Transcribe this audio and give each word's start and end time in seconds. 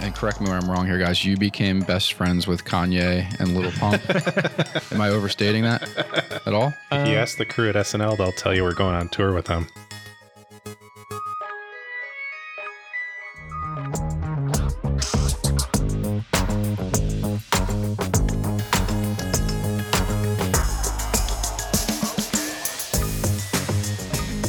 and 0.00 0.14
correct 0.14 0.40
me 0.40 0.48
where 0.48 0.58
I'm 0.58 0.70
wrong 0.70 0.86
here, 0.86 0.98
guys. 0.98 1.24
You 1.24 1.36
became 1.36 1.80
best 1.80 2.14
friends 2.14 2.46
with 2.46 2.64
Kanye 2.64 3.38
and 3.40 3.54
Lil 3.56 3.70
Pump. 3.72 4.02
Am 4.92 5.00
I 5.00 5.10
overstating 5.10 5.62
that 5.64 5.82
at 6.46 6.54
all? 6.54 6.72
If 6.90 7.08
you 7.08 7.16
uh, 7.16 7.20
ask 7.20 7.36
the 7.36 7.44
crew 7.44 7.68
at 7.68 7.74
SNL, 7.74 8.16
they'll 8.16 8.32
tell 8.32 8.54
you 8.54 8.62
we're 8.64 8.74
going 8.74 8.94
on 8.94 9.08
tour 9.08 9.32
with 9.34 9.46
them. 9.46 9.66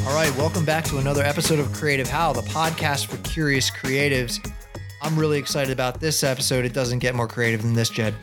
All 0.07 0.15
right, 0.18 0.36
welcome 0.38 0.65
back 0.65 0.86
to 0.86 0.97
another 0.97 1.23
episode 1.23 1.59
of 1.59 1.71
Creative 1.73 2.09
How, 2.09 2.31
the 2.33 2.41
podcast 2.41 3.07
for 3.07 3.18
curious 3.18 3.70
creatives. 3.70 4.50
I'm 5.01 5.18
really 5.18 5.39
excited 5.39 5.71
about 5.71 6.00
this 6.00 6.23
episode. 6.23 6.64
It 6.64 6.73
doesn't 6.73 7.00
get 7.00 7.15
more 7.15 7.28
creative 7.28 7.64
than 7.64 7.73
this, 7.73 7.89
Jed. 7.89 8.14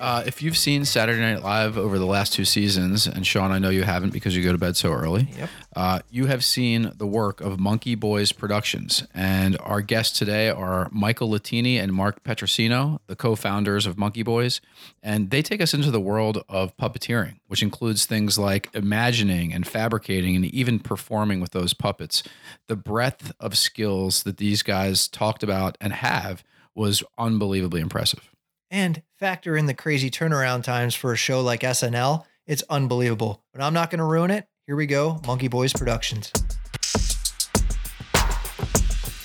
Uh, 0.00 0.22
if 0.26 0.42
you've 0.42 0.56
seen 0.56 0.84
Saturday 0.84 1.20
Night 1.20 1.42
Live 1.42 1.76
over 1.76 1.98
the 1.98 2.06
last 2.06 2.32
two 2.32 2.44
seasons, 2.44 3.06
and 3.06 3.26
Sean, 3.26 3.50
I 3.50 3.58
know 3.58 3.68
you 3.68 3.82
haven't 3.82 4.10
because 4.10 4.36
you 4.36 4.44
go 4.44 4.52
to 4.52 4.58
bed 4.58 4.76
so 4.76 4.92
early. 4.92 5.28
Yep. 5.36 5.50
Uh, 5.74 6.00
you 6.08 6.26
have 6.26 6.44
seen 6.44 6.92
the 6.96 7.06
work 7.06 7.40
of 7.40 7.58
Monkey 7.58 7.94
Boys 7.94 8.30
Productions, 8.30 9.04
and 9.12 9.56
our 9.60 9.80
guests 9.80 10.16
today 10.16 10.50
are 10.50 10.88
Michael 10.92 11.28
Latini 11.28 11.82
and 11.82 11.92
Marc 11.92 12.22
Petrosino, 12.22 12.98
the 13.08 13.16
co-founders 13.16 13.86
of 13.86 13.98
Monkey 13.98 14.22
Boys, 14.22 14.60
and 15.02 15.30
they 15.30 15.42
take 15.42 15.60
us 15.60 15.74
into 15.74 15.90
the 15.90 16.00
world 16.00 16.44
of 16.48 16.76
puppeteering, 16.76 17.40
which 17.48 17.62
includes 17.62 18.06
things 18.06 18.38
like 18.38 18.68
imagining 18.74 19.52
and 19.52 19.66
fabricating 19.66 20.36
and 20.36 20.44
even 20.44 20.78
performing 20.78 21.40
with 21.40 21.50
those 21.50 21.74
puppets. 21.74 22.22
The 22.68 22.76
breadth 22.76 23.32
of 23.40 23.58
skills 23.58 24.22
that 24.22 24.36
these 24.36 24.62
guys 24.62 25.08
talked 25.08 25.42
about 25.42 25.76
and 25.80 25.92
have 25.92 26.44
was 26.74 27.02
unbelievably 27.18 27.80
impressive. 27.80 28.30
And 28.70 29.02
factor 29.18 29.56
in 29.56 29.66
the 29.66 29.74
crazy 29.74 30.10
turnaround 30.10 30.62
times 30.62 30.94
for 30.94 31.12
a 31.12 31.16
show 31.16 31.40
like 31.40 31.60
SNL. 31.60 32.24
It's 32.46 32.62
unbelievable. 32.68 33.42
But 33.52 33.62
I'm 33.62 33.72
not 33.72 33.90
going 33.90 33.98
to 33.98 34.04
ruin 34.04 34.30
it. 34.30 34.46
Here 34.66 34.76
we 34.76 34.86
go 34.86 35.20
Monkey 35.26 35.48
Boys 35.48 35.72
Productions. 35.72 36.30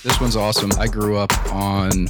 This 0.02 0.20
one's 0.20 0.36
awesome. 0.36 0.70
I 0.78 0.86
grew 0.86 1.16
up 1.16 1.32
on 1.52 2.08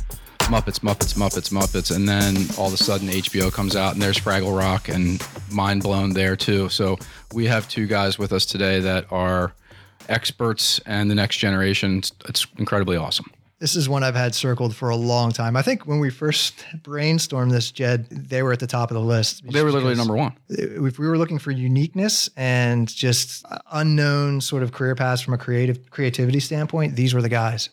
Muppets, 0.51 0.81
Muppets, 0.81 1.15
Muppets, 1.15 1.51
Muppets, 1.53 1.95
and 1.95 2.09
then 2.09 2.37
all 2.59 2.69
of 2.69 2.75
a 2.75 2.77
sudden 2.77 3.09
HBO 3.09 3.53
comes 3.53 3.77
out 3.77 3.95
and 3.95 4.03
there's 4.03 4.19
Fraggle 4.19 4.57
Rock 4.57 4.89
and 4.89 5.27
mind 5.51 5.83
blown 5.83 6.13
there 6.13 6.37
too. 6.37 6.69
So 6.69 6.99
we 7.33 7.47
have 7.47 7.69
two 7.69 7.87
guys 7.87 8.19
with 8.19 8.33
us 8.33 8.45
today 8.45 8.81
that 8.81 9.07
are 9.11 9.55
experts 10.09 10.81
and 10.87 11.11
the 11.11 11.15
next 11.15 11.39
generation. 11.39 11.99
It's, 11.99 12.13
it's 12.29 12.47
incredibly 12.59 12.97
awesome. 12.97 13.31
This 13.65 13.77
is 13.77 13.89
one 13.89 14.05
I've 14.05 14.15
had 14.15 14.35
circled 14.35 14.77
for 14.77 14.91
a 14.91 14.97
long 14.97 15.33
time. 15.33 15.57
I 15.57 15.63
think 15.63 15.87
when 15.87 15.99
we 15.99 16.11
first 16.11 16.67
brainstormed 16.83 17.51
this, 17.51 17.71
Jed, 17.71 18.11
they 18.11 18.43
were 18.43 18.53
at 18.53 18.61
the 18.61 18.67
top 18.67 18.91
of 18.91 18.95
the 18.95 19.01
list. 19.01 19.43
They 19.51 19.63
were 19.63 19.73
literally 19.73 19.95
number 19.95 20.15
one. 20.15 20.37
If 20.51 20.99
we 20.99 21.09
were 21.09 21.17
looking 21.17 21.39
for 21.39 21.51
uniqueness 21.51 22.29
and 22.37 22.87
just 22.87 23.43
unknown 23.73 24.43
sort 24.43 24.65
of 24.65 24.73
career 24.73 24.95
paths 24.95 25.23
from 25.23 25.33
a 25.33 25.39
creative 25.39 25.89
creativity 25.89 26.41
standpoint, 26.41 26.95
these 26.95 27.15
were 27.15 27.23
the 27.23 27.31
guys. 27.31 27.71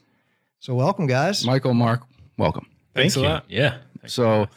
So 0.61 0.73
welcome, 0.75 1.07
guys. 1.07 1.45
Michael, 1.45 1.73
Marc, 1.73 2.03
welcome. 2.37 2.67
Thank 2.95 3.11
Thanks 3.11 3.17
you. 3.17 3.23
a 3.23 3.27
lot. 3.27 3.45
Yeah. 3.49 3.79
So, 4.05 4.47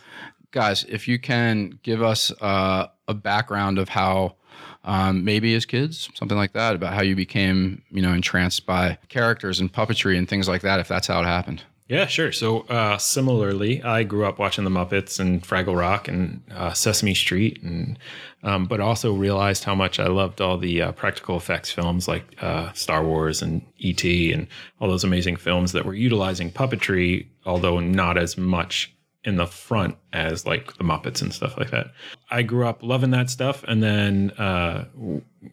guys, 0.53 0.85
if 0.85 1.09
you 1.09 1.19
can 1.19 1.81
give 1.83 2.01
us 2.01 2.31
uh, 2.41 2.87
a 3.09 3.15
background 3.15 3.81
of 3.81 3.89
how 3.89 4.37
um, 4.85 5.25
maybe 5.25 5.55
as 5.55 5.65
kids, 5.65 6.09
something 6.15 6.37
like 6.37 6.53
that, 6.53 6.75
about 6.75 6.95
how 6.95 7.03
you 7.03 7.17
became, 7.17 7.83
you 7.91 8.03
know, 8.03 8.13
entranced 8.13 8.67
by 8.67 8.99
characters 9.09 9.61
and 9.61 9.73
puppetry 9.73 10.17
and 10.17 10.29
things 10.29 10.49
like 10.49 10.63
that, 10.63 10.81
if 10.81 10.89
that's 10.89 11.07
how 11.07 11.21
it 11.21 11.25
happened. 11.25 11.63
Yeah, 11.89 12.07
sure. 12.07 12.33
So, 12.33 12.61
uh, 12.63 12.97
similarly, 12.97 13.83
I 13.83 14.05
grew 14.05 14.25
up 14.25 14.39
watching 14.39 14.65
the 14.65 14.71
Muppets 14.71 15.21
and 15.21 15.43
Fraggle 15.43 15.79
Rock 15.79 16.09
and 16.09 16.43
uh, 16.51 16.73
Sesame 16.73 17.15
Street, 17.15 17.63
and 17.63 17.99
um, 18.43 18.65
but 18.65 18.81
also 18.81 19.13
realized 19.13 19.65
how 19.65 19.75
much 19.75 20.01
I 20.01 20.07
loved 20.07 20.41
all 20.41 20.57
the 20.57 20.81
uh, 20.81 20.93
practical 20.93 21.37
effects 21.37 21.71
films 21.71 22.09
like 22.09 22.25
uh, 22.41 22.73
Star 22.73 23.05
Wars 23.05 23.43
and 23.43 23.61
E.T. 23.79 24.33
and 24.33 24.47
all 24.81 24.89
those 24.89 25.05
amazing 25.05 25.37
films 25.37 25.73
that 25.73 25.85
were 25.85 25.95
utilizing 25.95 26.51
puppetry, 26.51 27.27
although 27.45 27.81
not 27.81 28.17
as 28.17 28.39
much 28.39 28.94
in 29.25 29.37
the 29.37 29.47
front 29.47 29.97
as 30.13 30.47
like 30.47 30.77
the 30.77 30.85
Muppets 30.85 31.23
and 31.23 31.33
stuff 31.33 31.57
like 31.57 31.71
that. 31.71 31.93
I 32.31 32.43
grew 32.43 32.67
up 32.67 32.83
loving 32.83 33.11
that 33.11 33.31
stuff, 33.31 33.65
and 33.67 33.83
then 33.83 34.31
uh, 34.33 34.85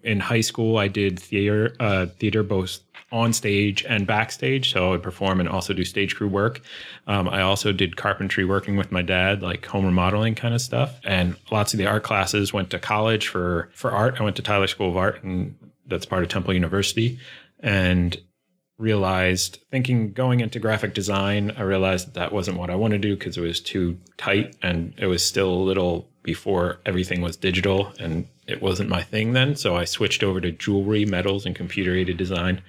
in 0.03 0.19
high 0.19 0.41
school, 0.41 0.77
I 0.77 0.87
did 0.87 1.19
theater, 1.19 1.75
uh, 1.79 2.07
theater 2.07 2.43
both 2.43 2.79
on 3.11 3.33
stage 3.33 3.83
and 3.87 4.07
backstage. 4.07 4.71
So 4.71 4.87
I 4.87 4.89
would 4.91 5.03
perform 5.03 5.39
and 5.39 5.49
also 5.49 5.73
do 5.73 5.83
stage 5.83 6.15
crew 6.15 6.29
work. 6.29 6.61
Um, 7.07 7.27
I 7.27 7.41
also 7.41 7.71
did 7.71 7.97
carpentry, 7.97 8.45
working 8.45 8.77
with 8.77 8.91
my 8.91 9.01
dad, 9.01 9.41
like 9.41 9.65
home 9.65 9.85
remodeling 9.85 10.35
kind 10.35 10.53
of 10.53 10.61
stuff, 10.61 10.99
and 11.03 11.35
lots 11.51 11.73
of 11.73 11.77
the 11.77 11.87
art 11.87 12.03
classes. 12.03 12.53
Went 12.53 12.69
to 12.71 12.79
college 12.79 13.27
for 13.27 13.69
for 13.73 13.91
art. 13.91 14.19
I 14.19 14.23
went 14.23 14.35
to 14.37 14.41
Tyler 14.41 14.67
School 14.67 14.89
of 14.89 14.97
Art, 14.97 15.23
and 15.23 15.55
that's 15.87 16.05
part 16.05 16.23
of 16.23 16.29
Temple 16.29 16.53
University, 16.53 17.19
and 17.59 18.17
realized 18.81 19.59
thinking 19.69 20.11
going 20.11 20.39
into 20.39 20.59
graphic 20.59 20.93
design 20.93 21.51
i 21.57 21.61
realized 21.61 22.07
that 22.07 22.13
that 22.15 22.31
wasn't 22.33 22.57
what 22.57 22.69
i 22.69 22.75
wanted 22.75 23.01
to 23.01 23.07
do 23.07 23.15
because 23.15 23.37
it 23.37 23.41
was 23.41 23.61
too 23.61 23.97
tight 24.17 24.55
and 24.61 24.93
it 24.97 25.05
was 25.05 25.23
still 25.23 25.53
a 25.53 25.67
little 25.69 26.09
before 26.23 26.79
everything 26.85 27.21
was 27.21 27.35
digital 27.35 27.91
and 27.99 28.27
it 28.47 28.61
wasn't 28.61 28.89
my 28.89 29.01
thing 29.01 29.33
then. 29.33 29.55
So 29.55 29.75
i 29.75 29.85
switched 29.85 30.23
over 30.23 30.41
to 30.41 30.51
jewelry 30.51 31.05
metals 31.05 31.45
and 31.45 31.55
computer 31.55 31.95
aided 31.95 32.17
design 32.17 32.61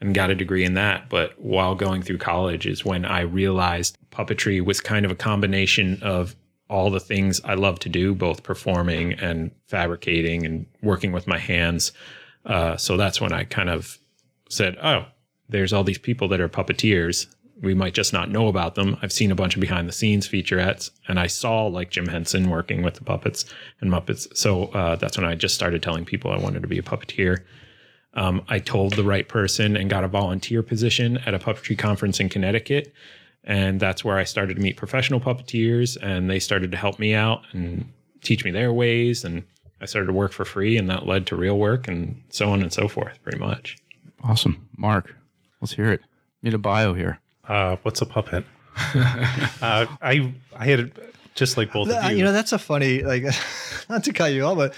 and 0.00 0.14
got 0.14 0.30
a 0.30 0.34
degree 0.34 0.64
in 0.64 0.74
that. 0.74 1.08
But 1.08 1.40
while 1.40 1.74
going 1.74 2.02
through 2.02 2.18
college 2.18 2.66
is 2.66 2.84
when 2.84 3.04
i 3.04 3.20
realized 3.20 3.98
puppetry 4.10 4.64
was 4.64 4.80
kind 4.80 5.04
of 5.04 5.10
a 5.10 5.16
combination 5.16 6.02
of 6.02 6.34
all 6.70 6.90
the 6.90 7.00
things 7.00 7.40
i 7.44 7.54
love 7.54 7.78
to 7.80 7.88
do 7.88 8.14
both 8.14 8.42
performing 8.42 9.12
and 9.14 9.50
fabricating 9.68 10.46
and 10.46 10.66
working 10.82 11.12
with 11.12 11.26
my 11.26 11.38
hands. 11.38 11.92
Uh, 12.46 12.76
so 12.76 12.96
that's 12.96 13.20
when 13.20 13.32
i 13.32 13.44
kind 13.44 13.68
of 13.70 13.98
said 14.48 14.76
oh 14.82 15.06
there's 15.48 15.72
all 15.72 15.84
these 15.84 15.98
people 15.98 16.28
that 16.28 16.40
are 16.40 16.48
puppeteers. 16.48 17.26
We 17.60 17.74
might 17.74 17.94
just 17.94 18.12
not 18.12 18.30
know 18.30 18.48
about 18.48 18.74
them. 18.74 18.96
I've 19.02 19.12
seen 19.12 19.30
a 19.30 19.36
bunch 19.36 19.54
of 19.54 19.60
behind 19.60 19.88
the 19.88 19.92
scenes 19.92 20.28
featurettes, 20.28 20.90
and 21.08 21.20
I 21.20 21.28
saw 21.28 21.66
like 21.66 21.90
Jim 21.90 22.08
Henson 22.08 22.50
working 22.50 22.82
with 22.82 22.94
the 22.94 23.04
puppets 23.04 23.44
and 23.80 23.90
Muppets. 23.90 24.36
So 24.36 24.64
uh, 24.66 24.96
that's 24.96 25.16
when 25.16 25.26
I 25.26 25.34
just 25.34 25.54
started 25.54 25.82
telling 25.82 26.04
people 26.04 26.30
I 26.30 26.38
wanted 26.38 26.62
to 26.62 26.68
be 26.68 26.78
a 26.78 26.82
puppeteer. 26.82 27.44
Um, 28.14 28.42
I 28.48 28.58
told 28.58 28.94
the 28.94 29.04
right 29.04 29.28
person 29.28 29.76
and 29.76 29.90
got 29.90 30.04
a 30.04 30.08
volunteer 30.08 30.62
position 30.62 31.18
at 31.18 31.34
a 31.34 31.38
puppetry 31.38 31.76
conference 31.76 32.20
in 32.20 32.28
Connecticut. 32.28 32.92
And 33.44 33.78
that's 33.78 34.04
where 34.04 34.16
I 34.16 34.24
started 34.24 34.56
to 34.56 34.62
meet 34.62 34.76
professional 34.76 35.20
puppeteers, 35.20 35.98
and 36.00 36.30
they 36.30 36.38
started 36.38 36.70
to 36.70 36.78
help 36.78 36.98
me 36.98 37.14
out 37.14 37.42
and 37.52 37.92
teach 38.22 38.44
me 38.44 38.50
their 38.50 38.72
ways. 38.72 39.24
And 39.24 39.44
I 39.80 39.86
started 39.86 40.06
to 40.06 40.12
work 40.14 40.32
for 40.32 40.44
free, 40.44 40.78
and 40.78 40.88
that 40.88 41.06
led 41.06 41.26
to 41.26 41.36
real 41.36 41.58
work 41.58 41.86
and 41.86 42.22
so 42.30 42.50
on 42.50 42.62
and 42.62 42.72
so 42.72 42.88
forth, 42.88 43.22
pretty 43.22 43.38
much. 43.38 43.76
Awesome. 44.22 44.66
Marc, 44.78 45.14
let's 45.64 45.72
hear 45.72 45.90
it. 45.90 46.02
Need 46.42 46.52
a 46.52 46.58
bio 46.58 46.92
here. 46.92 47.20
Uh, 47.48 47.76
what's 47.82 48.02
a 48.02 48.06
puppet? 48.06 48.44
uh, 48.76 49.86
I 50.02 50.34
I 50.54 50.66
had 50.66 50.92
just 51.34 51.56
like 51.56 51.72
both 51.72 51.88
of 51.88 52.10
you. 52.10 52.18
you 52.18 52.24
know, 52.24 52.32
that's 52.32 52.52
a 52.52 52.58
funny, 52.58 53.02
like, 53.02 53.24
not 53.88 54.04
to 54.04 54.12
cut 54.12 54.32
you 54.34 54.44
off, 54.44 54.58
but 54.58 54.74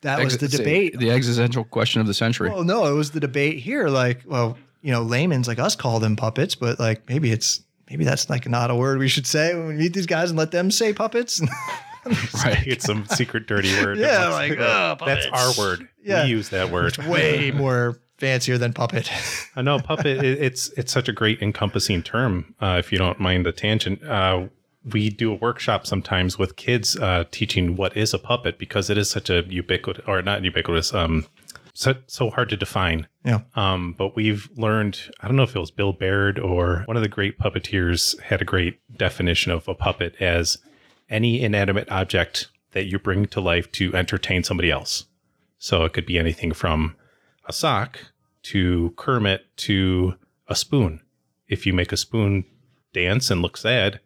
that 0.00 0.24
was 0.24 0.38
the 0.38 0.48
debate. 0.48 0.98
The 0.98 1.10
existential 1.10 1.64
question 1.64 2.00
of 2.00 2.06
the 2.06 2.14
century. 2.14 2.48
Well, 2.48 2.64
no, 2.64 2.86
it 2.86 2.94
was 2.94 3.10
the 3.10 3.20
debate 3.20 3.58
here. 3.58 3.88
Like, 3.88 4.22
well, 4.24 4.56
you 4.80 4.90
know, 4.90 5.02
layman's 5.02 5.48
like 5.48 5.58
us 5.58 5.76
call 5.76 6.00
them 6.00 6.16
puppets, 6.16 6.54
but 6.54 6.80
like 6.80 7.06
maybe 7.10 7.30
it's 7.30 7.60
maybe 7.90 8.04
that's 8.04 8.30
like 8.30 8.48
not 8.48 8.70
a 8.70 8.74
word 8.74 8.98
we 8.98 9.08
should 9.08 9.26
say 9.26 9.54
when 9.54 9.66
we 9.66 9.74
meet 9.74 9.92
these 9.92 10.06
guys 10.06 10.30
and 10.30 10.38
let 10.38 10.50
them 10.50 10.70
say 10.70 10.94
puppets. 10.94 11.42
right. 12.42 12.66
it's 12.66 12.86
some 12.86 13.04
secret 13.04 13.46
dirty 13.46 13.70
word. 13.82 13.98
Yeah, 13.98 14.30
That's- 14.30 14.32
like, 14.32 14.58
oh, 14.58 14.96
that's 15.04 15.26
our 15.26 15.52
word. 15.58 15.88
Yeah. 16.02 16.24
We 16.24 16.30
use 16.30 16.48
that 16.48 16.70
word. 16.70 16.96
Way 16.96 17.50
more 17.50 17.98
fancier 18.22 18.56
than 18.56 18.72
puppet. 18.72 19.10
I 19.56 19.62
know 19.62 19.80
puppet. 19.80 20.24
it, 20.24 20.40
it's 20.40 20.68
it's 20.76 20.92
such 20.92 21.08
a 21.08 21.12
great 21.12 21.42
encompassing 21.42 22.04
term. 22.04 22.54
Uh, 22.62 22.76
if 22.78 22.92
you 22.92 22.98
don't 22.98 23.18
mind 23.18 23.44
the 23.44 23.52
tangent, 23.52 24.02
uh, 24.04 24.46
we 24.84 25.10
do 25.10 25.32
a 25.32 25.34
workshop 25.34 25.86
sometimes 25.88 26.38
with 26.38 26.54
kids 26.54 26.96
uh, 26.96 27.24
teaching 27.32 27.74
what 27.74 27.96
is 27.96 28.14
a 28.14 28.18
puppet 28.18 28.58
because 28.58 28.88
it 28.90 28.96
is 28.96 29.10
such 29.10 29.28
a 29.28 29.42
ubiquitous 29.48 30.04
or 30.06 30.22
not 30.22 30.44
ubiquitous. 30.44 30.94
Um, 30.94 31.26
so 31.74 31.96
so 32.06 32.30
hard 32.30 32.48
to 32.50 32.56
define. 32.56 33.08
Yeah. 33.24 33.40
Um, 33.56 33.96
but 33.98 34.14
we've 34.14 34.48
learned. 34.56 35.00
I 35.20 35.26
don't 35.26 35.36
know 35.36 35.42
if 35.42 35.56
it 35.56 35.60
was 35.60 35.72
Bil 35.72 35.92
Baird 35.92 36.38
or 36.38 36.84
one 36.86 36.96
of 36.96 37.02
the 37.02 37.08
great 37.08 37.40
puppeteers 37.40 38.20
had 38.20 38.40
a 38.40 38.44
great 38.44 38.78
definition 38.96 39.50
of 39.50 39.66
a 39.66 39.74
puppet 39.74 40.14
as 40.20 40.58
any 41.10 41.42
inanimate 41.42 41.90
object 41.90 42.48
that 42.70 42.86
you 42.86 43.00
bring 43.00 43.26
to 43.26 43.40
life 43.40 43.70
to 43.72 43.92
entertain 43.96 44.44
somebody 44.44 44.70
else. 44.70 45.06
So 45.58 45.84
it 45.84 45.92
could 45.92 46.06
be 46.06 46.18
anything 46.18 46.52
from 46.52 46.94
a 47.46 47.52
sock 47.52 48.11
to 48.44 48.92
Kermit 48.96 49.44
to 49.58 50.14
a 50.48 50.54
spoon. 50.54 51.00
If 51.48 51.66
you 51.66 51.72
make 51.72 51.92
a 51.92 51.96
spoon 51.96 52.44
dance 52.92 53.30
and 53.30 53.42
look 53.42 53.56
sad, 53.56 54.00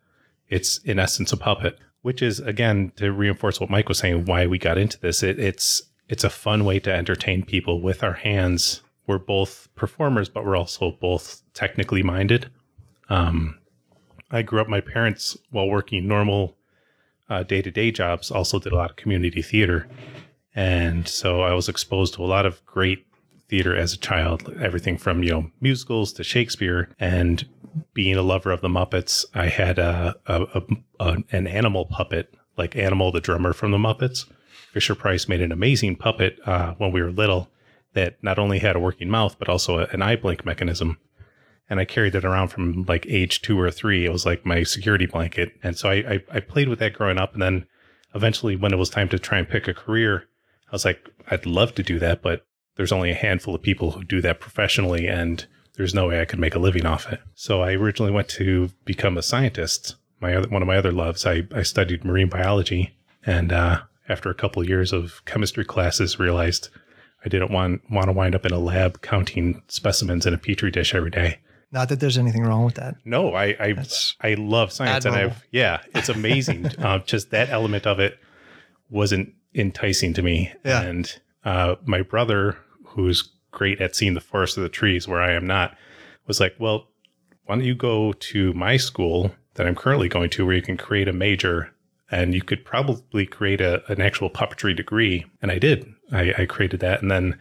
it's 0.49 0.79
in 0.79 0.99
essence 0.99 1.33
a 1.33 1.37
puppet. 1.37 1.79
Which 2.03 2.23
is 2.23 2.39
again 2.39 2.93
to 2.97 3.11
reinforce 3.11 3.61
what 3.61 3.69
Mike 3.69 3.89
was 3.89 3.99
saying, 3.99 4.27
why 4.27 4.47
we 4.47 4.59
got 4.59 4.79
into 4.79 5.01
this. 5.01 5.25
It, 5.25 5.41
it's 5.41 5.83
it's 6.09 6.23
a 6.23 6.31
fun 6.31 6.65
way 6.65 6.79
to 6.79 6.93
entertain 6.95 7.45
people 7.45 7.83
with 7.83 8.05
our 8.05 8.13
hands. 8.13 8.81
We're 9.09 9.19
both 9.19 9.69
performers, 9.75 10.29
but 10.29 10.45
we're 10.45 10.57
also 10.57 10.93
both 10.93 11.43
technically 11.53 12.05
minded. 12.05 12.49
Um, 13.09 13.59
I 14.31 14.43
grew 14.43 14.61
up, 14.61 14.69
my 14.69 14.81
parents, 14.81 15.37
while 15.51 15.69
working 15.69 16.07
normal 16.07 16.57
day 17.49 17.61
to 17.61 17.71
day 17.73 17.91
jobs, 17.91 18.31
also 18.31 18.61
did 18.61 18.73
a 18.73 18.77
lot 18.77 18.91
of 18.91 18.97
community 18.97 19.43
theater. 19.43 19.89
And 20.55 21.09
so 21.09 21.43
I 21.43 21.55
was 21.55 21.69
exposed 21.69 22.15
to 22.15 22.25
a 22.25 22.27
lot 22.27 22.47
of 22.47 22.65
great 22.67 23.05
theater 23.49 23.77
as 23.77 23.93
a 23.93 23.99
child, 23.99 24.53
everything 24.61 24.99
from, 24.99 25.23
you 25.23 25.31
know, 25.31 25.51
musicals 25.61 26.13
to 26.15 26.25
Shakespeare. 26.25 26.89
And 26.99 27.47
being 27.95 28.17
a 28.17 28.23
lover 28.23 28.51
of 28.51 28.61
the 28.61 28.69
Muppets, 28.69 29.25
I 29.35 29.47
had 29.47 29.79
a, 29.79 30.17
a, 30.27 30.43
a, 30.43 30.63
a 31.01 31.17
an 31.31 31.47
animal 31.47 31.87
puppet, 31.87 32.35
like 32.57 32.77
Animal 32.77 33.13
the 33.13 33.21
drummer 33.21 33.53
from 33.53 33.71
the 33.71 33.79
Muppets. 33.79 34.27
Fisher 34.73 34.95
Price 34.95 35.29
made 35.29 35.41
an 35.41 35.53
amazing 35.53 35.97
puppet 35.97 36.39
uh, 36.47 36.75
when 36.75 36.93
we 36.93 37.03
were 37.03 37.11
little 37.11 37.49
that 37.95 38.23
not 38.23 38.39
only 38.39 38.59
had 38.59 38.77
a 38.77 38.81
working 38.81 39.09
mouth, 39.09 39.37
but 39.39 39.49
also 39.49 39.79
an 39.79 40.03
eye 40.03 40.17
blink 40.17 40.45
mechanism 40.45 40.99
and 41.69 41.81
I 41.81 41.85
carried 41.85 42.15
it 42.15 42.25
around 42.25 42.49
from 42.49 42.85
like 42.87 43.07
age 43.09 43.43
two 43.43 43.59
or 43.59 43.71
three. 43.71 44.05
It 44.05 44.13
was 44.13 44.25
like 44.25 44.47
my 44.47 44.63
security 44.63 45.07
blanket. 45.07 45.53
And 45.63 45.77
so 45.77 45.89
I, 45.89 45.95
I, 45.95 46.25
I, 46.35 46.41
played 46.41 46.69
with 46.69 46.79
that 46.79 46.93
growing 46.93 47.19
up. 47.19 47.33
And 47.33 47.43
then 47.43 47.67
eventually, 48.15 48.57
when 48.57 48.73
it 48.73 48.79
was 48.79 48.91
time 48.91 49.09
to 49.09 49.19
try 49.19 49.39
and 49.39 49.49
pick 49.49 49.67
a 49.67 49.75
career, 49.75 50.29
I 50.69 50.73
was 50.73 50.85
like, 50.85 51.09
I'd 51.31 51.47
love 51.47 51.75
to 51.75 51.83
do 51.83 51.99
that, 51.99 52.23
but 52.23 52.46
there's 52.77 52.93
only 52.93 53.11
a 53.11 53.15
handful 53.15 53.55
of 53.55 53.63
people 53.63 53.93
who 53.93 54.05
do 54.05 54.21
that 54.23 54.41
professionally. 54.41 55.09
And 55.09 55.45
there's 55.77 55.95
no 55.95 56.09
way 56.09 56.21
I 56.21 56.25
could 56.25 56.39
make 56.39 56.55
a 56.55 56.59
living 56.59 56.87
off 56.87 57.13
it. 57.13 57.21
So 57.35 57.63
I 57.63 57.73
originally 57.73 58.13
went 58.13 58.29
to 58.31 58.71
become 58.85 59.19
a 59.19 59.23
scientist. 59.23 59.97
My 60.21 60.35
other, 60.35 60.49
one 60.49 60.63
of 60.63 60.69
my 60.69 60.77
other 60.77 60.93
loves, 60.93 61.27
I, 61.27 61.43
I 61.55 61.63
studied 61.63 62.05
marine 62.05 62.29
biology. 62.29 62.97
And 63.25 63.53
uh, 63.53 63.83
after 64.09 64.31
a 64.31 64.35
couple 64.35 64.63
of 64.63 64.69
years 64.69 64.93
of 64.93 65.23
chemistry 65.25 65.65
classes, 65.65 66.19
realized 66.19 66.69
I 67.25 67.29
didn't 67.29 67.51
want, 67.51 67.83
want 67.91 68.07
to 68.07 68.13
wind 68.13 68.35
up 68.35 68.47
in 68.47 68.53
a 68.53 68.59
lab 68.59 69.03
counting 69.03 69.63
specimens 69.69 70.27
in 70.27 70.35
a 70.35 70.39
petri 70.39 70.71
dish 70.71 70.95
every 70.95 71.11
day. 71.11 71.41
Not 71.73 71.89
that 71.89 72.01
there's 72.01 72.17
anything 72.17 72.45
wrong 72.45 72.65
with 72.65 72.77
that. 72.77 72.95
No, 73.05 73.35
I 73.35 73.47
I, 73.59 73.75
I 74.21 74.35
love 74.35 74.73
science, 74.73 75.05
admirable. 75.05 75.25
and 75.25 75.33
I've 75.33 75.47
yeah, 75.51 75.83
it's 75.95 76.09
amazing. 76.09 76.67
uh, 76.79 77.01
just 77.01 77.31
that 77.33 77.51
element 77.51 77.87
of 77.87 77.99
it 77.99 78.19
wasn't 78.89 79.35
enticing 79.53 80.15
to 80.15 80.23
me. 80.23 80.53
Yeah. 80.65 80.83
And 80.83 81.21
uh, 81.45 81.75
my 81.85 82.03
brother, 82.03 82.57
who's 82.97 83.31
great 83.53 83.81
at 83.81 83.95
seeing 83.95 84.15
the 84.15 84.21
forest 84.21 84.57
of 84.57 84.65
the 84.65 84.69
trees, 84.69 85.07
where 85.07 85.21
I 85.21 85.33
am 85.33 85.47
not, 85.47 85.77
was 86.27 86.41
like, 86.41 86.57
"Well, 86.59 86.89
why 87.45 87.55
don't 87.55 87.65
you 87.65 87.75
go 87.75 88.13
to 88.13 88.53
my 88.55 88.77
school 88.77 89.33
that 89.55 89.67
I'm 89.67 89.77
currently 89.77 90.09
going 90.09 90.31
to, 90.31 90.45
where 90.45 90.57
you 90.57 90.63
can 90.63 90.77
create 90.77 91.09
a 91.09 91.13
major, 91.13 91.73
and 92.11 92.35
you 92.35 92.43
could 92.43 92.65
probably 92.65 93.25
create 93.25 93.61
a, 93.61 93.83
an 93.91 94.01
actual 94.01 94.31
puppetry 94.31 94.75
degree." 94.75 95.25
And 95.41 95.53
I 95.53 95.59
did. 95.59 95.87
I, 96.11 96.35
I 96.39 96.47
created 96.47 96.81
that, 96.81 97.03
and 97.03 97.11
then, 97.11 97.39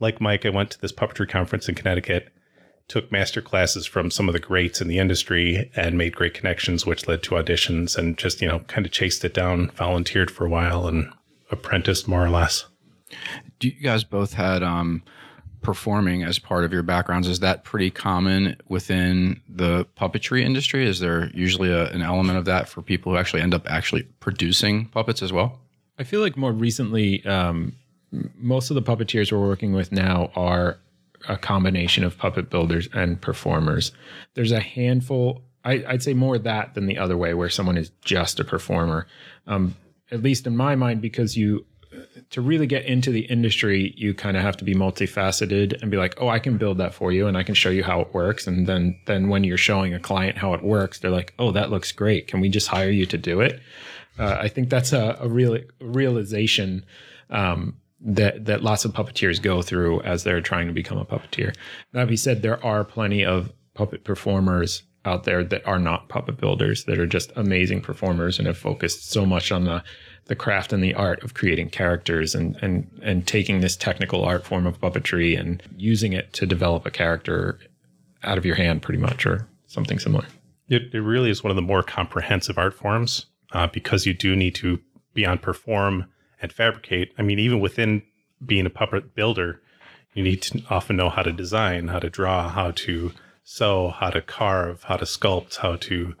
like 0.00 0.20
Mike, 0.20 0.44
I 0.44 0.50
went 0.50 0.72
to 0.72 0.80
this 0.80 0.92
puppetry 0.92 1.28
conference 1.28 1.68
in 1.68 1.76
Connecticut 1.76 2.32
took 2.88 3.10
master 3.10 3.42
classes 3.42 3.86
from 3.86 4.10
some 4.10 4.28
of 4.28 4.32
the 4.32 4.38
greats 4.38 4.80
in 4.80 4.88
the 4.88 4.98
industry 4.98 5.70
and 5.74 5.98
made 5.98 6.14
great 6.14 6.34
connections, 6.34 6.86
which 6.86 7.08
led 7.08 7.22
to 7.24 7.30
auditions 7.32 7.96
and 7.96 8.16
just, 8.16 8.40
you 8.40 8.48
know, 8.48 8.60
kind 8.60 8.86
of 8.86 8.92
chased 8.92 9.24
it 9.24 9.34
down, 9.34 9.70
volunteered 9.70 10.30
for 10.30 10.46
a 10.46 10.48
while 10.48 10.86
and 10.86 11.10
apprenticed 11.50 12.06
more 12.06 12.24
or 12.24 12.30
less. 12.30 12.66
Do 13.58 13.68
you 13.68 13.80
guys 13.80 14.04
both 14.04 14.34
had 14.34 14.62
um, 14.62 15.02
performing 15.62 16.22
as 16.22 16.38
part 16.38 16.64
of 16.64 16.72
your 16.72 16.82
backgrounds? 16.82 17.28
Is 17.28 17.40
that 17.40 17.64
pretty 17.64 17.90
common 17.90 18.56
within 18.68 19.40
the 19.48 19.84
puppetry 19.98 20.42
industry? 20.42 20.86
Is 20.86 21.00
there 21.00 21.30
usually 21.34 21.70
a, 21.70 21.90
an 21.90 22.02
element 22.02 22.38
of 22.38 22.44
that 22.44 22.68
for 22.68 22.82
people 22.82 23.12
who 23.12 23.18
actually 23.18 23.42
end 23.42 23.54
up 23.54 23.68
actually 23.70 24.02
producing 24.20 24.86
puppets 24.86 25.22
as 25.22 25.32
well? 25.32 25.58
I 25.98 26.04
feel 26.04 26.20
like 26.20 26.36
more 26.36 26.52
recently, 26.52 27.24
um, 27.24 27.74
most 28.36 28.70
of 28.70 28.74
the 28.74 28.82
puppeteers 28.82 29.32
we're 29.32 29.46
working 29.46 29.72
with 29.72 29.92
now 29.92 30.30
are 30.36 30.78
a 31.28 31.36
combination 31.36 32.04
of 32.04 32.16
puppet 32.16 32.50
builders 32.50 32.88
and 32.92 33.20
performers. 33.20 33.92
There's 34.34 34.52
a 34.52 34.60
handful, 34.60 35.42
I, 35.64 35.84
would 35.90 36.02
say 36.02 36.14
more 36.14 36.38
that 36.38 36.74
than 36.74 36.86
the 36.86 36.98
other 36.98 37.16
way, 37.16 37.34
where 37.34 37.48
someone 37.48 37.76
is 37.76 37.90
just 38.02 38.38
a 38.38 38.44
performer. 38.44 39.06
Um, 39.46 39.76
at 40.10 40.22
least 40.22 40.46
in 40.46 40.56
my 40.56 40.76
mind, 40.76 41.02
because 41.02 41.36
you, 41.36 41.66
to 42.30 42.40
really 42.40 42.66
get 42.66 42.84
into 42.84 43.10
the 43.10 43.20
industry, 43.20 43.94
you 43.96 44.14
kind 44.14 44.36
of 44.36 44.42
have 44.42 44.56
to 44.58 44.64
be 44.64 44.74
multifaceted 44.74 45.80
and 45.80 45.90
be 45.90 45.96
like, 45.96 46.14
oh, 46.20 46.28
I 46.28 46.38
can 46.38 46.56
build 46.56 46.78
that 46.78 46.94
for 46.94 47.12
you 47.12 47.26
and 47.26 47.36
I 47.36 47.42
can 47.42 47.54
show 47.54 47.70
you 47.70 47.84
how 47.84 48.00
it 48.00 48.14
works. 48.14 48.46
And 48.46 48.66
then, 48.66 48.98
then 49.06 49.28
when 49.28 49.44
you're 49.44 49.56
showing 49.56 49.94
a 49.94 50.00
client 50.00 50.38
how 50.38 50.54
it 50.54 50.62
works, 50.62 50.98
they're 50.98 51.10
like, 51.10 51.34
oh, 51.38 51.52
that 51.52 51.70
looks 51.70 51.92
great. 51.92 52.26
Can 52.28 52.40
we 52.40 52.48
just 52.48 52.68
hire 52.68 52.90
you 52.90 53.06
to 53.06 53.18
do 53.18 53.40
it? 53.40 53.60
Uh, 54.18 54.36
I 54.40 54.48
think 54.48 54.70
that's 54.70 54.92
a, 54.92 55.16
a 55.20 55.28
real 55.28 55.58
realization 55.80 56.84
um, 57.30 57.76
that 58.00 58.44
that 58.46 58.62
lots 58.62 58.84
of 58.84 58.92
puppeteers 58.92 59.42
go 59.42 59.62
through 59.62 60.00
as 60.02 60.24
they're 60.24 60.40
trying 60.40 60.66
to 60.68 60.72
become 60.72 60.98
a 60.98 61.04
puppeteer. 61.04 61.54
That 61.92 62.06
being 62.06 62.16
said, 62.16 62.42
there 62.42 62.64
are 62.64 62.84
plenty 62.84 63.24
of 63.24 63.52
puppet 63.74 64.04
performers 64.04 64.82
out 65.04 65.24
there 65.24 65.44
that 65.44 65.66
are 65.66 65.78
not 65.78 66.08
puppet 66.08 66.36
builders 66.38 66.84
that 66.84 66.98
are 66.98 67.06
just 67.06 67.32
amazing 67.36 67.80
performers 67.80 68.38
and 68.38 68.46
have 68.46 68.58
focused 68.58 69.10
so 69.10 69.24
much 69.24 69.52
on 69.52 69.64
the 69.64 69.82
the 70.26 70.36
craft 70.36 70.72
and 70.72 70.82
the 70.82 70.94
art 70.94 71.22
of 71.22 71.34
creating 71.34 71.70
characters 71.70 72.34
and 72.34 72.56
and 72.62 72.88
and 73.02 73.26
taking 73.26 73.60
this 73.60 73.76
technical 73.76 74.24
art 74.24 74.44
form 74.44 74.66
of 74.66 74.80
puppetry 74.80 75.38
and 75.38 75.62
using 75.76 76.12
it 76.12 76.32
to 76.32 76.46
develop 76.46 76.84
a 76.84 76.90
character 76.90 77.58
out 78.22 78.38
of 78.38 78.44
your 78.44 78.56
hand 78.56 78.82
pretty 78.82 79.00
much 79.00 79.24
or 79.24 79.48
something 79.66 79.98
similar. 79.98 80.26
It, 80.68 80.92
it 80.92 81.00
really 81.00 81.30
is 81.30 81.44
one 81.44 81.50
of 81.50 81.56
the 81.56 81.62
more 81.62 81.82
comprehensive 81.82 82.58
art 82.58 82.74
forms 82.74 83.26
uh, 83.52 83.68
because 83.68 84.04
you 84.04 84.14
do 84.14 84.34
need 84.34 84.54
to 84.56 84.80
beyond 85.14 85.42
perform 85.42 86.06
and 86.42 86.52
fabricate. 86.52 87.12
I 87.18 87.22
mean, 87.22 87.38
even 87.38 87.60
within 87.60 88.02
being 88.44 88.66
a 88.66 88.70
puppet 88.70 89.14
builder, 89.14 89.60
you 90.14 90.24
need 90.24 90.42
to 90.42 90.62
often 90.68 90.96
know 90.96 91.08
how 91.08 91.22
to 91.22 91.32
design, 91.32 91.88
how 91.88 92.00
to 92.00 92.10
draw, 92.10 92.48
how 92.48 92.72
to 92.72 93.12
sew, 93.44 93.90
how 93.90 94.10
to 94.10 94.20
carve, 94.20 94.82
how 94.84 94.96
to 94.96 95.04
sculpt, 95.04 95.56
how 95.58 95.76
to 95.76 96.14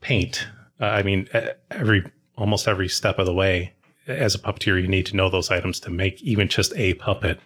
paint. 0.00 0.48
Uh, 0.80 0.86
I 0.86 1.02
mean, 1.02 1.28
every 1.70 2.04
almost 2.36 2.68
every 2.68 2.88
step 2.88 3.18
of 3.18 3.26
the 3.26 3.34
way, 3.34 3.72
as 4.06 4.34
a 4.34 4.38
puppeteer, 4.38 4.80
you 4.80 4.88
need 4.88 5.06
to 5.06 5.16
know 5.16 5.30
those 5.30 5.50
items 5.50 5.80
to 5.80 5.90
make 5.90 6.22
even 6.22 6.48
just 6.48 6.72
a 6.76 6.94
puppet. 6.94 7.40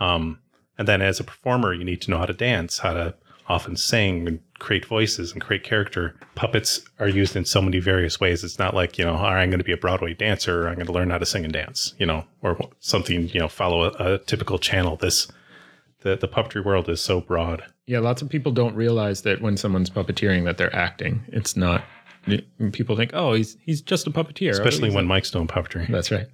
Um, 0.00 0.38
and 0.78 0.88
then 0.88 1.02
as 1.02 1.20
a 1.20 1.24
performer, 1.24 1.74
you 1.74 1.84
need 1.84 2.00
to 2.02 2.10
know 2.10 2.18
how 2.18 2.26
to 2.26 2.32
dance, 2.32 2.78
how 2.78 2.94
to 2.94 3.14
often 3.48 3.76
sing 3.76 4.28
and 4.28 4.40
create 4.58 4.84
voices 4.84 5.32
and 5.32 5.40
create 5.40 5.64
character. 5.64 6.14
Puppets 6.34 6.82
are 6.98 7.08
used 7.08 7.34
in 7.34 7.44
so 7.44 7.62
many 7.62 7.78
various 7.78 8.20
ways. 8.20 8.44
It's 8.44 8.58
not 8.58 8.74
like, 8.74 8.98
you 8.98 9.04
know, 9.04 9.16
I'm 9.16 9.48
going 9.50 9.58
to 9.58 9.64
be 9.64 9.72
a 9.72 9.76
Broadway 9.78 10.14
dancer. 10.14 10.68
I'm 10.68 10.74
going 10.74 10.86
to 10.86 10.92
learn 10.92 11.10
how 11.10 11.18
to 11.18 11.26
sing 11.26 11.44
and 11.44 11.52
dance, 11.52 11.94
you 11.98 12.06
know, 12.06 12.24
or 12.42 12.58
something, 12.80 13.28
you 13.30 13.40
know, 13.40 13.48
follow 13.48 13.84
a, 13.84 14.14
a 14.14 14.18
typical 14.18 14.58
channel. 14.58 14.96
This, 14.96 15.28
the, 16.00 16.16
the 16.16 16.28
puppetry 16.28 16.64
world 16.64 16.88
is 16.88 17.00
so 17.00 17.20
broad. 17.22 17.64
Yeah. 17.86 18.00
Lots 18.00 18.20
of 18.20 18.28
people 18.28 18.52
don't 18.52 18.74
realize 18.74 19.22
that 19.22 19.40
when 19.40 19.56
someone's 19.56 19.90
puppeteering 19.90 20.44
that 20.44 20.58
they're 20.58 20.74
acting. 20.76 21.24
It's 21.28 21.56
not, 21.56 21.82
people 22.72 22.96
think, 22.96 23.10
oh, 23.14 23.34
he's, 23.34 23.56
he's 23.60 23.80
just 23.80 24.06
a 24.06 24.10
puppeteer. 24.10 24.50
Especially 24.50 24.90
oh, 24.90 24.94
when 24.94 25.04
a, 25.04 25.08
Mike's 25.08 25.30
doing 25.30 25.46
puppetry. 25.46 25.88
That's 25.88 26.10
right. 26.10 26.26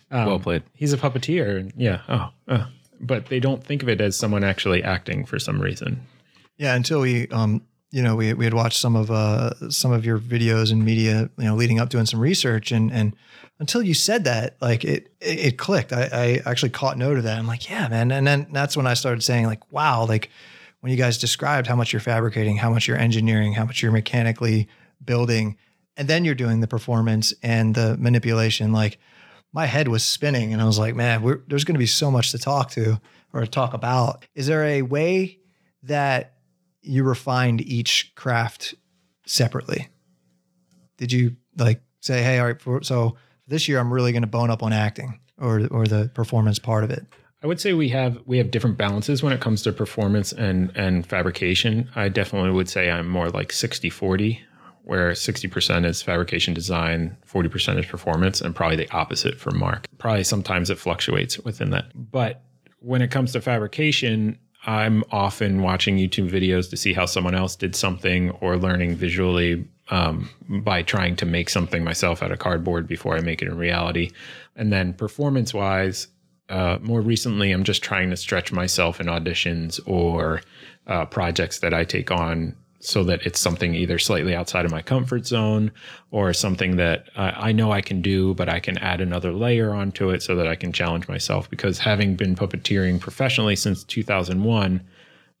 um, 0.10 0.26
well 0.26 0.38
played. 0.38 0.62
He's 0.74 0.92
a 0.92 0.98
puppeteer. 0.98 1.70
Yeah. 1.76 2.00
Oh, 2.08 2.30
uh, 2.48 2.66
but 3.00 3.26
they 3.26 3.40
don't 3.40 3.62
think 3.62 3.82
of 3.82 3.88
it 3.88 4.00
as 4.00 4.16
someone 4.16 4.44
actually 4.44 4.82
acting 4.82 5.24
for 5.24 5.38
some 5.38 5.60
reason. 5.60 6.00
Yeah, 6.56 6.74
until 6.74 7.00
we, 7.00 7.28
um, 7.28 7.62
you 7.90 8.02
know, 8.02 8.16
we, 8.16 8.34
we 8.34 8.44
had 8.44 8.54
watched 8.54 8.78
some 8.78 8.96
of 8.96 9.10
uh, 9.10 9.70
some 9.70 9.92
of 9.92 10.04
your 10.04 10.18
videos 10.18 10.72
and 10.72 10.84
media, 10.84 11.30
you 11.38 11.44
know, 11.44 11.54
leading 11.54 11.78
up 11.78 11.88
doing 11.88 12.06
some 12.06 12.20
research, 12.20 12.72
and 12.72 12.92
and 12.92 13.16
until 13.60 13.82
you 13.82 13.94
said 13.94 14.24
that, 14.24 14.56
like 14.60 14.84
it 14.84 15.12
it, 15.20 15.38
it 15.38 15.58
clicked. 15.58 15.92
I, 15.92 16.08
I 16.44 16.50
actually 16.50 16.70
caught 16.70 16.98
note 16.98 17.16
of 17.16 17.24
that. 17.24 17.38
I'm 17.38 17.46
like, 17.46 17.68
yeah, 17.68 17.88
man, 17.88 18.10
and 18.10 18.26
then 18.26 18.48
that's 18.52 18.76
when 18.76 18.86
I 18.86 18.94
started 18.94 19.22
saying, 19.22 19.46
like, 19.46 19.72
wow, 19.72 20.04
like 20.04 20.30
when 20.80 20.92
you 20.92 20.98
guys 20.98 21.18
described 21.18 21.66
how 21.66 21.76
much 21.76 21.92
you're 21.92 22.00
fabricating, 22.00 22.56
how 22.56 22.70
much 22.70 22.86
you're 22.86 22.98
engineering, 22.98 23.54
how 23.54 23.64
much 23.64 23.82
you're 23.82 23.92
mechanically 23.92 24.68
building, 25.04 25.56
and 25.96 26.08
then 26.08 26.24
you're 26.24 26.34
doing 26.34 26.60
the 26.60 26.68
performance 26.68 27.32
and 27.42 27.74
the 27.74 27.96
manipulation, 27.98 28.72
like 28.72 28.98
my 29.52 29.66
head 29.66 29.88
was 29.88 30.04
spinning, 30.04 30.52
and 30.52 30.60
I 30.60 30.66
was 30.66 30.78
like, 30.78 30.94
man, 30.94 31.22
there's 31.48 31.64
going 31.64 31.74
to 31.74 31.78
be 31.78 31.86
so 31.86 32.10
much 32.10 32.32
to 32.32 32.38
talk 32.38 32.70
to 32.72 33.00
or 33.32 33.46
talk 33.46 33.74
about. 33.74 34.26
Is 34.34 34.46
there 34.46 34.64
a 34.64 34.82
way 34.82 35.38
that 35.82 36.34
you 36.82 37.02
refined 37.02 37.60
each 37.60 38.12
craft 38.14 38.74
separately? 39.26 39.88
Did 40.96 41.12
you 41.12 41.36
like 41.56 41.80
say, 42.00 42.22
hey, 42.22 42.38
all 42.38 42.46
right, 42.46 42.60
for, 42.60 42.82
so 42.82 43.16
this 43.46 43.68
year 43.68 43.78
I'm 43.78 43.92
really 43.92 44.12
going 44.12 44.22
to 44.22 44.28
bone 44.28 44.50
up 44.50 44.62
on 44.62 44.72
acting 44.72 45.20
or 45.38 45.66
or 45.70 45.86
the 45.86 46.10
performance 46.14 46.58
part 46.58 46.84
of 46.84 46.90
it? 46.90 47.06
I 47.42 47.46
would 47.46 47.60
say 47.60 47.72
we 47.72 47.88
have 47.90 48.20
we 48.26 48.38
have 48.38 48.50
different 48.50 48.76
balances 48.76 49.22
when 49.22 49.32
it 49.32 49.40
comes 49.40 49.62
to 49.62 49.72
performance 49.72 50.32
and 50.32 50.72
and 50.76 51.06
fabrication. 51.06 51.88
I 51.94 52.08
definitely 52.08 52.50
would 52.50 52.68
say 52.68 52.90
I'm 52.90 53.08
more 53.08 53.30
like 53.30 53.50
60-40 53.50 54.40
where 54.88 55.10
60% 55.10 55.84
is 55.84 56.00
fabrication 56.00 56.54
design, 56.54 57.14
40% 57.30 57.78
is 57.78 57.84
performance, 57.84 58.40
and 58.40 58.56
probably 58.56 58.76
the 58.76 58.90
opposite 58.90 59.38
for 59.38 59.50
Marc. 59.50 59.86
Probably 59.98 60.24
sometimes 60.24 60.70
it 60.70 60.78
fluctuates 60.78 61.38
within 61.40 61.68
that. 61.72 61.92
But 61.94 62.40
when 62.80 63.02
it 63.02 63.10
comes 63.10 63.32
to 63.32 63.42
fabrication, 63.42 64.38
I'm 64.64 65.04
often 65.12 65.60
watching 65.60 65.98
YouTube 65.98 66.30
videos 66.30 66.70
to 66.70 66.78
see 66.78 66.94
how 66.94 67.04
someone 67.04 67.34
else 67.34 67.54
did 67.54 67.76
something 67.76 68.30
or 68.40 68.56
learning 68.56 68.96
visually 68.96 69.68
um, 69.90 70.30
by 70.48 70.80
trying 70.80 71.16
to 71.16 71.26
make 71.26 71.50
something 71.50 71.84
myself 71.84 72.22
out 72.22 72.32
of 72.32 72.38
cardboard 72.38 72.88
before 72.88 73.14
I 73.14 73.20
make 73.20 73.42
it 73.42 73.48
in 73.48 73.58
reality. 73.58 74.10
And 74.56 74.72
then 74.72 74.94
performance 74.94 75.52
wise, 75.52 76.08
uh, 76.48 76.78
more 76.80 77.02
recently, 77.02 77.52
I'm 77.52 77.64
just 77.64 77.82
trying 77.82 78.08
to 78.08 78.16
stretch 78.16 78.52
myself 78.52 79.02
in 79.02 79.06
auditions 79.06 79.80
or 79.84 80.40
uh, 80.86 81.04
projects 81.04 81.58
that 81.58 81.74
I 81.74 81.84
take 81.84 82.10
on 82.10 82.56
so 82.80 83.02
that 83.04 83.26
it's 83.26 83.40
something 83.40 83.74
either 83.74 83.98
slightly 83.98 84.34
outside 84.34 84.64
of 84.64 84.70
my 84.70 84.82
comfort 84.82 85.26
zone 85.26 85.72
or 86.10 86.32
something 86.32 86.76
that 86.76 87.08
I, 87.16 87.48
I 87.48 87.52
know 87.52 87.72
I 87.72 87.80
can 87.80 88.00
do, 88.00 88.34
but 88.34 88.48
I 88.48 88.60
can 88.60 88.78
add 88.78 89.00
another 89.00 89.32
layer 89.32 89.74
onto 89.74 90.10
it 90.10 90.22
so 90.22 90.36
that 90.36 90.46
I 90.46 90.54
can 90.54 90.72
challenge 90.72 91.08
myself. 91.08 91.50
Because 91.50 91.78
having 91.78 92.14
been 92.14 92.36
puppeteering 92.36 93.00
professionally 93.00 93.56
since 93.56 93.82
2001, 93.84 94.80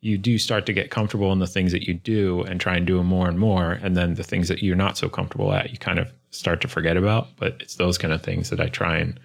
you 0.00 0.18
do 0.18 0.38
start 0.38 0.66
to 0.66 0.72
get 0.72 0.90
comfortable 0.90 1.32
in 1.32 1.38
the 1.38 1.46
things 1.46 1.72
that 1.72 1.86
you 1.86 1.94
do 1.94 2.42
and 2.42 2.60
try 2.60 2.76
and 2.76 2.86
do 2.86 2.98
them 2.98 3.06
more 3.06 3.28
and 3.28 3.38
more. 3.38 3.72
And 3.72 3.96
then 3.96 4.14
the 4.14 4.24
things 4.24 4.48
that 4.48 4.62
you're 4.62 4.76
not 4.76 4.98
so 4.98 5.08
comfortable 5.08 5.52
at, 5.52 5.70
you 5.70 5.78
kind 5.78 5.98
of 5.98 6.12
start 6.30 6.60
to 6.62 6.68
forget 6.68 6.96
about. 6.96 7.28
But 7.36 7.56
it's 7.60 7.76
those 7.76 7.98
kind 7.98 8.12
of 8.12 8.22
things 8.22 8.50
that 8.50 8.60
I 8.60 8.66
try 8.66 8.98
and 8.98 9.18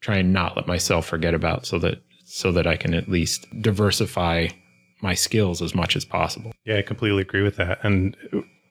try 0.00 0.16
and 0.16 0.32
not 0.32 0.56
let 0.56 0.66
myself 0.66 1.06
forget 1.06 1.34
about 1.34 1.66
so 1.66 1.78
that 1.78 2.02
so 2.24 2.50
that 2.52 2.66
I 2.66 2.76
can 2.76 2.92
at 2.92 3.08
least 3.08 3.46
diversify 3.60 4.48
my 5.00 5.14
skills 5.14 5.62
as 5.62 5.74
much 5.74 5.96
as 5.96 6.04
possible. 6.04 6.52
Yeah, 6.64 6.78
I 6.78 6.82
completely 6.82 7.22
agree 7.22 7.42
with 7.42 7.56
that. 7.56 7.78
And 7.82 8.16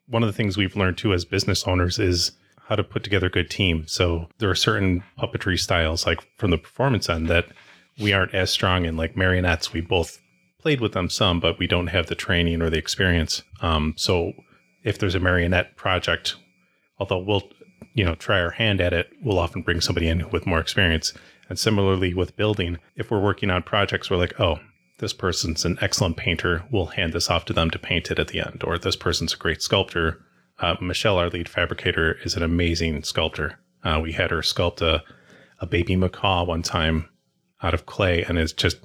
one 0.08 0.24
of 0.24 0.28
the 0.28 0.34
things 0.34 0.58
we've 0.58 0.76
learned 0.76 0.98
too 0.98 1.14
as 1.14 1.26
business 1.26 1.68
owners 1.68 2.00
is 2.00 2.32
how 2.68 2.76
to 2.76 2.84
put 2.84 3.04
together 3.04 3.28
a 3.28 3.32
good 3.32 3.50
team. 3.50 3.86
So 3.88 4.28
there 4.40 4.50
are 4.50 4.56
certain 4.56 5.04
puppetry 5.20 5.60
styles, 5.60 6.06
like 6.06 6.20
from 6.38 6.52
the 6.52 6.58
performance 6.58 7.10
end, 7.10 7.28
that 7.28 7.46
we 8.00 8.12
aren't 8.12 8.34
as 8.34 8.50
strong 8.50 8.86
in. 8.86 8.98
Like 8.98 9.16
marionettes, 9.16 9.72
we 9.72 9.82
both 9.82 10.20
played 10.60 10.82
with 10.82 10.94
them 10.94 11.10
some, 11.10 11.40
but 11.40 11.60
we 11.60 11.68
don't 11.68 11.88
have 11.88 12.08
the 12.08 12.16
training 12.16 12.62
or 12.62 12.70
the 12.70 12.78
experience. 12.78 13.44
Um, 13.62 13.94
so 13.98 14.34
if 14.84 14.98
there's 14.98 15.16
a 15.16 15.20
marionette 15.20 15.76
project, 15.76 16.36
although 17.00 17.20
we'll 17.20 17.44
you 17.94 18.04
know 18.04 18.16
try 18.16 18.42
our 18.42 18.52
hand 18.52 18.82
at 18.82 18.94
it, 18.94 19.12
we'll 19.24 19.40
often 19.40 19.62
bring 19.62 19.80
somebody 19.80 20.08
in 20.08 20.30
with 20.32 20.48
more 20.48 20.60
experience. 20.60 21.14
And 21.50 21.60
similarly 21.60 22.16
with 22.16 22.36
building, 22.36 22.80
if 22.96 23.12
we're 23.12 23.22
working 23.22 23.52
on 23.52 23.62
projects, 23.62 24.10
we're 24.10 24.18
like, 24.18 24.40
oh, 24.40 24.58
this 25.00 25.14
person's 25.14 25.66
an 25.66 25.78
excellent 25.82 26.18
painter. 26.18 26.64
We'll 26.72 26.88
hand 26.88 27.14
this 27.14 27.30
off 27.30 27.46
to 27.46 27.54
them 27.54 27.70
to 27.72 27.80
paint 27.80 28.12
it 28.12 28.20
at 28.20 28.30
the 28.30 28.40
end. 28.40 28.64
Or 28.66 28.78
this 28.78 28.96
person's 28.96 29.34
a 29.34 29.38
great 29.38 29.62
sculptor. 29.62 30.22
Uh, 30.60 30.76
Michelle, 30.82 31.18
our 31.18 31.30
lead 31.30 31.50
fabricator, 31.50 32.18
is 32.24 32.36
an 32.36 32.44
amazing 32.44 33.04
sculptor. 33.04 33.60
Uh, 33.84 34.00
we 34.02 34.14
had 34.14 34.32
her 34.32 34.40
sculpt 34.40 34.82
a, 34.82 35.04
a 35.60 35.66
baby 35.66 35.96
macaw 35.96 36.44
one 36.46 36.62
time 36.62 37.10
out 37.62 37.74
of 37.74 37.86
clay, 37.86 38.24
and 38.24 38.38
it's 38.38 38.54
just, 38.54 38.78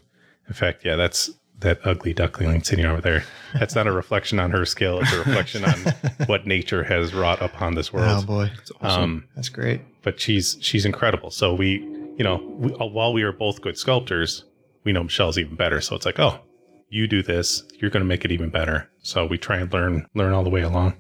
in 0.49 0.55
fact, 0.55 0.85
yeah, 0.85 0.97
that's 0.97 1.31
that 1.61 1.79
ugly 1.85 2.14
duckling 2.14 2.62
sitting 2.62 2.87
over 2.87 3.00
there. 3.02 3.23
That's 3.59 3.75
not 3.75 3.87
a 3.87 3.93
reflection 3.93 4.40
on 4.40 4.50
her 4.50 4.64
skill; 4.64 5.00
it's 5.00 5.12
a 5.12 5.19
reflection 5.19 5.64
on 5.64 5.79
what 6.26 6.47
nature 6.47 6.83
has 6.85 7.12
wrought 7.14 7.40
upon 7.43 7.75
this 7.75 7.93
world. 7.93 8.25
Oh 8.25 8.26
boy, 8.26 8.50
Um, 8.81 9.29
that's 9.37 9.50
great. 9.50 9.83
but 10.02 10.19
she's 10.19 10.57
she's 10.61 10.85
incredible. 10.87 11.31
So 11.31 11.55
we, 11.55 11.81
you 12.17 12.25
know, 12.25 12.37
we, 12.59 12.73
uh, 12.75 12.87
while 12.87 13.12
we 13.12 13.23
are 13.23 13.33
both 13.33 13.61
good 13.61 13.76
sculptors, 13.76 14.45
we 14.84 14.92
know 14.92 15.02
Michelle's 15.02 15.38
even 15.38 15.56
better. 15.56 15.80
So 15.80 15.96
it's 15.96 16.06
like, 16.06 16.18
oh, 16.18 16.40
you 16.88 17.06
do 17.06 17.22
this, 17.22 17.62
you're 17.78 17.90
going 17.90 18.02
to 18.02 18.08
make 18.08 18.25
it 18.25 18.32
even 18.32 18.50
better. 18.50 18.90
So 19.02 19.26
we 19.26 19.38
try 19.38 19.58
and 19.58 19.72
learn 19.72 20.06
learn 20.14 20.32
all 20.32 20.44
the 20.44 20.50
way 20.50 20.62
along. 20.62 20.94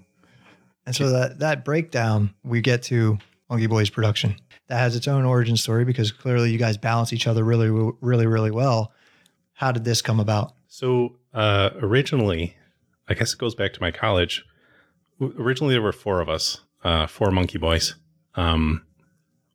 And 0.86 0.94
so 0.94 1.10
that 1.10 1.40
that 1.40 1.64
breakdown, 1.64 2.34
we 2.42 2.60
get 2.60 2.82
to 2.84 3.18
Monkey 3.48 3.66
Boys 3.66 3.90
production. 3.90 4.36
That 4.68 4.78
has 4.78 4.94
its 4.94 5.08
own 5.08 5.24
origin 5.24 5.56
story 5.56 5.84
because 5.84 6.12
clearly 6.12 6.52
you 6.52 6.58
guys 6.58 6.76
balance 6.76 7.12
each 7.12 7.26
other 7.26 7.44
really, 7.44 7.68
really, 8.00 8.26
really 8.26 8.52
well. 8.52 8.92
How 9.52 9.72
did 9.72 9.84
this 9.84 10.00
come 10.00 10.20
about? 10.20 10.54
So 10.68 11.16
uh, 11.34 11.70
originally, 11.82 12.56
I 13.08 13.14
guess 13.14 13.32
it 13.32 13.38
goes 13.38 13.56
back 13.56 13.72
to 13.74 13.80
my 13.80 13.90
college. 13.90 14.44
Originally, 15.20 15.74
there 15.74 15.82
were 15.82 15.92
four 15.92 16.20
of 16.20 16.28
us, 16.28 16.60
uh, 16.84 17.08
four 17.08 17.30
Monkey 17.32 17.58
Boys. 17.58 17.96
Um, 18.36 18.86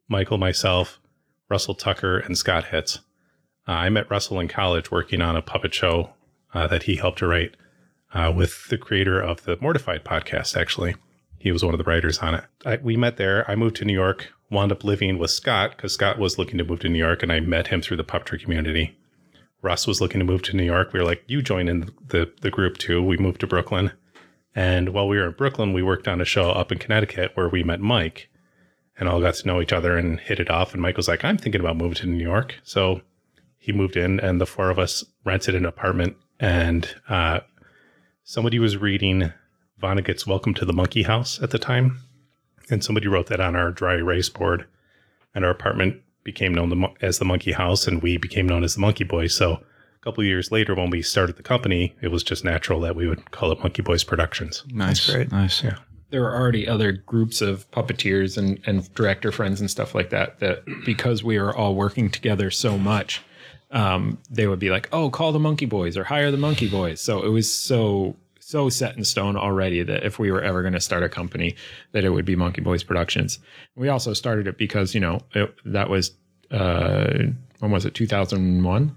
Michael, 0.10 0.38
myself, 0.38 1.00
Russell 1.50 1.74
Tucker, 1.74 2.20
and 2.20 2.38
Scott 2.38 2.66
Hitz. 2.66 3.00
Uh, 3.68 3.72
I 3.72 3.90
met 3.90 4.10
Russell 4.10 4.40
in 4.40 4.48
college 4.48 4.92
working 4.92 5.22
on 5.22 5.36
a 5.36 5.42
puppet 5.42 5.74
show 5.74 6.12
uh, 6.54 6.68
that 6.68 6.84
he 6.84 6.96
helped 6.96 7.20
to 7.20 7.28
write 7.28 7.56
uh, 8.14 8.32
with 8.36 8.68
the 8.70 8.78
creator 8.78 9.20
of 9.20 9.44
the 9.44 9.58
Mortified 9.60 10.04
podcast, 10.04 10.56
actually. 10.56 10.96
He 11.38 11.52
was 11.52 11.64
one 11.64 11.74
of 11.74 11.78
the 11.78 11.84
writers 11.84 12.20
on 12.20 12.36
it. 12.36 12.44
I, 12.66 12.78
we 12.78 12.98
met 12.98 13.18
there. 13.18 13.50
I 13.50 13.56
moved 13.56 13.76
to 13.78 13.86
New 13.86 13.94
York, 13.94 14.32
wound 14.50 14.72
up 14.72 14.84
living 14.84 15.18
with 15.18 15.32
Scott 15.32 15.76
because 15.76 15.94
Scott 15.94 16.18
was 16.18 16.38
looking 16.38 16.58
to 16.58 16.64
move 16.64 16.80
to 16.80 16.90
New 16.90 17.00
York, 17.00 17.24
and 17.24 17.32
I 17.32 17.40
met 17.40 17.68
him 17.68 17.82
through 17.82 17.98
the 17.98 18.04
puppetry 18.04 18.42
community. 18.42 18.98
Russ 19.62 19.88
was 19.88 20.00
looking 20.00 20.20
to 20.20 20.26
move 20.26 20.44
to 20.44 20.56
New 20.56 20.64
York. 20.64 20.94
We 20.94 21.00
were 21.00 21.06
like, 21.06 21.24
you 21.28 21.42
join 21.42 21.68
in 21.68 21.92
the, 22.08 22.32
the 22.42 22.52
group 22.52 22.78
too. 22.78 23.04
We 23.04 23.18
moved 23.18 23.42
to 23.42 23.48
Brooklyn. 23.48 23.92
And 24.54 24.90
while 24.90 25.08
we 25.08 25.18
were 25.18 25.28
in 25.28 25.34
Brooklyn, 25.34 25.74
we 25.74 25.84
worked 25.84 26.08
on 26.08 26.22
a 26.22 26.26
show 26.26 26.52
up 26.52 26.72
in 26.72 26.78
Connecticut 26.78 27.32
where 27.34 27.50
we 27.50 27.64
met 27.64 27.82
Mike 27.82 28.30
and 28.98 29.10
all 29.10 29.20
got 29.20 29.34
to 29.36 29.48
know 29.48 29.62
each 29.62 29.74
other 29.74 29.98
and 29.98 30.20
hit 30.20 30.40
it 30.40 30.50
off. 30.50 30.74
And 30.74 30.82
Mike 30.82 30.98
was 30.98 31.08
like, 31.08 31.26
I'm 31.26 31.38
thinking 31.38 31.62
about 31.62 31.78
moving 31.78 31.96
to 31.96 32.08
New 32.08 32.24
York. 32.24 32.56
So 32.64 33.02
he 33.66 33.72
moved 33.72 33.98
in 33.98 34.20
and 34.20 34.40
the 34.40 34.46
four 34.46 34.70
of 34.70 34.78
us 34.78 35.04
rented 35.24 35.56
an 35.56 35.66
apartment 35.66 36.16
and 36.40 36.88
uh, 37.10 37.40
somebody 38.24 38.60
was 38.60 38.78
reading 38.78 39.34
Vonnegut's 39.82 40.28
Welcome 40.28 40.54
to 40.56 40.66
the 40.66 40.74
Monkey 40.74 41.02
House 41.02 41.42
at 41.42 41.50
the 41.50 41.58
time. 41.58 42.00
And 42.70 42.84
somebody 42.84 43.08
wrote 43.08 43.26
that 43.28 43.40
on 43.40 43.56
our 43.56 43.72
dry 43.72 43.96
erase 43.96 44.30
board 44.30 44.68
and 45.34 45.44
our 45.44 45.50
apartment 45.50 46.00
became 46.24 46.54
known 46.54 46.94
as 47.02 47.18
the 47.18 47.26
Monkey 47.26 47.54
House, 47.54 47.88
and 47.88 48.04
we 48.04 48.18
became 48.18 48.48
known 48.48 48.64
as 48.64 48.76
the 48.76 48.82
Monkey 48.82 49.04
Boys. 49.04 49.36
So 49.36 49.54
a 49.54 50.04
couple 50.04 50.22
of 50.22 50.28
years 50.28 50.52
later, 50.52 50.76
when 50.76 50.92
we 50.92 51.02
started 51.02 51.36
the 51.38 51.44
company, 51.44 51.96
it 52.02 52.10
was 52.10 52.24
just 52.24 52.44
natural 52.44 52.80
that 52.82 52.96
we 52.96 53.08
would 53.08 53.32
call 53.32 53.52
it 53.52 53.60
Monkey 53.60 53.82
Boys 53.82 54.04
Productions. 54.04 54.64
Nice. 54.70 55.10
great. 55.10 55.32
Nice. 55.32 55.64
Yeah. 55.64 55.78
there 56.12 56.24
are 56.24 56.40
already 56.40 56.68
other 56.68 56.92
groups 56.92 57.42
of 57.42 57.70
puppeteers 57.72 58.38
and, 58.38 58.60
and 58.68 58.94
director 58.94 59.32
friends 59.32 59.60
and 59.60 59.72
stuff 59.72 59.96
like 59.96 60.12
that 60.12 60.40
that 60.40 60.64
because 60.86 61.24
we 61.24 61.38
are 61.38 61.56
all 61.56 61.74
working 61.74 62.12
together 62.12 62.52
so 62.52 62.78
much 62.78 63.22
um, 63.72 64.18
they 64.30 64.48
would 64.48 64.60
be 64.60 64.70
like 64.70 64.90
oh 64.92 65.10
call 65.10 65.32
the 65.32 65.40
monkey 65.40 65.66
boys 65.66 65.98
or 65.98 66.04
hire 66.04 66.32
the 66.32 66.38
monkey 66.38 66.70
boys. 66.70 67.02
So 67.02 67.24
it 67.24 67.30
was 67.30 67.52
so 67.52 68.16
so 68.40 68.70
set 68.70 68.96
in 68.96 69.04
stone 69.04 69.36
already 69.36 69.82
that 69.82 70.04
if 70.04 70.20
we 70.20 70.32
were 70.32 70.42
ever 70.42 70.62
going 70.62 70.74
to 70.74 70.80
start 70.80 71.02
a 71.02 71.10
company 71.10 71.56
that 71.94 72.04
it 72.04 72.10
would 72.10 72.26
be 72.26 72.36
monkey 72.36 72.62
boys 72.62 72.84
productions. 72.84 73.40
We 73.76 73.90
also 73.90 74.14
started 74.14 74.46
it 74.46 74.58
because 74.58 74.94
you 74.94 75.02
know 75.02 75.22
it, 75.34 75.54
that 75.66 75.90
was 75.90 76.12
uh, 76.52 77.24
when 77.60 77.72
was 77.72 77.86
it 77.86 77.96
2001 77.96 78.96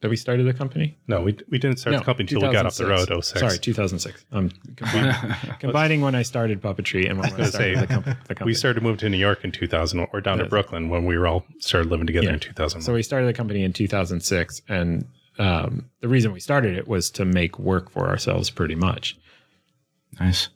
that 0.00 0.08
we 0.08 0.16
started 0.16 0.44
the 0.46 0.52
company 0.54 0.96
No, 1.08 1.22
we, 1.22 1.36
we 1.50 1.58
didn't 1.58 1.78
start 1.78 1.96
the 1.96 2.04
company 2.04 2.24
until 2.32 2.48
we 2.48 2.52
got 2.54 2.66
off 2.66 2.76
the 2.76 2.86
road. 2.86 3.08
2006. 3.08 3.40
Sorry, 3.40 3.58
2006. 3.58 4.24
I'm 4.30 4.50
combining, 4.76 5.34
combining 5.60 6.00
when 6.02 6.14
I 6.14 6.22
started 6.22 6.62
puppetry 6.62 7.08
and 7.10 7.18
when 7.18 7.26
I 7.26 7.30
gonna 7.30 7.46
say, 7.46 7.74
started 7.74 7.78
the, 7.80 7.86
com- 7.88 8.04
the 8.28 8.34
company. 8.34 8.46
We 8.46 8.54
started 8.54 8.78
to 8.80 8.86
move 8.86 8.98
to 8.98 9.08
New 9.08 9.16
York 9.18 9.42
in 9.44 9.50
2000 9.50 10.06
or 10.12 10.20
down 10.20 10.38
to 10.38 10.44
Brooklyn 10.46 10.88
when 10.88 11.04
we 11.04 11.18
were 11.18 11.26
all 11.26 11.44
started 11.58 11.90
living 11.90 12.06
together 12.06 12.26
Yeah. 12.28 12.34
in 12.34 12.40
2000. 12.40 12.80
so 12.82 12.94
we 12.94 13.02
started 13.02 13.26
the 13.26 13.32
company 13.34 13.64
in 13.64 13.72
2006, 13.72 14.62
and 14.68 15.04
um, 15.40 15.88
the 16.00 16.08
reason 16.08 16.32
we 16.32 16.40
started 16.40 16.76
it 16.76 16.86
was 16.88 17.10
to 17.10 17.24
make 17.24 17.58
work 17.58 17.90
for 17.90 18.08
ourselves, 18.08 18.50
pretty 18.50 18.74
much. 18.76 19.16
Nice. 20.20 20.48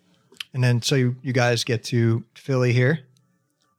And 0.55 0.63
then 0.63 0.83
so 0.83 0.95
you, 0.95 1.17
you 1.23 1.33
guys 1.33 1.65
get 1.65 1.83
to 1.85 2.25
Philly 2.35 2.73
here. 2.73 3.01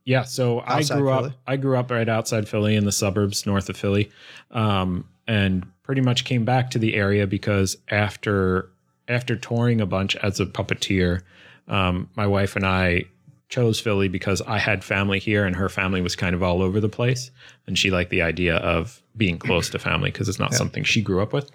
Yeah, 0.05 0.23
so 0.23 0.61
Outside 0.65 0.95
I 0.95 0.99
grew 0.99 1.09
Philly? 1.15 1.29
up. 1.29 1.35
I 1.47 1.55
grew 1.57 1.77
up 1.77 1.89
right 1.91 2.09
outside 2.09 2.47
Philly 2.49 2.75
in 2.75 2.83
the 2.83 2.91
suburbs 2.91 3.45
north 3.45 3.69
of 3.69 3.77
Philly, 3.77 4.11
um, 4.51 5.07
and 5.27 5.65
pretty 5.83 6.01
much 6.01 6.25
came 6.25 6.45
back 6.45 6.69
to 6.71 6.79
the 6.79 6.95
area 6.95 7.27
because 7.27 7.77
after 7.89 8.69
after 9.07 9.35
touring 9.35 9.81
a 9.81 9.85
bunch 9.85 10.15
as 10.17 10.39
a 10.39 10.45
puppeteer, 10.45 11.21
um, 11.67 12.09
my 12.15 12.25
wife 12.25 12.55
and 12.55 12.65
I 12.65 13.03
chose 13.49 13.79
Philly 13.79 14.07
because 14.07 14.41
I 14.41 14.57
had 14.57 14.83
family 14.83 15.19
here 15.19 15.45
and 15.45 15.55
her 15.55 15.69
family 15.69 16.01
was 16.01 16.15
kind 16.15 16.33
of 16.33 16.41
all 16.41 16.61
over 16.61 16.79
the 16.79 16.89
place, 16.89 17.29
and 17.67 17.77
she 17.77 17.91
liked 17.91 18.09
the 18.09 18.21
idea 18.21 18.55
of 18.55 19.01
being 19.15 19.37
close 19.37 19.69
to 19.69 19.79
family 19.79 20.09
because 20.09 20.29
it's 20.29 20.39
not 20.39 20.53
something 20.53 20.83
she 20.83 21.01
grew 21.01 21.21
up 21.21 21.33
with. 21.33 21.51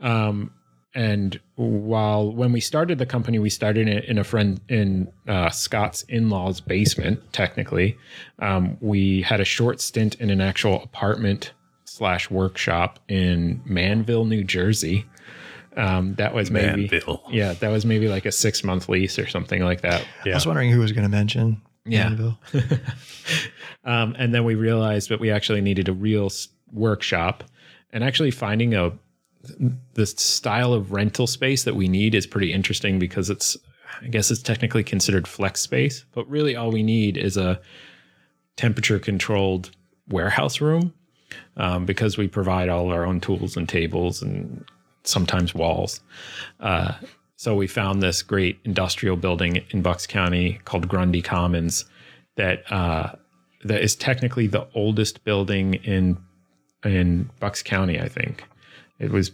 Um, 0.00 0.52
and 0.94 1.38
while 1.54 2.32
when 2.32 2.50
we 2.50 2.60
started 2.60 2.98
the 2.98 3.06
company, 3.06 3.38
we 3.38 3.50
started 3.50 3.88
it 3.88 4.06
in 4.06 4.18
a 4.18 4.24
friend 4.24 4.60
in 4.68 5.12
uh, 5.28 5.50
Scott's 5.50 6.02
in-laws 6.08 6.60
basement. 6.60 7.20
Technically, 7.32 7.96
um, 8.40 8.76
we 8.80 9.22
had 9.22 9.40
a 9.40 9.44
short 9.44 9.80
stint 9.80 10.14
in 10.16 10.30
an 10.30 10.40
actual 10.40 10.82
apartment 10.82 11.52
slash 11.88 12.30
workshop 12.30 12.98
in 13.08 13.62
Manville, 13.64 14.24
New 14.24 14.44
Jersey. 14.44 15.06
Um, 15.76 16.14
that 16.14 16.34
was 16.34 16.50
maybe 16.50 16.88
Manville. 16.88 17.22
yeah, 17.30 17.52
that 17.54 17.68
was 17.68 17.86
maybe 17.86 18.08
like 18.08 18.26
a 18.26 18.32
six 18.32 18.64
month 18.64 18.88
lease 18.88 19.18
or 19.18 19.26
something 19.26 19.62
like 19.62 19.80
that. 19.82 20.04
I 20.24 20.30
was 20.30 20.46
wondering 20.46 20.70
who 20.70 20.80
was 20.80 20.92
going 20.92 21.04
to 21.04 21.08
mention. 21.08 21.62
Yeah. 21.84 22.08
Manville. 22.08 22.38
Um, 23.84 24.14
and 24.18 24.34
then 24.34 24.44
we 24.44 24.54
realized 24.54 25.08
that 25.08 25.18
we 25.18 25.30
actually 25.30 25.62
needed 25.62 25.88
a 25.88 25.94
real 25.94 26.30
workshop, 26.72 27.44
and 27.90 28.04
actually 28.04 28.30
finding 28.30 28.74
a 28.74 28.92
the 29.94 30.04
style 30.04 30.74
of 30.74 30.92
rental 30.92 31.26
space 31.26 31.64
that 31.64 31.74
we 31.74 31.88
need 31.88 32.14
is 32.14 32.26
pretty 32.26 32.52
interesting 32.52 32.98
because 32.98 33.30
it's 33.30 33.56
I 34.02 34.08
guess 34.08 34.30
it's 34.30 34.42
technically 34.42 34.84
considered 34.84 35.26
flex 35.26 35.62
space, 35.62 36.04
but 36.12 36.28
really 36.28 36.54
all 36.54 36.70
we 36.70 36.82
need 36.82 37.16
is 37.16 37.38
a 37.38 37.60
temperature 38.56 38.98
controlled 38.98 39.70
warehouse 40.08 40.60
room 40.60 40.92
um, 41.58 41.84
because 41.84 42.16
we 42.16 42.28
provide 42.28 42.68
all 42.68 42.90
our 42.92 43.04
own 43.04 43.20
tools 43.20 43.56
and 43.56 43.68
tables 43.68 44.22
and 44.22 44.64
sometimes 45.04 45.54
walls. 45.54 46.00
Uh, 46.60 46.94
so 47.36 47.54
we 47.54 47.66
found 47.66 48.02
this 48.02 48.22
great 48.22 48.58
industrial 48.64 49.16
building 49.16 49.64
in 49.70 49.82
Bucks 49.82 50.06
County 50.06 50.60
called 50.64 50.88
Grundy 50.88 51.22
Commons 51.22 51.84
that 52.36 52.70
uh, 52.72 53.12
that 53.64 53.82
is 53.82 53.94
technically 53.94 54.46
the 54.46 54.66
oldest 54.74 55.24
building 55.24 55.74
in 55.74 56.16
in 56.84 57.30
Bucks 57.40 57.62
County. 57.62 58.00
I 58.00 58.08
think 58.08 58.44
it 58.98 59.10
was 59.10 59.32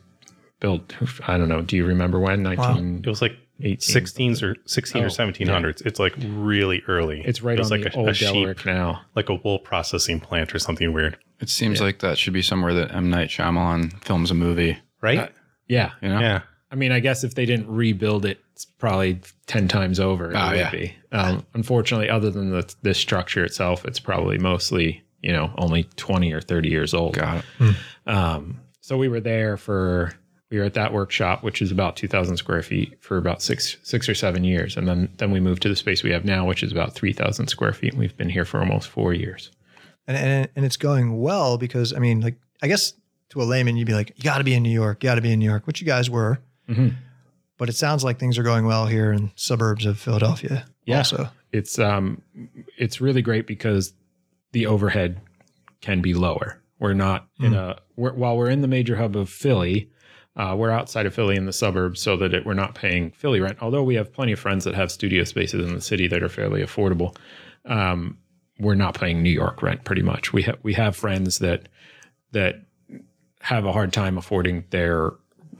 built. 0.61 0.95
I 1.27 1.39
don't 1.39 1.49
know. 1.49 1.63
Do 1.63 1.77
you 1.77 1.87
remember 1.87 2.19
when? 2.21 2.43
Nineteen. 2.43 3.03
It 3.05 3.09
was 3.09 3.23
like 3.23 3.37
18. 3.61 3.79
16s 4.05 4.43
or 4.43 4.57
16 4.67 5.03
Oh, 5.03 5.07
or 5.07 5.09
1700s. 5.09 5.85
It's 5.87 5.99
like 6.01 6.15
really 6.19 6.83
early. 6.89 7.23
It's 7.25 7.43
right 7.43 7.57
There's 7.57 7.71
on 7.71 7.81
like 7.81 7.93
the 7.93 7.97
a, 7.99 8.01
old 8.01 8.09
a 8.11 8.13
Delaware 8.15 8.55
sheep, 8.55 8.63
Canal. 8.63 9.01
like 9.15 9.29
a 9.29 9.35
wool 9.35 9.59
processing 9.61 10.21
plant 10.21 10.55
or 10.55 10.59
something 10.59 10.93
weird, 10.93 11.17
It 11.41 11.49
seems 11.49 11.81
like 11.81 12.01
that 12.01 12.19
should 12.19 12.33
be 12.33 12.43
somewhere 12.43 12.75
that 12.75 12.93
M 12.95 13.11
Night 13.11 13.29
Shyamalan 13.31 14.03
films 14.05 14.31
a 14.31 14.35
movie. 14.35 14.79
right? 15.01 15.19
Uh, 15.19 15.29
Yeah. 15.69 15.93
You 16.03 16.09
know? 16.09 16.21
yeah. 16.21 16.43
I 16.71 16.75
mean, 16.77 16.91
I 16.91 16.99
guess 16.99 17.23
if 17.23 17.37
they 17.37 17.47
didn't 17.47 17.69
rebuild 17.69 18.25
it, 18.27 18.41
it's 18.53 18.65
probably 18.65 19.21
10 19.47 19.69
times 19.69 20.01
over. 20.01 20.33
It 20.33 20.37
Oh, 20.37 20.49
would 20.51 20.57
yeah. 20.59 20.71
be. 20.73 20.95
Um, 21.13 21.47
unfortunately, 21.55 22.09
other 22.11 22.31
than 22.31 22.51
the, 22.51 22.75
the 22.83 22.95
structure 22.95 23.45
itself, 23.45 23.85
it's 23.85 24.01
probably 24.01 24.39
mostly, 24.39 25.05
you 25.23 25.31
know, 25.33 25.53
only 25.59 25.85
20 25.97 26.33
or 26.33 26.41
30 26.41 26.69
years 26.69 26.93
old. 26.93 27.15
Got 27.15 27.45
it. 27.61 27.77
Um, 28.07 28.61
so 28.81 28.97
we 28.97 29.07
were 29.09 29.21
there 29.21 29.57
for 29.57 30.13
we 30.55 30.61
were 30.61 30.65
at 30.65 30.75
that 30.75 30.93
workshop, 30.93 31.43
which 31.43 31.61
is 31.61 31.73
about 31.73 31.97
two 31.97 32.07
thousand 32.07 32.37
square 32.37 32.63
feet, 32.63 32.97
for 33.01 33.17
about 33.17 33.43
six 33.43 33.77
six 33.83 34.09
or 34.09 34.15
seven 34.15 34.45
years, 34.45 34.77
and 34.77 34.87
then 34.87 35.09
then 35.17 35.33
we 35.33 35.41
moved 35.41 35.63
to 35.63 35.69
the 35.69 35.75
space 35.77 36.03
we 36.05 36.13
have 36.13 36.25
now, 36.25 36.47
which 36.47 36.63
is 36.63 36.71
about 36.71 36.95
three 36.95 37.13
thousand 37.13 37.49
square 37.49 37.73
feet. 37.73 37.93
And 37.93 38.01
we've 38.01 38.17
been 38.17 38.31
here 38.31 38.45
for 38.45 38.61
almost 38.61 38.89
four 38.89 39.13
years. 39.13 39.51
and, 40.07 40.17
and 40.17 40.49
and 40.55 40.65
it's 40.65 40.77
going 40.77 41.21
well 41.21 41.59
because 41.59 41.93
I 41.93 41.99
mean, 41.99 42.21
like 42.21 42.37
I 42.63 42.69
guess 42.69 42.93
to 43.31 43.43
a 43.43 43.45
layman, 43.45 43.77
you'd 43.77 43.87
be 43.89 43.95
like, 43.95 44.13
you 44.17 44.23
got 44.23 44.39
to 44.39 44.45
be 44.45 44.55
in 44.55 44.63
New 44.63 44.71
York, 44.71 45.03
you 45.03 45.09
got 45.11 45.17
to 45.17 45.21
be 45.23 45.33
in 45.33 45.41
New 45.41 45.51
York, 45.51 45.67
which 45.67 45.81
you 45.81 45.87
guys 45.87 46.09
were. 46.09 46.39
Mhm. 46.69 46.95
But 47.59 47.69
it 47.69 47.75
sounds 47.75 48.05
like 48.05 48.19
things 48.21 48.39
are 48.39 48.43
going 48.45 48.65
well 48.65 48.87
here 48.87 49.13
in 49.13 49.33
suburbs 49.35 49.87
of 49.87 49.99
Philadelphia. 49.99 50.67
Yeah. 50.87 50.99
Also, 50.99 51.31
It's 51.53 51.79
um 51.81 52.23
it's 52.79 53.01
really 53.01 53.23
great 53.23 53.47
because 53.49 53.93
the 54.53 54.67
overhead 54.67 55.21
can 55.81 56.01
be 56.01 56.15
lower. 56.15 56.61
We're 56.79 56.95
not 56.95 57.27
in 57.41 57.55
a 57.55 57.79
we're, 57.97 58.13
while 58.13 58.37
we're 58.37 58.51
in 58.51 58.61
the 58.61 58.69
major 58.69 58.97
hub 58.97 59.17
of 59.17 59.29
Philly. 59.29 59.89
Uh, 60.37 60.55
we're 60.59 60.71
outside 60.71 61.07
of 61.07 61.15
Philly 61.15 61.37
in 61.37 61.47
the 61.47 61.53
suburbs, 61.53 62.01
so 62.01 62.17
that 62.17 62.35
it, 62.35 62.45
we're 62.45 62.55
not 62.55 62.75
paying 62.75 63.13
Philly 63.13 63.41
rent. 63.41 63.59
Although 63.61 63.85
we 63.85 63.95
have 63.95 64.13
plenty 64.13 64.33
of 64.33 64.41
friends 64.41 64.65
that 64.65 64.75
have 64.75 64.91
studio 64.91 65.25
spaces 65.25 65.69
in 65.69 65.75
the 65.75 65.81
city 65.81 66.09
that 66.09 66.23
are 66.23 66.29
fairly 66.29 66.61
affordable, 66.63 67.17
um, 67.67 68.19
we're 68.59 68.75
not 68.75 68.99
paying 68.99 69.23
New 69.23 69.31
York 69.31 69.63
rent. 69.63 69.85
Pretty 69.85 70.03
much, 70.03 70.33
we 70.33 70.43
have 70.43 70.59
we 70.63 70.75
have 70.75 70.97
friends 70.97 71.39
that 71.39 71.69
that 72.33 72.63
have 73.41 73.65
a 73.65 73.73
hard 73.73 73.93
time 73.93 74.19
affording 74.19 74.65
their 74.71 75.13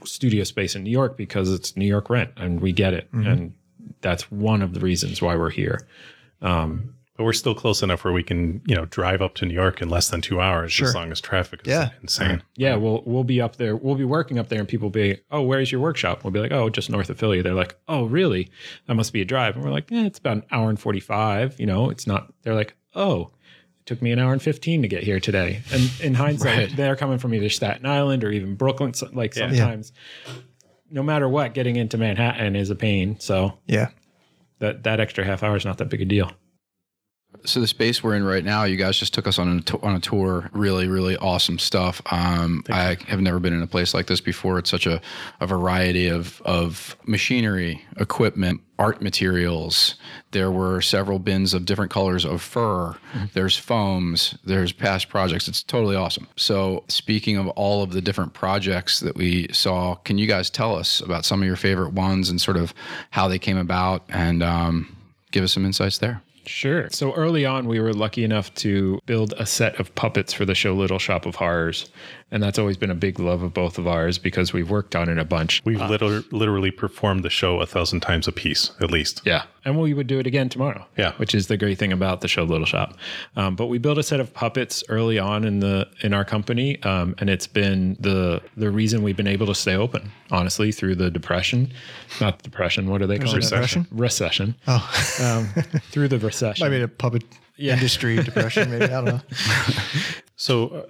studio 0.03 0.43
space 0.43 0.75
in 0.75 0.83
New 0.83 0.91
York 0.91 1.15
because 1.15 1.51
it's 1.53 1.77
New 1.77 1.85
York 1.85 2.09
rent, 2.09 2.31
and 2.35 2.59
we 2.59 2.73
get 2.73 2.93
it, 2.93 3.07
and 3.13 3.53
that's 4.01 4.29
one 4.29 4.61
of 4.61 4.73
the 4.73 4.79
reasons 4.81 5.21
why 5.21 5.35
we're 5.35 5.49
here. 5.51 5.87
Um, 6.41 6.94
But 7.17 7.23
we're 7.23 7.31
still 7.33 7.55
close 7.55 7.81
enough 7.81 8.03
where 8.03 8.11
we 8.11 8.23
can, 8.23 8.61
you 8.67 8.75
know, 8.75 8.85
drive 8.85 9.21
up 9.21 9.35
to 9.35 9.45
New 9.45 9.53
York 9.53 9.81
in 9.81 9.87
less 9.89 10.09
than 10.09 10.19
two 10.19 10.41
hours 10.41 10.73
Sure. 10.73 10.89
as 10.89 10.95
long 10.95 11.13
as 11.13 11.21
traffic 11.21 11.61
is 11.63 11.67
Yeah. 11.71 11.89
insane. 12.01 12.43
Yeah, 12.57 12.75
we'll 12.75 13.03
we'll 13.05 13.23
be 13.23 13.39
up 13.39 13.55
there. 13.55 13.73
We'll 13.77 13.95
be 13.95 14.03
working 14.03 14.37
up 14.37 14.49
there, 14.49 14.59
and 14.59 14.67
people 14.67 14.89
be, 14.89 15.19
"Oh, 15.31 15.41
where's 15.41 15.71
your 15.71 15.79
workshop?" 15.79 16.23
We'll 16.25 16.31
be 16.31 16.41
like, 16.41 16.51
"Oh, 16.51 16.69
just 16.69 16.89
north 16.89 17.09
of 17.09 17.17
Philly." 17.17 17.41
They're 17.41 17.53
like, 17.53 17.75
"Oh, 17.87 18.03
really? 18.03 18.49
That 18.87 18.95
must 18.95 19.13
be 19.13 19.21
a 19.21 19.25
drive." 19.25 19.55
And 19.55 19.63
we're 19.63 19.71
like, 19.71 19.89
"Yeah, 19.89 20.05
it's 20.05 20.19
about 20.19 20.37
an 20.37 20.43
hour 20.51 20.69
and 20.69 20.77
forty-five. 20.79 21.57
You 21.57 21.67
know, 21.67 21.89
it's 21.89 22.05
not." 22.05 22.33
They're 22.43 22.53
like, 22.53 22.75
"Oh, 22.93 23.31
it 23.79 23.85
took 23.85 24.01
me 24.01 24.11
an 24.11 24.19
hour 24.19 24.33
and 24.33 24.41
fifteen 24.41 24.81
to 24.81 24.89
get 24.89 25.03
here 25.03 25.21
today." 25.21 25.61
And 25.71 25.89
in 26.03 26.13
hindsight, 26.25 26.57
Right. 26.57 26.75
they're 26.75 26.97
coming 26.97 27.17
from 27.17 27.33
either 27.33 27.47
Staten 27.49 27.85
Island 27.85 28.25
or 28.25 28.31
even 28.31 28.55
Brooklyn. 28.55 28.93
So, 28.93 29.09
like 29.13 29.33
Yeah. 29.37 29.47
sometimes, 29.51 29.93
no 30.91 31.01
matter 31.01 31.29
what, 31.29 31.53
getting 31.53 31.77
into 31.77 31.97
Manhattan 31.97 32.57
is 32.57 32.69
a 32.69 32.75
pain. 32.75 33.15
So 33.19 33.57
yeah. 33.67 33.91
that 34.59 34.83
that 34.83 34.99
extra 34.99 35.23
half 35.23 35.43
hour 35.43 35.55
is 35.55 35.63
not 35.63 35.77
that 35.77 35.87
big 35.89 36.01
a 36.01 36.05
deal. 36.05 36.29
So 37.43 37.59
the 37.59 37.67
space 37.67 38.03
we're 38.03 38.15
in 38.15 38.23
right 38.23 38.43
now, 38.43 38.63
you 38.63 38.77
guys 38.77 38.97
just 38.97 39.13
took 39.13 39.27
us 39.27 39.37
on 39.37 39.63
a 39.67 39.77
on 39.85 39.95
a 39.95 39.99
tour. 39.99 40.49
Really, 40.53 40.87
really 40.87 41.17
awesome 41.17 41.59
stuff. 41.59 42.01
Um, 42.11 42.63
I 42.69 42.97
have 43.07 43.21
never 43.21 43.39
been 43.39 43.53
in 43.53 43.61
a 43.61 43.67
place 43.67 43.93
like 43.93 44.07
this 44.07 44.21
before. 44.21 44.57
It's 44.59 44.69
such 44.69 44.87
a, 44.87 45.01
a 45.39 45.47
variety 45.47 46.07
of 46.07 46.41
of 46.45 46.95
machinery, 47.05 47.85
equipment, 47.97 48.61
art 48.79 49.01
materials. 49.01 49.95
There 50.31 50.51
were 50.51 50.81
several 50.81 51.19
bins 51.19 51.53
of 51.53 51.65
different 51.65 51.91
colors 51.91 52.25
of 52.25 52.41
fur. 52.41 52.95
There's 53.33 53.57
foams. 53.57 54.37
There's 54.43 54.71
past 54.71 55.09
projects. 55.09 55.47
It's 55.47 55.63
totally 55.63 55.95
awesome. 55.95 56.27
So 56.35 56.83
speaking 56.87 57.37
of 57.37 57.47
all 57.49 57.83
of 57.83 57.91
the 57.91 58.01
different 58.01 58.33
projects 58.33 58.99
that 58.99 59.15
we 59.15 59.47
saw, 59.51 59.95
can 59.95 60.17
you 60.17 60.27
guys 60.27 60.49
tell 60.49 60.75
us 60.75 60.99
about 60.99 61.25
some 61.25 61.41
of 61.41 61.47
your 61.47 61.55
favorite 61.55 61.93
ones 61.93 62.29
and 62.29 62.39
sort 62.39 62.57
of 62.57 62.73
how 63.11 63.27
they 63.27 63.39
came 63.39 63.57
about 63.57 64.03
and 64.09 64.43
um, 64.43 64.95
give 65.31 65.43
us 65.43 65.53
some 65.53 65.65
insights 65.65 65.99
there? 65.99 66.21
Sure. 66.47 66.87
So 66.91 67.13
early 67.13 67.45
on, 67.45 67.67
we 67.67 67.79
were 67.79 67.93
lucky 67.93 68.23
enough 68.23 68.53
to 68.55 68.99
build 69.05 69.33
a 69.37 69.45
set 69.45 69.79
of 69.79 69.93
puppets 69.95 70.33
for 70.33 70.45
the 70.45 70.55
show 70.55 70.73
Little 70.73 70.99
Shop 70.99 71.25
of 71.25 71.35
Horrors. 71.35 71.89
And 72.31 72.41
that's 72.41 72.57
always 72.57 72.75
been 72.75 72.89
a 72.89 72.95
big 72.95 73.19
love 73.19 73.43
of 73.43 73.53
both 73.53 73.77
of 73.77 73.87
ours 73.87 74.17
because 74.17 74.51
we've 74.51 74.69
worked 74.69 74.95
on 74.95 75.09
it 75.09 75.19
a 75.19 75.23
bunch. 75.23 75.61
We've 75.63 75.79
literally, 75.79 76.23
literally 76.31 76.71
performed 76.71 77.23
the 77.23 77.29
show 77.29 77.61
a 77.61 77.67
thousand 77.67 77.99
times 77.99 78.27
a 78.27 78.31
piece, 78.31 78.71
at 78.81 78.89
least. 78.89 79.21
Yeah. 79.25 79.43
And 79.63 79.79
we 79.79 79.93
would 79.93 80.07
do 80.07 80.19
it 80.19 80.25
again 80.27 80.49
tomorrow. 80.49 80.85
Yeah. 80.97 81.13
Which 81.13 81.35
is 81.35 81.47
the 81.47 81.55
great 81.55 81.77
thing 81.77 81.93
about 81.93 82.21
the 82.21 82.27
show 82.27 82.43
Little 82.43 82.65
Shop. 82.65 82.97
Um, 83.35 83.55
but 83.55 83.67
we 83.67 83.77
built 83.77 83.99
a 83.99 84.03
set 84.03 84.19
of 84.19 84.33
puppets 84.33 84.83
early 84.89 85.19
on 85.19 85.45
in 85.45 85.59
the 85.59 85.87
in 86.01 86.13
our 86.13 86.25
company. 86.25 86.81
Um, 86.81 87.15
and 87.19 87.29
it's 87.29 87.47
been 87.47 87.95
the 87.99 88.41
the 88.57 88.71
reason 88.71 89.03
we've 89.03 89.15
been 89.17 89.27
able 89.27 89.45
to 89.45 89.55
stay 89.55 89.75
open, 89.75 90.11
honestly, 90.31 90.71
through 90.71 90.95
the 90.95 91.11
depression. 91.11 91.71
Not 92.19 92.39
the 92.39 92.43
depression, 92.43 92.89
what 92.89 93.01
are 93.03 93.07
they 93.07 93.19
call 93.19 93.33
it? 93.33 93.35
Recession? 93.37 93.87
Recession. 93.91 94.55
Oh, 94.67 94.81
Um, 95.21 95.45
through 95.91 96.07
the 96.07 96.17
recession. 96.19 96.65
I 96.65 96.69
mean 96.69 96.81
a 96.81 96.87
puppet 96.87 97.23
industry 97.57 98.21
depression. 98.21 98.71
Maybe 98.71 98.85
I 98.85 98.87
don't 98.87 99.05
know. 99.05 99.21
So 100.37 100.67
uh, 100.67 100.83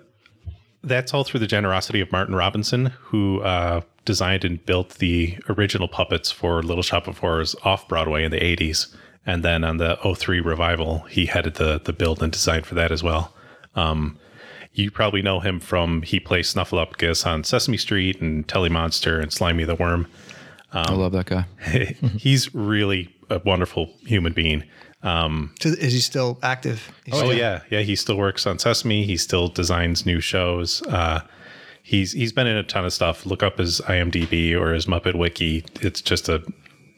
that's 0.85 1.13
all 1.13 1.23
through 1.23 1.39
the 1.39 1.47
generosity 1.47 1.99
of 2.01 2.11
Martin 2.11 2.35
Robinson, 2.35 2.87
who 3.01 3.41
uh, 3.41 3.81
designed 4.05 4.45
and 4.45 4.63
built 4.65 4.95
the 4.95 5.37
original 5.49 5.87
puppets 5.87 6.31
for 6.31 6.61
Little 6.63 6.83
Shop 6.83 7.07
of 7.07 7.19
Horrors 7.19 7.55
off 7.63 7.87
Broadway 7.87 8.23
in 8.23 8.31
the 8.31 8.39
80s. 8.39 8.95
And 9.25 9.43
then 9.43 9.63
on 9.63 9.77
the 9.77 9.97
03 9.97 10.39
revival, 10.39 10.99
he 11.09 11.25
headed 11.25 11.55
the, 11.55 11.81
the 11.83 11.93
build 11.93 12.21
and 12.21 12.31
design 12.31 12.61
for 12.63 12.75
that 12.75 12.91
as 12.91 13.01
well. 13.01 13.33
Um, 13.75 14.19
you 14.73 14.91
probably 14.91 15.21
know 15.21 15.39
him 15.39 15.59
from 15.59 16.01
he 16.03 16.19
plays 16.19 16.53
Snuffleupagus 16.53 17.25
on 17.25 17.43
Sesame 17.43 17.77
Street 17.77 18.21
and 18.21 18.47
Telly 18.47 18.69
Monster 18.69 19.19
and 19.19 19.31
Slimy 19.31 19.63
the 19.63 19.75
Worm. 19.75 20.07
I 20.73 20.93
love 20.93 21.13
that 21.13 21.27
guy. 21.27 21.45
He's 22.17 22.53
really 22.53 23.15
a 23.29 23.39
wonderful 23.39 23.93
human 24.05 24.33
being. 24.33 24.63
To- 25.05 25.69
Is 25.79 25.93
he 25.93 25.99
still 25.99 26.39
active? 26.43 26.91
He's 27.05 27.13
Oh 27.15 27.17
still- 27.19 27.33
yeah, 27.33 27.61
yeah. 27.69 27.81
He 27.81 27.95
still 27.95 28.17
works 28.17 28.45
on 28.47 28.59
Sesame. 28.59 29.03
He 29.05 29.17
still 29.17 29.47
designs 29.47 30.05
new 30.05 30.19
shows. 30.19 30.81
Uh, 30.83 31.21
he's 31.83 32.11
he's 32.13 32.33
been 32.33 32.47
in 32.47 32.57
a 32.57 32.63
ton 32.63 32.85
of 32.85 32.93
stuff. 32.93 33.25
Look 33.25 33.43
up 33.43 33.57
his 33.59 33.81
IMDb 33.81 34.53
or 34.59 34.73
his 34.73 34.85
Muppet 34.87 35.15
Wiki. 35.15 35.63
It's 35.81 36.01
just 36.01 36.27
a, 36.29 36.43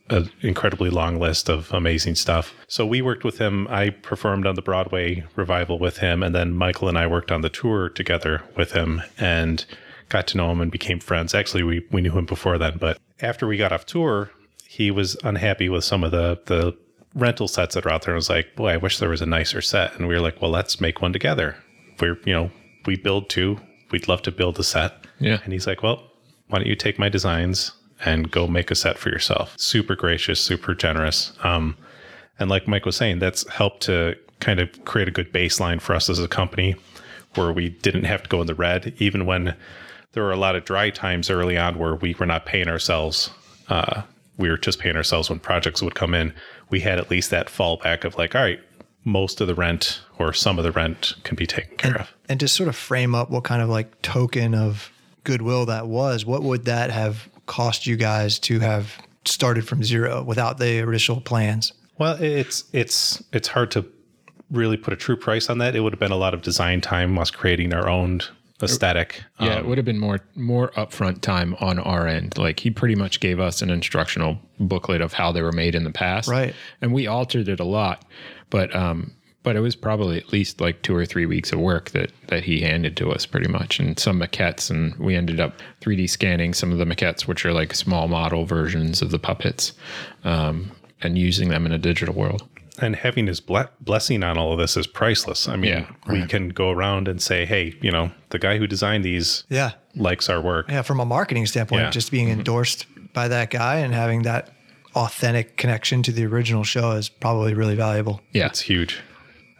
an 0.09 0.29
incredibly 0.41 0.89
long 0.89 1.19
list 1.19 1.49
of 1.49 1.71
amazing 1.73 2.15
stuff. 2.15 2.53
So 2.67 2.85
we 2.85 3.01
worked 3.01 3.25
with 3.25 3.39
him. 3.39 3.67
I 3.69 3.89
performed 3.89 4.47
on 4.47 4.55
the 4.55 4.61
Broadway 4.61 5.25
revival 5.35 5.77
with 5.79 5.97
him, 5.97 6.23
and 6.23 6.33
then 6.33 6.53
Michael 6.53 6.87
and 6.87 6.97
I 6.97 7.07
worked 7.07 7.31
on 7.31 7.41
the 7.41 7.49
tour 7.49 7.89
together 7.89 8.41
with 8.55 8.71
him 8.71 9.01
and 9.19 9.65
got 10.09 10.25
to 10.27 10.37
know 10.37 10.49
him 10.51 10.61
and 10.61 10.71
became 10.71 11.01
friends. 11.01 11.33
Actually, 11.35 11.63
we 11.63 11.85
we 11.91 11.99
knew 12.01 12.17
him 12.17 12.25
before 12.25 12.57
then, 12.57 12.77
but 12.79 12.97
after 13.19 13.45
we 13.47 13.57
got 13.57 13.73
off 13.73 13.85
tour, 13.85 14.31
he 14.65 14.91
was 14.91 15.17
unhappy 15.25 15.67
with 15.67 15.83
some 15.83 16.05
of 16.05 16.11
the 16.11 16.39
the 16.45 16.77
rental 17.17 17.47
sets 17.47 17.75
that 17.75 17.85
are 17.85 17.91
out 17.91 18.03
there 18.03 18.13
and 18.13 18.17
was 18.17 18.29
like, 18.29 18.55
boy, 18.55 18.69
I 18.69 18.77
wish 18.77 18.99
there 18.99 19.09
was 19.09 19.21
a 19.21 19.25
nicer 19.25 19.61
set. 19.61 19.95
And 19.95 20.07
we 20.07 20.13
were 20.13 20.21
like, 20.21 20.41
well, 20.41 20.51
let's 20.51 20.79
make 20.79 21.01
one 21.01 21.11
together. 21.11 21.57
We're, 21.99 22.19
you 22.25 22.33
know, 22.33 22.51
we 22.85 22.95
build 22.95 23.29
two. 23.29 23.59
We'd 23.91 24.07
love 24.07 24.21
to 24.23 24.31
build 24.31 24.59
a 24.59 24.63
set. 24.63 25.05
Yeah. 25.19 25.39
And 25.43 25.51
he's 25.51 25.67
like, 25.67 25.83
well, 25.83 26.03
why 26.47 26.59
don't 26.59 26.67
you 26.67 26.75
take 26.75 26.99
my 26.99 27.09
designs 27.09 27.71
and 28.05 28.29
go 28.31 28.47
make 28.47 28.69
a 28.71 28.75
set 28.75 28.97
for 28.97 29.09
yourself? 29.09 29.55
Super 29.57 29.95
gracious, 29.95 30.39
super 30.39 30.75
generous. 30.75 31.33
Um, 31.43 31.75
and 32.39 32.49
like 32.49 32.67
Mike 32.67 32.85
was 32.85 32.95
saying, 32.95 33.19
that's 33.19 33.47
helped 33.49 33.81
to 33.83 34.15
kind 34.39 34.59
of 34.59 34.85
create 34.85 35.07
a 35.07 35.11
good 35.11 35.33
baseline 35.33 35.81
for 35.81 35.95
us 35.95 36.09
as 36.09 36.19
a 36.19 36.27
company 36.27 36.75
where 37.33 37.51
we 37.51 37.69
didn't 37.69 38.03
have 38.03 38.23
to 38.23 38.29
go 38.29 38.41
in 38.41 38.47
the 38.47 38.55
red, 38.55 38.93
even 38.99 39.25
when 39.25 39.55
there 40.11 40.23
were 40.23 40.31
a 40.31 40.37
lot 40.37 40.55
of 40.55 40.65
dry 40.65 40.89
times 40.89 41.29
early 41.29 41.57
on 41.57 41.77
where 41.79 41.95
we 41.95 42.13
were 42.15 42.25
not 42.25 42.45
paying 42.45 42.67
ourselves. 42.67 43.31
Uh, 43.69 44.03
we 44.37 44.49
were 44.49 44.57
just 44.57 44.79
paying 44.79 44.95
ourselves 44.95 45.29
when 45.29 45.39
projects 45.39 45.81
would 45.81 45.95
come 45.95 46.13
in. 46.13 46.33
We 46.69 46.81
had 46.81 46.99
at 46.99 47.09
least 47.09 47.29
that 47.31 47.47
fallback 47.47 48.03
of 48.03 48.17
like, 48.17 48.35
all 48.35 48.41
right, 48.41 48.59
most 49.03 49.41
of 49.41 49.47
the 49.47 49.55
rent 49.55 50.01
or 50.19 50.33
some 50.33 50.57
of 50.57 50.63
the 50.63 50.71
rent 50.71 51.15
can 51.23 51.35
be 51.35 51.47
taken 51.47 51.77
care 51.77 51.97
of. 51.97 52.13
And 52.29 52.39
to 52.39 52.47
sort 52.47 52.69
of 52.69 52.75
frame 52.75 53.15
up 53.15 53.29
what 53.29 53.43
kind 53.43 53.61
of 53.61 53.69
like 53.69 54.01
token 54.01 54.53
of 54.53 54.91
goodwill 55.23 55.65
that 55.67 55.87
was, 55.87 56.25
what 56.25 56.43
would 56.43 56.65
that 56.65 56.91
have 56.91 57.29
cost 57.45 57.87
you 57.87 57.95
guys 57.95 58.37
to 58.39 58.59
have 58.59 58.97
started 59.25 59.67
from 59.67 59.83
zero 59.83 60.23
without 60.23 60.57
the 60.57 60.77
initial 60.77 61.21
plans? 61.21 61.73
Well, 61.97 62.21
it's 62.21 62.65
it's 62.73 63.23
it's 63.33 63.47
hard 63.47 63.71
to 63.71 63.85
really 64.51 64.77
put 64.77 64.93
a 64.93 64.97
true 64.97 65.17
price 65.17 65.49
on 65.49 65.57
that. 65.57 65.75
It 65.75 65.81
would 65.81 65.93
have 65.93 65.99
been 65.99 66.11
a 66.11 66.17
lot 66.17 66.33
of 66.33 66.41
design 66.41 66.81
time, 66.81 67.17
us 67.17 67.31
creating 67.31 67.73
our 67.73 67.89
own 67.89 68.21
aesthetic. 68.61 69.23
Yeah, 69.39 69.53
Um, 69.53 69.57
it 69.59 69.65
would 69.67 69.77
have 69.77 69.85
been 69.85 69.99
more 69.99 70.19
more 70.35 70.71
upfront 70.71 71.21
time 71.21 71.55
on 71.59 71.79
our 71.79 72.07
end. 72.07 72.37
Like 72.37 72.59
he 72.59 72.69
pretty 72.69 72.95
much 72.95 73.19
gave 73.19 73.39
us 73.39 73.61
an 73.61 73.69
instructional 73.69 74.39
booklet 74.59 75.01
of 75.01 75.13
how 75.13 75.31
they 75.31 75.41
were 75.41 75.51
made 75.51 75.75
in 75.75 75.83
the 75.83 75.91
past, 75.91 76.27
Right. 76.27 76.53
And 76.81 76.93
we 76.93 77.07
altered 77.07 77.47
it 77.49 77.59
a 77.59 77.63
lot, 77.65 78.03
but 78.49 78.75
um, 78.75 79.11
but 79.43 79.55
it 79.55 79.61
was 79.61 79.75
probably 79.77 80.17
at 80.17 80.33
least 80.33 80.59
like 80.59 80.81
two 80.81 80.93
or 80.95 81.05
three 81.05 81.25
weeks 81.25 81.53
of 81.53 81.59
work 81.59 81.91
that 81.91 82.11
that 82.27 82.43
he 82.43 82.59
handed 82.61 82.97
to 82.97 83.11
us 83.11 83.25
pretty 83.25 83.47
much 83.47 83.79
and 83.79 83.97
some 83.97 84.19
maquettes 84.19 84.69
and 84.69 84.93
we 84.97 85.15
ended 85.15 85.39
up 85.39 85.53
3d 85.81 86.09
scanning 86.09 86.53
some 86.53 86.71
of 86.73 86.79
the 86.79 86.85
maquettes 86.85 87.27
which 87.27 87.45
are 87.45 87.53
like 87.53 87.73
small 87.73 88.09
model 88.09 88.43
versions 88.45 89.01
of 89.01 89.09
the 89.11 89.19
puppets 89.19 89.71
um, 90.25 90.69
and 91.01 91.17
using 91.17 91.47
them 91.47 91.65
in 91.65 91.71
a 91.71 91.77
digital 91.77 92.13
world 92.13 92.45
and 92.79 92.95
having 92.95 93.27
his 93.27 93.39
ble- 93.39 93.69
blessing 93.81 94.23
on 94.23 94.37
all 94.37 94.53
of 94.53 94.59
this 94.59 94.77
is 94.77 94.87
priceless. 94.87 95.47
I 95.47 95.55
mean, 95.55 95.71
Yeah, 95.71 95.85
we 96.07 96.25
can 96.27 96.49
go 96.49 96.69
around 96.71 97.07
and 97.07 97.21
say, 97.21 97.45
hey, 97.45 97.75
you 97.81 97.91
know, 97.91 98.11
the 98.29 98.39
guy 98.39 98.57
who 98.57 98.67
designed 98.67 99.03
these 99.03 99.43
Yeah. 99.49 99.71
likes 99.95 100.29
our 100.29 100.41
work. 100.41 100.69
Yeah. 100.69 100.81
From 100.83 100.99
a 100.99 101.05
marketing 101.05 101.45
standpoint, 101.47 101.81
Yeah. 101.81 101.89
just 101.89 102.11
being 102.11 102.27
mm-hmm. 102.27 102.39
endorsed 102.39 102.85
by 103.13 103.27
that 103.29 103.49
guy 103.49 103.77
and 103.77 103.93
having 103.93 104.23
that 104.23 104.49
authentic 104.95 105.57
connection 105.57 106.03
to 106.03 106.11
the 106.11 106.25
original 106.25 106.63
show 106.63 106.91
is 106.91 107.09
probably 107.09 107.53
really 107.53 107.75
valuable. 107.75 108.21
yeah 108.33 108.47
It's 108.47 108.61
huge. 108.61 108.99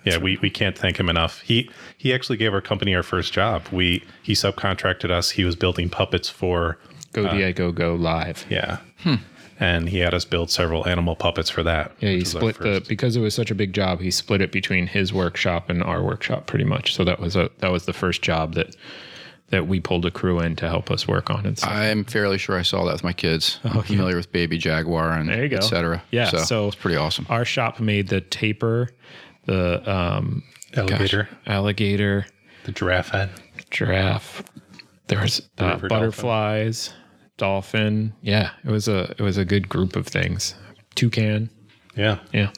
Yeah, 0.04 0.18
we, 0.20 0.38
we 0.42 0.50
can't 0.50 0.78
thank 0.78 0.98
him 1.00 1.10
enough. 1.10 1.42
He 1.42 1.70
he 1.98 2.14
actually 2.14 2.38
gave 2.38 2.54
our 2.54 2.62
company 2.62 2.96
our 2.96 3.04
first 3.04 3.34
job. 3.34 3.68
We 3.74 4.04
he 4.24 4.34
subcontracted 4.34 5.12
us. 5.12 5.32
He 5.32 5.44
was 5.44 5.56
building 5.58 5.90
puppets 5.90 6.30
for 6.30 6.78
go 7.12 7.26
uh, 7.26 7.34
diego 7.34 7.72
go 7.74 7.94
live 7.96 8.46
yeah, 8.50 8.78
hmm. 9.00 9.16
And 9.60 9.90
he 9.90 10.00
had 10.00 10.14
us 10.14 10.24
build 10.26 10.52
several 10.52 10.88
animal 10.88 11.16
puppets 11.16 11.50
for 11.50 11.64
that. 11.64 11.92
yeah 12.00 12.10
he 12.10 12.16
which 12.18 12.26
was 12.34 12.36
our 12.36 12.52
split 12.54 12.84
the 12.84 12.86
because 12.88 13.16
it 13.16 13.22
was 13.22 13.34
such 13.34 13.50
a 13.52 13.56
big 13.56 13.74
job 13.74 14.00
he 14.02 14.12
split 14.12 14.42
it 14.42 14.52
between 14.52 14.86
his 14.88 15.12
workshop 15.12 15.70
and 15.70 15.82
our 15.84 16.04
workshop 16.04 16.46
pretty 16.46 16.66
much 16.66 16.94
so 16.94 17.04
that 17.04 17.20
was 17.20 17.36
a 17.36 17.50
that 17.60 17.72
was 17.72 17.86
the 17.86 17.94
first 17.94 18.22
job 18.22 18.54
that 18.54 18.76
that 19.50 19.66
we 19.68 19.80
pulled 19.80 20.06
a 20.06 20.12
crew 20.12 20.40
in 20.42 20.56
to 20.58 20.68
help 20.68 20.92
us 20.92 21.08
work 21.08 21.30
on 21.30 21.46
it 21.46 21.58
so. 21.60 21.68
I'm 21.68 22.04
fairly 22.04 22.38
sure 22.38 22.58
I 22.60 22.64
saw 22.64 22.84
that 22.86 22.92
with 22.94 23.04
my 23.06 23.14
kids. 23.14 23.60
I'm 23.64 23.82
familiar 23.82 24.18
with 24.18 24.30
Baby 24.34 24.58
Jaguar 24.58 25.12
and 25.14 25.30
There 25.30 25.42
you 25.44 25.50
go. 25.50 25.56
et 25.58 25.62
cetera. 25.64 26.04
Yeah, 26.12 26.30
so, 26.30 26.38
so- 26.40 26.68
it's 26.68 26.76
pretty 26.76 26.98
awesome. 26.98 27.26
our 27.30 27.46
shop 27.46 27.80
made 27.80 28.10
the 28.10 28.20
tapir 28.22 28.90
the 29.46 29.90
um, 29.90 30.44
alligator, 30.76 31.30
alligator 31.46 32.26
the 32.66 32.74
giraffe 32.74 33.10
head. 33.10 33.30
giraffe. 33.72 34.44
There 35.08 35.22
was 35.22 35.42
uh, 35.58 35.66
river 35.82 35.88
dolphin. 35.88 36.12
Butterflies, 37.38 37.64
dolphin. 37.72 38.14
Yeah, 38.22 38.52
it 38.64 38.72
was 38.72 38.88
a 38.88 39.12
it 39.18 39.22
was 39.22 39.38
a 39.38 39.46
good 39.46 39.70
group 39.70 39.96
of 39.96 40.08
things. 40.08 40.56
Toucan. 40.96 41.50
Yeah, 41.96 42.20
Yeah. 42.32 42.52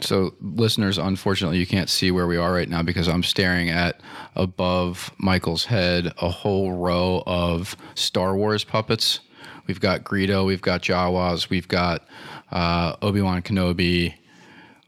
So, 0.00 0.34
listeners, 0.40 0.96
unfortunately, 0.96 1.58
you 1.58 1.66
can't 1.66 1.90
see 1.90 2.10
where 2.10 2.26
we 2.26 2.38
are 2.38 2.52
right 2.52 2.68
now 2.68 2.82
because 2.82 3.06
I'm 3.06 3.22
staring 3.22 3.68
at 3.68 4.00
above 4.34 5.12
Michael's 5.18 5.66
head 5.66 6.12
a 6.22 6.30
whole 6.30 6.72
row 6.72 7.22
of 7.26 7.76
Star 7.94 8.34
Wars 8.34 8.64
puppets. 8.64 9.20
We've 9.66 9.80
got 9.80 10.02
Greedo, 10.02 10.46
we've 10.46 10.62
got 10.62 10.80
Jawas, 10.80 11.50
we've 11.50 11.68
got 11.68 12.06
uh, 12.50 12.96
Obi 13.02 13.20
Wan 13.20 13.42
Kenobi, 13.42 14.14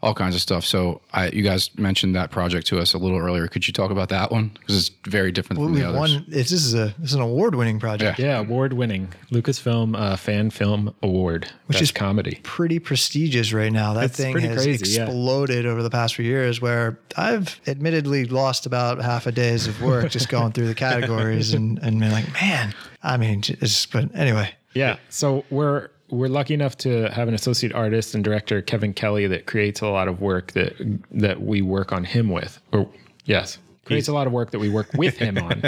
all 0.02 0.14
kinds 0.14 0.34
of 0.34 0.40
stuff. 0.40 0.64
So, 0.64 1.00
I, 1.12 1.28
you 1.28 1.42
guys 1.42 1.70
mentioned 1.78 2.14
that 2.16 2.30
project 2.30 2.66
to 2.68 2.78
us 2.80 2.92
a 2.92 2.98
little 2.98 3.18
earlier. 3.18 3.46
Could 3.46 3.66
you 3.66 3.72
talk 3.72 3.90
about 3.90 4.08
that 4.08 4.32
one? 4.32 4.48
Because 4.58 4.76
it's 4.76 4.90
very 5.08 5.30
different 5.30 5.60
Well, 5.60 5.68
from 5.68 5.74
the 5.76 5.80
we've 5.86 5.96
others. 5.96 6.12
won. 6.16 6.24
This 6.28 6.50
is 6.52 6.74
a 6.74 6.94
this 6.98 7.10
is 7.10 7.14
an 7.14 7.20
award 7.20 7.54
winning 7.54 7.78
project. 7.78 8.18
Yeah, 8.18 8.40
award 8.40 8.72
winning 8.72 9.08
Lucasfilm 9.30 9.96
uh, 9.96 10.16
Fan 10.16 10.50
Film 10.50 10.94
Award, 11.02 11.48
which 11.66 11.76
is 11.76 11.82
is 11.88 11.92
comedy. 11.92 12.40
Pretty 12.42 12.78
prestigious 12.78 13.52
right 13.52 13.72
now. 13.72 13.94
That 13.94 14.04
It's 14.06 14.16
thing 14.16 14.36
has 14.40 14.64
crazy, 14.64 14.94
yeah. 14.96 15.04
exploded 15.04 15.66
over 15.66 15.82
the 15.82 15.90
past 15.90 16.14
few 16.16 16.24
years. 16.24 16.60
Where 16.60 16.98
I've 17.16 17.60
admittedly 17.66 18.24
lost 18.24 18.66
about 18.66 19.00
half 19.02 19.26
a 19.26 19.32
days 19.32 19.66
of 19.68 19.80
work 19.82 20.10
just 20.10 20.28
going 20.28 20.52
through 20.52 20.66
the 20.68 20.74
categories 20.74 21.54
and 21.54 21.78
and 21.78 22.00
being 22.00 22.10
like, 22.12 22.32
man, 22.34 22.74
I 23.02 23.16
mean, 23.16 23.42
it's 23.48 23.86
but 23.86 24.14
anyway. 24.16 24.50
Yeah. 24.74 24.96
So 25.10 25.44
we're 25.50 25.90
we're 26.12 26.28
lucky 26.28 26.52
enough 26.52 26.76
to 26.76 27.10
have 27.10 27.26
an 27.26 27.34
associate 27.34 27.72
artist 27.72 28.14
and 28.14 28.22
director, 28.22 28.60
Kevin 28.60 28.92
Kelly, 28.92 29.26
that 29.26 29.46
creates 29.46 29.80
a 29.80 29.88
lot 29.88 30.08
of 30.08 30.20
work 30.20 30.52
that 30.52 30.74
that 31.10 31.42
we 31.42 31.62
work 31.62 31.90
on 31.90 32.04
him 32.04 32.28
with. 32.28 32.60
Or 32.70 32.88
yes, 33.24 33.58
creates 33.86 34.08
a 34.08 34.12
lot 34.12 34.26
of 34.26 34.32
work 34.32 34.50
that 34.50 34.58
we 34.58 34.68
work 34.68 34.92
with 34.94 35.16
him 35.16 35.38
on. 35.38 35.62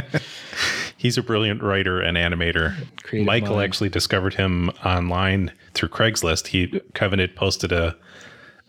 he's 0.98 1.16
a 1.16 1.22
brilliant 1.22 1.62
writer 1.62 2.00
and 2.00 2.18
animator. 2.18 2.76
Creative 3.02 3.26
Michael 3.26 3.56
mind. 3.56 3.64
actually 3.64 3.88
discovered 3.88 4.34
him 4.34 4.68
online 4.84 5.50
through 5.72 5.88
Craigslist. 5.88 6.48
He 6.48 6.80
Kevin 6.92 7.18
had 7.18 7.34
posted 7.34 7.72
a 7.72 7.96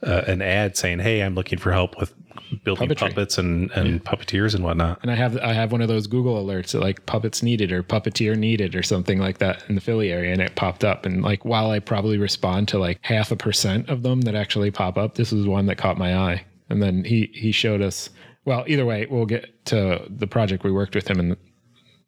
uh, 0.03 0.23
an 0.27 0.41
ad 0.41 0.77
saying, 0.77 0.99
"Hey, 0.99 1.21
I'm 1.21 1.35
looking 1.35 1.59
for 1.59 1.71
help 1.71 1.99
with 1.99 2.13
building 2.63 2.89
Puppetry. 2.89 3.09
puppets 3.09 3.37
and 3.37 3.71
and 3.71 4.03
puppeteers 4.03 4.53
and 4.53 4.63
whatnot." 4.63 4.99
And 5.01 5.11
I 5.11 5.15
have 5.15 5.37
I 5.37 5.53
have 5.53 5.71
one 5.71 5.81
of 5.81 5.87
those 5.87 6.07
Google 6.07 6.43
alerts 6.43 6.71
that 6.71 6.81
like 6.81 7.05
puppets 7.05 7.41
needed 7.41 7.71
or 7.71 7.83
puppeteer 7.83 8.35
needed 8.37 8.75
or 8.75 8.83
something 8.83 9.19
like 9.19 9.37
that 9.39 9.63
in 9.69 9.75
the 9.75 9.81
Philly 9.81 10.11
area, 10.11 10.31
and 10.31 10.41
it 10.41 10.55
popped 10.55 10.83
up. 10.83 11.05
And 11.05 11.21
like 11.21 11.45
while 11.45 11.71
I 11.71 11.79
probably 11.79 12.17
respond 12.17 12.67
to 12.69 12.79
like 12.79 12.99
half 13.01 13.31
a 13.31 13.35
percent 13.35 13.89
of 13.89 14.03
them 14.03 14.21
that 14.21 14.35
actually 14.35 14.71
pop 14.71 14.97
up, 14.97 15.15
this 15.15 15.31
was 15.31 15.47
one 15.47 15.65
that 15.67 15.77
caught 15.77 15.97
my 15.97 16.15
eye. 16.17 16.45
And 16.69 16.81
then 16.81 17.03
he 17.03 17.31
he 17.33 17.51
showed 17.51 17.81
us. 17.81 18.09
Well, 18.45 18.63
either 18.67 18.85
way, 18.85 19.07
we'll 19.09 19.25
get 19.25 19.65
to 19.65 20.05
the 20.07 20.27
project 20.27 20.63
we 20.63 20.71
worked 20.71 20.95
with 20.95 21.07
him 21.07 21.19
and. 21.19 21.37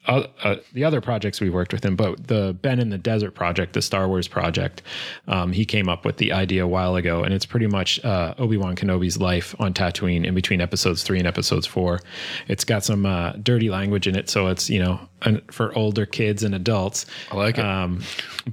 Uh, 0.07 0.25
uh, 0.43 0.55
the 0.73 0.83
other 0.83 1.01
projects 1.01 1.41
we 1.41 1.49
worked 1.49 1.73
with 1.73 1.83
him, 1.83 1.95
but 1.95 2.27
the 2.27 2.57
Ben 2.61 2.79
in 2.79 2.89
the 2.89 2.97
Desert 2.97 3.31
project, 3.31 3.73
the 3.73 3.81
Star 3.81 4.07
Wars 4.07 4.27
project, 4.27 4.81
um, 5.27 5.51
he 5.51 5.65
came 5.65 5.89
up 5.89 6.05
with 6.05 6.17
the 6.17 6.31
idea 6.31 6.63
a 6.63 6.67
while 6.67 6.95
ago, 6.95 7.23
and 7.23 7.33
it's 7.33 7.45
pretty 7.45 7.67
much 7.67 8.03
uh, 8.05 8.33
Obi 8.37 8.55
Wan 8.57 8.75
Kenobi's 8.75 9.17
life 9.19 9.53
on 9.59 9.73
Tatooine 9.73 10.25
in 10.25 10.33
between 10.33 10.61
episodes 10.61 11.03
three 11.03 11.19
and 11.19 11.27
episodes 11.27 11.67
four. 11.67 11.99
It's 12.47 12.63
got 12.63 12.83
some 12.85 13.05
uh, 13.05 13.33
dirty 13.43 13.69
language 13.69 14.07
in 14.07 14.15
it, 14.15 14.29
so 14.29 14.47
it's 14.47 14.69
you 14.69 14.79
know 14.79 14.99
an, 15.23 15.41
for 15.51 15.77
older 15.77 16.05
kids 16.05 16.41
and 16.43 16.55
adults. 16.55 17.05
I 17.31 17.35
like 17.35 17.57
it. 17.57 17.65
Um, 17.65 18.01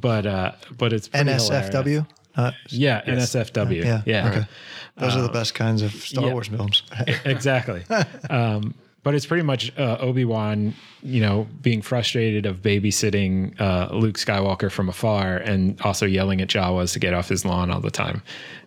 but 0.01 0.27
uh, 0.27 0.53
but 0.77 0.93
it's 0.93 1.09
pretty 1.09 1.31
hilarious. 1.31 1.71
NSFW. 1.71 2.07
Uh, 2.37 2.51
Yeah, 2.69 3.01
NSFW. 3.05 3.85
yeah. 3.85 4.03
Yeah, 4.07 4.29
Okay. 4.29 4.45
Those 4.97 5.17
are 5.17 5.23
the 5.23 5.29
best 5.29 5.55
kinds 5.55 5.83
of 5.83 5.93
Star 5.93 6.27
yeah. 6.27 6.33
Wars 6.33 6.49
films. 6.49 6.83
exactly. 7.25 7.85
um, 8.31 8.75
but 9.05 9.15
it's 9.15 9.27
pretty 9.27 9.43
much 9.43 9.71
uh, 9.79 9.99
Obi 10.01 10.25
Wan, 10.25 10.75
you 11.03 11.21
know, 11.21 11.47
being 11.61 11.83
frustrated 11.83 12.47
of 12.47 12.63
babysitting 12.63 13.59
uh, 13.61 13.95
Luke 13.95 14.17
Skywalker 14.17 14.73
from 14.73 14.89
afar, 14.89 15.37
and 15.37 15.81
also 15.83 16.07
yelling 16.07 16.41
at 16.41 16.49
Jawas 16.49 16.95
to 16.95 16.99
get 16.99 17.15
off 17.15 17.29
his 17.29 17.45
lawn 17.45 17.71
all 17.71 17.81
the 17.81 17.91
time. 17.91 18.23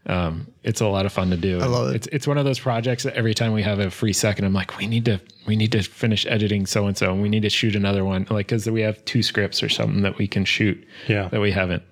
Um, 0.06 0.48
it's 0.64 0.80
a 0.80 0.88
lot 0.88 1.06
of 1.06 1.12
fun 1.12 1.32
to 1.32 1.38
do. 1.38 1.60
I 1.60 1.66
love 1.66 1.90
it. 1.90 1.96
It's 1.96 2.08
it's 2.08 2.28
one 2.28 2.38
of 2.38 2.46
those 2.46 2.60
projects 2.60 3.04
that 3.04 3.16
every 3.16 3.34
time 3.34 3.52
we 3.52 3.64
have 3.64 3.80
a 3.80 3.90
free 3.90 4.14
second, 4.14 4.46
I'm 4.46 4.54
like, 4.54 4.78
we 4.78 4.88
need 4.88 5.06
to 5.06 5.20
we 5.48 5.56
need 5.56 5.72
to 5.74 5.82
finish 5.82 6.26
editing 6.28 6.66
so 6.68 6.86
and 6.86 6.96
so, 6.96 7.12
and 7.12 7.22
we 7.22 7.30
need 7.30 7.42
to 7.42 7.50
shoot 7.50 7.76
another 7.76 8.06
one, 8.06 8.28
like 8.30 8.48
because 8.48 8.70
we 8.70 8.82
have 8.82 9.04
two 9.06 9.24
scripts 9.24 9.62
or 9.64 9.70
something 9.70 10.04
that 10.04 10.18
we 10.18 10.28
can 10.28 10.46
shoot. 10.46 10.82
Yeah. 11.08 11.30
that 11.30 11.42
we 11.42 11.52
haven't 11.52 11.84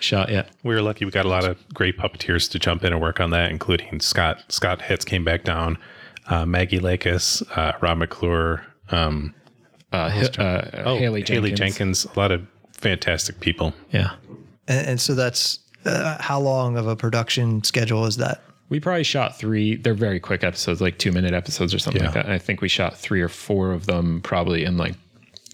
shot 0.00 0.30
yet. 0.30 0.50
We 0.64 0.74
were 0.74 0.82
lucky; 0.82 1.04
we 1.04 1.10
got 1.10 1.26
a 1.26 1.28
lot 1.28 1.44
of 1.44 1.58
great 1.74 1.98
puppeteers 1.98 2.50
to 2.52 2.58
jump 2.58 2.82
in 2.82 2.94
and 2.94 3.02
work 3.02 3.20
on 3.20 3.30
that, 3.30 3.50
including 3.50 4.00
Scott. 4.00 4.42
Scott 4.48 4.80
Hitz 4.80 5.04
came 5.04 5.24
back 5.24 5.44
down, 5.44 5.76
uh, 6.30 6.46
Maggie 6.46 6.78
Lakis, 6.80 7.42
uh, 7.56 7.72
Rob 7.80 7.98
McClure, 7.98 8.64
um, 8.90 9.34
Uh, 9.92 10.08
Hi- 10.08 10.42
uh, 10.42 10.82
oh, 10.86 10.96
Haley 10.96 11.22
Jenkins. 11.22 11.58
Jenkins, 11.58 12.04
a 12.14 12.18
lot 12.18 12.30
of 12.30 12.46
fantastic 12.72 13.40
people. 13.40 13.74
Yeah. 13.92 14.12
And, 14.68 14.86
and 14.86 15.00
so 15.00 15.14
that's 15.14 15.58
uh, 15.84 16.16
how 16.22 16.38
long 16.40 16.76
of 16.76 16.86
a 16.86 16.94
production 16.94 17.62
schedule 17.64 18.06
is 18.06 18.16
that? 18.18 18.40
We 18.68 18.78
probably 18.78 19.02
shot 19.02 19.36
three. 19.36 19.74
They're 19.74 19.94
very 19.94 20.20
quick 20.20 20.44
episodes, 20.44 20.80
like 20.80 20.98
two 20.98 21.10
minute 21.10 21.34
episodes 21.34 21.74
or 21.74 21.80
something 21.80 22.04
like 22.04 22.14
that. 22.14 22.26
And 22.26 22.32
I 22.32 22.38
think 22.38 22.60
we 22.60 22.68
shot 22.68 22.96
three 22.96 23.20
or 23.20 23.28
four 23.28 23.72
of 23.72 23.86
them 23.86 24.20
probably 24.22 24.64
in 24.64 24.76
like 24.76 24.94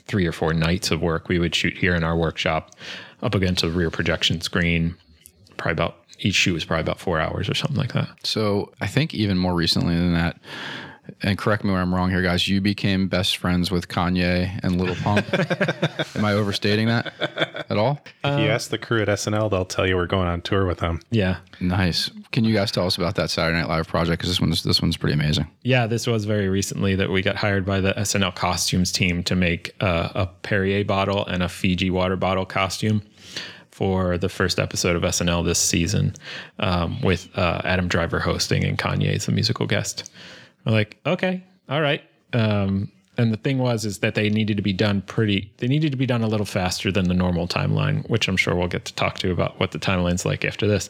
three 0.06 0.26
or 0.26 0.32
four 0.32 0.52
nights 0.52 0.90
of 0.90 1.00
work. 1.00 1.28
We 1.30 1.38
would 1.38 1.54
shoot 1.54 1.78
here 1.78 1.94
in 1.94 2.04
our 2.04 2.14
workshop 2.14 2.72
up 3.22 3.34
against 3.34 3.64
a 3.64 3.70
rear 3.70 3.90
projection 3.90 4.42
screen. 4.42 4.94
Probably 5.56 5.72
about 5.72 5.96
each 6.20 6.34
shoot 6.34 6.54
was 6.54 6.64
probably 6.64 6.82
about 6.82 7.00
four 7.00 7.20
hours 7.20 7.48
or 7.48 7.54
something 7.54 7.76
like 7.76 7.92
that. 7.92 8.08
So 8.24 8.72
I 8.80 8.86
think 8.86 9.14
even 9.14 9.38
more 9.38 9.54
recently 9.54 9.94
than 9.94 10.14
that, 10.14 10.38
and 11.22 11.38
correct 11.38 11.64
me 11.64 11.70
where 11.70 11.80
I'm 11.80 11.94
wrong 11.94 12.10
here, 12.10 12.22
guys. 12.22 12.48
You 12.48 12.60
became 12.60 13.08
best 13.08 13.36
friends 13.36 13.70
with 13.70 13.88
Kanye 13.88 14.58
and 14.62 14.80
Lil 14.80 14.94
Pump. 14.96 15.26
Am 16.16 16.24
I 16.24 16.32
overstating 16.32 16.86
that 16.88 17.12
at 17.70 17.76
all? 17.76 18.00
If 18.24 18.40
you 18.40 18.48
ask 18.48 18.70
the 18.70 18.78
crew 18.78 19.02
at 19.02 19.08
SNL, 19.08 19.50
they'll 19.50 19.64
tell 19.64 19.86
you 19.86 19.96
we're 19.96 20.06
going 20.06 20.26
on 20.26 20.42
tour 20.42 20.66
with 20.66 20.78
them. 20.78 21.00
Yeah. 21.10 21.38
Nice. 21.60 22.10
Can 22.32 22.44
you 22.44 22.54
guys 22.54 22.70
tell 22.70 22.86
us 22.86 22.96
about 22.96 23.14
that 23.16 23.30
Saturday 23.30 23.58
Night 23.58 23.68
Live 23.68 23.86
project? 23.86 24.18
Because 24.18 24.30
this 24.30 24.40
one's 24.40 24.62
this 24.62 24.82
one's 24.82 24.96
pretty 24.96 25.14
amazing. 25.14 25.48
Yeah, 25.62 25.86
this 25.86 26.06
was 26.06 26.24
very 26.24 26.48
recently 26.48 26.94
that 26.96 27.10
we 27.10 27.22
got 27.22 27.36
hired 27.36 27.64
by 27.64 27.80
the 27.80 27.92
SNL 27.94 28.34
costumes 28.34 28.92
team 28.92 29.22
to 29.24 29.36
make 29.36 29.74
uh, 29.80 30.10
a 30.14 30.26
Perrier 30.26 30.84
bottle 30.84 31.24
and 31.26 31.42
a 31.42 31.48
Fiji 31.48 31.90
water 31.90 32.16
bottle 32.16 32.44
costume 32.44 33.02
for 33.76 34.16
the 34.16 34.30
first 34.30 34.58
episode 34.58 34.96
of 34.96 35.02
SNL 35.02 35.44
this 35.44 35.58
season, 35.58 36.14
um, 36.60 36.98
with 37.02 37.28
uh, 37.36 37.60
Adam 37.62 37.88
Driver 37.88 38.18
hosting 38.18 38.64
and 38.64 38.78
Kanye 38.78 39.14
as 39.14 39.28
a 39.28 39.32
musical 39.32 39.66
guest. 39.66 40.10
I'm 40.64 40.72
like, 40.72 40.96
okay, 41.04 41.44
all 41.68 41.82
right. 41.82 42.02
Um, 42.32 42.90
and 43.18 43.34
the 43.34 43.36
thing 43.36 43.58
was 43.58 43.84
is 43.84 43.98
that 43.98 44.14
they 44.14 44.30
needed 44.30 44.56
to 44.56 44.62
be 44.62 44.72
done 44.72 45.02
pretty. 45.02 45.52
They 45.58 45.68
needed 45.68 45.92
to 45.92 45.98
be 45.98 46.06
done 46.06 46.22
a 46.22 46.26
little 46.26 46.46
faster 46.46 46.90
than 46.90 47.08
the 47.08 47.14
normal 47.14 47.46
timeline, 47.46 48.08
which 48.08 48.28
I'm 48.28 48.38
sure 48.38 48.54
we'll 48.54 48.66
get 48.66 48.86
to 48.86 48.94
talk 48.94 49.18
to 49.18 49.30
about 49.30 49.60
what 49.60 49.72
the 49.72 49.78
timeline's 49.78 50.24
like 50.24 50.46
after 50.46 50.66
this. 50.66 50.88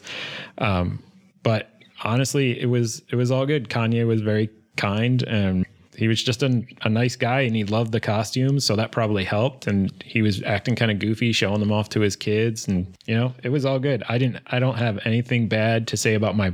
Um, 0.59 1.03
but 1.43 1.69
honestly, 2.05 2.57
it 2.57 2.67
was 2.67 3.01
it 3.11 3.17
was 3.17 3.31
all 3.31 3.45
good. 3.45 3.67
Kanye 3.67 4.07
was 4.07 4.21
very 4.21 4.49
kind 4.77 5.23
and 5.23 5.65
he 5.97 6.07
was 6.07 6.23
just 6.23 6.43
a, 6.43 6.63
a 6.83 6.89
nice 6.89 7.15
guy 7.15 7.41
and 7.41 7.55
he 7.55 7.63
loved 7.63 7.91
the 7.91 7.99
costumes, 7.99 8.63
so 8.65 8.75
that 8.75 8.91
probably 8.91 9.23
helped. 9.23 9.67
And 9.67 9.91
he 10.05 10.21
was 10.21 10.41
acting 10.43 10.75
kind 10.75 10.91
of 10.91 10.99
goofy, 10.99 11.31
showing 11.31 11.59
them 11.59 11.71
off 11.71 11.89
to 11.89 11.99
his 12.01 12.15
kids, 12.15 12.67
and 12.67 12.95
you 13.05 13.15
know, 13.15 13.33
it 13.43 13.49
was 13.49 13.65
all 13.65 13.79
good. 13.79 14.03
I 14.07 14.17
didn't, 14.17 14.43
I 14.47 14.59
don't 14.59 14.77
have 14.77 14.99
anything 15.05 15.47
bad 15.47 15.87
to 15.87 15.97
say 15.97 16.13
about 16.13 16.35
my 16.37 16.53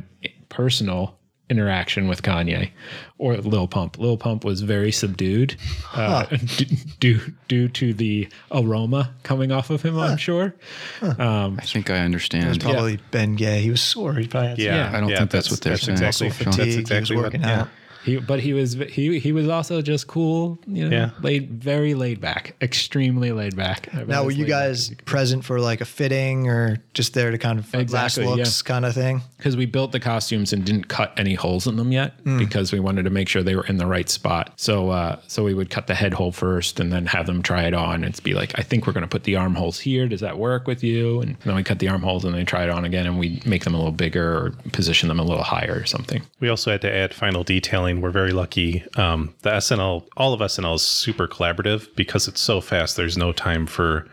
personal 0.50 1.18
interaction 1.50 2.08
with 2.08 2.22
Kanye 2.24 2.72
or 3.18 3.36
Lil 3.38 3.68
Pump. 3.68 4.00
Lil 4.00 4.18
Pump 4.18 4.44
was 4.46 4.62
very 4.62 4.92
subdued 4.92 5.56
uh, 5.94 6.26
d- 6.58 6.78
due 7.00 7.20
due 7.48 7.68
to 7.68 7.94
the 7.94 8.28
aroma 8.52 9.14
coming 9.24 9.52
off 9.52 9.70
of 9.70 9.82
him. 9.82 10.00
I'm 10.00 10.18
sure. 10.18 10.56
I 11.02 11.52
think 11.64 11.90
I 11.90 12.00
understand. 12.00 12.62
Probably 12.62 12.98
been 13.12 13.36
gay. 13.36 13.62
He 13.62 13.70
was 13.70 13.82
sore. 13.82 14.14
He 14.14 14.28
probably 14.28 14.50
had 14.50 14.58
some 14.58 14.66
Yeah, 14.66 14.92
I 14.94 15.00
don't 15.02 15.10
think 15.10 15.32
that's 15.32 15.52
what 15.52 15.62
they're 15.62 15.78
saying. 15.78 15.98
Exactly, 16.02 16.30
Muscle 16.30 16.46
that's 16.46 16.58
fatigue. 16.58 16.80
exactly 16.80 16.96
he 16.96 17.00
was 17.02 17.24
what- 17.24 17.34
working 17.34 17.42
yeah. 17.42 17.62
out. 17.62 17.68
He, 18.04 18.18
but 18.18 18.40
he 18.42 18.54
was 18.54 18.74
he 18.74 19.20
he 19.20 19.32
was 19.32 19.48
also 19.48 19.82
just 19.82 20.08
cool, 20.08 20.60
you 20.68 20.90
know, 20.90 20.96
Yeah. 20.96 21.10
laid 21.22 21.52
very 21.64 21.94
laid 21.94 22.20
back, 22.20 22.56
extremely 22.62 23.32
laid 23.32 23.56
back. 23.56 23.94
Now, 24.08 24.24
were 24.24 24.32
you 24.32 24.46
guys 24.46 24.90
present 25.06 25.46
for 25.46 25.60
like 25.60 25.80
a 25.82 25.86
fitting 25.86 26.48
or 26.50 26.78
just 26.94 27.14
there 27.14 27.32
to 27.32 27.38
kind 27.38 27.60
of 27.60 27.74
Exactly, 27.74 28.26
last 28.26 28.38
looks 28.38 28.62
kind 28.62 28.86
of 28.86 28.94
thing? 28.94 29.22
because 29.38 29.56
we 29.58 29.66
built 29.66 29.92
the 29.92 30.00
costumes 30.00 30.54
and 30.54 30.64
didn't 30.66 30.88
cut 30.88 31.14
any 31.18 31.34
holes 31.34 31.68
in 31.68 31.76
them 31.76 31.92
yet 31.92 32.14
because 32.38 32.72
we 32.72 32.80
wanted 32.80 33.04
to 33.04 33.10
make 33.10 33.28
sure 33.28 33.44
they 33.44 33.56
were 33.56 33.66
in 33.66 33.78
the 33.78 33.86
right 33.88 34.10
spot. 34.10 34.54
So 34.58 34.90
uh, 34.90 35.20
so 35.28 35.44
we 35.44 35.54
would 35.54 35.70
cut 35.70 35.88
the 35.88 35.96
head 35.96 36.14
hole 36.14 36.32
first 36.32 36.80
and 36.80 36.92
then 36.92 37.06
have 37.08 37.26
them 37.26 37.42
try 37.42 37.64
it 37.64 37.74
on 37.74 38.04
and 38.04 38.24
be 38.24 38.34
like, 38.34 38.58
I 38.60 38.64
think 38.64 38.86
we're 38.88 38.94
going 38.94 39.02
to 39.04 39.08
put 39.08 39.24
the 39.24 39.36
armholes 39.38 39.80
here. 39.80 40.08
Does 40.08 40.22
that 40.22 40.38
work 40.38 40.68
with 40.68 40.84
you? 40.84 41.22
And 41.22 41.38
then 41.46 41.56
we 41.56 41.64
cut 41.64 41.80
the 41.80 41.88
armholes 41.90 42.26
and 42.26 42.34
they 42.36 42.44
try 42.44 42.64
it 42.64 42.70
on 42.70 42.86
again 42.86 43.06
and 43.06 43.18
we 43.18 43.42
make 43.46 43.64
them 43.64 43.74
a 43.74 43.78
little 43.78 43.92
bigger 43.92 44.34
or 44.38 44.52
position 44.72 45.08
them 45.10 45.20
a 45.20 45.24
little 45.24 45.44
higher 45.44 45.76
or 45.80 45.86
something. 45.86 46.22
We 46.40 46.50
also 46.50 46.72
had 46.72 46.82
to 46.82 46.94
add 46.94 47.14
final 47.14 47.44
detailing. 47.44 47.93
We're 48.02 48.12
very 48.12 48.32
lucky. 48.32 48.84
Um, 48.96 49.34
the 49.42 49.52
SNL, 49.52 50.08
all 50.18 50.34
of 50.34 50.40
SNL 50.40 50.76
is 50.76 50.82
super 50.82 51.28
collaborative 51.28 51.94
because 51.96 52.28
it's 52.28 52.42
so 52.42 52.62
fast. 52.62 52.96
There's 52.96 53.18
no 53.18 53.32
time 53.32 53.66
for 53.66 54.08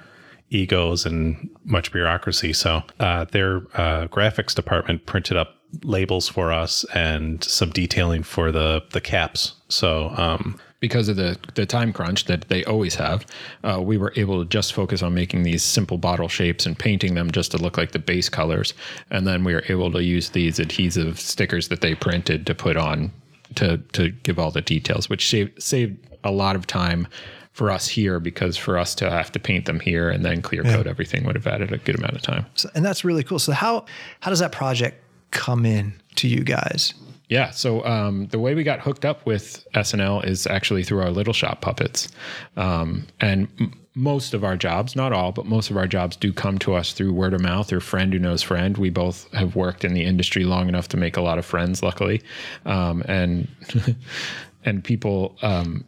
egos 0.51 1.07
and 1.07 1.49
much 1.65 1.93
bureaucracy. 1.93 2.53
So 2.53 2.83
uh, 2.99 3.25
their 3.27 3.59
uh, 3.75 4.09
graphics 4.09 4.55
department 4.55 5.07
printed 5.07 5.37
up 5.37 5.57
labels 5.85 6.29
for 6.29 6.53
us 6.53 6.85
and 6.95 7.43
some 7.45 7.71
detailing 7.71 8.23
for 8.23 8.53
the 8.53 8.83
the 8.91 9.01
caps. 9.01 9.55
So 9.69 10.11
um, 10.17 10.59
because 10.81 11.09
of 11.09 11.17
the 11.17 11.39
the 11.55 11.67
time 11.67 11.93
crunch 11.93 12.25
that 12.25 12.49
they 12.49 12.65
always 12.65 12.97
have, 12.97 13.25
uh, 13.63 13.81
we 13.81 13.97
were 13.97 14.13
able 14.17 14.43
to 14.43 14.49
just 14.49 14.73
focus 14.73 15.03
on 15.03 15.15
making 15.15 15.45
these 15.45 15.63
simple 15.63 15.99
bottle 15.99 16.29
shapes 16.29 16.67
and 16.67 16.79
painting 16.79 17.15
them 17.15 17.31
just 17.31 17.53
to 17.53 17.59
look 17.59 17.79
like 17.79 17.93
the 17.93 17.99
base 17.99 18.29
colors, 18.29 18.75
and 19.11 19.27
then 19.27 19.45
we 19.45 19.55
were 19.55 19.65
able 19.69 19.93
to 19.93 20.03
use 20.03 20.31
these 20.31 20.59
adhesive 20.59 21.21
stickers 21.21 21.69
that 21.69 21.81
they 21.81 21.95
printed 21.95 22.47
to 22.47 22.55
put 22.55 22.77
on 22.77 23.13
to 23.57 23.79
to 23.93 24.11
give 24.11 24.39
all 24.39 24.51
the 24.51 24.61
details, 24.61 25.09
which 25.09 25.29
saved 25.29 25.63
saved 25.63 25.99
a 26.25 26.31
lot 26.31 26.57
of 26.57 26.67
time 26.67 27.07
for 27.53 27.71
us 27.71 27.89
here 27.89 28.21
because 28.21 28.57
for 28.57 28.79
us 28.79 28.95
to 28.95 29.11
have 29.11 29.33
to 29.33 29.39
paint 29.39 29.67
them 29.67 29.81
here 29.81 30.09
and 30.09 30.25
then 30.25 30.41
clear 30.41 30.63
coat 30.63 30.87
everything 30.87 31.25
would 31.25 31.35
have 31.35 31.47
added 31.47 31.73
a 31.73 31.79
good 31.79 31.97
amount 31.97 32.15
of 32.15 32.23
time. 32.23 32.47
So, 32.55 32.71
and 32.75 32.85
that's 32.85 33.05
really 33.05 33.25
cool. 33.25 33.39
So 33.39 33.53
how 33.53 33.85
how 34.21 34.31
does 34.31 34.39
that 34.39 34.53
project 34.53 35.03
come 35.31 35.67
in 35.67 35.93
to 36.17 36.29
you 36.29 36.43
guys? 36.45 36.95
Yeah. 37.29 37.51
So 37.51 37.85
um, 37.85 38.27
the 38.29 38.39
way 38.39 38.55
we 38.55 38.65
got 38.65 38.81
hooked 38.81 39.05
up 39.05 39.25
with 39.25 39.67
SNL 39.75 40.25
is 40.27 40.47
actually 40.49 40.83
through 40.83 41.01
our 41.01 41.11
Little 41.11 41.33
Shop 41.33 41.61
puppets, 41.61 42.09
um, 42.57 43.07
and 43.21 43.49
most 43.95 44.35
of 44.35 44.45
our 44.45 44.57
jobs, 44.57 44.95
not 44.95 45.13
all, 45.13 45.33
but 45.33 45.47
most 45.47 45.71
of 45.71 45.77
our 45.77 45.87
jobs 45.87 46.17
do 46.17 46.33
come 46.33 46.59
to 46.59 46.75
us 46.75 46.93
through 46.93 47.13
word 47.13 47.35
of 47.35 47.41
mouth 47.41 47.73
or 47.73 47.81
friend 47.81 48.13
who 48.13 48.19
knows 48.19 48.43
friend. 48.43 48.79
We 48.79 48.91
both 48.91 49.31
have 49.33 49.57
worked 49.57 49.85
in 49.85 49.95
the 49.95 50.05
industry 50.05 50.45
long 50.45 50.69
enough 50.69 50.89
to 50.89 50.97
make 50.97 51.17
a 51.17 51.21
lot 51.21 51.39
of 51.39 51.45
friends, 51.45 51.83
luckily, 51.83 52.23
um, 52.67 53.03
and 53.07 53.49
and 54.65 54.85
people 54.85 55.37
um, 55.43 55.85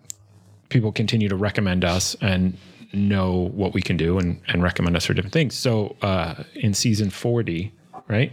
people 0.68 0.90
continue 0.90 1.28
to 1.28 1.36
recommend 1.36 1.84
us 1.84 2.16
and 2.20 2.56
know 2.92 3.50
what 3.54 3.72
we 3.72 3.80
can 3.80 3.96
do 3.96 4.18
and, 4.18 4.40
and 4.48 4.62
recommend 4.62 4.96
us 4.96 5.06
for 5.06 5.14
different 5.14 5.32
things. 5.32 5.54
So 5.54 5.96
uh, 6.02 6.42
in 6.54 6.74
season 6.74 7.10
40, 7.10 7.72
right, 8.08 8.32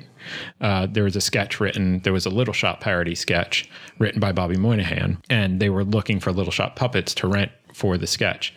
uh, 0.62 0.88
there 0.90 1.04
was 1.04 1.16
a 1.16 1.22
sketch 1.22 1.60
written, 1.60 2.00
there 2.00 2.14
was 2.14 2.26
a 2.26 2.30
Little 2.30 2.54
Shop 2.54 2.82
parody 2.82 3.16
sketch 3.16 3.70
written 4.00 4.20
by 4.20 4.32
Bobby 4.32 4.58
Moynihan, 4.58 5.22
and 5.30 5.60
they 5.60 5.70
were 5.70 5.84
looking 5.84 6.20
for 6.20 6.32
Little 6.32 6.52
Shop 6.52 6.76
puppets 6.76 7.14
to 7.16 7.28
rent 7.28 7.52
for 7.74 7.98
the 7.98 8.08
sketch. 8.08 8.54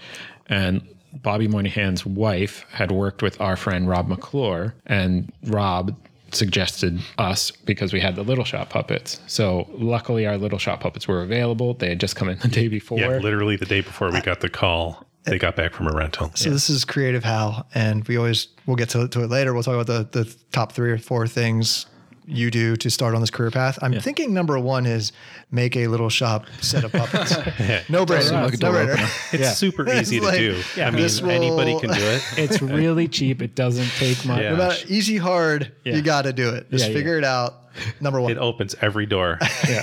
And 0.46 0.82
Bobby 1.12 1.48
Moynihan's 1.48 2.06
wife 2.06 2.64
had 2.70 2.90
worked 2.90 3.22
with 3.22 3.40
our 3.40 3.56
friend 3.56 3.88
Rob 3.88 4.08
McClure, 4.08 4.74
and 4.86 5.32
Rob 5.44 5.96
suggested 6.32 7.00
us 7.18 7.50
because 7.50 7.92
we 7.92 8.00
had 8.00 8.16
the 8.16 8.22
Little 8.22 8.44
Shop 8.44 8.70
puppets. 8.70 9.20
So 9.26 9.68
luckily, 9.72 10.26
our 10.26 10.38
Little 10.38 10.58
Shop 10.58 10.80
puppets 10.80 11.06
were 11.06 11.22
available. 11.22 11.74
They 11.74 11.90
had 11.90 12.00
just 12.00 12.16
come 12.16 12.28
in 12.28 12.38
the 12.38 12.48
day 12.48 12.68
before. 12.68 12.98
yeah, 12.98 13.18
literally 13.18 13.56
the 13.56 13.66
day 13.66 13.82
before 13.82 14.10
we 14.10 14.20
got 14.20 14.40
the 14.40 14.48
call, 14.48 15.06
they 15.24 15.38
got 15.38 15.54
back 15.56 15.72
from 15.72 15.86
a 15.86 15.92
rental. 15.92 16.32
So 16.34 16.50
this 16.50 16.68
is 16.68 16.84
Creative 16.84 17.22
Hal, 17.22 17.66
and 17.74 18.06
we 18.08 18.16
always 18.16 18.48
we'll 18.66 18.76
get 18.76 18.88
to, 18.90 19.06
to 19.08 19.22
it 19.22 19.30
later. 19.30 19.52
We'll 19.52 19.62
talk 19.62 19.74
about 19.74 19.86
the 19.86 20.24
the 20.24 20.34
top 20.52 20.72
three 20.72 20.90
or 20.90 20.98
four 20.98 21.26
things 21.26 21.86
you 22.26 22.50
do 22.50 22.76
to 22.76 22.90
start 22.90 23.14
on 23.14 23.20
this 23.20 23.30
career 23.30 23.50
path. 23.50 23.78
I'm 23.82 23.98
thinking 24.00 24.32
number 24.32 24.58
one 24.58 24.86
is 24.86 25.12
make 25.50 25.76
a 25.76 25.88
little 25.88 26.08
shop 26.08 26.46
set 26.60 26.84
of 26.84 26.92
puppets. 26.92 27.32
no 27.88 28.06
brainer. 28.06 28.44
like 28.44 28.60
No 28.60 28.70
brainer. 28.72 28.92
opener. 28.92 29.08
It's 29.32 29.56
super 29.58 29.88
easy 29.92 30.18
It's 30.18 30.24
to 30.26 30.30
like, 30.30 30.38
do. 30.38 30.62
yeah, 30.76 30.86
I 30.86 30.90
mean, 30.90 31.02
this 31.02 31.20
anybody 31.22 31.78
can 31.80 31.90
do 31.90 32.00
it. 32.00 32.22
it's 32.36 32.62
really 32.62 33.08
cheap. 33.08 33.42
It 33.42 33.54
doesn't 33.54 33.88
take 33.98 34.24
much. 34.26 34.40
Yeah. 34.40 34.50
No 34.50 34.56
matter- 34.56 34.86
easy, 34.88 35.16
hard, 35.16 35.72
Yeah. 35.84 35.96
you 35.96 36.02
got 36.02 36.22
to 36.22 36.32
do 36.32 36.50
it. 36.50 36.70
Just 36.70 36.84
Yeah, 36.84 36.90
yeah. 36.90 36.96
figure 36.96 37.18
it 37.18 37.24
out. 37.24 37.54
Number 38.00 38.20
one. 38.20 38.30
It 38.30 38.38
opens 38.38 38.74
every 38.82 39.06
door. 39.06 39.38
yeah. 39.68 39.82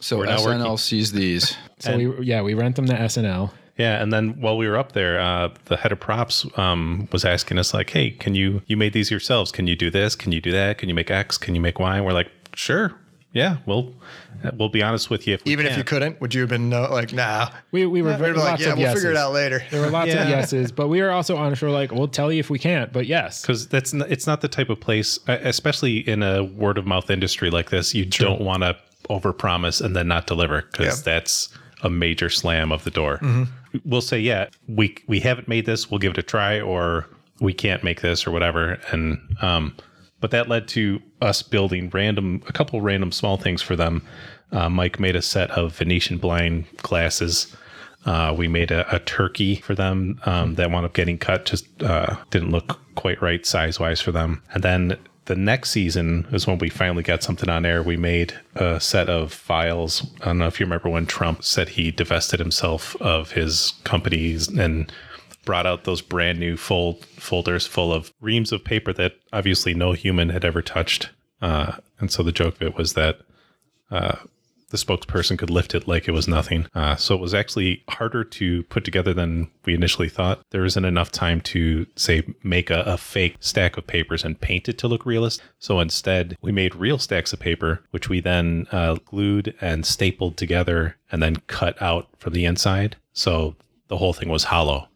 So 0.00 0.18
We're 0.18 0.26
SNL 0.26 0.44
working. 0.60 0.76
sees 0.78 1.12
these. 1.12 1.56
So 1.78 1.96
we 1.96 2.24
yeah 2.24 2.42
we 2.42 2.54
rent 2.54 2.76
them 2.76 2.86
to 2.86 2.94
SNL. 2.94 3.50
Yeah, 3.76 4.00
and 4.00 4.12
then 4.12 4.40
while 4.40 4.56
we 4.56 4.68
were 4.68 4.76
up 4.78 4.92
there, 4.92 5.18
uh, 5.20 5.48
the 5.64 5.76
head 5.76 5.90
of 5.90 5.98
props 5.98 6.46
um, 6.56 7.08
was 7.12 7.24
asking 7.24 7.58
us 7.58 7.74
like, 7.74 7.90
"Hey, 7.90 8.10
can 8.12 8.34
you 8.36 8.62
you 8.66 8.76
made 8.76 8.92
these 8.92 9.10
yourselves? 9.10 9.50
Can 9.50 9.66
you 9.66 9.74
do 9.74 9.90
this? 9.90 10.14
Can 10.14 10.30
you 10.30 10.40
do 10.40 10.52
that? 10.52 10.78
Can 10.78 10.88
you 10.88 10.94
make 10.94 11.10
X? 11.10 11.36
Can 11.38 11.54
you 11.56 11.60
make 11.60 11.80
Y?" 11.80 11.96
And 11.96 12.04
we're 12.06 12.12
like, 12.12 12.30
"Sure, 12.54 12.94
yeah, 13.32 13.56
we'll 13.66 13.92
we'll 14.58 14.68
be 14.68 14.80
honest 14.82 15.10
with 15.10 15.26
you. 15.26 15.34
If 15.34 15.44
we 15.44 15.50
Even 15.52 15.66
if 15.66 15.76
you 15.76 15.82
couldn't, 15.82 16.20
would 16.20 16.32
you 16.34 16.42
have 16.42 16.50
been 16.50 16.68
no, 16.68 16.82
like, 16.82 17.12
nah? 17.12 17.48
We 17.72 17.84
we 17.86 18.00
were 18.02 18.10
We'd 18.10 18.18
very 18.18 18.32
be 18.34 18.38
like, 18.38 18.60
yeah, 18.60 18.68
of 18.68 18.74
we'll 18.78 18.82
yeses. 18.86 19.02
figure 19.02 19.10
it 19.10 19.16
out 19.16 19.32
later. 19.32 19.60
There 19.72 19.80
were 19.80 19.90
lots 19.90 20.08
Yeah. 20.08 20.22
of 20.22 20.28
yeses, 20.28 20.70
but 20.70 20.86
we 20.86 21.00
were 21.02 21.10
also 21.10 21.36
honest. 21.36 21.60
We're 21.60 21.70
like, 21.70 21.90
we'll 21.90 22.06
tell 22.06 22.30
you 22.30 22.38
if 22.38 22.50
we 22.50 22.60
can't, 22.60 22.92
but 22.92 23.06
yes. 23.06 23.42
because 23.42 23.66
that's 23.66 23.92
n- 23.92 24.04
it's 24.08 24.26
not 24.28 24.40
the 24.40 24.48
type 24.48 24.68
of 24.70 24.78
place, 24.78 25.18
uh, 25.26 25.38
especially 25.42 26.08
in 26.08 26.22
a 26.22 26.44
word 26.44 26.78
of 26.78 26.86
mouth 26.86 27.10
industry 27.10 27.50
like 27.50 27.70
this, 27.70 27.92
you 27.92 28.04
don't 28.04 28.40
want 28.40 28.62
to 28.62 28.76
overpromise 29.10 29.84
and 29.84 29.96
then 29.96 30.06
not 30.06 30.26
deliver 30.28 30.62
because 30.70 30.98
Yeah. 31.04 31.12
that's 31.14 31.48
a 31.82 31.90
major 31.90 32.30
slam 32.30 32.70
of 32.70 32.84
the 32.84 32.90
door. 32.90 33.18
We'll 33.84 34.00
say, 34.00 34.20
yeah, 34.20 34.48
we 34.68 34.96
we 35.06 35.20
haven't 35.20 35.48
made 35.48 35.66
this, 35.66 35.90
we'll 35.90 35.98
give 35.98 36.12
it 36.12 36.18
a 36.18 36.22
try, 36.22 36.60
or 36.60 37.08
we 37.40 37.52
can't 37.52 37.82
make 37.82 38.00
this 38.00 38.26
or 38.26 38.30
whatever, 38.30 38.78
and 38.92 39.18
um, 39.42 39.76
but 40.20 40.30
that 40.30 40.48
led 40.48 40.68
to 40.68 41.02
us 41.20 41.42
building 41.42 41.90
random 41.90 42.42
a 42.48 42.52
couple 42.52 42.80
random 42.80 43.12
small 43.12 43.36
things 43.36 43.60
for 43.60 43.76
them. 43.76 44.02
Uh, 44.52 44.68
Mike 44.68 45.00
made 45.00 45.16
a 45.16 45.22
set 45.22 45.50
of 45.50 45.76
Venetian 45.76 46.18
blind 46.18 46.64
glasses. 46.78 47.54
Uh, 48.06 48.34
we 48.36 48.48
made 48.48 48.70
a, 48.70 48.94
a 48.94 49.00
turkey 49.00 49.56
for 49.56 49.74
them 49.74 50.20
um, 50.26 50.54
that 50.54 50.70
wound 50.70 50.86
up 50.86 50.92
getting 50.92 51.18
cut, 51.18 51.46
just 51.46 51.66
uh, 51.82 52.16
didn't 52.30 52.50
look 52.50 52.78
quite 52.94 53.20
right 53.20 53.44
size 53.44 53.80
wise 53.80 54.00
for 54.00 54.12
them. 54.12 54.42
And 54.52 54.62
then 54.62 54.98
the 55.26 55.34
next 55.34 55.70
season 55.70 56.26
is 56.32 56.46
when 56.46 56.58
we 56.58 56.68
finally 56.68 57.02
got 57.02 57.22
something 57.22 57.48
on 57.48 57.64
air. 57.64 57.82
We 57.82 57.96
made 57.96 58.34
a 58.54 58.78
set 58.80 59.08
of 59.08 59.32
files. 59.32 60.06
I 60.20 60.26
don't 60.26 60.38
know 60.38 60.46
if 60.46 60.60
you 60.60 60.66
remember 60.66 60.90
when 60.90 61.06
Trump 61.06 61.44
said 61.44 61.70
he 61.70 61.90
divested 61.90 62.40
himself 62.40 62.94
of 63.00 63.32
his 63.32 63.72
companies 63.84 64.48
and 64.48 64.92
brought 65.44 65.66
out 65.66 65.84
those 65.84 66.00
brand 66.00 66.38
new 66.38 66.56
fold 66.56 67.04
folders 67.16 67.66
full 67.66 67.92
of 67.92 68.12
reams 68.20 68.52
of 68.52 68.64
paper 68.64 68.92
that 68.94 69.14
obviously 69.32 69.74
no 69.74 69.92
human 69.92 70.30
had 70.30 70.44
ever 70.44 70.62
touched. 70.62 71.10
Uh, 71.40 71.76
and 72.00 72.10
so 72.10 72.22
the 72.22 72.32
joke 72.32 72.56
of 72.56 72.62
it 72.62 72.76
was 72.76 72.94
that 72.94 73.20
the 74.74 74.84
spokesperson 74.84 75.38
could 75.38 75.50
lift 75.50 75.72
it 75.72 75.86
like 75.86 76.08
it 76.08 76.10
was 76.10 76.26
nothing. 76.26 76.66
Uh, 76.74 76.96
so 76.96 77.14
it 77.14 77.20
was 77.20 77.32
actually 77.32 77.84
harder 77.88 78.24
to 78.24 78.64
put 78.64 78.84
together 78.84 79.14
than 79.14 79.48
we 79.64 79.72
initially 79.72 80.08
thought. 80.08 80.40
There 80.50 80.64
isn't 80.64 80.84
enough 80.84 81.12
time 81.12 81.40
to, 81.42 81.86
say, 81.94 82.24
make 82.42 82.70
a, 82.70 82.80
a 82.80 82.98
fake 82.98 83.36
stack 83.38 83.76
of 83.76 83.86
papers 83.86 84.24
and 84.24 84.40
paint 84.40 84.68
it 84.68 84.76
to 84.78 84.88
look 84.88 85.06
realistic. 85.06 85.46
So 85.60 85.78
instead, 85.78 86.36
we 86.42 86.50
made 86.50 86.74
real 86.74 86.98
stacks 86.98 87.32
of 87.32 87.38
paper, 87.38 87.84
which 87.92 88.08
we 88.08 88.18
then 88.18 88.66
uh, 88.72 88.96
glued 89.04 89.54
and 89.60 89.86
stapled 89.86 90.36
together 90.36 90.96
and 91.12 91.22
then 91.22 91.36
cut 91.46 91.80
out 91.80 92.08
from 92.18 92.32
the 92.32 92.44
inside. 92.44 92.96
So 93.12 93.54
the 93.86 93.98
whole 93.98 94.12
thing 94.12 94.28
was 94.28 94.44
hollow. 94.44 94.88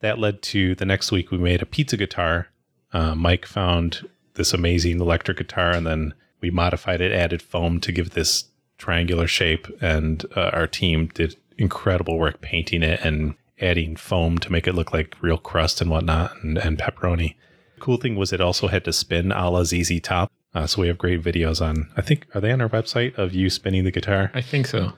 That 0.00 0.18
led 0.18 0.40
to 0.44 0.74
the 0.76 0.86
next 0.86 1.12
week, 1.12 1.30
we 1.30 1.36
made 1.36 1.60
a 1.60 1.66
pizza 1.66 1.98
guitar. 1.98 2.48
Uh, 2.90 3.14
Mike 3.14 3.44
found 3.44 4.08
this 4.32 4.54
amazing 4.54 4.98
electric 4.98 5.36
guitar 5.36 5.72
and 5.72 5.86
then 5.86 6.14
we 6.40 6.50
modified 6.50 7.02
it, 7.02 7.12
added 7.12 7.42
foam 7.42 7.80
to 7.80 7.92
give 7.92 8.10
this 8.10 8.44
triangular 8.78 9.26
shape, 9.26 9.66
and 9.80 10.24
uh, 10.36 10.50
our 10.52 10.66
team 10.66 11.08
did 11.14 11.36
incredible 11.58 12.18
work 12.18 12.40
painting 12.40 12.82
it 12.82 13.00
and 13.02 13.34
adding 13.60 13.96
foam 13.96 14.38
to 14.38 14.52
make 14.52 14.66
it 14.66 14.74
look 14.74 14.92
like 14.92 15.16
real 15.20 15.38
crust 15.38 15.80
and 15.80 15.90
whatnot, 15.90 16.32
and, 16.42 16.58
and 16.58 16.78
pepperoni. 16.78 17.34
Cool 17.78 17.96
thing 17.96 18.16
was 18.16 18.32
it 18.32 18.40
also 18.40 18.68
had 18.68 18.84
to 18.84 18.92
spin 18.92 19.32
a 19.32 19.50
la 19.50 19.64
ZZ 19.64 20.00
Top. 20.00 20.30
Uh, 20.54 20.66
so 20.66 20.80
we 20.80 20.88
have 20.88 20.96
great 20.96 21.22
videos 21.22 21.60
on. 21.60 21.90
I 21.96 22.02
think 22.02 22.26
are 22.34 22.40
they 22.40 22.50
on 22.50 22.62
our 22.62 22.68
website 22.68 23.14
of 23.16 23.34
you 23.34 23.50
spinning 23.50 23.84
the 23.84 23.90
guitar? 23.90 24.30
I 24.32 24.40
think 24.40 24.66
so. 24.66 24.94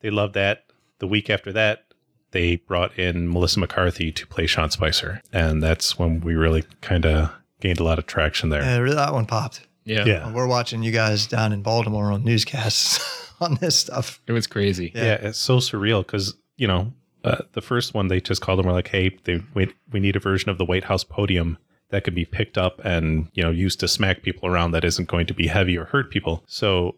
They 0.00 0.10
loved 0.10 0.34
that. 0.34 0.64
The 0.98 1.06
week 1.06 1.30
after 1.30 1.52
that, 1.52 1.84
they 2.32 2.56
brought 2.56 2.98
in 2.98 3.30
Melissa 3.30 3.60
McCarthy 3.60 4.12
to 4.12 4.26
play 4.26 4.46
Sean 4.46 4.70
Spicer, 4.70 5.22
and 5.32 5.62
that's 5.62 5.98
when 5.98 6.20
we 6.20 6.34
really 6.34 6.64
kind 6.82 7.06
of 7.06 7.30
gained 7.60 7.80
a 7.80 7.84
lot 7.84 7.98
of 7.98 8.06
traction 8.06 8.50
there. 8.50 8.62
Yeah, 8.62 8.78
really, 8.78 8.96
that 8.96 9.12
one 9.12 9.26
popped. 9.26 9.66
Yeah. 9.88 10.04
Yeah. 10.04 10.32
We're 10.32 10.46
watching 10.46 10.82
you 10.82 10.92
guys 10.92 11.26
down 11.26 11.52
in 11.52 11.62
Baltimore 11.62 12.12
on 12.12 12.24
newscasts 12.24 13.32
on 13.40 13.56
this 13.56 13.76
stuff. 13.76 14.20
It 14.26 14.32
was 14.32 14.46
crazy. 14.46 14.92
Yeah. 14.94 15.04
Yeah, 15.04 15.14
it's 15.14 15.38
so 15.38 15.58
surreal 15.58 16.04
because 16.04 16.34
you 16.56 16.66
know 16.66 16.92
uh, 17.24 17.38
the 17.52 17.60
first 17.62 17.94
one 17.94 18.08
they 18.08 18.20
just 18.20 18.42
called 18.42 18.58
them 18.58 18.66
were 18.66 18.72
like, 18.72 18.88
hey, 18.88 19.16
they 19.24 19.42
wait, 19.54 19.74
we 19.92 20.00
need 20.00 20.16
a 20.16 20.20
version 20.20 20.50
of 20.50 20.58
the 20.58 20.64
White 20.64 20.84
House 20.84 21.04
podium 21.04 21.58
that 21.90 22.04
can 22.04 22.14
be 22.14 22.26
picked 22.26 22.58
up 22.58 22.80
and 22.84 23.28
you 23.32 23.42
know 23.42 23.50
used 23.50 23.80
to 23.80 23.88
smack 23.88 24.22
people 24.22 24.46
around 24.48 24.72
that 24.72 24.84
isn't 24.84 25.08
going 25.08 25.26
to 25.26 25.34
be 25.34 25.46
heavy 25.46 25.76
or 25.76 25.86
hurt 25.86 26.10
people. 26.10 26.44
So 26.46 26.96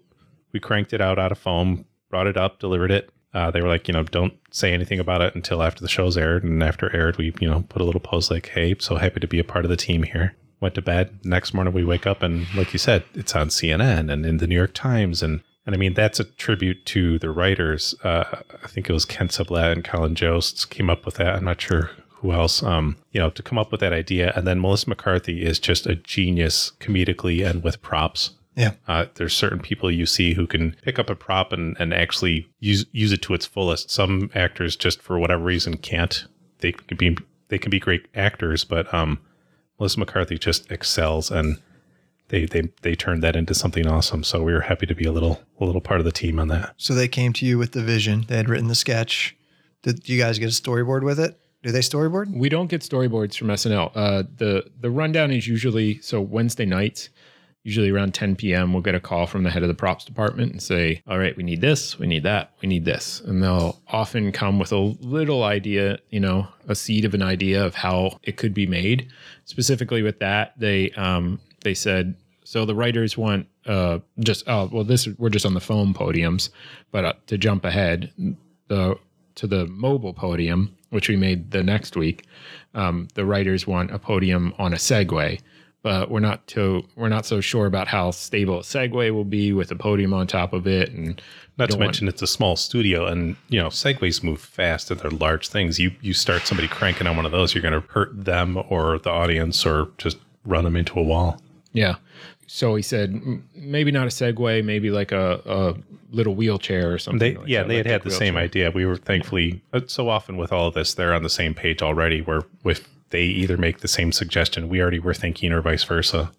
we 0.52 0.60
cranked 0.60 0.92
it 0.92 1.00
out 1.00 1.18
out 1.18 1.32
of 1.32 1.38
foam, 1.38 1.84
brought 2.08 2.26
it 2.26 2.36
up, 2.36 2.58
delivered 2.58 2.90
it. 2.90 3.10
Uh, 3.32 3.48
they 3.52 3.62
were 3.62 3.68
like, 3.68 3.86
you 3.86 3.94
know, 3.94 4.02
don't 4.02 4.34
say 4.50 4.72
anything 4.72 4.98
about 4.98 5.20
it 5.20 5.36
until 5.36 5.62
after 5.62 5.80
the 5.82 5.88
show's 5.88 6.16
aired. 6.16 6.42
And 6.42 6.60
after 6.64 6.94
aired, 6.94 7.16
we 7.16 7.32
you 7.40 7.48
know 7.48 7.64
put 7.68 7.82
a 7.82 7.84
little 7.84 8.00
post 8.00 8.30
like, 8.30 8.48
hey, 8.48 8.74
so 8.80 8.96
happy 8.96 9.20
to 9.20 9.28
be 9.28 9.38
a 9.38 9.44
part 9.44 9.64
of 9.64 9.68
the 9.68 9.76
team 9.76 10.02
here. 10.02 10.34
Went 10.60 10.74
to 10.74 10.82
bed. 10.82 11.20
Next 11.24 11.54
morning 11.54 11.72
we 11.72 11.84
wake 11.84 12.06
up 12.06 12.22
and 12.22 12.46
like 12.54 12.72
you 12.72 12.78
said, 12.78 13.04
it's 13.14 13.34
on 13.34 13.48
CNN 13.48 14.12
and 14.12 14.26
in 14.26 14.36
the 14.38 14.46
New 14.46 14.56
York 14.56 14.74
Times 14.74 15.22
and 15.22 15.42
and 15.66 15.74
I 15.74 15.78
mean, 15.78 15.94
that's 15.94 16.18
a 16.18 16.24
tribute 16.24 16.86
to 16.86 17.18
the 17.18 17.30
writers. 17.30 17.94
Uh, 18.02 18.24
I 18.64 18.66
think 18.66 18.88
it 18.88 18.92
was 18.92 19.04
Kent 19.04 19.32
Sublette 19.32 19.72
and 19.72 19.84
Colin 19.84 20.14
Jost 20.14 20.70
came 20.70 20.88
up 20.88 21.04
with 21.04 21.16
that. 21.16 21.36
I'm 21.36 21.44
not 21.44 21.60
sure 21.60 21.90
who 22.08 22.32
else, 22.32 22.62
um, 22.62 22.96
you 23.12 23.20
know, 23.20 23.30
to 23.30 23.42
come 23.42 23.58
up 23.58 23.70
with 23.70 23.80
that 23.80 23.92
idea. 23.92 24.32
And 24.34 24.46
then 24.46 24.60
Melissa 24.60 24.88
McCarthy 24.88 25.44
is 25.44 25.58
just 25.58 25.86
a 25.86 25.94
genius 25.94 26.72
comedically 26.80 27.48
and 27.48 27.62
with 27.62 27.80
props. 27.82 28.30
Yeah. 28.56 28.72
Uh, 28.88 29.06
there's 29.14 29.34
certain 29.34 29.60
people 29.60 29.90
you 29.90 30.06
see 30.06 30.34
who 30.34 30.46
can 30.46 30.76
pick 30.82 30.98
up 30.98 31.08
a 31.08 31.14
prop 31.14 31.52
and, 31.52 31.76
and 31.78 31.94
actually 31.94 32.48
use 32.58 32.84
use 32.92 33.12
it 33.12 33.22
to 33.22 33.34
its 33.34 33.46
fullest. 33.46 33.90
Some 33.90 34.30
actors 34.34 34.76
just 34.76 35.00
for 35.00 35.18
whatever 35.18 35.42
reason 35.42 35.76
can't. 35.76 36.26
They 36.58 36.72
can 36.72 36.96
be 36.96 37.16
they 37.48 37.58
can 37.58 37.70
be 37.70 37.80
great 37.80 38.06
actors, 38.14 38.64
but 38.64 38.92
um, 38.92 39.18
Melissa 39.80 39.98
McCarthy 39.98 40.38
just 40.38 40.70
excels 40.70 41.30
and 41.30 41.58
they 42.28 42.44
they 42.46 42.68
they 42.82 42.94
turned 42.94 43.22
that 43.22 43.34
into 43.34 43.54
something 43.54 43.86
awesome. 43.86 44.22
So 44.22 44.42
we 44.42 44.52
were 44.52 44.60
happy 44.60 44.86
to 44.86 44.94
be 44.94 45.04
a 45.04 45.12
little 45.12 45.40
a 45.58 45.64
little 45.64 45.80
part 45.80 46.00
of 46.00 46.04
the 46.04 46.12
team 46.12 46.38
on 46.38 46.48
that. 46.48 46.74
So 46.76 46.94
they 46.94 47.08
came 47.08 47.32
to 47.34 47.46
you 47.46 47.58
with 47.58 47.72
the 47.72 47.82
vision. 47.82 48.24
They 48.28 48.36
had 48.36 48.48
written 48.48 48.68
the 48.68 48.74
sketch. 48.74 49.36
Did 49.82 50.08
you 50.08 50.18
guys 50.18 50.38
get 50.38 50.46
a 50.46 50.62
storyboard 50.62 51.02
with 51.02 51.18
it? 51.18 51.40
Do 51.62 51.72
they 51.72 51.80
storyboard? 51.80 52.32
We 52.32 52.48
don't 52.48 52.68
get 52.68 52.82
storyboards 52.82 53.36
from 53.36 53.48
SNL. 53.48 53.90
Uh, 53.94 54.22
the 54.36 54.70
the 54.80 54.90
rundown 54.90 55.30
is 55.30 55.48
usually 55.48 56.00
so 56.00 56.20
Wednesday 56.20 56.66
nights, 56.66 57.08
usually 57.62 57.90
around 57.90 58.14
10 58.14 58.36
p.m. 58.36 58.72
We'll 58.72 58.82
get 58.82 58.94
a 58.94 59.00
call 59.00 59.26
from 59.26 59.42
the 59.42 59.50
head 59.50 59.62
of 59.62 59.68
the 59.68 59.74
props 59.74 60.04
department 60.04 60.52
and 60.52 60.62
say, 60.62 61.02
"All 61.06 61.18
right, 61.18 61.36
we 61.36 61.42
need 61.42 61.60
this, 61.60 61.98
we 61.98 62.06
need 62.06 62.22
that, 62.22 62.52
we 62.62 62.68
need 62.68 62.84
this," 62.84 63.20
and 63.20 63.42
they'll 63.42 63.80
often 63.88 64.32
come 64.32 64.58
with 64.58 64.72
a 64.72 64.78
little 64.78 65.42
idea, 65.44 65.98
you 66.10 66.20
know, 66.20 66.48
a 66.68 66.74
seed 66.74 67.04
of 67.04 67.14
an 67.14 67.22
idea 67.22 67.64
of 67.64 67.74
how 67.74 68.18
it 68.22 68.36
could 68.36 68.54
be 68.54 68.66
made. 68.66 69.08
Specifically 69.44 70.02
with 70.02 70.18
that, 70.20 70.58
they 70.58 70.90
um, 70.92 71.40
they 71.62 71.74
said 71.74 72.14
so 72.44 72.64
the 72.64 72.74
writers 72.74 73.16
want 73.16 73.46
uh, 73.66 74.00
just 74.18 74.42
oh 74.48 74.68
well 74.72 74.82
this 74.82 75.06
we're 75.18 75.30
just 75.30 75.46
on 75.46 75.54
the 75.54 75.60
foam 75.60 75.94
podiums, 75.94 76.50
but 76.90 77.04
uh, 77.04 77.12
to 77.26 77.38
jump 77.38 77.64
ahead 77.64 78.12
the 78.68 78.96
to 79.36 79.46
the 79.46 79.66
mobile 79.68 80.12
podium, 80.12 80.76
which 80.90 81.08
we 81.08 81.16
made 81.16 81.52
the 81.52 81.62
next 81.62 81.96
week, 81.96 82.24
um, 82.74 83.06
the 83.14 83.24
writers 83.24 83.66
want 83.66 83.92
a 83.92 83.98
podium 83.98 84.52
on 84.58 84.72
a 84.72 84.76
Segway, 84.76 85.40
but 85.82 86.10
we're 86.10 86.20
not 86.20 86.46
too 86.46 86.84
we're 86.96 87.08
not 87.08 87.24
so 87.26 87.40
sure 87.40 87.66
about 87.66 87.88
how 87.88 88.10
stable 88.10 88.58
a 88.58 88.62
Segway 88.62 89.12
will 89.12 89.24
be 89.24 89.52
with 89.52 89.70
a 89.70 89.76
podium 89.76 90.12
on 90.12 90.26
top 90.26 90.52
of 90.52 90.66
it, 90.66 90.90
and 90.90 91.20
Not 91.56 91.66
to 91.66 91.72
don't 91.72 91.78
want- 91.80 91.88
mention 91.88 92.08
it's 92.08 92.22
a 92.22 92.26
small 92.26 92.56
studio, 92.56 93.06
and 93.06 93.36
you 93.48 93.58
know 93.60 93.68
segways 93.68 94.22
move 94.22 94.40
fast 94.40 94.90
and 94.90 95.00
they're 95.00 95.10
large 95.10 95.48
things. 95.48 95.78
You 95.78 95.92
you 96.00 96.12
start 96.12 96.42
somebody 96.46 96.68
cranking 96.68 97.06
on 97.06 97.16
one 97.16 97.26
of 97.26 97.32
those, 97.32 97.54
you're 97.54 97.62
going 97.62 97.80
to 97.80 97.86
hurt 97.88 98.10
them 98.24 98.62
or 98.68 98.98
the 98.98 99.10
audience, 99.10 99.64
or 99.64 99.88
just 99.98 100.18
run 100.44 100.64
them 100.64 100.76
into 100.76 100.98
a 100.98 101.02
wall. 101.02 101.40
Yeah. 101.72 101.96
So 102.46 102.74
he 102.74 102.82
said 102.82 103.14
maybe 103.54 103.92
not 103.92 104.06
a 104.06 104.10
Segway, 104.10 104.64
maybe 104.64 104.90
like 104.90 105.12
a, 105.12 105.40
a 105.46 105.74
little 106.10 106.34
wheelchair 106.34 106.92
or 106.92 106.98
something. 106.98 107.20
They 107.20 107.36
like 107.38 107.48
yeah, 107.48 107.62
they 107.62 107.76
had 107.76 107.86
had 107.86 108.00
the 108.02 108.06
electric 108.08 108.14
same 108.26 108.36
idea. 108.36 108.72
We 108.72 108.86
were 108.86 108.96
thankfully 108.96 109.62
uh, 109.72 109.82
so 109.86 110.08
often 110.08 110.36
with 110.36 110.52
all 110.52 110.66
of 110.66 110.74
this, 110.74 110.94
they're 110.94 111.14
on 111.14 111.22
the 111.22 111.30
same 111.30 111.54
page 111.54 111.80
already. 111.80 112.22
Where 112.22 112.42
if 112.64 112.88
they 113.10 113.22
either 113.24 113.56
make 113.56 113.80
the 113.80 113.88
same 113.88 114.12
suggestion, 114.12 114.68
we 114.68 114.80
already 114.80 114.98
were 114.98 115.14
thinking, 115.14 115.52
or 115.52 115.60
vice 115.60 115.84
versa. 115.84 116.32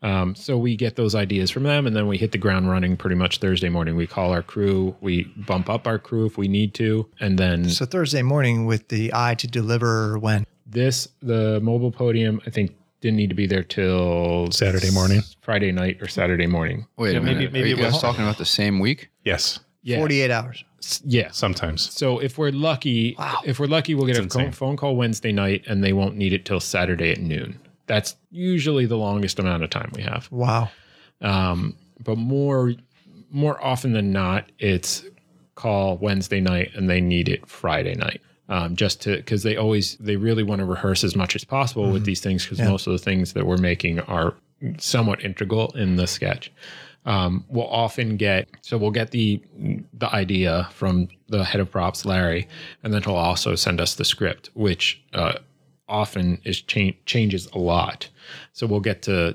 Um, 0.00 0.36
so 0.36 0.56
we 0.56 0.76
get 0.76 0.94
those 0.94 1.14
ideas 1.16 1.50
from 1.50 1.64
them, 1.64 1.86
and 1.86 1.96
then 1.96 2.06
we 2.06 2.18
hit 2.18 2.30
the 2.30 2.38
ground 2.38 2.70
running 2.70 2.96
pretty 2.96 3.16
much 3.16 3.38
Thursday 3.38 3.68
morning. 3.68 3.96
We 3.96 4.06
call 4.06 4.30
our 4.32 4.42
crew, 4.44 4.94
we 5.00 5.24
bump 5.36 5.68
up 5.68 5.88
our 5.88 5.98
crew 5.98 6.24
if 6.26 6.38
we 6.38 6.46
need 6.46 6.72
to, 6.74 7.08
and 7.18 7.36
then 7.38 7.68
So 7.68 7.84
Thursday 7.84 8.22
morning 8.22 8.64
with 8.66 8.88
the 8.88 9.10
eye 9.12 9.34
to 9.34 9.46
deliver 9.48 10.18
when? 10.18 10.44
this 10.70 11.08
the 11.22 11.58
mobile 11.62 11.90
podium 11.90 12.42
I 12.46 12.50
think 12.50 12.76
didn't 13.00 13.16
need 13.16 13.30
to 13.30 13.34
be 13.34 13.46
there 13.46 13.62
till 13.62 14.50
Saturday 14.52 14.90
morning? 14.90 15.22
Friday 15.40 15.72
night 15.72 15.96
or 16.02 16.08
Saturday 16.08 16.46
morning. 16.46 16.86
Wait 16.98 17.12
Yeah, 17.12 17.18
a 17.18 17.22
maybe- 17.22 17.34
minute. 17.36 17.52
maybe 17.54 17.64
Are 17.72 17.76
you 17.76 17.82
it 17.82 17.84
was- 17.86 17.92
guys 17.94 18.00
talking 18.02 18.22
about 18.22 18.36
the 18.38 18.44
same 18.44 18.78
week? 18.78 19.08
Yes, 19.24 19.60
Yeah, 19.82 19.98
48 19.98 20.30
hours. 20.30 20.64
S- 20.82 21.02
yeah. 21.04 21.30
sometimes. 21.30 21.90
So 21.92 22.18
if 22.18 22.36
we're 22.38 22.50
lucky, 22.52 23.14
Wow. 23.18 23.40
if 23.44 23.58
we're 23.58 23.66
lucky, 23.66 23.94
we'll 23.94 24.06
get 24.06 24.12
It's 24.16 24.20
a 24.20 24.22
insane. 24.24 24.44
phone, 24.46 24.52
phone 24.52 24.76
call 24.76 24.96
Wednesday 24.96 25.32
night, 25.32 25.64
and 25.66 25.82
they 25.84 25.92
won't 25.92 26.16
need 26.16 26.32
it 26.32 26.44
till 26.44 26.60
Saturday 26.60 27.10
at 27.12 27.20
noon. 27.20 27.58
That's 27.86 28.16
usually 28.30 28.86
the 28.86 28.96
longest 28.98 29.38
amount 29.38 29.62
of 29.62 29.70
time 29.70 29.90
we 29.94 30.02
have. 30.02 30.28
Wow. 30.30 30.70
Um, 31.20 31.74
but 32.02 32.16
more 32.18 32.74
more 33.30 33.62
often 33.62 33.92
than 33.92 34.10
not, 34.12 34.50
it's 34.58 35.04
call 35.54 35.98
Wednesday 35.98 36.40
night 36.40 36.70
and 36.74 36.88
they 36.88 37.00
need 37.00 37.28
it 37.28 37.46
Friday 37.46 37.94
night. 37.94 38.20
Um, 38.48 38.76
just 38.76 39.02
to 39.02 39.16
because 39.16 39.42
they 39.42 39.56
always 39.56 39.96
they 39.96 40.16
really 40.16 40.42
want 40.42 40.60
to 40.60 40.64
rehearse 40.64 41.04
as 41.04 41.14
much 41.16 41.34
as 41.36 41.44
possible 41.44 41.90
with 41.90 42.04
these 42.04 42.20
things 42.20 42.44
because 42.44 42.58
Yeah. 42.58 42.68
most 42.70 42.86
of 42.86 42.92
the 42.92 42.98
things 42.98 43.32
that 43.34 43.46
we're 43.46 43.56
making 43.58 44.00
are 44.00 44.34
somewhat 44.78 45.22
integral 45.24 45.70
in 45.76 45.96
the 45.96 46.06
sketch. 46.06 46.50
Um, 47.08 47.46
we'll 47.48 47.66
often 47.66 48.18
get 48.18 48.50
so 48.60 48.76
we'll 48.76 48.90
get 48.90 49.12
the 49.12 49.42
the 49.94 50.14
idea 50.14 50.68
from 50.72 51.08
the 51.28 51.42
head 51.42 51.58
of 51.58 51.70
props, 51.70 52.04
Larry, 52.04 52.46
and 52.82 52.92
then 52.92 53.02
he'll 53.02 53.14
also 53.14 53.54
send 53.54 53.80
us 53.80 53.94
the 53.94 54.04
script, 54.04 54.50
which 54.52 55.02
uh, 55.14 55.38
often 55.88 56.38
is 56.44 56.60
cha- 56.60 56.98
changes 57.06 57.46
a 57.54 57.58
lot. 57.58 58.10
So 58.52 58.66
we'll 58.66 58.80
get 58.80 59.00
to 59.02 59.34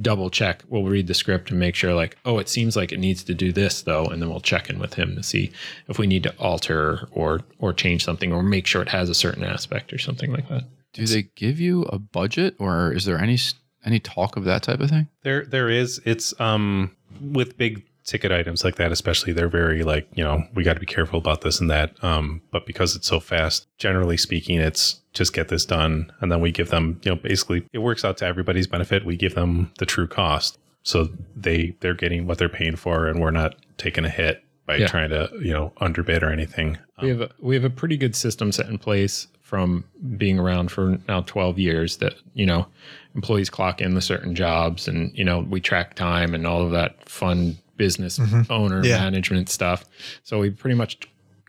double 0.00 0.30
check. 0.30 0.62
We'll 0.68 0.84
read 0.84 1.08
the 1.08 1.14
script 1.14 1.50
and 1.50 1.58
make 1.58 1.74
sure, 1.74 1.92
like, 1.92 2.16
oh, 2.24 2.38
it 2.38 2.48
seems 2.48 2.76
like 2.76 2.92
it 2.92 3.00
needs 3.00 3.24
to 3.24 3.34
do 3.34 3.50
this 3.50 3.82
though, 3.82 4.04
and 4.04 4.22
then 4.22 4.30
we'll 4.30 4.40
check 4.40 4.70
in 4.70 4.78
with 4.78 4.94
him 4.94 5.16
to 5.16 5.22
see 5.24 5.50
if 5.88 5.98
we 5.98 6.06
need 6.06 6.22
to 6.22 6.34
alter 6.38 7.08
or 7.10 7.40
or 7.58 7.72
change 7.72 8.04
something 8.04 8.32
or 8.32 8.44
make 8.44 8.64
sure 8.64 8.80
it 8.80 8.90
has 8.90 9.10
a 9.10 9.14
certain 9.14 9.42
aspect 9.42 9.92
or 9.92 9.98
something 9.98 10.30
like 10.30 10.48
that. 10.50 10.62
Do 10.92 11.04
they 11.04 11.24
give 11.34 11.58
you 11.58 11.82
a 11.82 11.98
budget, 11.98 12.54
or 12.60 12.92
is 12.92 13.06
there 13.06 13.18
any 13.18 13.38
any 13.84 13.98
talk 13.98 14.36
of 14.36 14.44
that 14.44 14.62
type 14.62 14.78
of 14.78 14.90
thing? 14.90 15.08
There, 15.24 15.44
there 15.44 15.68
is. 15.68 16.00
It's 16.04 16.38
um 16.40 16.92
with 17.20 17.56
big 17.56 17.84
ticket 18.04 18.32
items 18.32 18.64
like 18.64 18.76
that, 18.76 18.90
especially. 18.90 19.32
They're 19.34 19.48
very 19.48 19.82
like 19.82 20.08
you 20.14 20.24
know 20.24 20.42
we 20.54 20.62
got 20.64 20.74
to 20.74 20.80
be 20.80 20.86
careful 20.86 21.18
about 21.18 21.42
this 21.42 21.60
and 21.60 21.70
that. 21.70 21.92
Um, 22.02 22.40
but 22.50 22.66
because 22.66 22.96
it's 22.96 23.06
so 23.06 23.20
fast, 23.20 23.66
generally 23.78 24.16
speaking, 24.16 24.58
it's 24.58 25.00
just 25.12 25.32
get 25.32 25.48
this 25.48 25.64
done, 25.66 26.10
and 26.20 26.30
then 26.32 26.40
we 26.40 26.50
give 26.52 26.70
them 26.70 27.00
you 27.04 27.10
know 27.12 27.16
basically 27.16 27.66
it 27.72 27.78
works 27.78 28.04
out 28.04 28.16
to 28.18 28.26
everybody's 28.26 28.66
benefit. 28.66 29.04
We 29.04 29.16
give 29.16 29.34
them 29.34 29.70
the 29.78 29.86
true 29.86 30.06
cost, 30.06 30.58
so 30.82 31.08
they 31.36 31.76
they're 31.80 31.94
getting 31.94 32.26
what 32.26 32.38
they're 32.38 32.48
paying 32.48 32.76
for, 32.76 33.06
and 33.06 33.20
we're 33.20 33.30
not 33.30 33.56
taking 33.76 34.04
a 34.04 34.10
hit 34.10 34.42
by 34.66 34.76
Yeah. 34.76 34.86
trying 34.86 35.10
to 35.10 35.30
you 35.40 35.52
know 35.52 35.72
underbid 35.78 36.22
or 36.22 36.30
anything. 36.30 36.78
We 37.02 37.10
have 37.10 37.20
a, 37.20 37.30
we 37.40 37.54
have 37.54 37.64
a 37.64 37.70
pretty 37.70 37.96
good 37.96 38.16
system 38.16 38.52
set 38.52 38.68
in 38.68 38.78
place 38.78 39.28
from 39.48 39.82
being 40.18 40.38
around 40.38 40.70
for 40.70 40.98
now 41.08 41.22
12 41.22 41.58
years 41.58 41.96
that 41.96 42.12
you 42.34 42.44
know 42.44 42.66
employees 43.14 43.48
clock 43.48 43.80
in 43.80 43.94
the 43.94 44.00
certain 44.02 44.34
jobs 44.34 44.86
and 44.86 45.10
you 45.16 45.24
know 45.24 45.40
we 45.48 45.58
track 45.58 45.94
time 45.94 46.34
and 46.34 46.46
all 46.46 46.62
of 46.62 46.70
that 46.70 47.08
fun 47.08 47.56
business 47.78 48.18
mm-hmm. 48.18 48.42
owner 48.52 48.84
Yeah. 48.84 48.98
management 48.98 49.48
stuff 49.48 49.86
so 50.22 50.38
we 50.38 50.50
pretty 50.50 50.74
much 50.76 50.98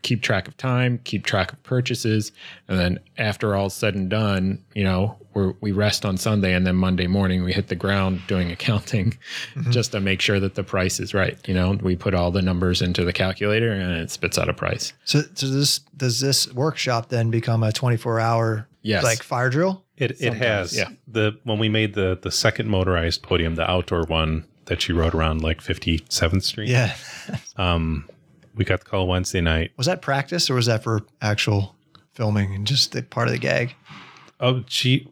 keep 0.02 0.22
track 0.22 0.48
of 0.48 0.56
time 0.58 1.00
keep 1.04 1.26
track 1.26 1.52
of 1.54 1.62
purchases 1.64 2.32
and 2.68 2.80
then 2.80 3.00
after 3.18 3.56
all's 3.56 3.74
said 3.74 3.96
and 3.96 4.10
done 4.10 4.64
you 4.74 4.84
know 4.84 5.16
we're, 5.34 5.54
we 5.62 5.72
rest 5.72 6.06
on 6.06 6.18
sunday 6.18 6.54
and 6.54 6.66
then 6.66 6.76
monday 6.76 7.08
morning 7.08 7.44
we 7.44 7.52
hit 7.54 7.68
the 7.68 7.76
ground 7.76 8.22
doing 8.28 8.52
accounting 8.58 9.18
just 9.70 9.92
to 9.92 10.00
make 10.00 10.22
sure 10.22 10.40
that 10.40 10.56
the 10.56 10.64
price 10.64 11.00
is 11.00 11.14
right 11.14 11.38
you 11.48 11.54
know 11.54 11.78
we 11.82 11.96
put 11.96 12.14
all 12.14 12.32
the 12.32 12.42
numbers 12.42 12.82
into 12.82 13.04
the 13.04 13.14
calculator 13.14 13.72
and 13.72 13.92
it 13.98 14.10
spits 14.12 14.38
out 14.38 14.48
a 14.50 14.54
price 14.54 14.94
So, 15.06 15.22
so 15.36 15.48
this 15.48 15.80
does 15.98 16.20
this 16.20 16.52
workshop 16.54 17.10
then 17.10 17.30
become 17.30 17.64
a 17.64 17.72
24 17.72 18.20
hour 18.20 18.66
Yes. 18.82 19.04
like 19.04 19.22
fire 19.24 19.50
drill? 19.50 19.84
It 19.98 20.22
it 20.22 20.34
has. 20.36 20.74
yeah. 20.76 20.88
The 21.06 21.38
when 21.44 21.60
we 21.60 21.68
made 21.68 21.96
the 21.96 22.18
the 22.22 22.32
second 22.32 22.70
motorized 22.70 23.22
podium, 23.22 23.56
the 23.56 23.70
outdoor 23.70 24.04
one 24.06 24.46
that 24.68 24.88
you 24.88 24.96
rode 24.98 25.14
around 25.14 25.42
like 25.42 25.60
57th 25.62 26.44
Street. 26.44 26.70
Yeah. 26.70 26.96
Um, 27.58 28.08
we 28.60 28.66
got 28.66 28.82
the 28.82 28.86
call 28.86 29.08
Wednesday 29.08 29.42
night. 29.42 29.72
Was 29.78 29.88
that 29.88 30.02
practice 30.04 30.50
or 30.50 30.56
was 30.56 30.68
that 30.68 30.84
for 30.84 31.02
actual 31.22 31.76
filming 32.14 32.54
and 32.54 32.68
just 32.68 32.92
the 32.92 33.02
part 33.02 33.28
of 33.28 33.34
the 33.34 33.40
gag? 33.40 33.74
Oh, 34.40 34.64
she 34.68 35.08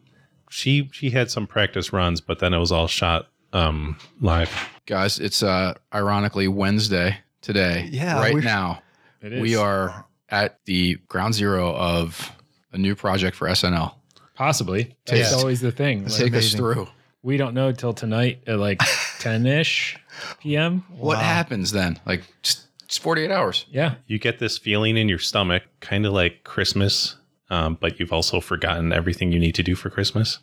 she 0.50 0.88
she 0.92 1.10
had 1.10 1.30
some 1.30 1.46
practice 1.46 1.92
runs, 1.92 2.20
but 2.20 2.38
then 2.38 2.52
it 2.54 2.58
was 2.58 2.70
all 2.70 2.86
shot 2.86 3.26
um 3.54 3.96
live. 4.20 4.52
Guys, 4.86 5.18
it's 5.18 5.42
uh 5.42 5.74
ironically 5.94 6.46
Wednesday 6.46 7.16
today. 7.40 7.88
Yeah, 7.90 8.20
Right 8.20 8.36
now. 8.36 8.82
It 9.22 9.32
is. 9.32 9.40
We 9.40 9.56
are 9.56 10.04
at 10.28 10.62
the 10.66 10.96
ground 11.08 11.34
zero 11.34 11.74
of 11.74 12.30
a 12.72 12.78
new 12.78 12.94
project 12.94 13.34
for 13.34 13.48
SNL. 13.48 13.94
possibly. 14.34 14.84
Take 15.06 15.22
That's 15.22 15.32
us- 15.32 15.40
always 15.40 15.60
the 15.62 15.72
thing. 15.72 16.04
Like, 16.04 16.12
Take 16.12 16.34
us 16.34 16.52
through. 16.52 16.86
We 17.22 17.36
don't 17.38 17.54
know 17.54 17.72
till 17.72 17.94
tonight 17.94 18.42
at 18.46 18.58
like 18.58 18.80
10 19.20 19.46
ish 19.46 19.98
p.m. 20.40 20.84
What 20.90 21.18
happens 21.18 21.72
then? 21.72 21.98
Like 22.06 22.22
just, 22.42 22.67
just 22.88 23.00
48 23.00 23.30
hours. 23.30 23.66
Yeah. 23.70 23.96
You 24.06 24.18
get 24.18 24.38
this 24.38 24.58
feeling 24.58 24.96
in 24.96 25.08
your 25.08 25.18
stomach, 25.18 25.62
kind 25.80 26.06
of 26.06 26.12
like 26.12 26.44
Christmas, 26.44 27.16
um, 27.50 27.76
but 27.80 28.00
you've 28.00 28.12
also 28.12 28.40
forgotten 28.40 28.92
everything 28.92 29.30
you 29.30 29.38
need 29.38 29.54
to 29.54 29.62
do 29.62 29.74
for 29.74 29.90
Christmas. 29.90 30.38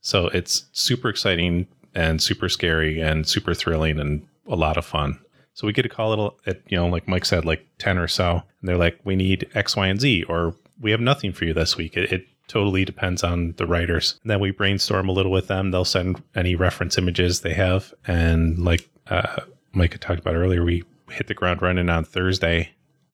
So 0.00 0.28
it's 0.28 0.66
super 0.72 1.08
exciting 1.08 1.66
and 1.94 2.22
super 2.22 2.48
scary 2.48 3.00
and 3.00 3.26
super 3.26 3.54
thrilling 3.54 3.98
and 3.98 4.26
a 4.46 4.56
lot 4.56 4.76
of 4.76 4.86
fun. 4.86 5.18
So 5.54 5.66
we 5.66 5.72
get 5.72 5.86
a 5.86 5.88
call 5.88 6.34
at, 6.46 6.56
at, 6.56 6.62
you 6.68 6.76
know, 6.76 6.86
like 6.86 7.08
Mike 7.08 7.24
said, 7.24 7.44
like 7.44 7.66
10 7.78 7.98
or 7.98 8.06
so. 8.06 8.42
And 8.60 8.68
they're 8.68 8.76
like, 8.76 9.00
we 9.04 9.16
need 9.16 9.48
X, 9.54 9.74
Y, 9.76 9.88
and 9.88 10.00
Z, 10.00 10.22
or 10.24 10.54
we 10.80 10.92
have 10.92 11.00
nothing 11.00 11.32
for 11.32 11.44
you 11.44 11.52
this 11.52 11.76
week. 11.76 11.96
It, 11.96 12.12
it 12.12 12.26
totally 12.46 12.84
depends 12.84 13.24
on 13.24 13.54
the 13.56 13.66
writers. 13.66 14.18
And 14.22 14.30
then 14.30 14.40
we 14.40 14.52
brainstorm 14.52 15.08
a 15.08 15.12
little 15.12 15.32
with 15.32 15.48
them. 15.48 15.72
They'll 15.72 15.84
send 15.84 16.22
any 16.34 16.54
reference 16.54 16.96
images 16.96 17.40
they 17.40 17.54
have. 17.54 17.92
And 18.06 18.60
like 18.60 18.88
uh, 19.08 19.40
Mike 19.72 19.92
had 19.92 20.00
talked 20.00 20.20
about 20.20 20.36
earlier, 20.36 20.64
we 20.64 20.84
hit 21.10 21.26
the 21.26 21.34
ground 21.34 21.62
running 21.62 21.88
on 21.88 22.04
Thursday 22.04 22.70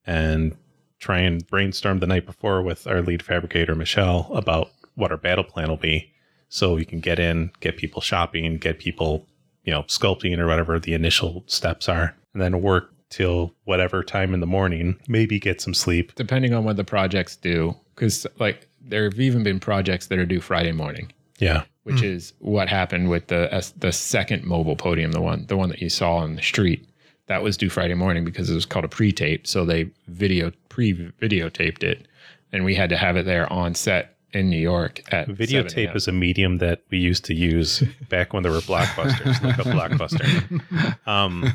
and 0.06 0.56
try 0.98 1.18
and 1.18 1.46
brainstorm 1.46 1.98
the 1.98 2.06
night 2.06 2.26
before 2.26 2.62
with 2.62 2.86
our 2.86 3.02
lead 3.02 3.22
fabricator, 3.22 3.74
Michelle, 3.74 4.30
about 4.32 4.70
what 4.94 5.10
our 5.10 5.16
battle 5.16 5.44
plan 5.44 5.68
will 5.68 5.76
be. 5.76 6.10
So 6.48 6.74
we 6.74 6.84
can 6.84 7.00
get 7.00 7.18
in, 7.18 7.50
get 7.60 7.76
people 7.76 8.00
shopping, 8.00 8.56
get 8.58 8.78
people, 8.78 9.26
you 9.64 9.72
know, 9.72 9.82
sculpting 9.84 10.38
or 10.38 10.46
whatever 10.46 10.78
the 10.78 10.94
initial 10.94 11.42
steps 11.46 11.88
are, 11.88 12.14
and 12.32 12.42
then 12.42 12.62
work 12.62 12.92
till 13.10 13.54
whatever 13.64 14.02
time 14.02 14.34
in 14.34 14.40
the 14.40 14.46
morning, 14.46 14.98
maybe 15.08 15.38
get 15.38 15.60
some 15.60 15.74
sleep. 15.74 16.14
Depending 16.14 16.54
on 16.54 16.64
what 16.64 16.76
the 16.76 16.84
projects 16.84 17.36
do. 17.36 17.74
Because, 17.94 18.26
like, 18.38 18.68
there 18.80 19.04
have 19.04 19.20
even 19.20 19.42
been 19.42 19.60
projects 19.60 20.06
that 20.08 20.18
are 20.18 20.26
due 20.26 20.40
Friday 20.40 20.72
morning, 20.72 21.12
Yeah. 21.38 21.62
which 21.84 22.00
hmm. 22.00 22.06
is 22.06 22.32
what 22.38 22.68
happened 22.68 23.08
with 23.08 23.28
the 23.28 23.72
the 23.78 23.92
second 23.92 24.44
mobile 24.44 24.76
podium, 24.76 25.12
the 25.12 25.20
one 25.20 25.46
the 25.46 25.56
one 25.56 25.68
that 25.68 25.80
you 25.80 25.88
saw 25.88 26.16
on 26.16 26.36
the 26.36 26.42
street. 26.42 26.86
That 27.26 27.42
was 27.42 27.56
due 27.56 27.70
Friday 27.70 27.94
morning 27.94 28.24
because 28.24 28.50
it 28.50 28.54
was 28.54 28.66
called 28.66 28.84
a 28.84 28.88
pre-tape. 28.88 29.46
So 29.46 29.64
they 29.64 29.90
video 30.08 30.52
pre 30.68 30.94
videotaped 30.94 31.82
it, 31.82 32.06
and 32.52 32.64
we 32.64 32.74
had 32.74 32.90
to 32.90 32.96
have 32.96 33.16
it 33.16 33.24
there 33.24 33.50
on 33.52 33.74
set 33.74 34.14
in 34.34 34.50
New 34.50 34.58
York 34.58 35.00
at 35.12 35.26
7 35.26 35.36
Videotape 35.36 35.86
a.m. 35.86 35.96
is 35.96 36.08
a 36.08 36.12
medium 36.12 36.58
that 36.58 36.82
we 36.90 36.98
used 36.98 37.24
to 37.26 37.34
use 37.34 37.82
back 38.08 38.32
when 38.32 38.42
there 38.42 38.52
were 38.52 38.58
blockbusters, 38.58 39.42
like 39.42 39.58
a 39.58 39.62
blockbuster. 39.62 40.96
Um, 41.06 41.52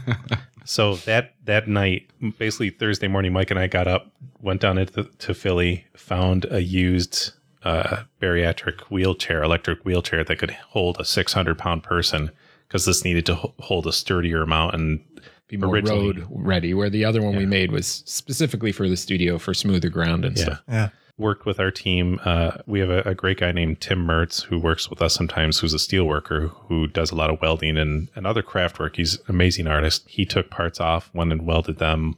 so 0.63 0.95
that 0.97 1.33
that 1.45 1.67
night, 1.67 2.09
basically 2.37 2.69
Thursday 2.69 3.07
morning, 3.07 3.33
Mike 3.33 3.49
and 3.49 3.59
I 3.59 3.67
got 3.67 3.87
up, 3.87 4.11
went 4.39 4.61
down 4.61 4.77
into 4.77 5.03
to 5.03 5.33
Philly, 5.33 5.85
found 5.95 6.45
a 6.51 6.61
used 6.61 7.31
uh, 7.63 8.03
bariatric 8.21 8.81
wheelchair, 8.91 9.43
electric 9.43 9.83
wheelchair 9.83 10.23
that 10.23 10.37
could 10.37 10.51
hold 10.51 10.97
a 10.99 11.05
600 11.05 11.57
pound 11.57 11.83
person 11.83 12.31
because 12.67 12.85
this 12.85 13.03
needed 13.03 13.25
to 13.25 13.35
ho- 13.35 13.53
hold 13.59 13.87
a 13.87 13.91
sturdier 13.91 14.43
amount 14.43 14.75
and 14.75 15.03
be 15.49 15.57
more 15.57 15.73
originally- 15.75 16.21
road 16.21 16.27
ready. 16.29 16.73
Where 16.73 16.89
the 16.89 17.03
other 17.03 17.21
one 17.21 17.35
we 17.35 17.45
made 17.45 17.71
was 17.71 18.03
specifically 18.05 18.71
for 18.71 18.87
the 18.87 18.95
studio 18.95 19.37
for 19.37 19.53
smoother 19.53 19.89
ground 19.89 20.23
and 20.23 20.37
Yeah. 20.37 20.43
stuff. 20.43 20.61
Yeah. 20.69 20.89
worked 21.17 21.45
with 21.45 21.59
our 21.59 21.69
team. 21.69 22.17
Uh, 22.23 22.51
we 22.65 22.79
have 22.79 22.89
a, 22.89 23.01
a 23.01 23.13
great 23.13 23.37
guy 23.39 23.51
named 23.51 23.81
Tim 23.81 24.07
Mertz 24.07 24.43
who 24.45 24.57
works 24.57 24.89
with 24.89 25.01
us 25.01 25.13
sometimes, 25.13 25.59
who's 25.59 25.73
a 25.73 25.79
steel 25.79 26.05
worker 26.05 26.47
who 26.69 26.87
does 26.87 27.11
a 27.11 27.15
lot 27.15 27.29
of 27.29 27.41
welding 27.41 27.77
and, 27.77 28.07
and 28.15 28.25
other 28.25 28.41
craft 28.41 28.79
work. 28.79 28.95
He's 28.95 29.15
an 29.15 29.23
amazing 29.27 29.67
artist. 29.67 30.03
He 30.07 30.23
took 30.23 30.49
parts 30.49 30.79
off, 30.79 31.09
went 31.13 31.33
and 31.33 31.45
welded 31.45 31.77
them. 31.77 32.15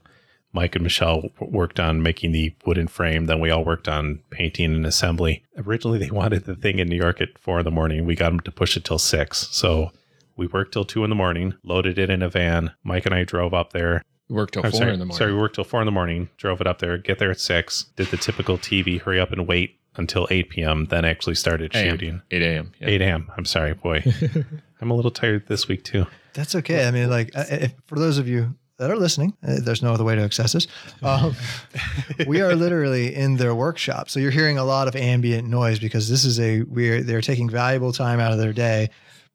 Mike 0.54 0.76
and 0.76 0.84
Michelle 0.84 1.32
worked 1.40 1.80
on 1.80 2.04
making 2.04 2.32
the 2.32 2.54
wooden 2.64 2.88
frame. 2.88 3.26
Then 3.26 3.40
we 3.40 3.50
all 3.50 3.66
worked 3.66 3.88
on 3.88 4.20
painting 4.30 4.76
and 4.76 4.86
assembly. 4.86 5.44
Originally, 5.58 5.98
they 5.98 6.12
wanted 6.22 6.44
the 6.46 6.56
thing 6.56 6.78
in 6.78 6.88
New 6.88 6.98
York 6.98 7.22
at 7.22 7.40
four 7.40 7.58
in 7.60 7.66
the 7.66 7.72
morning. 7.72 8.06
We 8.06 8.14
got 8.16 8.30
them 8.30 8.42
to 8.42 8.52
push 8.52 8.78
it 8.78 8.84
till 8.86 9.00
six. 9.00 9.48
So 9.50 9.92
we 10.36 10.48
worked 10.48 10.74
till 10.74 10.86
two 10.86 11.04
in 11.04 11.10
the 11.10 11.16
morning, 11.16 11.56
loaded 11.64 11.98
it 11.98 12.10
in 12.10 12.22
a 12.22 12.30
van. 12.30 12.72
Mike 12.84 13.06
and 13.06 13.16
I 13.16 13.24
drove 13.24 13.54
up 13.54 13.74
there, 13.74 14.04
We 14.30 14.36
worked 14.36 14.54
till 14.54 14.66
I'm 14.66 14.72
four 14.72 14.80
sorry, 14.80 14.94
in 14.94 15.00
the 15.00 15.06
morning. 15.06 15.18
Sorry, 15.18 15.34
we 15.34 15.40
worked 15.40 15.56
till 15.56 15.64
four 15.64 15.82
in 15.82 15.86
the 15.86 15.92
morning, 15.92 16.30
drove 16.38 16.62
it 16.62 16.68
up 16.68 16.80
there, 16.80 16.98
get 16.98 17.20
there 17.20 17.32
at 17.32 17.40
six, 17.40 17.86
did 17.96 18.08
the 18.08 18.18
typical 18.18 18.58
TV, 18.58 19.00
hurry 19.02 19.20
up 19.20 19.32
and 19.32 19.48
wait 19.48 19.78
until 19.96 20.28
8 20.32 20.50
p.m., 20.50 20.86
then 20.86 21.04
actually 21.06 21.36
started 21.36 21.76
AM, 21.76 21.92
shooting. 21.92 22.22
8 22.32 22.42
a.m. 22.42 22.72
Yeah. 22.80 22.88
8 22.88 23.02
a.m. 23.02 23.32
I'm 23.38 23.46
sorry, 23.46 23.74
boy. 23.74 24.04
I'm 24.82 24.90
a 24.90 24.94
little 24.94 25.12
tired 25.12 25.48
this 25.48 25.68
week 25.68 25.84
too. 25.84 26.08
That's 26.34 26.56
okay. 26.56 26.88
I 26.88 26.92
mean, 26.92 27.10
like, 27.10 27.32
uh, 27.36 27.44
if, 27.50 27.74
for 27.88 28.00
those 28.00 28.18
of 28.18 28.28
you 28.28 28.56
that 28.78 28.90
are 28.90 28.96
listening, 28.96 29.36
uh, 29.46 29.58
there's 29.60 29.84
no 29.84 29.94
other 29.94 30.04
way 30.04 30.16
to 30.16 30.24
access 30.24 30.54
this. 30.54 30.68
Um, 31.04 31.36
we 32.28 32.42
are 32.42 32.56
literally 32.56 33.14
in 33.14 33.36
their 33.36 33.54
workshop, 33.54 34.10
so 34.10 34.20
you're 34.20 34.32
hearing 34.32 34.58
a 34.58 34.64
lot 34.64 34.88
of 34.88 34.96
ambient 34.96 35.48
noise 35.48 35.78
because 35.78 36.10
this 36.10 36.24
is 36.24 36.40
a 36.40 36.62
we're 36.64 37.04
they're 37.04 37.22
taking 37.22 37.50
valuable 37.50 37.92
time 37.92 38.20
out 38.20 38.32
of 38.32 38.40
their 38.40 38.54
day, 38.54 38.90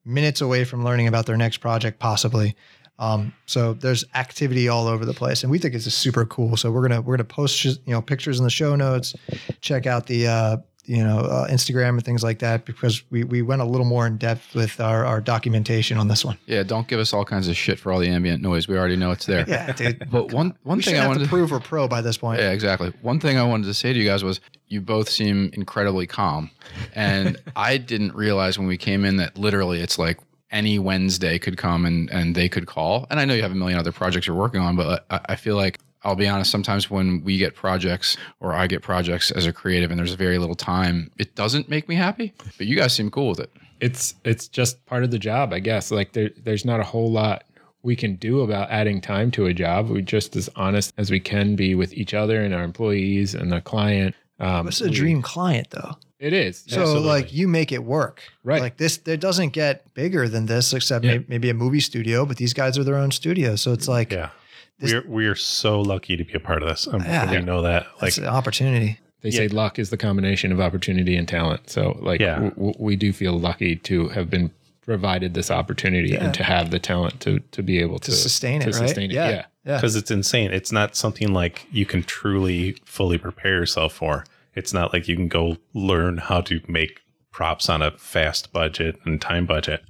minutes 0.07 0.41
away 0.41 0.65
from 0.65 0.85
learning 0.85 1.09
about 1.09 1.27
their 1.27 1.37
next 1.37 1.59
project, 1.59 1.99
possibly. 1.99 2.57
Um, 2.99 3.35
so 3.45 3.75
there's 3.75 4.05
activity 4.15 4.69
all 4.69 4.87
over 4.87 5.05
the 5.05 5.13
place, 5.13 5.43
and 5.43 5.51
we 5.51 5.59
think 5.59 5.75
it's 5.75 5.93
super 5.93 6.25
cool. 6.25 6.57
So 6.57 6.71
we're 6.71 6.87
gonna 6.89 7.03
we're 7.03 7.17
gonna 7.17 7.25
post 7.25 7.63
you 7.65 7.77
know 7.87 8.01
pictures 8.01 8.39
in 8.39 8.45
the 8.45 8.51
show 8.51 8.75
notes. 8.75 9.15
Check 9.61 9.87
out 9.87 10.07
the 10.07 10.27
uh, 10.27 10.57
you 10.87 11.05
know 11.05 11.19
uh, 11.19 11.49
Instagram 11.49 11.91
and 11.91 12.05
things 12.05 12.23
like 12.23 12.39
that 12.39 12.65
because 12.65 13.03
we 13.11 13.25
we 13.25 13.43
went 13.43 13.61
a 13.61 13.67
little 13.67 13.85
more 13.85 14.07
in 14.07 14.17
depth 14.17 14.55
with 14.55 14.81
our 14.81 15.05
our 15.05 15.21
documentation 15.21 15.99
on 15.99 16.09
this 16.09 16.25
one. 16.25 16.39
Yeah, 16.47 16.63
don't 16.63 16.89
give 16.89 16.99
us 16.99 17.13
all 17.13 17.25
kinds 17.25 17.49
of 17.49 17.57
shit 17.57 17.79
for 17.79 17.93
all 17.93 17.99
the 17.99 18.09
ambient 18.09 18.43
noise. 18.43 18.67
We 18.67 18.79
already 18.79 18.97
know 18.97 19.11
it's 19.11 19.27
there. 19.27 19.45
Yeah, 19.47 19.73
dude. 19.73 20.11
But 20.11 20.33
one 20.33 20.57
one 20.63 20.79
we 20.79 20.85
thing 20.85 20.99
I 20.99 21.07
wanted 21.07 21.21
to 21.21 21.25
to 21.27 21.31
prove 21.31 21.51
we're 21.51 21.61
pro 21.61 21.89
by 21.89 22.01
this 22.01 22.17
point. 22.17 22.41
Yeah, 22.41 22.53
exactly. 22.53 22.95
One 23.03 23.21
thing 23.21 23.37
I 23.37 23.43
wanted 23.43 23.67
to 23.67 23.75
say 23.75 23.93
to 23.93 23.99
you 23.99 24.07
guys 24.07 24.25
was 24.25 24.41
you 24.69 24.81
both 24.81 25.09
seem 25.09 25.51
incredibly 25.53 26.07
calm. 26.07 26.51
And 26.95 27.37
I 27.57 27.77
didn't 27.77 28.15
realize 28.15 28.59
when 28.59 28.67
we 28.67 28.77
came 28.77 29.05
in 29.05 29.17
that 29.17 29.37
literally 29.39 29.81
it's 29.81 29.99
like 29.99 30.19
any 30.51 30.79
Wednesday 30.79 31.39
could 31.39 31.57
come 31.57 31.85
and, 31.85 32.11
and 32.11 32.35
they 32.35 32.49
could 32.49 32.67
call. 32.67 33.07
And 33.11 33.19
I 33.19 33.25
know 33.25 33.35
you 33.35 33.43
have 33.43 33.53
a 33.53 33.57
million 33.57 33.79
other 33.79 33.93
projects 33.93 34.27
you're 34.27 34.37
working 34.37 34.61
on, 34.61 34.77
but 34.77 35.05
I, 35.11 35.21
I 35.31 35.37
feel 35.37 35.57
like 35.57 35.79
I'll 36.05 36.15
be 36.15 36.29
honest, 36.29 36.53
sometimes 36.53 36.89
when 36.89 37.25
we 37.25 37.37
get 37.37 37.57
projects 37.57 38.17
or 38.39 38.53
I 38.53 38.69
get 38.69 38.81
projects 38.81 39.33
as 39.33 39.47
a 39.47 39.53
creative 39.53 39.91
and 39.91 39.99
there's 39.99 40.13
very 40.13 40.39
little 40.39 40.55
time, 40.55 41.11
it 41.19 41.35
doesn't 41.35 41.69
make 41.69 41.89
me 41.89 41.97
happy. 41.97 42.33
But 42.57 42.67
you 42.67 42.77
guys 42.77 42.95
seem 42.95 43.11
cool 43.11 43.31
with 43.31 43.41
it. 43.41 43.51
it's 43.81 44.15
it's 44.25 44.47
just 44.49 44.85
part 44.87 45.03
of 45.05 45.11
the 45.11 45.19
job, 45.19 45.53
I 45.53 45.59
guess. 45.59 45.91
Like 45.91 46.13
there 46.13 46.31
there's 46.45 46.65
not 46.65 46.81
a 46.81 46.85
whole 46.85 47.11
lot 47.11 47.45
we 47.83 47.97
can 47.97 48.17
do 48.17 48.41
about 48.41 48.71
adding 48.71 49.01
time 49.01 49.31
to 49.33 49.47
a 49.47 49.55
job. 49.55 49.89
We 49.89 50.03
just 50.03 50.37
as 50.37 50.49
honest 50.57 50.93
as 50.97 51.11
we 51.11 51.21
can 51.21 51.57
be 51.57 51.75
with 51.75 51.93
each 51.95 52.15
other 52.15 52.41
and 52.41 52.55
our 52.55 52.65
employees 52.65 53.35
and 53.35 53.51
the 53.51 53.61
client. 53.61 54.15
Um, 54.39 54.67
This 54.67 54.81
is 54.81 54.87
a 54.89 54.91
we- 54.91 54.97
dream 54.97 55.23
client, 55.23 55.69
though. 55.71 55.97
It 56.19 56.33
is. 56.33 56.65
So, 56.67 56.81
Absolutely. 56.81 57.09
like, 57.09 57.33
you 57.35 57.47
make 57.47 57.73
it 57.73 57.85
work, 57.85 58.23
Right. 58.43 58.61
Like 58.63 58.79
this, 58.79 58.99
it 59.07 59.21
doesn't 59.21 59.51
get 59.51 59.93
bigger 59.95 60.29
than 60.29 60.47
this, 60.47 60.73
except 60.73 61.05
Yeah. 61.05 61.19
may- 61.19 61.25
maybe 61.29 61.51
a 61.51 61.55
movie 61.55 61.81
studio. 61.81 62.25
But 62.25 62.39
these 62.39 62.55
guys 62.55 62.79
are 62.79 62.85
their 62.85 62.97
own 62.97 63.11
studio, 63.11 63.57
so 63.57 63.73
it's 63.73 63.87
like 63.89 64.13
Yeah. 64.13 64.31
This- 64.79 64.93
we're 64.93 65.05
we're 65.07 65.35
so 65.35 65.81
lucky 65.81 66.17
to 66.17 66.25
be 66.25 66.33
a 66.35 66.41
part 66.41 66.63
of 66.63 66.69
this. 66.69 66.87
I'm 66.87 67.01
Yeah. 67.03 67.31
we 67.31 67.39
know 67.43 67.61
that. 67.63 67.87
Like 68.01 68.09
it's 68.09 68.19
an 68.19 68.25
opportunity. 68.27 68.99
They 69.23 69.31
say 69.31 69.49
luck 69.49 69.79
is 69.79 69.91
the 69.91 69.97
combination 69.97 70.53
of 70.53 70.61
opportunity 70.61 71.17
and 71.17 71.27
talent. 71.27 71.69
So, 71.71 71.99
like, 72.01 72.21
Yeah. 72.21 72.35
w- 72.35 72.51
w- 72.53 72.75
we 72.79 72.97
do 72.97 73.13
feel 73.13 73.39
lucky 73.39 73.77
to 73.77 74.09
have 74.11 74.31
been 74.31 74.51
provided 74.85 75.35
this 75.35 75.51
opportunity 75.51 76.11
Yeah. 76.11 76.25
and 76.25 76.35
to 76.35 76.45
have 76.45 76.71
the 76.71 76.79
talent 76.79 77.21
to 77.21 77.41
to 77.53 77.63
be 77.63 77.79
able 77.81 77.99
to, 77.99 78.11
To 78.11 78.17
sustain 78.17 78.61
to 78.61 78.69
it, 78.69 78.75
right? 78.77 78.89
sustain 78.89 79.11
it. 79.11 79.15
Yeah. 79.15 79.29
Yeah. 79.31 79.45
Because 79.75 79.97
it's 79.97 80.11
insane. 80.11 80.53
It's 80.53 80.71
not 80.71 80.95
something 80.95 81.33
like 81.33 81.67
you 81.73 81.85
can 81.85 82.05
truly 82.05 82.77
fully 82.85 83.19
prepare 83.19 83.55
yourself 83.55 83.93
for. 83.93 84.25
It's 84.55 84.73
not 84.73 84.93
like 84.93 85.09
you 85.09 85.17
can 85.17 85.29
go 85.29 85.57
learn 85.75 86.19
how 86.19 86.41
to 86.43 86.61
make 86.69 87.03
props 87.33 87.69
on 87.69 87.83
a 87.83 87.91
fast 87.99 88.53
budget 88.53 88.99
and 89.05 89.21
time 89.21 89.45
budget. 89.45 89.83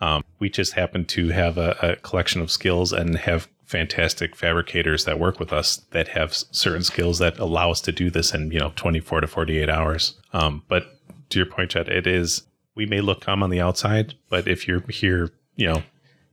Um, 0.00 0.24
we 0.38 0.50
just 0.50 0.72
happen 0.72 1.04
to 1.06 1.28
have 1.28 1.58
a, 1.58 1.76
a 1.80 1.96
collection 1.96 2.40
of 2.40 2.50
skills 2.50 2.92
and 2.92 3.16
have 3.16 3.48
fantastic 3.64 4.34
fabricators 4.34 5.04
that 5.04 5.20
work 5.20 5.38
with 5.38 5.52
us 5.52 5.76
that 5.92 6.08
have 6.08 6.34
certain 6.34 6.82
skills 6.82 7.20
that 7.20 7.38
allow 7.38 7.70
us 7.70 7.80
to 7.80 7.92
do 7.92 8.10
this 8.10 8.34
in 8.34 8.50
you 8.50 8.58
know 8.58 8.72
24 8.74 9.20
to 9.20 9.26
48 9.28 9.68
hours. 9.68 10.14
Um, 10.32 10.64
but 10.68 10.98
to 11.30 11.38
your 11.38 11.46
point, 11.46 11.70
Chad, 11.70 11.88
it 11.88 12.06
is 12.06 12.42
we 12.74 12.84
may 12.86 13.00
look 13.00 13.20
calm 13.20 13.42
on 13.42 13.50
the 13.50 13.60
outside, 13.60 14.14
but 14.28 14.48
if 14.48 14.66
you're 14.66 14.80
here, 14.88 15.30
you 15.54 15.68
know, 15.68 15.82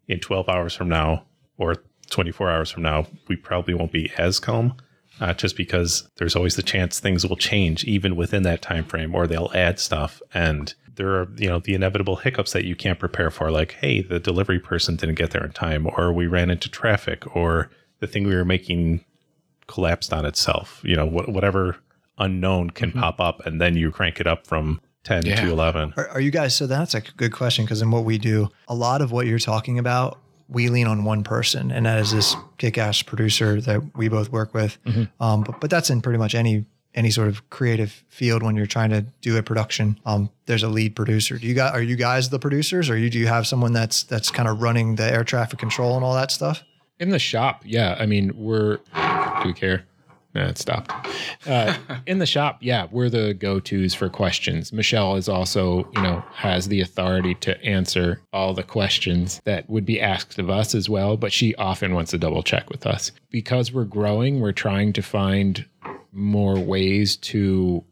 in 0.08 0.20
12 0.20 0.50
hours 0.50 0.74
from 0.74 0.90
now 0.90 1.26
or 1.58 1.76
24 2.10 2.50
hours 2.50 2.72
from 2.72 2.84
now, 2.84 3.08
we 3.28 3.36
probably 3.36 3.74
won't 3.74 3.92
be 3.92 4.12
as 4.18 4.40
calm. 4.40 4.74
Uh, 5.20 5.34
just 5.34 5.58
because 5.58 6.08
there's 6.18 6.36
always 6.36 6.56
the 6.56 6.62
chance 6.62 7.00
things 7.00 7.26
will 7.26 7.36
change 7.36 7.84
even 7.86 8.16
within 8.16 8.44
that 8.44 8.62
time 8.62 8.84
frame, 8.84 9.16
or 9.16 9.26
they'll 9.26 9.50
add 9.56 9.80
stuff, 9.80 10.22
and 10.32 10.76
there 10.96 11.10
are 11.10 11.28
you 11.38 11.48
know 11.50 11.58
the 11.60 11.74
inevitable 11.74 12.18
hiccups 12.18 12.52
that 12.54 12.66
you 12.66 12.76
can't 12.76 13.00
prepare 13.00 13.32
for, 13.32 13.50
like 13.50 13.72
hey, 13.82 14.00
the 14.04 14.20
delivery 14.20 14.60
person 14.60 14.96
didn't 14.96 15.16
get 15.16 15.32
there 15.32 15.44
in 15.44 15.52
time, 15.54 15.88
or 15.88 16.14
we 16.14 16.28
ran 16.28 16.52
into 16.52 16.70
traffic, 16.70 17.36
or 17.36 17.72
the 18.00 18.06
thing 18.06 18.28
we 18.28 18.36
were 18.36 18.46
making 18.46 19.04
collapsed 19.66 20.14
on 20.14 20.24
itself. 20.24 20.82
You 20.84 20.96
know, 20.96 21.08
wh- 21.10 21.30
whatever 21.30 21.78
unknown 22.20 22.70
can 22.70 22.92
pop 22.92 23.20
up, 23.20 23.44
and 23.46 23.60
then 23.60 23.76
you 23.76 23.90
crank 23.92 24.20
it 24.20 24.28
up 24.28 24.46
from 24.46 24.82
10 25.04 25.26
Yeah. 25.26 25.42
to 25.42 25.52
11. 25.52 25.94
Are, 25.98 26.10
are 26.10 26.22
you 26.22 26.30
guys? 26.32 26.56
So 26.56 26.68
that's 26.68 26.94
a 26.94 27.02
good 27.02 27.32
question 27.32 27.66
because 27.66 27.82
in 27.82 27.90
what 27.92 28.04
we 28.06 28.18
do, 28.20 28.50
a 28.68 28.76
lot 28.76 29.02
of 29.02 29.12
what 29.12 29.26
you're 29.28 29.40
talking 29.40 29.80
about, 29.80 30.20
we 30.50 30.70
lean 30.70 30.88
on 30.88 31.04
one 31.04 31.24
person, 31.24 31.72
and 31.72 31.86
that 31.86 32.00
is 32.00 32.12
this 32.12 32.36
kick-ass 32.58 33.02
producer 33.02 33.60
that 33.62 33.98
we 33.98 34.08
both 34.08 34.32
work 34.32 34.54
with. 34.54 34.78
Um, 35.20 35.44
but, 35.44 35.60
but 35.60 35.70
that's 35.70 35.90
in 35.90 36.02
pretty 36.02 36.20
much 36.20 36.36
any 36.36 36.66
any 36.96 37.12
sort 37.12 37.28
of 37.28 37.48
creative 37.52 38.04
field 38.10 38.42
when 38.42 38.56
you're 38.56 38.66
trying 38.66 38.90
to 38.90 39.02
do 39.22 39.38
a 39.38 39.44
production. 39.44 40.00
Um, 40.06 40.32
there's 40.48 40.64
a 40.64 40.68
lead 40.68 40.96
producer. 40.96 41.38
Do 41.38 41.46
you 41.46 41.54
got 41.54 41.76
are 41.76 41.82
you 41.82 41.96
guys 41.96 42.30
the 42.30 42.40
producers, 42.40 42.90
or 42.90 42.98
you 42.98 43.10
do 43.10 43.20
you 43.20 43.28
have 43.28 43.46
someone 43.46 43.74
that's 43.74 44.04
that's 44.04 44.32
kind 44.32 44.50
of 44.50 44.62
running 44.62 44.96
the 44.96 45.04
air 45.04 45.24
traffic 45.24 45.60
control 45.60 45.96
and 45.96 46.04
all 46.04 46.16
that 46.16 46.32
stuff? 46.32 46.64
In 47.00 47.10
the 47.10 47.20
shop, 47.20 47.62
yeah. 47.66 47.96
I 48.00 48.08
mean, 48.08 48.32
we're. 48.36 48.78
Do 48.78 49.44
we 49.46 49.54
care? 49.54 49.86
It 50.46 50.58
stopped. 50.58 50.92
Uh, 51.46 51.78
in 52.06 52.20
the 52.20 52.26
shop, 52.26 52.58
yeah, 52.62 52.88
we're 52.92 53.10
the 53.10 53.34
go-tos 53.34 53.94
for 53.94 54.10
questions. 54.10 54.72
Michelle 54.74 55.16
is 55.16 55.30
also, 55.30 55.90
you 55.96 56.02
know, 56.02 56.24
has 56.34 56.68
the 56.68 56.82
authority 56.82 57.36
to 57.36 57.62
answer 57.64 58.22
all 58.34 58.54
the 58.54 58.64
questions 58.64 59.42
that 59.46 59.70
would 59.70 59.86
be 59.86 60.02
asked 60.02 60.38
of 60.40 60.50
us 60.50 60.76
as 60.76 60.90
well. 60.90 61.18
But 61.18 61.34
she 61.34 61.56
often 61.56 61.94
wants 61.94 62.12
to 62.12 62.18
double 62.18 62.44
check 62.44 62.70
with 62.70 62.86
us 62.86 63.12
because 63.30 63.72
we're 63.72 63.86
growing. 63.86 64.40
We're 64.40 64.52
trying 64.52 64.94
to 64.94 65.02
find 65.02 65.66
more 66.12 66.60
ways 66.60 67.18
to 67.18 67.84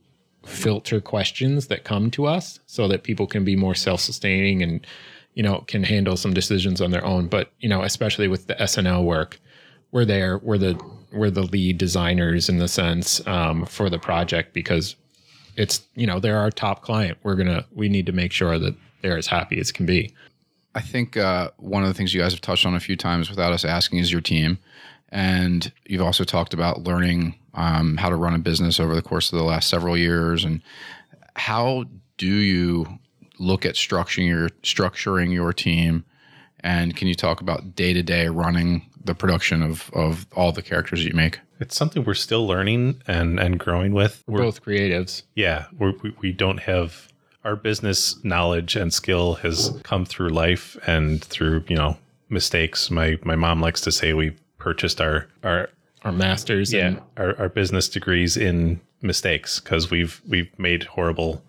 filter 0.45 1.01
questions 1.01 1.67
that 1.67 1.83
come 1.83 2.11
to 2.11 2.25
us 2.25 2.59
so 2.65 2.87
that 2.87 3.03
people 3.03 3.27
can 3.27 3.43
be 3.43 3.55
more 3.55 3.75
self-sustaining 3.75 4.61
and 4.61 4.85
you 5.33 5.43
know 5.43 5.63
can 5.67 5.83
handle 5.83 6.15
some 6.15 6.33
decisions 6.33 6.81
on 6.81 6.91
their 6.91 7.03
own 7.03 7.27
but 7.27 7.51
you 7.59 7.67
know 7.67 7.81
especially 7.81 8.27
with 8.27 8.45
the 8.47 8.53
snl 8.55 9.03
work 9.03 9.39
we're 9.91 10.05
there 10.05 10.37
we're 10.39 10.57
the 10.57 10.79
we're 11.15 11.31
the 11.31 11.43
lead 11.43 11.77
designers 11.77 12.49
in 12.49 12.59
the 12.59 12.67
sense 12.67 13.25
um, 13.27 13.65
for 13.65 13.89
the 13.89 13.99
project 13.99 14.53
because 14.53 14.95
it's 15.55 15.81
you 15.95 16.05
know 16.05 16.19
they're 16.19 16.37
our 16.37 16.51
top 16.51 16.81
client 16.81 17.17
we're 17.23 17.35
gonna 17.35 17.65
we 17.73 17.89
need 17.89 18.05
to 18.05 18.11
make 18.11 18.31
sure 18.31 18.59
that 18.59 18.75
they're 19.01 19.17
as 19.17 19.27
happy 19.27 19.59
as 19.59 19.71
can 19.71 19.85
be 19.85 20.13
I 20.75 20.81
think 20.81 21.15
uh, 21.15 21.51
one 21.55 21.83
of 21.83 21.87
the 21.87 21.93
things 21.93 22.13
you 22.13 22.21
guys 22.21 22.33
have 22.33 22.41
touched 22.41 22.65
on 22.65 22.75
a 22.75 22.81
few 22.81 22.97
times 22.97 23.29
without 23.29 23.53
us 23.53 23.63
asking 23.63 23.99
is 23.99 24.11
your 24.11 24.21
team. 24.21 24.59
And 25.09 25.71
you've 25.85 26.01
also 26.01 26.25
talked 26.25 26.53
about 26.53 26.83
learning 26.83 27.35
um, 27.53 27.95
how 27.95 28.09
to 28.09 28.17
run 28.17 28.35
a 28.35 28.39
business 28.39 28.77
over 28.77 28.93
the 28.93 29.01
course 29.01 29.31
of 29.31 29.39
the 29.39 29.45
last 29.45 29.69
several 29.69 29.95
years. 29.95 30.43
And 30.43 30.61
how 31.37 31.85
do 32.17 32.27
you 32.27 32.99
look 33.39 33.65
at 33.65 33.75
structuring 33.75 34.27
your 34.27 34.49
structuring 34.63 35.33
your 35.33 35.53
team? 35.53 36.03
And 36.65 36.95
can 36.95 37.07
you 37.07 37.15
talk 37.15 37.41
about 37.41 37.75
day 37.75 37.93
to 37.93 38.01
day 38.01 38.27
running 38.27 38.89
the 39.03 39.15
production 39.15 39.61
of 39.61 39.89
of 39.93 40.25
all 40.35 40.51
the 40.51 40.63
characters 40.63 41.05
you 41.05 41.13
make? 41.13 41.39
It's 41.59 41.75
something 41.77 42.03
we're 42.03 42.15
still 42.15 42.45
learning 42.45 43.01
and 43.07 43.39
and 43.39 43.57
growing 43.59 43.93
with. 43.93 44.23
we're 44.27 44.39
both 44.39 44.63
creatives 44.63 45.23
yeah 45.35 45.67
we're, 45.77 45.93
we 46.01 46.13
we 46.19 46.31
don't 46.33 46.57
have 46.57 47.07
our 47.45 47.55
business 47.55 48.21
knowledge 48.23 48.75
and 48.75 48.93
skill 48.93 49.35
has 49.35 49.79
come 49.83 50.05
through 50.05 50.29
life 50.29 50.75
and 50.87 51.23
through 51.23 51.63
you 51.67 51.75
know 51.75 51.97
mistakes 52.29 52.89
my 52.89 53.17
my 53.23 53.35
mom 53.35 53.61
likes 53.61 53.79
to 53.81 53.91
say 53.91 54.13
we 54.13 54.31
purchased 54.57 54.99
our 54.99 55.27
our 55.43 55.69
our 56.03 56.11
masters 56.11 56.73
yeah 56.73 56.87
and 56.87 57.01
our, 57.17 57.37
our 57.39 57.49
business 57.49 57.87
degrees 57.87 58.35
in 58.35 58.81
mistakes 59.01 59.59
because 59.59 59.91
we've 59.91 60.21
we've 60.27 60.49
made 60.57 60.83
horrible 60.83 61.43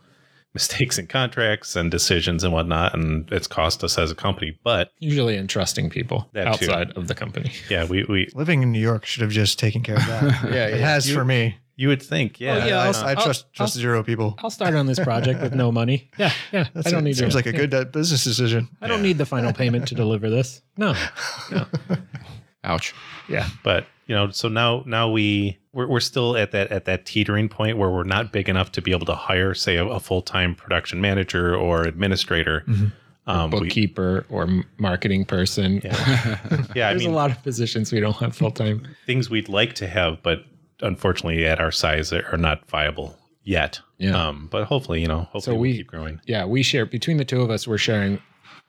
mistakes 0.57 0.99
in 0.99 1.07
contracts 1.07 1.77
and 1.77 1.91
decisions 1.91 2.43
and 2.45 2.53
whatnot 2.53 2.95
and 2.95 3.31
it's 3.31 3.47
cost 3.47 3.85
us 3.85 3.99
as 3.99 4.11
a 4.11 4.15
company 4.15 4.59
but 4.65 4.91
usually 4.99 5.37
entrusting 5.37 5.91
people 5.91 6.29
That 6.33 6.45
too. 6.45 6.51
outside 6.51 6.91
of 6.97 7.09
the 7.09 7.15
company 7.15 7.53
yeah 7.71 7.85
we 7.85 8.05
we 8.09 8.29
Living 8.35 8.63
in 8.63 8.73
New 8.73 8.81
York 8.91 9.05
should 9.07 9.23
have 9.23 9.31
just 9.43 9.59
taken 9.59 9.83
care 9.83 9.97
of 9.97 10.07
that. 10.07 10.23
Yeah, 10.57 10.67
it 10.67 10.81
yeah. 10.81 10.87
has 10.95 11.11
for 11.13 11.25
me. 11.25 11.57
you 11.77 11.89
would 11.89 12.03
think 12.03 12.41
yeah, 12.41 12.55
Oh, 12.63 12.67
yeah, 12.67 12.79
I, 12.81 12.87
I'll- 12.87 13.05
I 13.11 13.15
trust 13.15 13.53
trust 13.53 13.77
I'll- 13.77 13.83
zero 13.83 14.03
people. 14.03 14.35
I'll 14.43 14.51
start 14.61 14.75
on 14.75 14.87
this 14.87 14.99
project 14.99 15.41
with 15.43 15.55
no 15.55 15.71
money. 15.71 15.99
Yeah, 16.19 16.33
yeah. 16.53 16.69
That's 16.75 16.87
I 16.87 16.91
don't 16.91 17.01
it. 17.01 17.05
need 17.09 17.17
Seems 17.17 17.35
your- 17.35 17.39
like 17.43 17.47
a 17.55 17.57
good 17.63 17.73
uh, 17.75 17.85
business 17.85 18.25
decision. 18.25 18.69
I 18.81 18.89
don't 18.89 19.03
need 19.03 19.19
the 19.19 19.27
final 19.27 19.53
payment 19.53 19.87
to 19.89 19.95
deliver 19.95 20.31
this. 20.31 20.63
No, 20.79 20.95
No. 21.51 21.67
Ouch. 22.65 22.95
Yeah. 23.29 23.49
but 23.63 23.87
you 24.07 24.15
know 24.15 24.31
so 24.31 24.49
now 24.49 24.83
now 24.87 25.11
we 25.11 25.59
we're, 25.73 25.87
we're 25.89 26.01
still 26.01 26.37
at 26.37 26.51
that 26.53 26.71
at 26.71 26.85
that 26.85 27.05
teetering 27.07 27.49
point 27.49 27.77
where 27.79 27.91
we're 27.91 28.05
not 28.05 28.33
big 28.33 28.49
enough 28.49 28.73
to 28.73 28.83
be 28.83 28.93
able 28.93 29.07
to 29.07 29.15
hire 29.15 29.55
say 29.55 29.77
a, 29.77 29.85
a 29.87 30.01
full-time 30.01 30.55
production 30.55 31.01
manager 31.01 31.55
or 31.57 31.83
administrator 31.83 32.65
um 33.27 33.51
we- 33.51 33.59
Bookkeeper 33.61 34.25
or 34.29 34.47
marketing 34.79 35.25
person. 35.25 35.81
yeah, 35.85 36.39
yeah 36.75 36.89
i 36.89 36.93
There's 36.93 37.03
mean 37.03 37.11
a 37.11 37.17
lot 37.17 37.31
of 37.31 37.43
positions 37.43 37.93
we 37.93 38.01
don't 38.01 38.17
have 38.17 38.37
full 38.37 38.51
time. 38.53 38.87
things 39.07 39.29
we'd 39.31 39.49
like 39.49 39.75
to 39.75 39.87
have 39.89 40.23
but 40.23 40.45
unfortunately 40.81 41.45
at 41.47 41.61
our 41.61 41.73
size 41.73 42.13
are 42.13 42.25
are 42.33 42.39
not 42.39 42.69
viable 42.69 43.17
yet 43.43 43.81
Yeah. 43.99 44.29
um 44.29 44.49
but 44.51 44.65
hopefully 44.65 45.01
you 45.01 45.09
know 45.09 45.21
hopefully 45.33 45.43
So 45.43 45.53
we'll 45.53 45.61
we- 45.63 45.77
keep 45.79 45.87
growing 45.89 46.21
Yeah, 46.27 46.45
we 46.45 46.63
share 46.63 46.87
between 46.87 47.17
the 47.17 47.25
two 47.25 47.41
of 47.43 47.51
us. 47.51 47.67
We're 47.67 47.79
sharing 47.79 48.21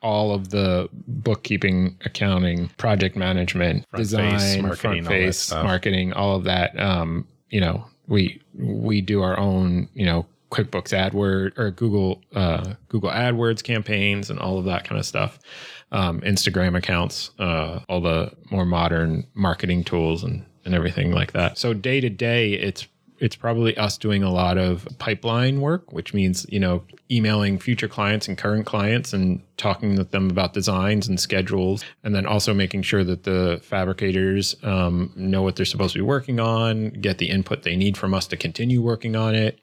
all 0.02 0.32
of 0.32 0.50
the 0.50 0.88
bookkeeping, 0.92 1.96
accounting, 2.04 2.68
project 2.76 3.16
management, 3.16 3.88
Front 3.90 4.02
design, 4.02 4.38
face, 4.38 4.62
marketing, 4.62 4.76
front 4.78 5.06
all 5.06 5.12
face, 5.12 5.38
stuff. 5.38 5.64
marketing, 5.64 6.12
all 6.12 6.36
of 6.36 6.44
that. 6.44 6.78
Um, 6.78 7.26
you 7.50 7.60
know, 7.60 7.84
we 8.06 8.40
we 8.54 9.00
do 9.00 9.22
our 9.22 9.38
own, 9.38 9.88
you 9.94 10.06
know, 10.06 10.26
QuickBooks 10.50 10.92
AdWord 10.96 11.58
or 11.58 11.70
Google 11.70 12.22
uh, 12.34 12.74
Google 12.88 13.10
AdWords 13.10 13.62
campaigns 13.62 14.30
and 14.30 14.38
all 14.38 14.58
of 14.58 14.64
that 14.66 14.84
kind 14.84 14.98
of 14.98 15.06
stuff. 15.06 15.38
Um, 15.90 16.20
Instagram 16.20 16.76
accounts, 16.76 17.30
uh, 17.38 17.80
all 17.88 18.00
the 18.00 18.32
more 18.50 18.66
modern 18.66 19.26
marketing 19.34 19.84
tools 19.84 20.22
and 20.22 20.44
and 20.64 20.74
everything 20.74 21.12
like 21.12 21.32
that. 21.32 21.58
So 21.58 21.72
day 21.74 22.00
to 22.00 22.10
day, 22.10 22.52
it's 22.52 22.86
it's 23.20 23.36
probably 23.36 23.76
us 23.76 23.98
doing 23.98 24.22
a 24.22 24.30
lot 24.30 24.58
of 24.58 24.86
pipeline 24.98 25.60
work, 25.60 25.92
which 25.92 26.14
means, 26.14 26.46
you 26.48 26.60
know, 26.60 26.82
emailing 27.10 27.58
future 27.58 27.88
clients 27.88 28.28
and 28.28 28.38
current 28.38 28.66
clients 28.66 29.12
and 29.12 29.42
talking 29.56 29.96
with 29.96 30.10
them 30.10 30.30
about 30.30 30.52
designs 30.52 31.08
and 31.08 31.18
schedules. 31.18 31.84
And 32.04 32.14
then 32.14 32.26
also 32.26 32.54
making 32.54 32.82
sure 32.82 33.04
that 33.04 33.24
the 33.24 33.60
fabricators 33.62 34.56
um, 34.62 35.12
know 35.16 35.42
what 35.42 35.56
they're 35.56 35.66
supposed 35.66 35.94
to 35.94 35.98
be 35.98 36.04
working 36.04 36.40
on, 36.40 36.90
get 36.90 37.18
the 37.18 37.30
input 37.30 37.62
they 37.62 37.76
need 37.76 37.96
from 37.96 38.14
us 38.14 38.26
to 38.28 38.36
continue 38.36 38.82
working 38.82 39.16
on 39.16 39.34
it, 39.34 39.58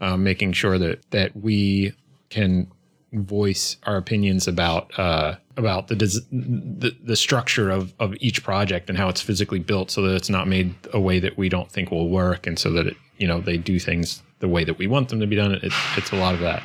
um, 0.00 0.22
making 0.22 0.52
sure 0.52 0.78
that, 0.78 1.10
that 1.10 1.36
we 1.36 1.92
can 2.28 2.70
voice 3.12 3.76
our 3.84 3.96
opinions 3.96 4.46
about 4.46 4.96
uh, 4.98 5.34
about 5.60 5.86
the, 5.86 5.94
des- 5.94 6.26
the 6.32 6.96
the 7.04 7.14
structure 7.14 7.70
of 7.70 7.94
of 8.00 8.16
each 8.18 8.42
project 8.42 8.88
and 8.88 8.98
how 8.98 9.08
it's 9.08 9.20
physically 9.20 9.60
built, 9.60 9.92
so 9.92 10.02
that 10.02 10.16
it's 10.16 10.28
not 10.28 10.48
made 10.48 10.74
a 10.92 10.98
way 10.98 11.20
that 11.20 11.38
we 11.38 11.48
don't 11.48 11.70
think 11.70 11.92
will 11.92 12.08
work, 12.08 12.48
and 12.48 12.58
so 12.58 12.72
that 12.72 12.88
it 12.88 12.96
you 13.18 13.28
know 13.28 13.40
they 13.40 13.56
do 13.56 13.78
things 13.78 14.22
the 14.40 14.48
way 14.48 14.64
that 14.64 14.78
we 14.78 14.88
want 14.88 15.08
them 15.10 15.20
to 15.20 15.26
be 15.26 15.36
done. 15.36 15.52
It, 15.52 15.72
it's 15.96 16.10
a 16.10 16.16
lot 16.16 16.34
of 16.34 16.40
that. 16.40 16.62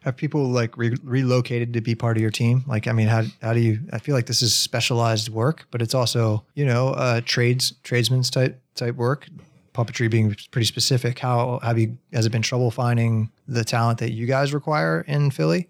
Have 0.00 0.16
people 0.16 0.48
like 0.48 0.78
re- 0.78 0.96
relocated 1.02 1.74
to 1.74 1.82
be 1.82 1.94
part 1.94 2.16
of 2.16 2.22
your 2.22 2.30
team? 2.30 2.64
Like, 2.66 2.88
I 2.88 2.92
mean, 2.92 3.08
how 3.08 3.24
how 3.42 3.52
do 3.52 3.60
you? 3.60 3.80
I 3.92 3.98
feel 3.98 4.14
like 4.14 4.26
this 4.26 4.40
is 4.40 4.54
specialized 4.54 5.28
work, 5.28 5.66
but 5.70 5.82
it's 5.82 5.94
also 5.94 6.44
you 6.54 6.64
know 6.64 6.88
uh, 6.90 7.20
trades 7.22 7.74
tradesmen's 7.82 8.30
type 8.30 8.58
type 8.74 8.94
work. 8.94 9.26
Puppetry 9.74 10.10
being 10.10 10.34
pretty 10.50 10.66
specific. 10.66 11.18
How 11.18 11.60
have 11.62 11.78
you? 11.78 11.98
Has 12.12 12.24
it 12.24 12.30
been 12.30 12.42
trouble 12.42 12.70
finding 12.70 13.30
the 13.46 13.64
talent 13.64 13.98
that 13.98 14.12
you 14.12 14.26
guys 14.26 14.54
require 14.54 15.04
in 15.06 15.30
Philly? 15.30 15.68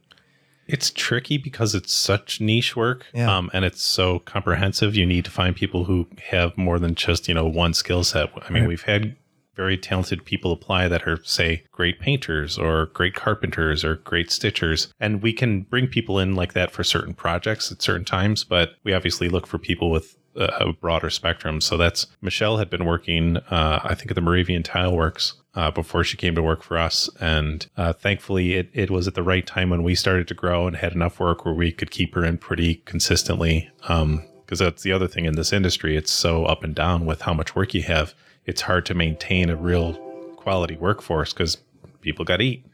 It's 0.72 0.90
tricky 0.90 1.36
because 1.38 1.74
it's 1.74 1.92
such 1.92 2.40
niche 2.40 2.76
work, 2.76 3.06
Yeah. 3.14 3.36
um, 3.36 3.50
and 3.52 3.64
it's 3.64 3.82
so 3.82 4.20
comprehensive. 4.20 4.94
You 4.94 5.06
need 5.06 5.24
to 5.24 5.30
find 5.30 5.54
people 5.56 5.84
who 5.84 6.06
have 6.30 6.56
more 6.56 6.78
than 6.78 6.94
just 6.94 7.28
you 7.28 7.34
know 7.34 7.46
one 7.46 7.74
skill 7.74 8.04
set. 8.04 8.30
I 8.36 8.50
mean, 8.52 8.62
Right. 8.62 8.68
we've 8.68 8.82
had 8.82 9.16
very 9.56 9.76
talented 9.76 10.24
people 10.24 10.52
apply 10.52 10.88
that 10.88 11.06
are 11.06 11.18
say 11.24 11.64
great 11.72 12.00
painters 12.00 12.56
or 12.56 12.86
great 12.94 13.14
carpenters 13.14 13.84
or 13.84 13.96
great 13.96 14.28
stitchers, 14.28 14.92
and 14.98 15.20
we 15.22 15.32
can 15.32 15.62
bring 15.62 15.86
people 15.86 16.18
in 16.18 16.34
like 16.34 16.52
that 16.54 16.70
for 16.70 16.82
certain 16.84 17.12
projects 17.14 17.70
at 17.70 17.82
certain 17.82 18.04
times. 18.04 18.44
But 18.44 18.70
we 18.84 18.94
obviously 18.94 19.28
look 19.28 19.46
for 19.46 19.58
people 19.58 19.90
with 19.90 20.16
a 20.36 20.72
broader 20.72 21.10
spectrum. 21.10 21.60
So 21.60 21.76
that's 21.76 22.06
Michelle 22.22 22.58
had 22.58 22.70
been 22.70 22.84
working, 22.84 23.38
uh, 23.50 23.80
I 23.82 23.94
think, 23.96 24.12
at 24.12 24.14
the 24.14 24.20
Moravian 24.20 24.62
Tile 24.62 24.94
Works 24.96 25.34
uh, 25.54 25.70
before 25.70 26.04
she 26.04 26.16
came 26.16 26.34
to 26.34 26.42
work 26.42 26.62
for 26.62 26.78
us. 26.78 27.10
And 27.20 27.66
uh, 27.76 27.92
thankfully, 27.92 28.54
it, 28.54 28.70
it 28.72 28.90
was 28.90 29.08
at 29.08 29.14
the 29.14 29.22
right 29.22 29.46
time 29.46 29.70
when 29.70 29.82
we 29.82 29.94
started 29.94 30.28
to 30.28 30.34
grow 30.34 30.66
and 30.66 30.76
had 30.76 30.92
enough 30.92 31.18
work 31.18 31.44
where 31.44 31.54
we 31.54 31.72
could 31.72 31.90
keep 31.90 32.14
her 32.14 32.24
in 32.24 32.38
pretty 32.38 32.76
consistently. 32.86 33.68
Because 33.80 34.58
that's 34.58 34.82
the 34.82 34.92
other 34.92 35.08
thing 35.08 35.24
in 35.24 35.36
this 35.36 35.52
industry, 35.52 35.96
it's 35.96 36.12
so 36.12 36.44
up 36.44 36.64
and 36.64 36.74
down 36.74 37.06
with 37.06 37.22
how 37.22 37.34
much 37.34 37.54
work 37.54 37.74
you 37.74 37.82
have. 37.82 38.14
It's 38.46 38.62
hard 38.62 38.86
to 38.86 38.94
maintain 38.94 39.50
a 39.50 39.56
real 39.56 39.94
quality 40.36 40.76
workforce 40.76 41.32
because 41.32 41.58
people 42.00 42.24
got 42.24 42.38
to 42.38 42.44
eat. 42.44 42.66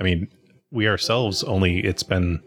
I 0.00 0.02
mean, 0.02 0.28
we 0.70 0.88
ourselves 0.88 1.44
only, 1.44 1.80
it's 1.80 2.02
been 2.02 2.42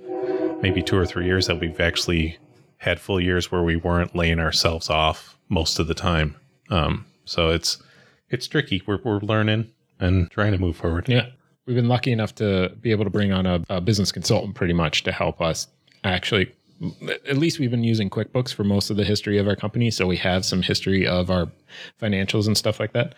maybe 0.61 0.81
two 0.81 0.97
or 0.97 1.05
three 1.05 1.25
years 1.25 1.47
that 1.47 1.59
we've 1.59 1.79
actually 1.79 2.37
had 2.77 2.99
full 2.99 3.19
years 3.19 3.51
where 3.51 3.63
we 3.63 3.75
weren't 3.75 4.15
laying 4.15 4.39
ourselves 4.39 4.89
off 4.89 5.37
most 5.49 5.79
of 5.79 5.87
the 5.87 5.93
time. 5.93 6.35
Um, 6.69 7.05
so 7.25 7.49
it's 7.49 7.81
it's 8.29 8.47
tricky. 8.47 8.81
We're 8.85 8.99
we're 9.03 9.19
learning 9.19 9.71
and 9.99 10.29
trying 10.31 10.51
to 10.51 10.57
move 10.57 10.75
forward. 10.75 11.07
Yeah, 11.09 11.27
we've 11.65 11.75
been 11.75 11.87
lucky 11.87 12.11
enough 12.11 12.35
to 12.35 12.69
be 12.81 12.91
able 12.91 13.03
to 13.03 13.09
bring 13.09 13.31
on 13.31 13.45
a, 13.45 13.63
a 13.69 13.81
business 13.81 14.11
consultant 14.11 14.55
pretty 14.55 14.73
much 14.73 15.03
to 15.03 15.11
help 15.11 15.41
us 15.41 15.67
actually. 16.03 16.51
At 17.27 17.37
least 17.37 17.57
we've 17.57 17.71
been 17.71 17.83
using 17.83 18.07
QuickBooks 18.07 18.53
for 18.53 18.63
most 18.63 18.91
of 18.91 18.97
the 18.97 19.03
history 19.03 19.39
of 19.39 19.47
our 19.47 19.55
company, 19.55 19.89
so 19.89 20.05
we 20.05 20.17
have 20.17 20.45
some 20.45 20.61
history 20.61 21.07
of 21.07 21.31
our 21.31 21.49
financials 21.99 22.45
and 22.45 22.55
stuff 22.55 22.79
like 22.79 22.93
that. 22.93 23.15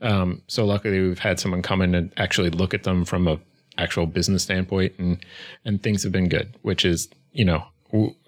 Um, 0.00 0.40
so 0.46 0.64
luckily, 0.64 0.98
we've 0.98 1.18
had 1.18 1.38
someone 1.38 1.60
come 1.60 1.82
in 1.82 1.94
and 1.94 2.10
actually 2.16 2.48
look 2.48 2.72
at 2.72 2.84
them 2.84 3.04
from 3.04 3.28
a 3.28 3.38
actual 3.76 4.06
business 4.06 4.42
standpoint, 4.44 4.94
and 4.96 5.22
and 5.66 5.82
things 5.82 6.02
have 6.04 6.12
been 6.12 6.30
good. 6.30 6.56
Which 6.62 6.86
is, 6.86 7.08
you 7.32 7.44
know, 7.44 7.66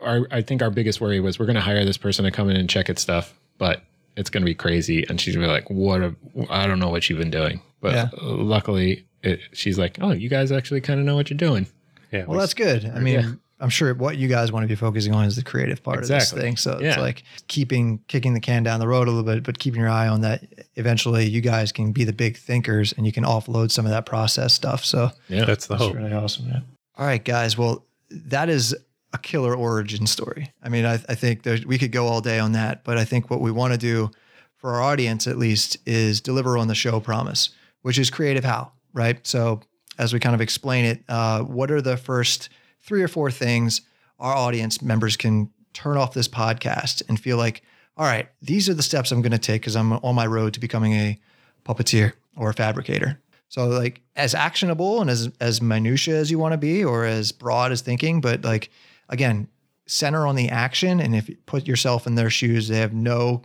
our 0.01 0.29
I 0.31 0.43
think 0.43 0.61
our 0.61 0.71
biggest 0.71 1.01
worry 1.01 1.19
was 1.19 1.39
we're 1.39 1.47
going 1.47 1.55
to 1.57 1.63
hire 1.63 1.85
this 1.87 1.97
person 1.97 2.27
to 2.27 2.31
come 2.31 2.51
in 2.51 2.57
and 2.57 2.69
check 2.69 2.91
its 2.91 3.01
stuff, 3.01 3.33
but 3.57 3.83
it's 4.17 4.31
going 4.31 4.43
to 4.43 4.47
be 4.47 4.55
crazy. 4.55 5.05
And 5.09 5.21
she's 5.21 5.35
gonna 5.35 5.47
be 5.47 5.53
like, 5.53 5.69
what? 5.71 6.01
A, 6.03 6.15
I 6.51 6.67
don't 6.67 6.79
know 6.79 6.89
what 6.91 7.09
you've 7.11 7.19
been 7.19 7.31
doing. 7.31 7.61
But 7.81 7.95
Yeah. 7.95 8.09
luckily, 8.23 9.05
it, 9.23 9.41
she's 9.53 9.79
like, 9.79 9.99
oh, 10.01 10.13
you 10.13 10.29
guys 10.29 10.53
actually 10.53 10.81
kind 10.81 11.01
of 11.01 11.07
know 11.07 11.15
what 11.17 11.31
you're 11.31 11.37
doing. 11.37 11.67
Yeah. 12.13 12.25
Well, 12.27 12.39
that's 12.39 12.55
good. 12.55 12.85
I 12.95 13.01
mean, 13.01 13.15
Yeah. 13.21 13.33
I'm 13.61 13.71
sure 13.71 13.95
what 13.95 14.17
you 14.17 14.29
guys 14.29 14.51
want 14.53 14.65
to 14.65 14.69
be 14.69 14.75
focusing 14.75 15.15
on 15.15 15.25
is 15.25 15.37
the 15.37 15.43
creative 15.43 15.83
part 15.83 15.99
of 15.99 16.03
Exactly. 16.05 16.37
this 16.37 16.45
thing. 16.45 16.57
So 16.57 16.79
it's 16.81 16.99
like 16.99 17.23
keeping 17.49 18.01
kicking 18.09 18.35
the 18.35 18.41
can 18.41 18.63
down 18.63 18.81
the 18.81 18.89
road 18.89 19.07
a 19.09 19.11
little 19.11 19.25
bit, 19.25 19.43
but 19.43 19.59
keeping 19.59 19.81
your 19.81 19.89
eye 19.89 20.09
on 20.09 20.21
that. 20.23 20.45
Eventually, 20.77 21.27
you 21.29 21.41
guys 21.41 21.73
can 21.73 21.93
be 21.93 22.05
the 22.05 22.13
big 22.13 22.37
thinkers, 22.37 22.93
and 22.93 23.07
you 23.07 23.13
can 23.13 23.25
offload 23.25 23.71
some 23.71 23.85
of 23.87 23.91
that 23.93 24.07
process 24.07 24.53
stuff. 24.53 24.85
So 24.85 25.11
Yeah. 25.29 25.45
that's 25.45 25.67
the 25.67 25.75
that's 25.75 25.85
hope. 25.87 25.95
really 25.95 26.13
awesome. 26.13 26.47
Yeah. 26.49 26.61
All 26.99 27.07
right, 27.07 27.25
guys. 27.25 27.57
Well, 27.57 27.85
that 28.11 28.49
is 28.49 28.75
a 29.15 29.19
killer 29.19 29.55
origin 29.55 30.07
story. 30.07 30.53
I 30.63 30.69
mean, 30.69 30.85
I, 30.85 30.95
I 31.09 31.15
think 31.15 31.47
we 31.67 31.79
could 31.79 31.93
go 31.93 32.09
all 32.09 32.21
day 32.21 32.41
on 32.41 32.53
that, 32.53 32.83
but 32.83 32.99
I 32.99 33.05
think 33.05 33.31
what 33.31 33.41
we 33.41 33.53
want 33.53 33.73
to 33.73 33.79
do 33.79 34.11
for 34.57 34.75
our 34.75 34.83
audience, 34.83 35.27
at 35.27 35.39
least, 35.39 35.79
is 35.87 36.21
deliver 36.21 36.59
on 36.59 36.67
the 36.67 36.75
show 36.75 36.99
promise, 36.99 37.51
which 37.83 37.99
is 37.99 38.11
creative 38.11 38.45
how, 38.45 38.73
right? 38.93 39.25
So, 39.27 39.61
as 39.99 40.13
we 40.13 40.19
kind 40.19 40.35
of 40.35 40.41
explain 40.41 40.85
it, 40.85 41.05
uh, 41.09 41.43
what 41.43 41.71
are 41.71 41.81
the 41.81 41.97
first 41.97 42.49
three 42.83 43.03
or 43.03 43.09
four 43.09 43.31
things 43.31 43.83
our 44.19 44.35
audience 44.35 44.83
members 44.83 45.17
can 45.17 45.51
turn 45.73 45.97
off 45.97 46.13
this 46.15 46.29
podcast 46.29 47.03
and 47.09 47.19
feel 47.19 47.37
like, 47.37 47.63
all 47.97 48.07
right, 48.07 48.29
these 48.43 48.69
are 48.69 48.75
the 48.75 48.83
steps 48.83 49.13
I'm 49.13 49.23
going 49.23 49.33
to 49.33 49.39
take 49.39 49.63
because 49.63 49.77
I'm 49.77 49.93
on 49.93 50.17
my 50.17 50.27
road 50.27 50.55
to 50.55 50.61
becoming 50.61 50.95
a 50.95 51.19
puppeteer 51.65 52.15
or 52.37 52.51
a 52.51 52.55
fabricator. 52.55 53.21
So 53.49 53.69
like 53.69 54.01
as 54.17 54.35
actionable 54.35 55.01
and 55.01 55.09
as 55.09 55.31
as 55.41 55.63
minutia 55.63 56.17
as 56.17 56.29
you 56.29 56.41
want 56.41 56.53
to 56.53 56.59
be 56.59 56.85
or 56.85 57.05
as 57.05 57.31
broad 57.31 57.71
as 57.71 57.83
thinking, 57.83 58.21
but 58.21 58.43
like 58.43 58.71
again, 59.09 59.49
center 59.87 60.27
on 60.27 60.35
the 60.35 60.49
action 60.49 61.01
and 61.01 61.15
if 61.15 61.29
you 61.29 61.37
put 61.47 61.67
yourself 61.67 62.07
in 62.07 62.15
their 62.15 62.31
shoes, 62.31 62.69
they 62.69 62.79
have 62.79 62.95
no 62.95 63.43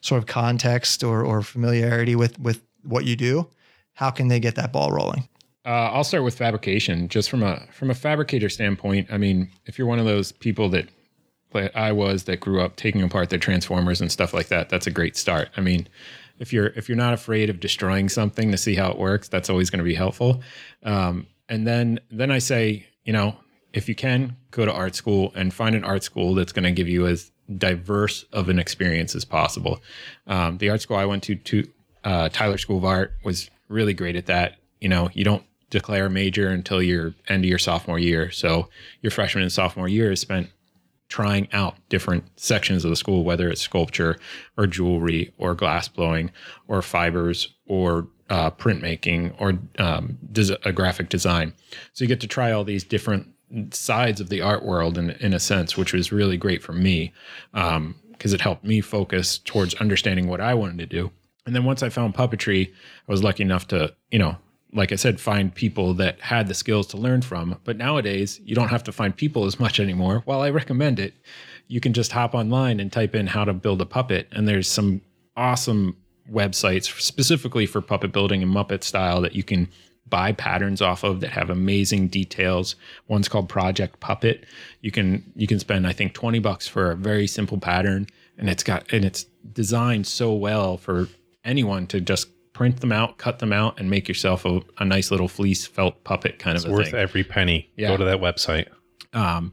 sort 0.00 0.18
of 0.18 0.26
context 0.26 1.02
or 1.04 1.24
or 1.24 1.42
familiarity 1.42 2.14
with 2.14 2.38
with 2.38 2.62
what 2.82 3.04
you 3.04 3.16
do, 3.16 3.48
how 3.94 4.10
can 4.10 4.28
they 4.28 4.40
get 4.40 4.54
that 4.54 4.72
ball 4.72 4.90
rolling? 4.90 5.28
Uh, 5.64 5.90
I'll 5.92 6.04
start 6.04 6.24
with 6.24 6.36
fabrication. 6.36 7.08
Just 7.08 7.28
from 7.28 7.42
a 7.42 7.66
from 7.72 7.90
a 7.90 7.94
fabricator 7.94 8.48
standpoint, 8.48 9.08
I 9.10 9.18
mean, 9.18 9.50
if 9.66 9.78
you're 9.78 9.86
one 9.86 9.98
of 9.98 10.06
those 10.06 10.32
people 10.32 10.68
that 10.70 10.88
like 11.52 11.74
I 11.76 11.92
was 11.92 12.24
that 12.24 12.40
grew 12.40 12.60
up 12.60 12.76
taking 12.76 13.02
apart 13.02 13.30
their 13.30 13.38
transformers 13.38 14.00
and 14.00 14.10
stuff 14.10 14.32
like 14.32 14.48
that, 14.48 14.68
that's 14.68 14.86
a 14.86 14.90
great 14.90 15.16
start. 15.16 15.50
I 15.56 15.60
mean, 15.60 15.88
if 16.38 16.52
you're 16.52 16.68
if 16.68 16.88
you're 16.88 16.96
not 16.96 17.12
afraid 17.12 17.50
of 17.50 17.60
destroying 17.60 18.08
something 18.08 18.50
to 18.50 18.56
see 18.56 18.74
how 18.74 18.90
it 18.90 18.98
works, 18.98 19.28
that's 19.28 19.50
always 19.50 19.68
going 19.68 19.78
to 19.78 19.84
be 19.84 19.94
helpful. 19.94 20.42
Um, 20.82 21.26
and 21.48 21.66
then 21.66 22.00
then 22.10 22.30
I 22.30 22.38
say, 22.38 22.86
you 23.04 23.12
know, 23.12 23.36
if 23.72 23.88
you 23.88 23.94
can 23.94 24.36
go 24.50 24.64
to 24.64 24.72
art 24.72 24.94
school 24.94 25.32
and 25.34 25.52
find 25.54 25.74
an 25.74 25.84
art 25.84 26.02
school 26.02 26.34
that's 26.34 26.52
going 26.52 26.64
to 26.64 26.72
give 26.72 26.88
you 26.88 27.06
as 27.06 27.30
diverse 27.56 28.24
of 28.32 28.48
an 28.48 28.58
experience 28.58 29.14
as 29.14 29.24
possible. 29.24 29.80
Um, 30.26 30.58
the 30.58 30.70
art 30.70 30.82
school 30.82 30.96
I 30.96 31.04
went 31.04 31.22
to, 31.24 31.34
to 31.36 31.68
uh, 32.04 32.28
Tyler 32.30 32.58
School 32.58 32.78
of 32.78 32.84
Art, 32.84 33.14
was 33.24 33.50
really 33.68 33.94
great 33.94 34.16
at 34.16 34.26
that. 34.26 34.56
You 34.80 34.88
know, 34.88 35.10
you 35.12 35.24
don't 35.24 35.44
declare 35.70 36.06
a 36.06 36.10
major 36.10 36.48
until 36.48 36.82
your 36.82 37.14
end 37.28 37.44
of 37.44 37.48
your 37.48 37.58
sophomore 37.58 37.98
year. 37.98 38.30
So 38.30 38.68
your 39.02 39.10
freshman 39.10 39.42
and 39.42 39.52
sophomore 39.52 39.88
year 39.88 40.12
is 40.12 40.20
spent 40.20 40.50
trying 41.08 41.48
out 41.52 41.76
different 41.88 42.24
sections 42.36 42.84
of 42.84 42.90
the 42.90 42.96
school, 42.96 43.24
whether 43.24 43.48
it's 43.48 43.60
sculpture 43.60 44.16
or 44.56 44.66
jewelry 44.66 45.32
or 45.38 45.54
glass 45.54 45.88
blowing 45.88 46.30
or 46.68 46.82
fibers 46.82 47.54
or 47.66 48.06
uh, 48.30 48.50
printmaking 48.50 49.34
or 49.38 49.58
um, 49.78 50.18
des- 50.32 50.56
a 50.64 50.72
graphic 50.72 51.08
design. 51.08 51.52
So 51.92 52.04
you 52.04 52.08
get 52.08 52.20
to 52.20 52.28
try 52.28 52.52
all 52.52 52.62
these 52.62 52.84
different 52.84 53.28
sides 53.72 54.20
of 54.20 54.28
the 54.28 54.40
art 54.40 54.64
world 54.64 54.98
in, 54.98 55.10
in 55.10 55.34
a 55.34 55.40
sense, 55.40 55.76
which 55.76 55.92
was 55.92 56.12
really 56.12 56.36
great 56.36 56.62
for 56.62 56.72
me 56.72 57.12
um, 57.54 57.94
because 58.12 58.32
it 58.32 58.40
helped 58.40 58.64
me 58.64 58.80
focus 58.80 59.38
towards 59.38 59.74
understanding 59.76 60.28
what 60.28 60.40
I 60.40 60.54
wanted 60.54 60.78
to 60.78 60.86
do. 60.86 61.10
And 61.46 61.54
then 61.54 61.64
once 61.64 61.82
I 61.82 61.88
found 61.88 62.14
puppetry, 62.14 62.68
I 62.68 63.12
was 63.12 63.24
lucky 63.24 63.42
enough 63.42 63.66
to, 63.68 63.94
you 64.10 64.18
know, 64.18 64.36
like 64.72 64.92
I 64.92 64.96
said, 64.96 65.20
find 65.20 65.52
people 65.52 65.94
that 65.94 66.20
had 66.20 66.46
the 66.46 66.54
skills 66.54 66.86
to 66.88 66.96
learn 66.96 67.22
from. 67.22 67.58
But 67.64 67.76
nowadays, 67.76 68.40
you 68.44 68.54
don't 68.54 68.68
have 68.68 68.84
to 68.84 68.92
find 68.92 69.16
people 69.16 69.46
as 69.46 69.58
much 69.58 69.80
anymore. 69.80 70.22
While 70.26 70.42
I 70.42 70.50
recommend 70.50 71.00
it, 71.00 71.14
you 71.66 71.80
can 71.80 71.92
just 71.92 72.12
hop 72.12 72.34
online 72.34 72.78
and 72.78 72.92
type 72.92 73.14
in 73.14 73.26
how 73.26 73.44
to 73.44 73.52
build 73.52 73.80
a 73.80 73.86
puppet. 73.86 74.28
And 74.30 74.46
there's 74.46 74.68
some 74.68 75.00
awesome 75.36 75.96
websites 76.30 76.84
specifically 77.00 77.66
for 77.66 77.80
puppet 77.80 78.12
building 78.12 78.42
and 78.42 78.54
Muppet 78.54 78.84
style 78.84 79.20
that 79.22 79.34
you 79.34 79.42
can 79.42 79.68
buy 80.08 80.32
patterns 80.32 80.82
off 80.82 81.04
of 81.04 81.20
that 81.20 81.30
have 81.30 81.50
amazing 81.50 82.08
details. 82.08 82.74
One's 83.08 83.28
called 83.28 83.48
Project 83.48 84.00
Puppet. 84.00 84.44
You 84.80 84.90
can 84.90 85.30
you 85.36 85.46
can 85.46 85.58
spend 85.60 85.86
I 85.86 85.92
think 85.92 86.14
20 86.14 86.38
bucks 86.40 86.66
for 86.66 86.90
a 86.90 86.96
very 86.96 87.26
simple 87.26 87.58
pattern 87.58 88.06
and 88.36 88.48
it's 88.50 88.62
got 88.64 88.92
and 88.92 89.04
it's 89.04 89.24
designed 89.52 90.06
so 90.06 90.32
well 90.32 90.76
for 90.76 91.08
anyone 91.44 91.86
to 91.88 92.00
just 92.00 92.28
print 92.52 92.80
them 92.80 92.92
out, 92.92 93.16
cut 93.18 93.38
them 93.38 93.52
out 93.52 93.78
and 93.80 93.88
make 93.88 94.06
yourself 94.08 94.44
a, 94.44 94.60
a 94.78 94.84
nice 94.84 95.10
little 95.10 95.28
fleece 95.28 95.66
felt 95.66 96.02
puppet 96.04 96.38
kind 96.38 96.56
It's 96.56 96.64
of 96.64 96.72
a 96.72 96.74
worth 96.74 96.86
thing. 96.90 96.96
every 97.00 97.24
penny. 97.24 97.70
Yeah. 97.76 97.88
Go 97.88 97.96
to 97.98 98.04
that 98.06 98.18
website. 98.20 98.66
Um, 99.12 99.52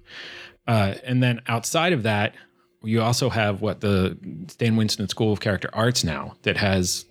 uh, 0.68 0.96
and 1.06 1.24
then 1.24 1.42
outside 1.48 1.94
of 1.94 2.04
that, 2.04 2.36
you 2.84 3.02
also 3.02 3.30
have 3.30 3.62
what 3.62 3.80
the 3.82 4.18
Stan 4.50 4.76
Winston 4.76 5.08
School 5.08 5.32
of 5.32 5.40
Character 5.40 5.70
Arts 5.74 6.04
now 6.04 6.36
that 6.42 6.58
has 6.58 7.06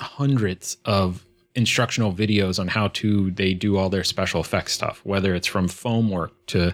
hundreds 0.00 0.76
of 0.84 1.24
instructional 1.58 2.12
videos 2.12 2.60
on 2.60 2.68
how 2.68 2.86
to 2.86 3.32
they 3.32 3.52
do 3.52 3.76
all 3.76 3.90
their 3.90 4.04
special 4.04 4.40
effects 4.40 4.72
stuff, 4.72 5.00
whether 5.02 5.34
it's 5.34 5.46
from 5.46 5.66
foam 5.66 6.08
work 6.08 6.32
to 6.46 6.72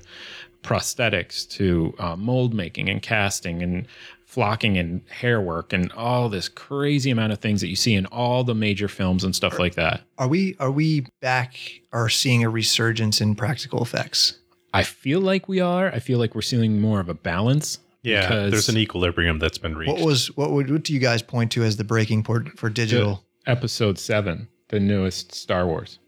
prosthetics 0.62 1.48
to 1.48 1.94
uh, 1.98 2.14
mold 2.16 2.54
making 2.54 2.88
and 2.88 3.02
casting 3.02 3.62
and 3.62 3.86
flocking 4.26 4.76
and 4.76 5.00
hair 5.08 5.40
work 5.40 5.72
and 5.72 5.90
all 5.92 6.28
this 6.28 6.48
crazy 6.48 7.10
amount 7.10 7.32
of 7.32 7.38
things 7.38 7.60
that 7.62 7.68
you 7.68 7.76
see 7.76 7.94
in 7.94 8.04
all 8.06 8.44
the 8.44 8.54
major 8.54 8.88
films 8.88 9.24
and 9.24 9.34
stuff 9.34 9.58
like 9.58 9.74
that. 9.74 10.02
Are 10.18 10.28
we 10.28 10.54
are 10.60 10.70
we 10.70 11.06
back 11.20 11.58
or 11.90 12.10
seeing 12.10 12.44
a 12.44 12.50
resurgence 12.50 13.22
in 13.22 13.34
practical 13.34 13.82
effects? 13.82 14.38
I 14.74 14.82
feel 14.82 15.20
like 15.20 15.48
we 15.48 15.60
are. 15.60 15.86
I 15.88 15.98
feel 15.98 16.18
like 16.18 16.34
we're 16.34 16.42
seeing 16.42 16.80
more 16.80 17.00
of 17.00 17.08
a 17.08 17.14
balance. 17.14 17.78
Yeah, 18.02 18.20
because 18.20 18.50
there's 18.50 18.68
an 18.68 18.76
equilibrium 18.76 19.38
that's 19.38 19.56
been 19.56 19.78
reached. 19.78 19.92
What 19.92 20.02
was 20.02 20.36
what 20.36 20.50
would 20.50 20.70
what 20.70 20.82
do 20.82 20.92
you 20.92 21.00
guys 21.00 21.22
point 21.22 21.52
to 21.52 21.62
as 21.62 21.78
the 21.78 21.84
breaking 21.84 22.22
point 22.22 22.58
for 22.58 22.68
digital? 22.68 23.24
episode 23.46 23.98
seven, 23.98 24.48
the 24.68 24.80
newest 24.80 25.32
Star 25.34 25.66
Wars. 25.66 25.98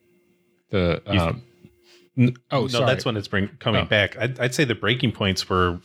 The 0.71 1.03
um, 1.07 1.43
n- 2.19 2.35
oh, 2.51 2.63
no, 2.63 2.67
sorry, 2.69 2.87
that's 2.87 3.05
when 3.05 3.17
it's 3.17 3.29
bring, 3.29 3.49
coming 3.61 3.83
Oh. 3.83 3.87
back. 3.87 4.17
I'd, 4.19 4.39
I'd 4.41 4.55
say 4.55 4.65
the 4.65 4.75
breaking 4.75 5.13
points 5.13 5.49
were, 5.49 5.81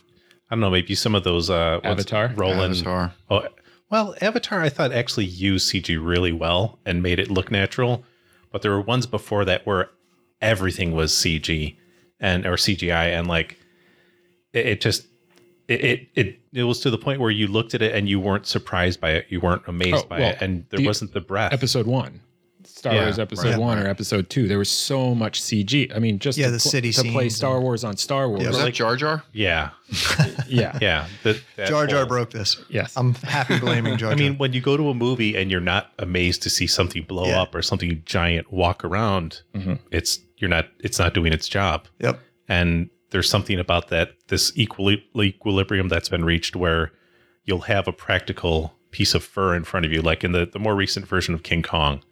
I 0.50 0.54
don't 0.54 0.60
know, 0.60 0.70
maybe 0.70 0.94
some 0.94 1.14
of 1.14 1.24
those 1.24 1.50
uh, 1.50 1.80
Avatar? 1.84 2.32
Roland. 2.34 2.74
Avatar. 2.74 3.12
Oh, 3.30 3.46
well, 3.90 4.14
Avatar, 4.22 4.60
I 4.62 4.68
thought 4.70 4.92
actually 4.92 5.26
used 5.26 5.72
CG 5.72 5.98
really 6.04 6.32
well 6.32 6.78
and 6.86 7.02
made 7.02 7.18
it 7.18 7.30
look 7.30 7.50
natural, 7.50 8.04
but 8.50 8.62
there 8.62 8.70
were 8.72 8.80
ones 8.80 9.06
before 9.06 9.44
that 9.44 9.66
where 9.66 9.90
everything 10.40 10.92
was 10.92 11.12
CG 11.12 11.76
and 12.18 12.46
or 12.46 12.52
CGI, 12.54 13.16
and 13.18 13.26
like 13.28 13.58
it, 14.52 14.66
it 14.66 14.80
just 14.80 15.06
it, 15.68 15.84
it 15.84 16.08
it 16.14 16.40
it 16.52 16.62
was 16.64 16.80
to 16.80 16.90
the 16.90 16.98
point 16.98 17.20
where 17.20 17.30
you 17.30 17.46
looked 17.46 17.74
at 17.74 17.82
it 17.82 17.94
and 17.94 18.08
you 18.08 18.18
weren't 18.18 18.46
surprised 18.46 19.00
by 19.00 19.10
it, 19.10 19.26
you 19.28 19.40
weren't 19.40 19.62
amazed 19.66 20.04
Oh, 20.04 20.08
by 20.08 20.20
well, 20.20 20.30
it, 20.30 20.38
and 20.40 20.64
there 20.70 20.78
the 20.80 20.86
wasn't 20.86 21.12
the 21.12 21.20
breath. 21.20 21.52
episode 21.52 21.86
one. 21.86 22.20
Star 22.64 22.94
Yeah, 22.94 23.02
Wars 23.04 23.18
episode 23.18 23.50
right. 23.50 23.58
one 23.58 23.78
or 23.78 23.86
episode 23.86 24.28
two. 24.30 24.48
There 24.48 24.58
was 24.58 24.70
so 24.70 25.14
much 25.14 25.40
CG. 25.42 25.94
I 25.94 25.98
mean, 25.98 26.18
just 26.18 26.36
Yeah, 26.38 26.46
to, 26.46 26.52
the 26.52 26.58
pl- 26.58 26.70
city 26.70 26.92
to 26.92 27.02
play 27.12 27.28
Star 27.28 27.54
and- 27.56 27.62
Wars 27.64 27.84
on 27.84 27.96
Star 27.96 28.28
Wars. 28.28 28.42
Yeah, 28.42 28.48
Was 28.48 28.58
Like- 28.58 28.74
Jar 28.74 28.96
Jar? 28.96 29.22
yeah, 29.32 29.70
yeah, 30.48 30.78
yeah. 30.80 31.06
That, 31.22 31.40
that 31.56 31.68
Jar 31.68 31.86
Jar 31.86 32.00
whole- 32.00 32.08
broke 32.08 32.30
this. 32.30 32.56
yes. 32.68 32.92
I'm 32.96 33.14
happy 33.14 33.58
blaming 33.58 33.96
Jar 33.96 34.10
Jar. 34.10 34.12
I 34.12 34.14
mean, 34.14 34.38
when 34.38 34.52
you 34.52 34.60
go 34.60 34.76
to 34.76 34.88
a 34.88 34.94
movie 34.94 35.36
and 35.36 35.50
you're 35.50 35.60
not 35.60 35.92
amazed 35.98 36.42
to 36.44 36.50
see 36.50 36.66
something 36.66 37.02
blow 37.04 37.26
Yeah. 37.26 37.42
up 37.42 37.54
or 37.54 37.62
something 37.62 38.02
giant 38.04 38.52
walk 38.52 38.84
around, 38.84 39.42
Mhm. 39.54 39.78
it's 39.90 40.20
you're 40.38 40.50
not 40.50 40.66
it's 40.80 40.98
not 40.98 41.14
doing 41.14 41.32
its 41.32 41.48
job. 41.48 41.86
yep. 42.00 42.20
And 42.48 42.90
there's 43.10 43.28
something 43.28 43.58
about 43.58 43.88
that 43.88 44.12
this 44.28 44.50
equili- 44.52 45.02
equilibrium 45.16 45.88
that's 45.88 46.08
been 46.08 46.24
reached 46.24 46.56
where 46.56 46.90
you'll 47.44 47.60
have 47.62 47.86
a 47.86 47.92
practical 47.92 48.72
piece 48.90 49.14
of 49.14 49.22
fur 49.24 49.54
in 49.54 49.64
front 49.64 49.86
of 49.86 49.92
you, 49.92 50.02
like 50.02 50.22
in 50.24 50.32
the 50.32 50.46
the 50.46 50.58
more 50.58 50.74
recent 50.74 51.06
version 51.06 51.34
of 51.34 51.42
King 51.42 51.62
Kong. 51.62 52.02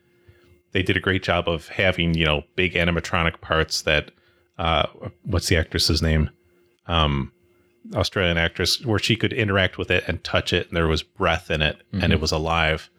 They 0.73 0.83
did 0.83 0.97
a 0.97 1.01
great 1.01 1.23
job 1.23 1.49
of 1.49 1.69
having 1.69 2.15
you 2.15 2.25
know 2.25 2.45
big 2.57 2.75
animatronic 2.75 3.41
parts 3.41 3.83
that 3.83 4.11
uh, 4.59 4.87
what's 5.25 5.49
the 5.49 5.57
actress's 5.57 6.03
name? 6.03 6.31
Um, 6.87 7.33
Australian 7.95 8.37
actress, 8.39 8.85
where 8.85 8.99
she 8.99 9.17
could 9.17 9.33
interact 9.33 9.79
with 9.79 9.91
it 9.91 10.05
and 10.07 10.23
touch 10.23 10.53
it, 10.53 10.69
and 10.69 10.77
there 10.77 10.87
was 10.87 11.03
breath 11.03 11.51
in 11.51 11.63
it, 11.63 11.79
and 11.93 12.13
it 12.13 12.21
was 12.21 12.31
alive. 12.31 12.91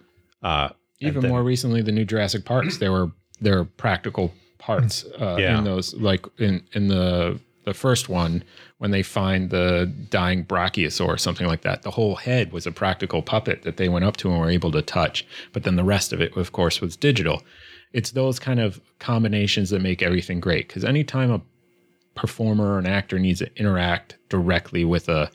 Uh, 0.42 0.70
Even 1.00 1.22
then- 1.22 1.30
more 1.32 1.44
recently, 1.44 1.82
the 1.82 1.92
new 1.92 2.04
Jurassic 2.06 2.46
Parks. 2.46 2.78
There 2.78 2.92
were 2.92 3.12
there 3.40 3.58
were 3.58 3.66
practical 3.66 4.34
parts 4.58 5.06
uh, 5.20 5.38
Yeah. 5.40 5.58
in 5.58 5.64
those, 5.64 5.94
like 5.96 6.26
in 6.40 6.64
in 6.74 6.88
the 6.88 7.40
the 7.66 7.74
first 7.76 8.10
one 8.10 8.44
when 8.82 8.90
they 8.90 9.04
find 9.04 9.52
the 9.52 9.94
dying 10.10 10.44
brachiosaur 10.44 11.08
or 11.08 11.18
something 11.20 11.46
like 11.46 11.62
that. 11.62 11.84
The 11.84 11.92
whole 11.92 12.16
head 12.16 12.52
was 12.52 12.66
a 12.66 12.72
practical 12.72 13.22
puppet 13.22 13.62
that 13.62 13.78
they 13.78 13.88
went 13.88 14.06
up 14.06 14.18
to 14.18 14.32
and 14.32 14.40
were 14.40 14.50
able 14.50 14.72
to 14.72 14.82
touch, 14.82 15.24
but 15.54 15.62
then 15.62 15.76
the 15.76 15.84
rest 15.84 16.12
of 16.12 16.20
it, 16.20 16.36
of 16.36 16.52
course, 16.52 16.82
was 16.82 16.98
digital. 16.98 17.44
It's 17.94 18.10
those 18.10 18.40
kind 18.40 18.60
of 18.60 18.82
combinations 18.98 19.70
that 19.70 19.84
make 19.84 20.02
everything 20.02 20.40
great. 20.40 20.68
Because 20.68 20.84
anytime 20.84 21.30
a 21.30 21.42
performer 22.16 22.74
or 22.74 22.80
an 22.80 22.88
actor 22.88 23.20
needs 23.20 23.38
to 23.38 23.56
interact 23.56 24.18
directly 24.30 24.84
with 24.84 25.08
a 25.10 25.30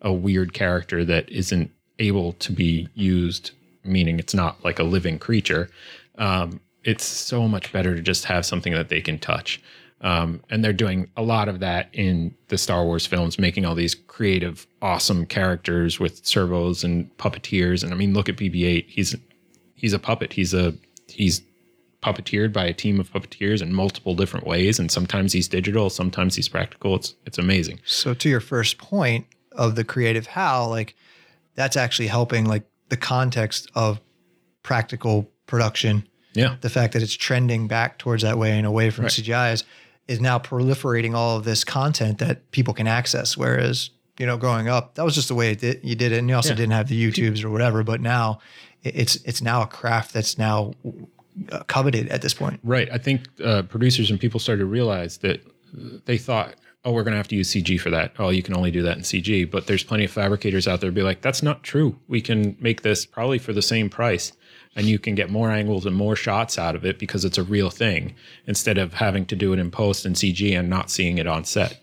a 0.00 0.10
weird 0.10 0.54
character 0.54 1.04
that 1.04 1.28
isn't 1.28 1.70
able 1.98 2.32
to 2.34 2.50
be 2.50 2.88
used, 2.94 3.50
meaning 3.84 4.18
it's 4.18 4.34
not 4.34 4.64
like 4.64 4.78
a 4.78 4.84
living 4.84 5.18
creature. 5.18 5.68
Um, 6.16 6.60
it's 6.82 7.04
so 7.04 7.46
much 7.46 7.72
better 7.72 7.94
to 7.94 8.00
just 8.00 8.24
have 8.24 8.46
something 8.46 8.72
that 8.72 8.88
they 8.88 9.02
can 9.02 9.18
touch. 9.18 9.60
Um, 10.02 10.42
and 10.50 10.62
they're 10.62 10.72
doing 10.72 11.10
a 11.16 11.22
lot 11.22 11.48
of 11.48 11.60
that 11.60 11.88
in 11.92 12.34
the 12.48 12.58
Star 12.58 12.84
Wars 12.84 13.06
films, 13.06 13.38
making 13.38 13.64
all 13.64 13.74
these 13.74 13.94
creative, 13.94 14.66
awesome 14.82 15.24
characters 15.26 15.98
with 15.98 16.26
servos 16.26 16.84
and 16.84 17.14
puppeteers. 17.16 17.82
And 17.82 17.92
I 17.92 17.96
mean, 17.96 18.12
look 18.12 18.28
at 18.28 18.36
BB-8. 18.36 18.86
He's 18.88 19.16
he's 19.74 19.92
a 19.92 19.98
puppet. 19.98 20.34
He's 20.34 20.52
a 20.52 20.74
he's 21.08 21.42
puppeteered 22.02 22.52
by 22.52 22.64
a 22.66 22.72
team 22.72 23.00
of 23.00 23.10
puppeteers 23.12 23.62
in 23.62 23.72
multiple 23.72 24.14
different 24.14 24.46
ways. 24.46 24.78
And 24.78 24.90
sometimes 24.90 25.32
he's 25.32 25.48
digital, 25.48 25.90
sometimes 25.90 26.36
he's 26.36 26.48
practical. 26.48 26.94
It's 26.96 27.14
it's 27.24 27.38
amazing. 27.38 27.80
So 27.84 28.12
to 28.14 28.28
your 28.28 28.40
first 28.40 28.78
point 28.78 29.26
of 29.52 29.76
the 29.76 29.84
creative 29.84 30.26
how, 30.26 30.66
like 30.66 30.94
that's 31.54 31.76
actually 31.76 32.08
helping 32.08 32.44
like 32.44 32.64
the 32.90 32.96
context 32.96 33.70
of 33.74 34.00
practical 34.62 35.30
production. 35.46 36.06
Yeah. 36.34 36.56
The 36.60 36.68
fact 36.68 36.92
that 36.92 37.02
it's 37.02 37.14
trending 37.14 37.66
back 37.66 37.98
towards 37.98 38.22
that 38.22 38.36
way 38.36 38.52
and 38.52 38.66
away 38.66 38.90
from 38.90 39.04
Right. 39.04 39.12
CGI 39.12 39.52
is, 39.54 39.64
is 40.08 40.20
now 40.20 40.38
proliferating 40.38 41.14
all 41.14 41.36
of 41.36 41.44
this 41.44 41.64
content 41.64 42.18
that 42.18 42.50
people 42.52 42.72
can 42.74 42.86
access. 42.86 43.36
Whereas, 43.36 43.90
you 44.18 44.26
know, 44.26 44.36
growing 44.36 44.68
up, 44.68 44.94
that 44.94 45.04
was 45.04 45.14
just 45.14 45.28
the 45.28 45.34
way 45.34 45.50
it 45.50 45.60
did, 45.60 45.80
you 45.82 45.94
did 45.96 46.12
it. 46.12 46.18
And 46.18 46.28
you 46.28 46.34
also 46.36 46.50
Yeah. 46.50 46.56
didn't 46.56 46.72
have 46.72 46.88
the 46.88 47.02
YouTubes 47.10 47.42
or 47.44 47.50
whatever. 47.50 47.82
But 47.82 48.00
now 48.00 48.38
it's 48.84 49.16
it's 49.24 49.42
now 49.42 49.62
a 49.62 49.66
craft 49.66 50.12
that's 50.14 50.38
now 50.38 50.74
uh, 51.50 51.62
coveted 51.64 52.08
at 52.08 52.22
this 52.22 52.32
point. 52.34 52.60
Right. 52.62 52.88
I 52.92 52.98
think 52.98 53.22
uh, 53.44 53.62
producers 53.62 54.10
and 54.10 54.18
people 54.20 54.40
started 54.40 54.60
to 54.60 54.66
realize 54.66 55.18
that 55.18 55.40
they 56.06 56.16
thought, 56.18 56.54
oh, 56.84 56.92
we're 56.92 57.02
going 57.02 57.12
to 57.12 57.18
have 57.18 57.28
to 57.28 57.36
use 57.36 57.52
CG 57.52 57.80
for 57.80 57.90
that. 57.90 58.12
Oh, 58.18 58.28
you 58.30 58.42
can 58.44 58.56
only 58.56 58.70
do 58.70 58.80
that 58.82 58.96
in 58.96 59.02
CG. 59.02 59.50
But 59.50 59.66
there's 59.66 59.82
plenty 59.82 60.04
of 60.04 60.10
fabricators 60.12 60.68
out 60.68 60.80
there 60.80 60.90
be 60.92 61.02
like, 61.02 61.20
that's 61.20 61.42
not 61.42 61.62
true. 61.64 61.98
We 62.06 62.20
can 62.20 62.56
make 62.60 62.82
this 62.82 63.04
probably 63.04 63.38
for 63.38 63.52
the 63.52 63.60
same 63.60 63.90
price. 63.90 64.32
And 64.76 64.86
you 64.86 64.98
can 64.98 65.14
get 65.14 65.30
more 65.30 65.50
angles 65.50 65.86
and 65.86 65.96
more 65.96 66.14
shots 66.14 66.58
out 66.58 66.76
of 66.76 66.84
it 66.84 66.98
because 66.98 67.24
it's 67.24 67.38
a 67.38 67.42
real 67.42 67.70
thing 67.70 68.14
instead 68.46 68.78
of 68.78 68.94
having 68.94 69.26
to 69.26 69.36
do 69.36 69.52
it 69.52 69.58
in 69.58 69.70
post 69.70 70.04
and 70.04 70.14
CG 70.14 70.56
and 70.56 70.68
not 70.68 70.90
seeing 70.90 71.18
it 71.18 71.26
on 71.26 71.44
set. 71.44 71.80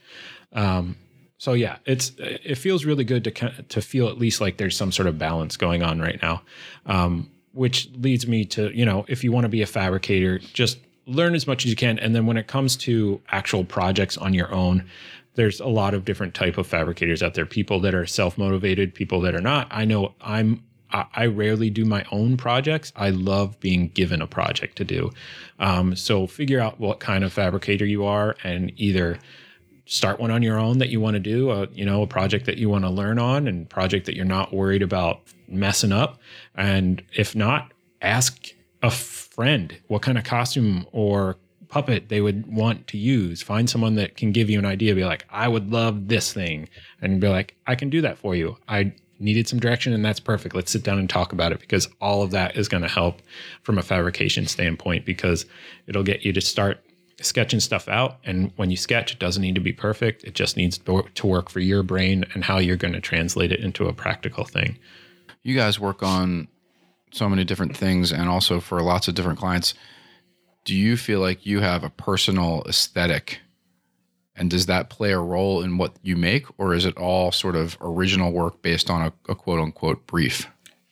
Um, 0.53 0.95
so 1.43 1.51
yeah, 1.51 1.77
it's 1.85 2.13
it 2.19 2.55
feels 2.55 2.85
really 2.85 3.03
good 3.03 3.25
to 3.25 3.63
to 3.67 3.81
feel 3.81 4.07
at 4.07 4.17
least 4.17 4.39
like 4.39 4.55
there's 4.55 4.77
some 4.77 4.93
sort 4.93 5.07
of 5.07 5.17
balance 5.17 5.57
going 5.57 5.83
on 5.83 5.99
right 5.99 6.17
now, 6.21 6.41
um, 6.85 7.29
which 7.51 7.89
leads 7.95 8.25
me 8.25 8.45
to 8.45 8.71
you 8.73 8.85
know 8.85 9.03
if 9.09 9.25
you 9.25 9.33
want 9.33 9.43
to 9.43 9.49
be 9.49 9.61
a 9.61 9.65
fabricator, 9.65 10.39
just 10.39 10.77
learn 11.05 11.35
as 11.35 11.45
much 11.45 11.65
as 11.65 11.69
you 11.69 11.75
can, 11.75 11.99
and 11.99 12.15
then 12.15 12.25
when 12.25 12.37
it 12.37 12.47
comes 12.47 12.77
to 12.77 13.19
actual 13.29 13.65
projects 13.65 14.15
on 14.17 14.33
your 14.33 14.53
own, 14.53 14.85
there's 15.35 15.59
a 15.59 15.67
lot 15.67 15.93
of 15.93 16.05
different 16.05 16.33
type 16.33 16.57
of 16.57 16.65
fabricators 16.65 17.21
out 17.21 17.33
there. 17.33 17.45
People 17.45 17.79
that 17.81 17.93
are 17.93 18.05
self 18.05 18.37
motivated, 18.37 18.93
people 18.93 19.19
that 19.21 19.35
are 19.35 19.41
not. 19.41 19.67
I 19.69 19.85
know 19.85 20.13
I'm. 20.21 20.63
I 20.93 21.25
rarely 21.25 21.69
do 21.69 21.85
my 21.85 22.05
own 22.11 22.37
projects. 22.37 22.93
I 22.95 23.09
love 23.09 23.59
being 23.59 23.87
given 23.89 24.21
a 24.21 24.27
project 24.27 24.75
to 24.77 24.83
do. 24.83 25.11
Um, 25.59 25.95
so 25.95 26.27
figure 26.27 26.59
out 26.59 26.79
what 26.79 26.99
kind 26.99 27.23
of 27.23 27.33
fabricator 27.33 27.85
you 27.85 28.05
are, 28.05 28.35
and 28.43 28.71
either 28.77 29.17
start 29.85 30.19
one 30.19 30.31
on 30.31 30.41
your 30.41 30.57
own 30.57 30.77
that 30.77 30.89
you 30.89 30.99
want 31.01 31.15
to 31.15 31.19
do 31.19 31.51
a 31.51 31.67
you 31.73 31.85
know 31.85 32.03
a 32.03 32.07
project 32.07 32.45
that 32.45 32.57
you 32.57 32.69
want 32.69 32.83
to 32.85 32.89
learn 32.89 33.19
on 33.19 33.47
and 33.47 33.69
project 33.69 34.05
that 34.05 34.15
you're 34.15 34.23
not 34.23 34.53
worried 34.53 34.81
about 34.81 35.21
messing 35.47 35.91
up 35.91 36.19
and 36.55 37.03
if 37.17 37.35
not 37.35 37.71
ask 38.01 38.53
a 38.81 38.89
friend 38.89 39.77
what 39.87 40.01
kind 40.01 40.17
of 40.17 40.23
costume 40.23 40.87
or 40.93 41.35
puppet 41.67 42.07
they 42.07 42.21
would 42.21 42.47
want 42.47 42.87
to 42.87 42.97
use 42.97 43.41
find 43.41 43.69
someone 43.69 43.95
that 43.95 44.15
can 44.15 44.31
give 44.31 44.49
you 44.49 44.57
an 44.57 44.65
idea 44.65 44.95
be 44.95 45.03
like 45.03 45.25
i 45.29 45.47
would 45.47 45.71
love 45.71 46.07
this 46.07 46.31
thing 46.31 46.69
and 47.01 47.19
be 47.19 47.27
like 47.27 47.55
i 47.67 47.75
can 47.75 47.89
do 47.89 47.99
that 47.99 48.17
for 48.17 48.35
you 48.35 48.55
i 48.69 48.93
needed 49.19 49.47
some 49.47 49.59
direction 49.59 49.93
and 49.93 50.03
that's 50.03 50.19
perfect 50.19 50.55
let's 50.55 50.71
sit 50.71 50.83
down 50.83 50.99
and 50.99 51.09
talk 51.09 51.31
about 51.31 51.51
it 51.51 51.59
because 51.59 51.87
all 52.01 52.21
of 52.21 52.31
that 52.31 52.57
is 52.57 52.67
going 52.67 52.83
to 52.83 52.89
help 52.89 53.21
from 53.61 53.77
a 53.77 53.83
fabrication 53.83 54.45
standpoint 54.47 55.05
because 55.05 55.45
it'll 55.87 56.03
get 56.03 56.25
you 56.25 56.33
to 56.33 56.41
start 56.41 56.83
sketching 57.21 57.59
stuff 57.59 57.87
out. 57.87 58.17
And 58.25 58.51
when 58.55 58.71
you 58.71 58.77
sketch, 58.77 59.13
it 59.13 59.19
doesn't 59.19 59.41
need 59.41 59.55
to 59.55 59.61
be 59.61 59.73
perfect. 59.73 60.23
It 60.23 60.35
just 60.35 60.57
needs 60.57 60.77
to 60.77 61.27
work 61.27 61.49
for 61.49 61.59
your 61.59 61.83
brain 61.83 62.25
and 62.33 62.43
how 62.43 62.57
you're 62.57 62.77
going 62.77 62.93
to 62.93 63.01
translate 63.01 63.51
it 63.51 63.59
into 63.59 63.87
a 63.87 63.93
practical 63.93 64.43
thing. 64.43 64.77
You 65.43 65.55
guys 65.55 65.79
work 65.79 66.03
on 66.03 66.47
so 67.11 67.29
many 67.29 67.43
different 67.43 67.77
things 67.77 68.11
and 68.11 68.29
also 68.29 68.59
for 68.59 68.81
lots 68.81 69.07
of 69.07 69.15
different 69.15 69.39
clients. 69.39 69.73
Do 70.65 70.75
you 70.75 70.97
feel 70.97 71.19
like 71.19 71.45
you 71.45 71.59
have 71.59 71.83
a 71.83 71.89
personal 71.89 72.63
aesthetic? 72.67 73.39
And 74.35 74.49
does 74.49 74.65
that 74.65 74.89
play 74.89 75.11
a 75.11 75.19
role 75.19 75.61
in 75.61 75.77
what 75.77 75.95
you 76.01 76.15
make, 76.15 76.47
or 76.59 76.73
is 76.73 76.85
it 76.85 76.97
all 76.97 77.31
sort 77.31 77.55
of 77.55 77.77
original 77.81 78.31
work 78.31 78.61
based 78.61 78.89
on 78.89 79.01
a, 79.01 79.31
a 79.31 79.35
quote 79.35 79.59
unquote 79.59 80.07
brief? 80.07 80.47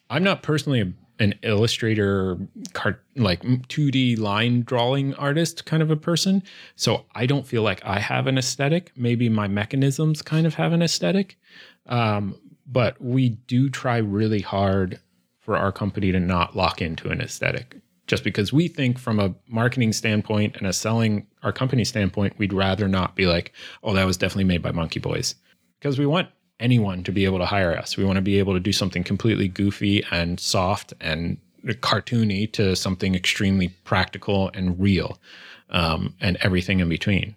I'm 0.10 0.24
not 0.24 0.44
personally 0.44 0.94
an 1.20 1.36
illustrator, 1.44 2.38
cart, 2.74 3.04
like 3.16 3.42
2D 3.44 4.18
line 4.18 4.64
drawing 4.64 5.14
artist 5.16 5.66
kind 5.66 5.84
of 5.84 5.92
a 5.92 5.96
person. 5.96 6.42
So 6.76 7.06
I 7.14 7.28
don't 7.28 7.46
feel 7.46 7.62
like 7.62 7.84
I 7.86 8.00
have 8.00 8.26
an 8.26 8.38
aesthetic. 8.38 8.92
Maybe 8.96 9.30
my 9.30 9.48
mechanisms 9.48 10.22
kind 10.24 10.48
of 10.48 10.56
have 10.56 10.74
an 10.74 10.82
aesthetic. 10.82 11.38
Um, 11.86 12.36
but 12.66 13.00
we 13.00 13.30
do 13.30 13.70
try 13.70 13.98
really 13.98 14.42
hard 14.42 15.00
for 15.40 15.58
our 15.58 15.72
company 15.72 16.12
to 16.12 16.20
not 16.20 16.56
lock 16.56 16.82
into 16.82 17.10
an 17.10 17.22
aesthetic. 17.22 17.78
Just 18.12 18.26
because 18.26 18.52
we 18.52 18.68
think 18.68 19.00
from 19.00 19.22
a 19.22 19.34
marketing 19.48 19.94
standpoint 19.94 20.58
and 20.58 20.68
a 20.68 20.74
selling 20.74 21.26
our 21.44 21.54
company 21.54 21.86
standpoint, 21.86 22.38
we'd 22.38 22.52
rather 22.52 22.90
not 22.90 23.16
be 23.16 23.26
like, 23.26 23.54
oh, 23.86 23.94
that 23.94 24.06
was 24.06 24.18
definitely 24.18 24.44
made 24.44 24.62
by 24.62 24.72
Monkey 24.72 25.00
Boys. 25.00 25.34
Because 25.80 25.98
we 25.98 26.06
want 26.06 26.28
anyone 26.60 27.06
to 27.06 27.14
be 27.14 27.24
able 27.24 27.38
to 27.38 27.46
hire 27.46 27.74
us. 27.74 27.96
We 27.96 28.04
want 28.04 28.18
to 28.18 28.22
be 28.22 28.38
able 28.38 28.52
to 28.54 28.60
do 28.60 28.74
something 28.74 29.06
completely 29.06 29.48
goofy 29.48 30.04
and 30.12 30.42
soft 30.42 30.94
and 31.00 31.38
cartoony 31.66 32.52
to 32.52 32.76
something 32.76 33.16
extremely 33.16 33.70
practical 33.86 34.52
and 34.54 34.78
real 34.78 35.18
um, 35.70 36.14
and 36.20 36.36
everything 36.42 36.82
in 36.82 36.90
between. 36.90 37.34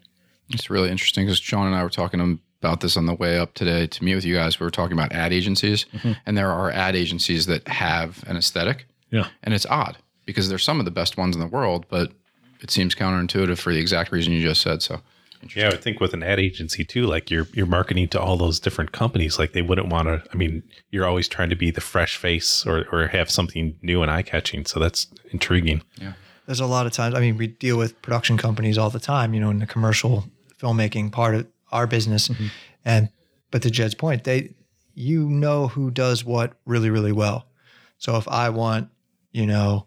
It's 0.51 0.71
really 0.71 0.91
interesting 0.91 1.25
because 1.25 1.39
Sean 1.39 1.69
and 1.69 1.77
I 1.77 1.85
were 1.85 1.89
talking 1.89 2.41
about 2.61 2.81
this 2.81 2.97
on 2.97 3.07
the 3.07 3.15
way 3.15 3.39
up 3.39 3.55
today 3.55 3.87
to 3.87 4.03
meet 4.03 4.17
with 4.17 4.25
you 4.25 4.35
guys. 4.35 4.59
We 4.59 4.65
were 4.65 4.73
talking 4.73 4.99
about 4.99 5.13
ad 5.13 5.33
agencies, 5.33 5.87
and 6.27 6.37
there 6.37 6.51
are 6.51 6.73
ad 6.73 6.97
agencies 6.97 7.47
that 7.47 7.69
have 7.69 8.25
an 8.27 8.37
aesthetic, 8.37 8.87
Yeah. 9.13 9.29
and 9.45 9.55
it's 9.55 9.67
odd 9.67 9.99
because 10.25 10.49
they're 10.49 10.59
some 10.59 10.79
of 10.79 10.85
the 10.85 10.91
best 10.91 11.17
ones 11.17 11.37
in 11.37 11.41
the 11.41 11.47
world, 11.47 11.87
but 11.89 12.13
it 12.61 12.71
seems 12.71 12.95
counterintuitive 12.95 13.59
for 13.59 13.73
the 13.73 13.81
exact 13.81 14.13
reason 14.13 14.33
you 14.33 14.43
just 14.43 14.63
said. 14.63 14.83
So, 14.83 15.01
Yeah, 15.55 15.67
I 15.67 15.71
would 15.71 15.83
think 15.83 16.01
with 16.01 16.15
an 16.15 16.23
ad 16.23 16.41
agency 16.41 16.85
too, 16.85 17.07
like 17.07 17.31
you're 17.31 17.47
you're 17.53 17.67
marketing 17.67 18.09
to 18.09 18.21
all 18.21 18.37
those 18.37 18.59
different 18.61 18.93
companies. 18.93 19.39
Like 19.39 19.53
they 19.53 19.63
wouldn't 19.63 19.89
want 19.89 20.09
to. 20.09 20.23
I 20.33 20.37
mean, 20.37 20.63
you're 20.91 21.07
always 21.07 21.29
trying 21.29 21.51
to 21.51 21.57
be 21.57 21.71
the 21.71 21.81
fresh 21.81 22.17
face 22.17 22.65
or 22.67 22.87
or 22.91 23.09
have 23.09 23.31
something 23.31 23.77
new 23.83 24.03
and 24.03 24.11
eye 24.11 24.23
catching. 24.23 24.65
So 24.65 24.81
that's 24.81 25.07
intriguing. 25.33 25.83
Yeah, 26.01 26.15
there's 26.47 26.61
a 26.61 26.67
lot 26.67 26.87
of 26.87 26.93
times 26.93 27.15
i 27.15 27.21
mean 27.21 27.37
we 27.37 27.47
deal 27.47 27.77
with 27.77 28.01
production 28.03 28.37
companies 28.37 28.79
all 28.79 28.91
the 28.91 29.01
time 29.01 29.35
you 29.35 29.41
know 29.41 29.51
in 29.51 29.59
the 29.59 29.67
commercial 29.67 30.25
filmmaking 30.59 31.11
part 31.11 31.35
of 31.35 31.47
our 31.73 31.87
business 31.87 32.29
mm-hmm. 32.29 32.47
and 32.85 33.09
but 33.51 33.63
to 33.63 33.71
jed's 33.71 33.95
point 33.95 34.25
they 34.25 34.55
you 34.95 35.29
know 35.29 35.69
who 35.69 35.91
does 35.91 36.25
what 36.25 36.55
really 36.67 36.91
really 36.91 37.13
well 37.13 37.47
so 37.99 38.17
if 38.17 38.29
i 38.29 38.49
want 38.49 38.89
you 39.33 39.47
know 39.47 39.87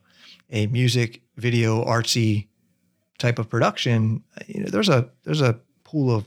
a 0.52 0.68
music 0.68 1.22
video 1.36 1.84
artsy 1.86 2.48
type 3.18 3.40
of 3.40 3.50
production 3.50 4.24
you 4.48 4.62
know 4.62 4.70
there's 4.70 4.90
a 4.90 5.10
there's 5.24 5.42
a 5.42 5.60
pool 5.84 6.14
of 6.14 6.26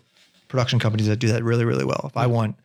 production 0.49 0.79
companies 0.79 1.07
that 1.07 1.17
do 1.17 1.29
that 1.29 1.45
really 1.45 1.65
really 1.65 1.85
well 1.85 2.03
if 2.05 2.17
i 2.17 2.27
want 2.27 2.57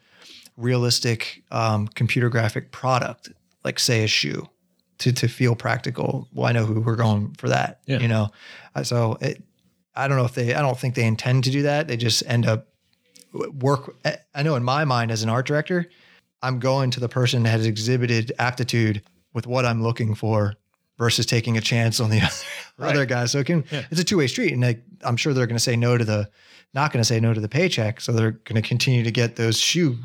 realistic 0.57 1.43
um, 1.51 1.87
computer 1.89 2.29
graphic 2.29 2.71
product 2.71 3.29
like 3.63 3.79
say 3.79 4.03
a 4.03 4.07
shoe 4.07 4.49
to 4.99 5.11
to 5.11 5.27
feel 5.27 5.55
practical. 5.55 6.27
Well, 6.33 6.47
I 6.47 6.51
know 6.51 6.65
who 6.65 6.79
we're 6.81 6.95
going 6.95 7.33
for 7.37 7.49
that. 7.49 7.81
Yeah. 7.85 7.99
You 7.99 8.07
know, 8.07 8.31
Uh, 8.75 8.83
so 8.83 9.17
it, 9.21 9.43
I 9.95 10.07
don't 10.07 10.17
know 10.17 10.25
if 10.25 10.35
they. 10.35 10.53
I 10.53 10.61
don't 10.61 10.77
think 10.77 10.95
they 10.95 11.05
intend 11.05 11.43
to 11.45 11.51
do 11.51 11.63
that. 11.63 11.87
They 11.87 11.97
just 11.97 12.23
end 12.27 12.45
up 12.45 12.67
work. 13.59 13.95
I 14.33 14.43
know 14.43 14.55
in 14.55 14.63
my 14.63 14.85
mind 14.85 15.11
as 15.11 15.23
an 15.23 15.29
art 15.29 15.45
director, 15.45 15.89
I'm 16.41 16.59
going 16.59 16.91
to 16.91 16.99
the 16.99 17.09
person 17.09 17.43
that 17.43 17.49
has 17.49 17.65
exhibited 17.65 18.31
aptitude 18.39 19.01
with 19.33 19.47
what 19.47 19.65
I'm 19.65 19.81
looking 19.83 20.15
for 20.15 20.55
versus 20.97 21.25
taking 21.25 21.57
a 21.57 21.61
chance 21.61 21.99
on 21.99 22.09
the 22.09 22.21
other, 22.79 22.89
other 22.89 23.05
guys. 23.05 23.31
So 23.31 23.39
it 23.39 23.45
can, 23.45 23.63
it's 23.91 23.99
a 23.99 24.03
two 24.03 24.17
way 24.17 24.27
street, 24.27 24.53
and 24.53 24.61
like, 24.61 24.83
I'm 25.03 25.17
sure 25.17 25.33
they're 25.33 25.47
going 25.47 25.57
to 25.57 25.63
say 25.63 25.75
no 25.75 25.97
to 25.97 26.05
the, 26.05 26.29
not 26.73 26.91
going 26.91 27.01
to 27.01 27.07
say 27.07 27.19
no 27.19 27.33
to 27.33 27.39
the 27.41 27.49
paycheck. 27.49 28.01
So 28.01 28.11
they're 28.11 28.31
going 28.31 28.61
to 28.61 28.67
continue 28.67 29.03
to 29.03 29.11
get 29.11 29.35
those 29.35 29.59
shoe, 29.59 29.97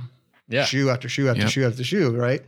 Yeah. 0.49 0.65
shoe 0.65 0.91
after 0.91 1.09
shoe 1.09 1.29
after 1.29 1.43
Yep. 1.43 1.51
shoe 1.51 1.67
after 1.67 1.85
shoe, 1.85 2.17
right? 2.17 2.43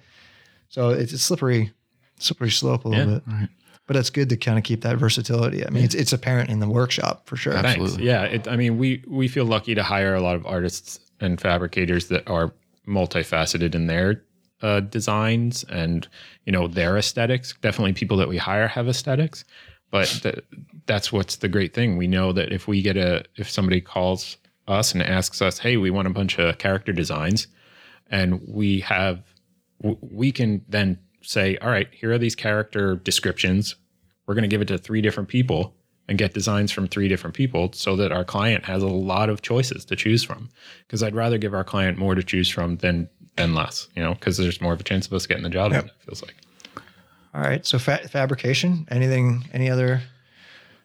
So 0.68 0.90
it's 0.90 1.12
a 1.12 1.18
slippery, 1.18 1.72
slippery 2.18 2.51
slope 2.51 2.84
a 2.84 2.88
little 2.88 3.12
Yeah. 3.14 3.18
bit. 3.40 3.49
But 3.88 3.97
it's 3.97 4.11
good 4.11 4.28
to 4.28 4.36
kind 4.36 4.57
of 4.59 4.64
keep 4.64 4.82
that 4.82 4.97
versatility. 4.97 5.66
I 5.66 5.70
mean, 5.70 5.82
it's, 5.84 5.95
it's 5.95 6.12
apparent 6.12 6.51
in 6.51 6.61
the 6.61 6.68
workshop 6.68 7.26
for 7.28 7.34
sure. 7.36 7.53
Absolutely. 7.53 7.88
Thanks. 7.88 8.03
Yeah, 8.05 8.22
it, 8.24 8.47
I 8.49 8.55
mean, 8.57 8.78
we 8.78 9.03
we 9.09 9.26
feel 9.26 9.45
lucky 9.45 9.74
to 9.74 9.82
hire 9.82 10.14
a 10.14 10.20
lot 10.22 10.36
of 10.36 10.47
artists 10.47 11.01
and 11.20 11.40
fabricators 11.40 12.07
that 12.07 12.26
are 12.28 12.55
multifaceted 12.86 13.74
in 13.74 13.88
their 13.88 14.22
uh, 14.62 14.80
designs 14.80 15.64
and 15.64 16.08
you 16.44 16.52
know 16.52 16.68
their 16.68 16.96
aesthetics. 16.96 17.54
Definitely, 17.60 17.92
people 17.92 18.16
that 18.18 18.28
we 18.28 18.38
hire 18.38 18.68
have 18.68 18.88
aesthetics, 18.88 19.44
but 19.90 20.06
th- 20.22 20.44
that's 20.86 21.12
what's 21.12 21.36
the 21.36 21.48
great 21.48 21.74
thing. 21.74 21.96
We 21.96 22.06
know 22.06 22.32
that 22.32 22.52
if 22.52 22.66
we 22.68 22.82
get 22.82 22.96
a 22.96 23.24
if 23.36 23.50
somebody 23.50 23.80
calls 23.80 24.36
us 24.68 24.92
and 24.92 25.02
asks 25.02 25.42
us, 25.42 25.58
"Hey, 25.58 25.76
we 25.76 25.90
want 25.90 26.08
a 26.08 26.12
bunch 26.12 26.38
of 26.38 26.58
character 26.58 26.92
designs," 26.92 27.46
and 28.10 28.40
we 28.46 28.80
have 28.80 29.22
w- 29.82 29.98
we 30.00 30.32
can 30.32 30.64
then 30.68 30.98
say, 31.22 31.56
all 31.58 31.70
right, 31.70 31.88
here 31.92 32.12
are 32.12 32.18
these 32.18 32.34
character 32.34 32.96
descriptions. 32.96 33.76
We're 34.26 34.34
going 34.34 34.42
to 34.42 34.48
give 34.48 34.62
it 34.62 34.68
to 34.68 34.78
three 34.78 35.00
different 35.00 35.28
people 35.28 35.74
and 36.08 36.18
get 36.18 36.34
designs 36.34 36.72
from 36.72 36.88
three 36.88 37.08
different 37.08 37.34
people 37.34 37.72
so 37.72 37.96
that 37.96 38.12
our 38.12 38.24
client 38.24 38.64
has 38.64 38.82
a 38.82 38.88
lot 38.88 39.28
of 39.28 39.42
choices 39.42 39.84
to 39.86 39.96
choose 39.96 40.24
from. 40.24 40.48
Because 40.86 41.02
I'd 41.02 41.14
rather 41.14 41.38
give 41.38 41.54
our 41.54 41.64
client 41.64 41.98
more 41.98 42.14
to 42.14 42.22
choose 42.22 42.48
from 42.48 42.76
than 42.78 43.08
than 43.37 43.55
less, 43.55 43.89
you 43.97 44.03
know, 44.03 44.14
because 44.14 44.37
there's 44.37 44.61
more 44.61 44.72
of 44.72 44.80
a 44.80 44.85
chance 44.85 45.07
of 45.07 45.12
us 45.12 45.26
getting 45.26 45.43
the 45.43 45.51
job 45.51 45.72
done, 45.72 45.87
it 45.87 45.93
feels 46.05 46.22
like. 46.22 46.35
All 47.35 47.41
right. 47.41 47.64
So 47.64 47.78
fa- 47.78 48.07
fabrication. 48.09 48.87
Anything? 48.91 49.49
Any 49.53 49.70
other? 49.70 50.03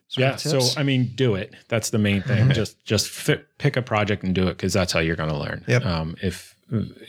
sort 0.07 0.21
Yeah. 0.23 0.33
of 0.33 0.39
So? 0.39 0.79
I 0.79 0.83
mean, 0.83 1.11
do 1.15 1.35
it. 1.35 1.53
That's 1.67 1.89
the 1.89 1.97
main 1.97 2.21
thing. 2.21 2.49
just 2.51 2.81
just 2.85 3.09
fit, 3.09 3.45
pick 3.57 3.75
a 3.75 3.81
project 3.81 4.23
and 4.23 4.33
do 4.33 4.43
it 4.47 4.55
because 4.57 4.71
that's 4.71 4.93
how 4.93 4.99
you're 5.01 5.17
going 5.17 5.29
to 5.29 5.37
learn. 5.37 5.65
Yep. 5.67 5.85
Um, 5.85 6.15
if 6.21 6.55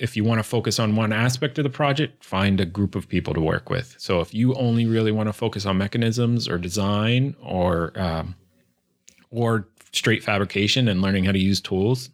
if 0.00 0.16
you 0.16 0.22
want 0.24 0.38
to 0.38 0.42
focus 0.44 0.78
on 0.78 0.94
one 0.96 1.12
aspect 1.12 1.58
of 1.58 1.64
the 1.64 1.70
project, 1.70 2.24
find 2.24 2.60
a 2.60 2.64
group 2.64 2.94
of 2.94 3.08
people 3.08 3.34
to 3.34 3.40
work 3.40 3.70
with. 3.70 3.94
So 3.98 4.20
if 4.20 4.32
you 4.34 4.54
only 4.54 4.86
really 4.86 5.10
want 5.12 5.28
to 5.28 5.32
focus 5.32 5.66
on 5.66 5.78
mechanisms 5.78 6.48
or 6.48 6.58
design 6.58 7.34
or 7.42 7.92
um, 8.00 8.34
or 9.30 9.68
straight 9.92 10.22
fabrication 10.24 10.88
and 10.88 11.00
learning 11.02 11.24
how 11.24 11.32
to 11.32 11.38
use 11.38 11.60
tools, 11.60 12.10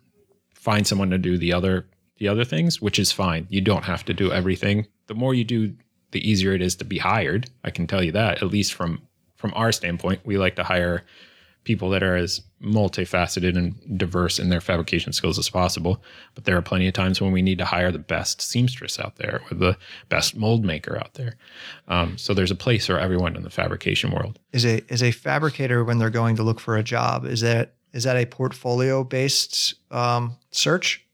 find 0.55 0.87
someone 0.87 1.11
to 1.11 1.19
do 1.19 1.37
the 1.39 1.53
other 1.53 1.87
the 2.19 2.29
other 2.29 2.45
things, 2.45 2.81
which 2.81 2.99
is 2.99 3.13
fine. 3.13 3.47
You 3.51 3.61
don't 3.61 3.85
have 3.85 4.05
to 4.07 4.15
do 4.15 4.33
everything. 4.33 4.87
The 5.07 5.15
more 5.15 5.35
you 5.35 5.45
do, 5.45 5.75
the 6.13 6.29
easier 6.29 6.53
it 6.53 6.63
is 6.63 6.77
to 6.77 6.85
be 6.85 6.99
hired. 6.99 7.51
I 7.65 7.71
can 7.71 7.87
tell 7.87 8.03
you 8.03 8.13
that. 8.13 8.43
At 8.43 8.49
least 8.49 8.75
from 8.75 9.03
from 9.37 9.53
our 9.55 9.73
standpoint, 9.73 10.21
we 10.25 10.39
like 10.39 10.57
to 10.57 10.65
hire 10.65 11.05
people 11.65 11.91
that 11.91 12.03
are 12.03 12.17
as 12.17 12.43
multifaceted 12.63 13.57
and 13.57 13.99
diverse 13.99 14.39
in 14.39 14.49
their 14.49 14.61
fabrication 14.61 15.13
skills 15.13 15.39
as 15.39 15.49
possible. 15.51 16.03
But 16.35 16.45
there 16.45 16.57
are 16.57 16.63
plenty 16.63 16.87
of 16.87 16.95
times 16.95 17.21
when 17.21 17.33
we 17.33 17.43
need 17.43 17.59
to 17.59 17.65
hire 17.65 17.91
the 17.91 17.99
best 17.99 18.41
seamstress 18.41 18.99
out 18.99 19.17
there 19.17 19.43
or 19.51 19.57
the 19.57 19.77
best 20.09 20.37
mold 20.37 20.65
maker 20.65 20.97
out 20.97 21.15
there. 21.15 21.37
Um, 21.89 22.17
so 22.17 22.33
there's 22.33 22.51
a 22.51 22.57
place 22.57 22.87
for 22.87 22.99
everyone 22.99 23.37
in 23.37 23.43
the 23.43 23.51
fabrication 23.51 24.11
world. 24.13 24.39
is 24.53 24.65
a 24.65 24.83
is 24.93 25.03
a 25.03 25.11
fabricator 25.11 25.85
when 25.85 25.99
they're 25.99 26.11
going 26.11 26.37
to 26.37 26.43
look 26.43 26.61
for 26.61 26.77
a 26.77 26.83
job 26.83 27.25
is 27.25 27.41
that 27.41 27.75
is 27.93 28.05
that 28.05 28.17
a 28.17 28.27
portfolio 28.27 29.05
based 29.05 29.75
um, 29.91 30.37
search 30.51 31.05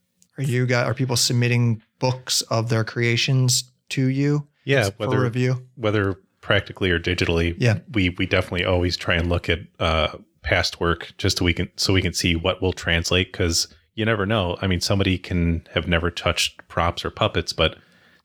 are 0.40 0.44
you 0.50 0.66
got 0.66 0.86
are 0.86 0.94
people 0.94 1.16
submitting 1.16 1.82
books 1.98 2.40
of 2.42 2.68
their 2.68 2.84
creations 2.84 3.64
to 3.90 4.06
you 4.08 4.46
Yeah, 4.64 4.84
for 4.90 4.92
whether 4.98 5.20
review 5.20 5.66
whether 5.76 6.16
practically 6.40 6.90
or 6.90 6.98
digitally, 6.98 7.54
Yeah. 7.58 7.78
we 7.92 8.10
we 8.10 8.26
definitely 8.26 8.64
always 8.64 8.96
try 8.96 9.14
and 9.16 9.28
look 9.28 9.48
at 9.48 9.60
uh, 9.78 10.08
past 10.42 10.80
work 10.80 11.12
just 11.18 11.38
so 11.38 11.44
we 11.44 11.52
can 11.52 11.68
so 11.76 11.92
we 11.92 12.02
can 12.02 12.12
see 12.14 12.34
what 12.36 12.62
will 12.62 12.72
translate 12.72 13.32
because 13.32 13.68
you 13.94 14.04
never 14.06 14.24
know. 14.24 14.56
I 14.62 14.66
mean, 14.66 14.80
somebody 14.80 15.18
can 15.18 15.66
have 15.74 15.86
never 15.86 16.10
touched 16.10 16.66
props 16.68 17.04
or 17.04 17.10
puppets, 17.10 17.52
but 17.52 17.76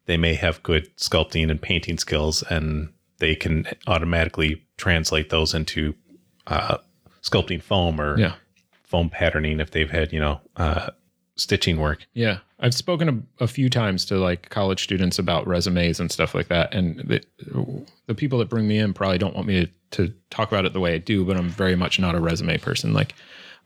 they 0.06 0.16
may 0.18 0.36
have 0.36 0.64
good 0.64 0.96
sculpting 0.98 1.50
and 1.50 1.62
painting 1.62 1.98
skills, 1.98 2.44
and 2.44 2.94
they 3.18 3.36
can 3.36 3.66
automatically 3.88 4.64
translate 4.78 5.30
those 5.30 5.54
into 5.54 5.94
uh, 6.48 6.78
sculpting 7.22 7.62
foam 7.62 8.00
or 8.00 8.18
Yeah. 8.18 8.36
foam 8.84 9.10
patterning 9.10 9.60
if 9.60 9.72
they've 9.72 9.90
had 9.90 10.14
you 10.14 10.20
know 10.22 10.40
uh, 10.56 10.92
stitching 11.36 11.80
work. 11.80 12.06
Yeah, 12.14 12.40
I've 12.60 12.74
spoken 12.74 13.28
a, 13.40 13.44
a 13.44 13.48
few 13.48 13.70
times 13.70 14.06
to 14.06 14.18
like 14.18 14.50
college 14.50 14.84
students 14.84 15.20
about 15.20 15.48
resumes 15.48 16.00
and 16.00 16.12
stuff 16.12 16.34
like 16.34 16.48
that, 16.48 16.74
and 16.74 17.00
the, 17.00 17.24
the 18.08 18.16
people 18.16 18.40
that 18.40 18.50
bring 18.50 18.68
me 18.68 18.78
in 18.78 18.94
probably 18.94 19.18
don't 19.18 19.36
want 19.36 19.48
me 19.48 19.66
to, 19.66 19.72
to 19.92 20.14
talk 20.30 20.52
about 20.52 20.66
it 20.66 20.74
the 20.74 20.80
way 20.80 20.94
I 20.94 20.98
do, 20.98 21.26
but 21.26 21.38
I'm 21.38 21.50
very 21.50 21.76
much 21.76 22.00
not 22.00 22.16
a 22.16 22.20
resume 22.20 22.58
person. 22.58 22.94
Like, 22.94 23.14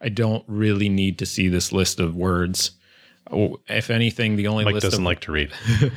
I 0.02 0.10
don't 0.10 0.44
really 0.48 0.90
need 0.90 1.20
to 1.20 1.26
see 1.26 1.48
this 1.48 1.72
list 1.72 2.00
of 2.00 2.16
words. 2.16 2.72
Oh, 3.32 3.60
If 3.68 3.90
anything, 3.90 4.36
the 4.36 4.48
only 4.48 4.66
Mike 4.66 4.76
list 4.76 4.86
doesn't 4.86 5.02
of 5.02 5.06
like 5.06 5.22
to 5.22 5.32
read. 5.32 5.52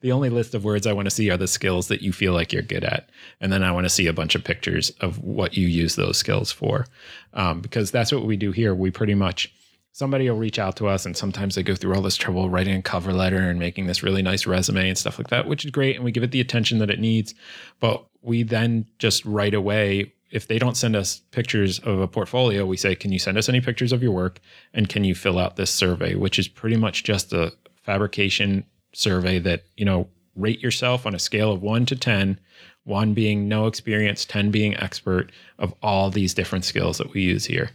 the 0.00 0.12
only 0.12 0.30
list 0.30 0.54
of 0.54 0.64
words 0.64 0.86
I 0.86 0.92
want 0.92 1.06
to 1.06 1.10
see 1.10 1.30
are 1.30 1.36
the 1.36 1.48
skills 1.48 1.88
that 1.88 2.02
you 2.02 2.12
feel 2.12 2.32
like 2.32 2.52
you're 2.52 2.62
good 2.62 2.84
at. 2.84 3.10
And 3.40 3.52
then 3.52 3.62
I 3.62 3.72
want 3.72 3.84
to 3.84 3.90
see 3.90 4.06
a 4.06 4.12
bunch 4.12 4.34
of 4.34 4.44
pictures 4.44 4.90
of 5.00 5.22
what 5.22 5.56
you 5.56 5.66
use 5.66 5.96
those 5.96 6.16
skills 6.16 6.52
for. 6.52 6.86
Um, 7.34 7.60
because 7.60 7.90
that's 7.90 8.12
what 8.12 8.24
we 8.24 8.36
do 8.36 8.52
here. 8.52 8.74
We 8.74 8.90
pretty 8.90 9.14
much, 9.14 9.52
somebody 9.92 10.28
will 10.28 10.38
reach 10.38 10.58
out 10.58 10.76
to 10.76 10.88
us, 10.88 11.04
and 11.04 11.16
sometimes 11.16 11.54
they 11.54 11.62
go 11.62 11.74
through 11.74 11.94
all 11.94 12.02
this 12.02 12.16
trouble 12.16 12.48
writing 12.48 12.74
a 12.74 12.82
cover 12.82 13.12
letter 13.12 13.38
and 13.38 13.58
making 13.58 13.86
this 13.86 14.02
really 14.02 14.22
nice 14.22 14.46
resume 14.46 14.88
and 14.88 14.98
stuff 14.98 15.18
like 15.18 15.28
that, 15.28 15.46
which 15.46 15.64
is 15.64 15.70
great. 15.70 15.96
And 15.96 16.04
we 16.04 16.12
give 16.12 16.22
it 16.22 16.30
the 16.30 16.40
attention 16.40 16.78
that 16.78 16.90
it 16.90 17.00
needs. 17.00 17.34
But 17.80 18.04
we 18.22 18.42
then 18.42 18.86
just 18.98 19.24
right 19.24 19.54
away, 19.54 20.12
if 20.30 20.46
they 20.46 20.58
don't 20.58 20.76
send 20.76 20.94
us 20.94 21.20
pictures 21.32 21.78
of 21.80 22.00
a 22.00 22.08
portfolio, 22.08 22.64
we 22.64 22.76
say, 22.76 22.94
Can 22.94 23.12
you 23.12 23.18
send 23.18 23.36
us 23.36 23.48
any 23.48 23.60
pictures 23.60 23.92
of 23.92 24.02
your 24.02 24.12
work? 24.12 24.40
And 24.72 24.88
can 24.88 25.04
you 25.04 25.14
fill 25.14 25.38
out 25.38 25.56
this 25.56 25.70
survey, 25.70 26.14
which 26.14 26.38
is 26.38 26.48
pretty 26.48 26.76
much 26.76 27.04
just 27.04 27.32
a 27.32 27.52
fabrication 27.82 28.64
survey 28.92 29.38
that, 29.40 29.64
you 29.76 29.84
know, 29.84 30.08
rate 30.36 30.60
yourself 30.60 31.06
on 31.06 31.14
a 31.14 31.18
scale 31.18 31.52
of 31.52 31.62
one 31.62 31.84
to 31.86 31.96
10, 31.96 32.38
one 32.84 33.12
being 33.14 33.48
no 33.48 33.66
experience, 33.66 34.24
10 34.24 34.50
being 34.50 34.76
expert 34.76 35.32
of 35.58 35.74
all 35.82 36.10
these 36.10 36.34
different 36.34 36.64
skills 36.64 36.98
that 36.98 37.12
we 37.12 37.22
use 37.22 37.44
here. 37.44 37.70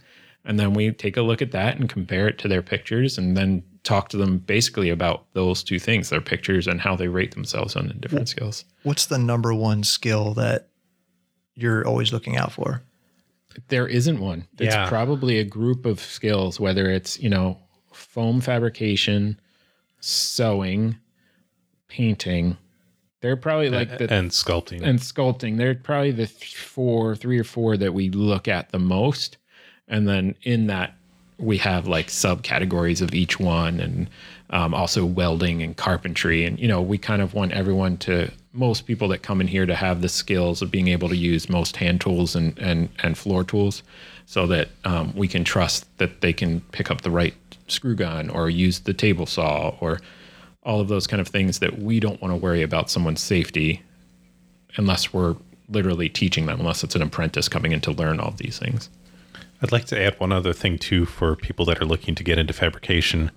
And 0.46 0.58
then 0.60 0.72
we 0.74 0.92
take 0.92 1.16
a 1.16 1.22
look 1.22 1.42
at 1.42 1.50
that 1.52 1.78
and 1.78 1.88
compare 1.88 2.28
it 2.28 2.38
to 2.38 2.48
their 2.48 2.62
pictures 2.62 3.18
and 3.18 3.36
then 3.36 3.62
talk 3.82 4.08
to 4.10 4.16
them 4.16 4.38
basically 4.38 4.90
about 4.90 5.26
those 5.32 5.62
two 5.62 5.78
things 5.78 6.08
their 6.10 6.20
pictures 6.20 6.66
and 6.66 6.80
how 6.80 6.96
they 6.96 7.08
rate 7.08 7.34
themselves 7.34 7.76
on 7.76 7.88
the 7.88 7.94
different 7.94 8.28
skills. 8.28 8.64
what's 8.82 9.06
the 9.06 9.18
number 9.18 9.52
one 9.54 9.82
skill 9.84 10.34
that 10.34 10.68
you're 11.54 11.86
always 11.86 12.12
looking 12.12 12.36
out 12.36 12.52
for 12.52 12.82
There 13.68 13.86
isn't 13.88 14.20
one. 14.20 14.46
It's 14.58 14.74
Yeah. 14.74 14.86
probably 14.88 15.38
a 15.38 15.44
group 15.44 15.86
of 15.86 15.98
skills, 16.00 16.60
whether 16.60 16.90
it's, 16.90 17.18
you 17.18 17.30
know, 17.30 17.58
foam 17.92 18.40
fabrication, 18.42 19.40
sewing, 20.00 20.96
painting. 21.88 22.56
They're 23.22 23.36
probably 23.36 23.70
like 23.70 23.96
the 23.98 24.12
and 24.12 24.30
sculpting. 24.30 24.82
and 24.82 24.98
sculpting. 24.98 25.56
They're 25.56 25.74
probably 25.74 26.10
the 26.12 26.26
th- 26.26 26.54
four, 26.56 27.16
three 27.16 27.38
or 27.38 27.44
four 27.44 27.76
that 27.78 27.94
we 27.94 28.10
look 28.10 28.46
at 28.46 28.70
the 28.70 28.78
most. 28.78 29.38
And 29.88 30.08
then 30.08 30.34
in 30.42 30.66
that, 30.66 30.94
we 31.38 31.58
have 31.58 31.86
like 31.86 32.06
subcategories 32.06 33.02
of 33.02 33.14
each 33.14 33.38
one 33.38 33.78
and 33.78 34.08
um, 34.50 34.74
also 34.74 35.04
welding 35.04 35.62
and 35.62 35.76
carpentry. 35.76 36.44
And, 36.44 36.58
you 36.58 36.66
know, 36.66 36.80
we 36.80 36.96
kind 36.98 37.20
of 37.20 37.34
want 37.34 37.52
everyone 37.52 37.98
to, 37.98 38.30
most 38.52 38.86
people 38.86 39.08
that 39.08 39.22
come 39.22 39.40
in 39.40 39.46
here 39.46 39.66
to 39.66 39.74
have 39.74 40.00
the 40.00 40.08
skills 40.08 40.62
of 40.62 40.70
being 40.70 40.88
able 40.88 41.08
to 41.10 41.16
use 41.16 41.48
most 41.48 41.76
hand 41.76 42.00
tools 42.00 42.34
and, 42.34 42.58
and, 42.58 42.88
and 43.02 43.18
floor 43.18 43.44
tools 43.44 43.82
so 44.24 44.46
that 44.46 44.68
um, 44.84 45.12
we 45.14 45.28
can 45.28 45.44
trust 45.44 45.86
that 45.98 46.20
they 46.22 46.32
can 46.32 46.60
pick 46.72 46.90
up 46.90 47.02
the 47.02 47.10
right 47.10 47.34
screw 47.68 47.94
gun 47.94 48.30
or 48.30 48.48
use 48.48 48.80
the 48.80 48.94
table 48.94 49.26
saw 49.26 49.74
or 49.80 50.00
all 50.62 50.80
of 50.80 50.88
those 50.88 51.06
kind 51.06 51.20
of 51.20 51.28
things 51.28 51.58
that 51.60 51.78
we 51.78 52.00
don't 52.00 52.20
want 52.22 52.32
to 52.32 52.36
worry 52.36 52.62
about 52.62 52.90
someone's 52.90 53.22
safety 53.22 53.82
unless 54.76 55.12
we're 55.12 55.36
literally 55.68 56.08
teaching 56.08 56.46
them, 56.46 56.60
unless 56.60 56.82
it's 56.82 56.94
an 56.94 57.02
apprentice 57.02 57.48
coming 57.48 57.72
in 57.72 57.80
to 57.80 57.92
learn 57.92 58.20
all 58.20 58.32
these 58.38 58.58
things. 58.58 58.88
I'd 59.62 59.72
like 59.72 59.86
to 59.86 60.00
add 60.00 60.18
one 60.20 60.32
other 60.32 60.52
thing 60.52 60.78
too 60.78 61.06
for 61.06 61.36
people 61.36 61.64
that 61.66 61.80
are 61.80 61.84
looking 61.84 62.14
to 62.14 62.24
get 62.24 62.38
into 62.38 62.52
fabrication. 62.52 63.30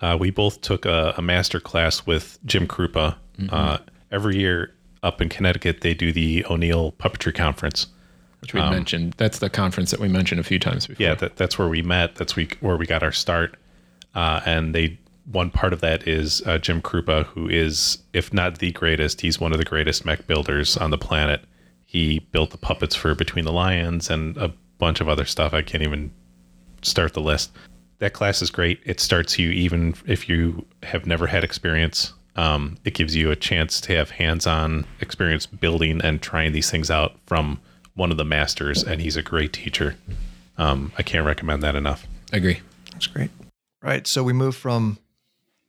Uh, 0.00 0.16
we 0.18 0.30
both 0.30 0.60
took 0.62 0.86
a, 0.86 1.14
a 1.16 1.22
master 1.22 1.60
class 1.60 2.06
with 2.06 2.38
Jim 2.44 2.66
Kroupa. 2.66 3.16
Uh, 3.50 3.78
every 4.10 4.36
year 4.36 4.74
up 5.02 5.20
in 5.22 5.28
Connecticut, 5.28 5.80
they 5.80 5.94
do 5.94 6.12
the 6.12 6.44
O'Neill 6.46 6.92
Puppetry 6.92 7.34
Conference. 7.34 7.86
Which 8.40 8.54
we 8.54 8.60
mentioned. 8.60 9.14
That's 9.18 9.38
the 9.38 9.50
conference 9.50 9.90
that 9.90 10.00
we 10.00 10.08
mentioned 10.08 10.40
a 10.40 10.44
few 10.44 10.58
times 10.58 10.86
before. 10.86 11.04
Yeah, 11.06 11.14
that, 11.16 11.36
that's 11.36 11.58
where 11.58 11.68
we 11.68 11.82
met. 11.82 12.16
That's 12.16 12.36
we, 12.36 12.48
where 12.60 12.76
we 12.76 12.86
got 12.86 13.02
our 13.02 13.12
start. 13.12 13.56
Uh, 14.14 14.40
and 14.46 14.74
they 14.74 14.98
one 15.30 15.50
part 15.50 15.72
of 15.72 15.80
that 15.80 16.08
is 16.08 16.42
uh, 16.46 16.58
Jim 16.58 16.82
Kroupa, 16.82 17.24
who 17.26 17.48
is, 17.48 17.98
if 18.12 18.32
not 18.32 18.58
the 18.58 18.72
greatest, 18.72 19.20
he's 19.20 19.38
one 19.38 19.52
of 19.52 19.58
the 19.58 19.64
greatest 19.64 20.04
mech 20.04 20.26
builders 20.26 20.76
on 20.76 20.90
the 20.90 20.98
planet. 20.98 21.44
He 21.84 22.20
built 22.32 22.50
the 22.50 22.58
puppets 22.58 22.94
for 22.94 23.14
Between 23.14 23.44
the 23.44 23.52
Lions 23.52 24.10
and 24.10 24.36
a 24.38 24.52
bunch 24.80 25.00
of 25.00 25.08
other 25.08 25.24
stuff. 25.24 25.54
I 25.54 25.62
can't 25.62 25.84
even 25.84 26.10
start 26.82 27.14
the 27.14 27.20
list. 27.20 27.52
That 27.98 28.14
class 28.14 28.42
is 28.42 28.50
great. 28.50 28.80
It 28.84 28.98
starts 28.98 29.38
you 29.38 29.50
even 29.50 29.94
if 30.06 30.28
you 30.28 30.66
have 30.82 31.06
never 31.06 31.26
had 31.26 31.44
experience. 31.44 32.12
Um, 32.36 32.78
it 32.84 32.94
gives 32.94 33.14
you 33.14 33.30
a 33.30 33.36
chance 33.36 33.80
to 33.82 33.96
have 33.96 34.10
hands-on 34.10 34.86
experience 35.00 35.46
building 35.46 36.00
and 36.02 36.22
trying 36.22 36.52
these 36.52 36.70
things 36.70 36.90
out 36.90 37.16
from 37.26 37.60
one 37.94 38.10
of 38.10 38.16
the 38.16 38.24
masters, 38.24 38.82
and 38.82 39.00
he's 39.00 39.16
a 39.16 39.22
great 39.22 39.52
teacher. 39.52 39.96
Um, 40.56 40.92
I 40.96 41.02
can't 41.02 41.26
recommend 41.26 41.62
that 41.62 41.74
enough. 41.74 42.06
I 42.32 42.38
agree. 42.38 42.60
That's 42.92 43.08
great. 43.08 43.30
Right. 43.82 44.06
So 44.06 44.22
we 44.22 44.32
move 44.32 44.56
from 44.56 44.98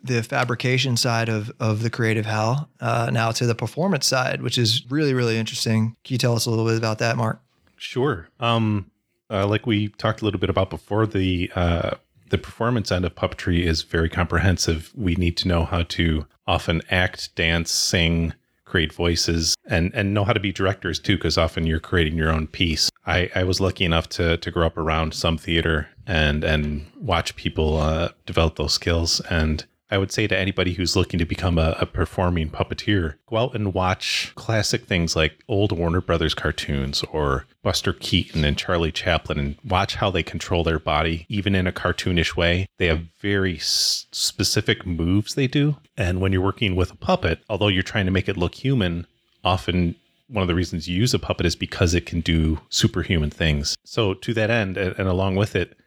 the 0.03 0.23
fabrication 0.23 0.97
side 0.97 1.29
of 1.29 1.51
of 1.59 1.83
the 1.83 1.89
creative 1.89 2.25
hell 2.25 2.69
uh, 2.79 3.09
now 3.11 3.31
to 3.31 3.45
the 3.45 3.55
performance 3.55 4.05
side, 4.05 4.41
which 4.41 4.57
is 4.57 4.89
really 4.89 5.13
really 5.13 5.37
interesting. 5.37 5.95
Can 6.03 6.13
you 6.13 6.17
tell 6.17 6.35
us 6.35 6.45
a 6.45 6.49
little 6.49 6.65
bit 6.65 6.77
about 6.77 6.99
that, 6.99 7.17
Marc? 7.17 7.41
Sure. 7.77 8.27
Um, 8.39 8.91
uh, 9.31 9.47
like 9.47 9.65
we 9.65 9.87
talked 9.87 10.21
a 10.21 10.25
little 10.25 10.39
bit 10.39 10.49
about 10.49 10.69
before, 10.69 11.07
the 11.07 11.51
uh, 11.55 11.91
the 12.29 12.37
performance 12.37 12.91
end 12.91 13.05
of 13.05 13.15
puppetry 13.15 13.63
is 13.63 13.81
very 13.81 14.09
comprehensive. 14.09 14.91
We 14.95 15.15
need 15.15 15.37
to 15.37 15.47
know 15.47 15.65
how 15.65 15.83
to 15.83 16.25
often 16.47 16.81
act, 16.89 17.35
dance, 17.35 17.71
sing, 17.71 18.33
create 18.65 18.93
voices, 18.93 19.55
and 19.67 19.91
and 19.93 20.13
know 20.13 20.23
how 20.23 20.33
to 20.33 20.39
be 20.39 20.51
directors 20.51 20.99
too, 20.99 21.15
because 21.15 21.37
often 21.37 21.65
you're 21.65 21.79
creating 21.79 22.17
your 22.17 22.31
own 22.31 22.47
piece. 22.47 22.89
I, 23.05 23.31
I 23.35 23.43
was 23.43 23.59
lucky 23.59 23.85
enough 23.85 24.09
to 24.09 24.37
to 24.37 24.51
grow 24.51 24.67
up 24.67 24.77
around 24.77 25.13
some 25.13 25.37
theater 25.37 25.89
and 26.07 26.43
and 26.43 26.85
watch 26.99 27.35
people 27.35 27.77
uh, 27.77 28.09
develop 28.25 28.55
those 28.55 28.73
skills, 28.73 29.21
and 29.29 29.65
I 29.91 29.97
would 29.97 30.11
say 30.11 30.25
to 30.25 30.37
anybody 30.37 30.73
who's 30.73 30.95
looking 30.95 31.19
to 31.19 31.25
become 31.25 31.57
a, 31.57 31.75
a, 31.79 31.85
performing 31.85 32.49
puppeteer, 32.49 33.15
go 33.27 33.37
out 33.37 33.55
and 33.55 33.73
watch 33.73 34.31
classic 34.35 34.85
things 34.85 35.17
like 35.17 35.43
old 35.49 35.77
Warner 35.77 35.99
Brothers 35.99 36.33
cartoons 36.33 37.03
or 37.11 37.45
Buster 37.61 37.91
Keaton 37.91 38.45
and 38.45 38.57
Charlie 38.57 38.93
Chaplin 38.93 39.37
and 39.37 39.57
watch 39.65 39.95
how 39.95 40.09
they 40.09 40.23
control 40.23 40.63
their 40.63 40.79
body, 40.79 41.25
even 41.27 41.53
in 41.53 41.67
a 41.67 41.73
cartoonish 41.73 42.37
way. 42.37 42.67
They 42.77 42.87
have 42.87 43.03
very 43.19 43.57
s- 43.57 44.07
specific 44.11 44.85
moves 44.85 45.35
they 45.35 45.47
do. 45.47 45.75
And 45.97 46.21
when 46.21 46.31
you're 46.31 46.41
working 46.41 46.77
with 46.77 46.91
a 46.91 46.97
puppet, 46.97 47.43
although 47.49 47.67
you're 47.67 47.83
trying 47.83 48.05
to 48.05 48.11
make 48.11 48.29
it 48.29 48.37
look 48.37 48.55
human, 48.55 49.07
often 49.43 49.95
one 50.27 50.41
of 50.41 50.47
the 50.47 50.55
reasons 50.55 50.87
you 50.87 50.95
use 50.95 51.13
a 51.13 51.19
puppet 51.19 51.45
is 51.45 51.57
because 51.57 51.93
it 51.93 52.05
can 52.05 52.21
do 52.21 52.61
superhuman 52.69 53.29
things. 53.29 53.75
So, 53.83 54.13
to 54.13 54.33
that 54.35 54.49
end, 54.49 54.77
and, 54.77 55.07
along 55.07 55.35
with 55.35 55.55
it, 55.57 55.77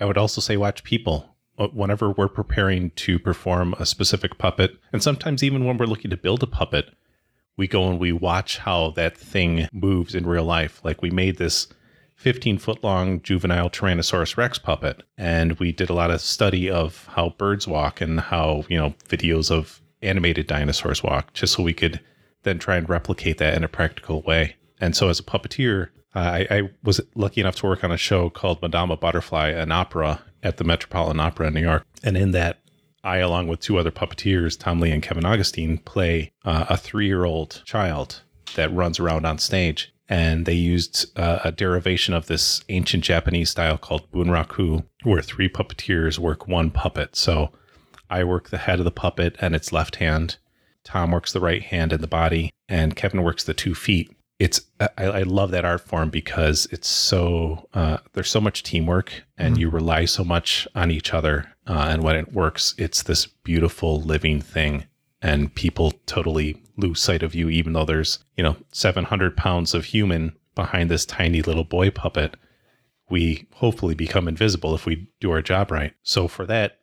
I 0.00 0.04
would 0.04 0.18
also 0.18 0.40
say 0.40 0.56
watch 0.56 0.82
people 0.82 1.33
Uh, 1.56 1.68
whenever 1.68 2.10
we're 2.10 2.28
preparing 2.28 2.90
to 2.90 3.18
perform 3.18 3.74
a 3.78 3.86
specific 3.86 4.38
puppet, 4.38 4.76
and 4.92 5.02
sometimes 5.02 5.42
even 5.42 5.64
when 5.64 5.76
we're 5.76 5.86
looking 5.86 6.10
to 6.10 6.16
build 6.16 6.42
a 6.42 6.48
puppet, 6.48 6.90
we 7.56 7.68
go 7.68 7.88
and 7.88 8.00
we 8.00 8.12
watch 8.12 8.58
how 8.58 8.90
that 8.90 9.16
thing 9.16 9.68
moves 9.72 10.14
in 10.14 10.26
real 10.26 10.44
life. 10.44 10.80
Like 10.84 11.00
we 11.00 11.10
made 11.10 11.38
this 11.38 11.68
15 12.16 12.58
foot 12.58 12.82
long 12.82 13.20
juvenile 13.22 13.70
Tyrannosaurus 13.70 14.36
Rex 14.36 14.58
puppet, 14.58 15.02
and 15.16 15.58
we 15.58 15.72
did 15.72 15.90
a 15.90 15.94
lot 15.94 16.10
of 16.10 16.20
study 16.20 16.70
of 16.70 17.06
how 17.12 17.30
birds 17.30 17.68
walk 17.68 18.00
and 18.00 18.20
how, 18.20 18.64
you 18.68 18.76
know, 18.76 18.94
videos 19.08 19.50
of 19.50 19.80
animated 20.02 20.46
dinosaurs 20.46 21.02
walk, 21.02 21.32
just 21.32 21.54
so 21.54 21.62
we 21.62 21.72
could 21.72 22.00
then 22.42 22.58
try 22.58 22.76
and 22.76 22.88
replicate 22.88 23.38
that 23.38 23.54
in 23.54 23.64
a 23.64 23.68
practical 23.68 24.22
way. 24.22 24.56
And 24.80 24.94
so 24.94 25.08
as 25.08 25.18
a 25.18 25.24
puppeteer, 25.24 25.90
I, 26.14 26.46
I, 26.50 26.70
was 26.84 27.00
lucky 27.14 27.40
enough 27.40 27.56
to 27.56 27.66
work 27.66 27.82
on 27.82 27.90
a 27.90 27.96
show 27.96 28.30
called 28.30 28.62
Madama 28.62 28.96
Butterfly, 28.96 29.48
an 29.48 29.72
opera 29.72 30.20
at 30.44 30.58
the 30.58 30.64
Metropolitan 30.64 31.18
Opera 31.18 31.48
in 31.48 31.54
New 31.54 31.62
York. 31.62 31.84
And 32.02 32.16
in 32.16 32.30
that, 32.32 32.60
I, 33.02 33.16
along 33.18 33.48
with 33.48 33.60
two 33.60 33.78
other 33.78 33.90
puppeteers, 33.90 34.58
Tom 34.58 34.80
Lee 34.80 34.90
and 34.90 35.02
Kevin 35.02 35.24
Augustine, 35.24 35.78
play 35.78 36.32
uh, 36.44 36.66
a 36.68 36.76
three 36.76 37.06
year 37.06 37.24
old 37.24 37.62
child 37.64 38.22
that 38.54 38.72
runs 38.72 39.00
around 39.00 39.26
on 39.26 39.38
stage. 39.38 39.92
And 40.08 40.44
they 40.44 40.54
used 40.54 41.18
uh, 41.18 41.40
a 41.44 41.50
derivation 41.50 42.12
of 42.12 42.26
this 42.26 42.62
ancient 42.68 43.04
Japanese 43.04 43.50
style 43.50 43.78
called 43.78 44.10
bunraku, 44.12 44.84
where 45.02 45.22
three 45.22 45.48
puppeteers 45.48 46.18
work 46.18 46.46
one 46.46 46.70
puppet. 46.70 47.16
So 47.16 47.50
I 48.10 48.22
work 48.22 48.50
the 48.50 48.58
head 48.58 48.78
of 48.78 48.84
the 48.84 48.90
puppet 48.90 49.36
and 49.40 49.54
its 49.54 49.72
left 49.72 49.96
hand. 49.96 50.36
Tom 50.84 51.10
works 51.10 51.32
the 51.32 51.40
right 51.40 51.62
hand 51.62 51.92
and 51.94 52.02
the 52.02 52.06
body, 52.06 52.52
and 52.68 52.94
Kevin 52.94 53.22
works 53.22 53.44
the 53.44 53.54
two 53.54 53.74
feet 53.74 54.14
it's 54.38 54.60
I, 54.80 54.88
I, 54.98 55.22
love 55.22 55.52
that 55.52 55.64
art 55.64 55.80
form 55.80 56.10
because 56.10 56.66
it's 56.72 56.88
so 56.88 57.68
uh, 57.72 57.98
there's 58.14 58.30
so 58.30 58.40
much 58.40 58.62
teamwork 58.62 59.24
and 59.38 59.56
mm 59.56 59.60
you 59.60 59.70
rely 59.70 60.04
so 60.04 60.24
much 60.24 60.66
on 60.74 60.90
each 60.90 61.14
other 61.14 61.52
uh, 61.68 61.86
and 61.88 62.02
when 62.02 62.16
it 62.16 62.32
works 62.32 62.74
it's 62.76 63.04
this 63.04 63.26
beautiful 63.26 64.00
living 64.00 64.40
thing 64.40 64.86
and 65.22 65.54
people 65.54 65.92
totally 66.06 66.60
lose 66.76 67.00
sight 67.00 67.22
of 67.22 67.34
you 67.34 67.48
even 67.48 67.72
though 67.72 67.84
there's 67.84 68.18
you 68.36 68.42
know 68.42 68.56
700 68.72 69.36
pounds 69.36 69.74
of 69.74 69.84
human 69.86 70.34
behind 70.54 70.90
this 70.90 71.06
tiny 71.06 71.42
little 71.42 71.64
boy 71.64 71.90
puppet. 71.90 72.36
We 73.10 73.46
hopefully 73.54 73.94
become 73.94 74.28
invisible 74.28 74.74
if 74.74 74.86
we 74.86 75.08
do 75.20 75.30
our 75.30 75.42
job 75.42 75.70
right. 75.70 75.92
So 76.02 76.28
for 76.28 76.46
that 76.46 76.78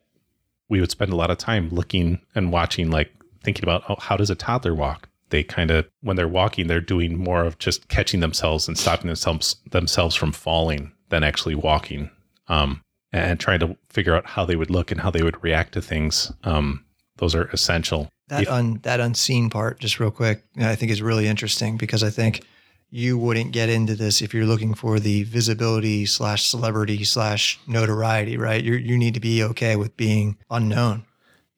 we 0.68 0.80
would 0.80 0.90
spend 0.90 1.12
a 1.12 1.16
lot 1.16 1.30
of 1.30 1.38
time 1.38 1.68
looking 1.70 2.20
and 2.34 2.52
watching 2.52 2.90
like 2.90 3.10
thinking 3.44 3.64
about 3.64 3.82
oh, 3.88 3.96
how 3.98 4.16
does 4.16 4.30
a 4.30 4.34
toddler 4.34 4.74
walk 4.74 5.08
they 5.32 5.42
kind 5.42 5.72
of 5.72 5.88
when 6.02 6.14
they're 6.14 6.28
walking 6.28 6.68
they're 6.68 6.80
doing 6.80 7.18
more 7.18 7.42
of 7.42 7.58
just 7.58 7.88
catching 7.88 8.20
themselves 8.20 8.68
and 8.68 8.78
stopping 8.78 9.08
themselves 9.08 9.56
themselves 9.70 10.14
from 10.14 10.30
falling 10.30 10.92
than 11.08 11.24
actually 11.24 11.56
walking 11.56 12.08
um, 12.46 12.80
and 13.12 13.40
trying 13.40 13.58
to 13.58 13.76
figure 13.88 14.14
out 14.14 14.26
how 14.26 14.44
they 14.44 14.56
would 14.56 14.70
look 14.70 14.92
and 14.92 15.00
how 15.00 15.10
they 15.10 15.22
would 15.22 15.42
react 15.42 15.72
to 15.72 15.82
things. 15.82 16.32
Um, 16.44 16.84
those 17.16 17.34
are 17.34 17.44
essential. 17.46 18.08
That 18.28 18.42
if, 18.42 18.48
un, 18.48 18.78
that 18.82 19.00
unseen 19.00 19.50
part 19.50 19.80
just 19.80 20.00
real 20.00 20.10
quick 20.10 20.44
i 20.58 20.74
think 20.74 20.90
is 20.90 21.02
really 21.02 21.26
interesting 21.26 21.76
because 21.76 22.02
i 22.02 22.08
think 22.08 22.42
you 22.88 23.18
wouldn't 23.18 23.52
get 23.52 23.68
into 23.68 23.94
this 23.94 24.22
if 24.22 24.32
you're 24.32 24.46
looking 24.46 24.74
for 24.74 25.00
the 25.00 25.24
visibility 25.24 26.06
slash 26.06 26.44
celebrity 26.44 27.04
slash 27.04 27.58
notoriety 27.66 28.36
right? 28.36 28.62
You 28.62 28.74
you 28.74 28.96
need 28.96 29.14
to 29.14 29.20
be 29.20 29.42
okay 29.42 29.76
with 29.76 29.96
being 29.96 30.38
unknown. 30.50 31.04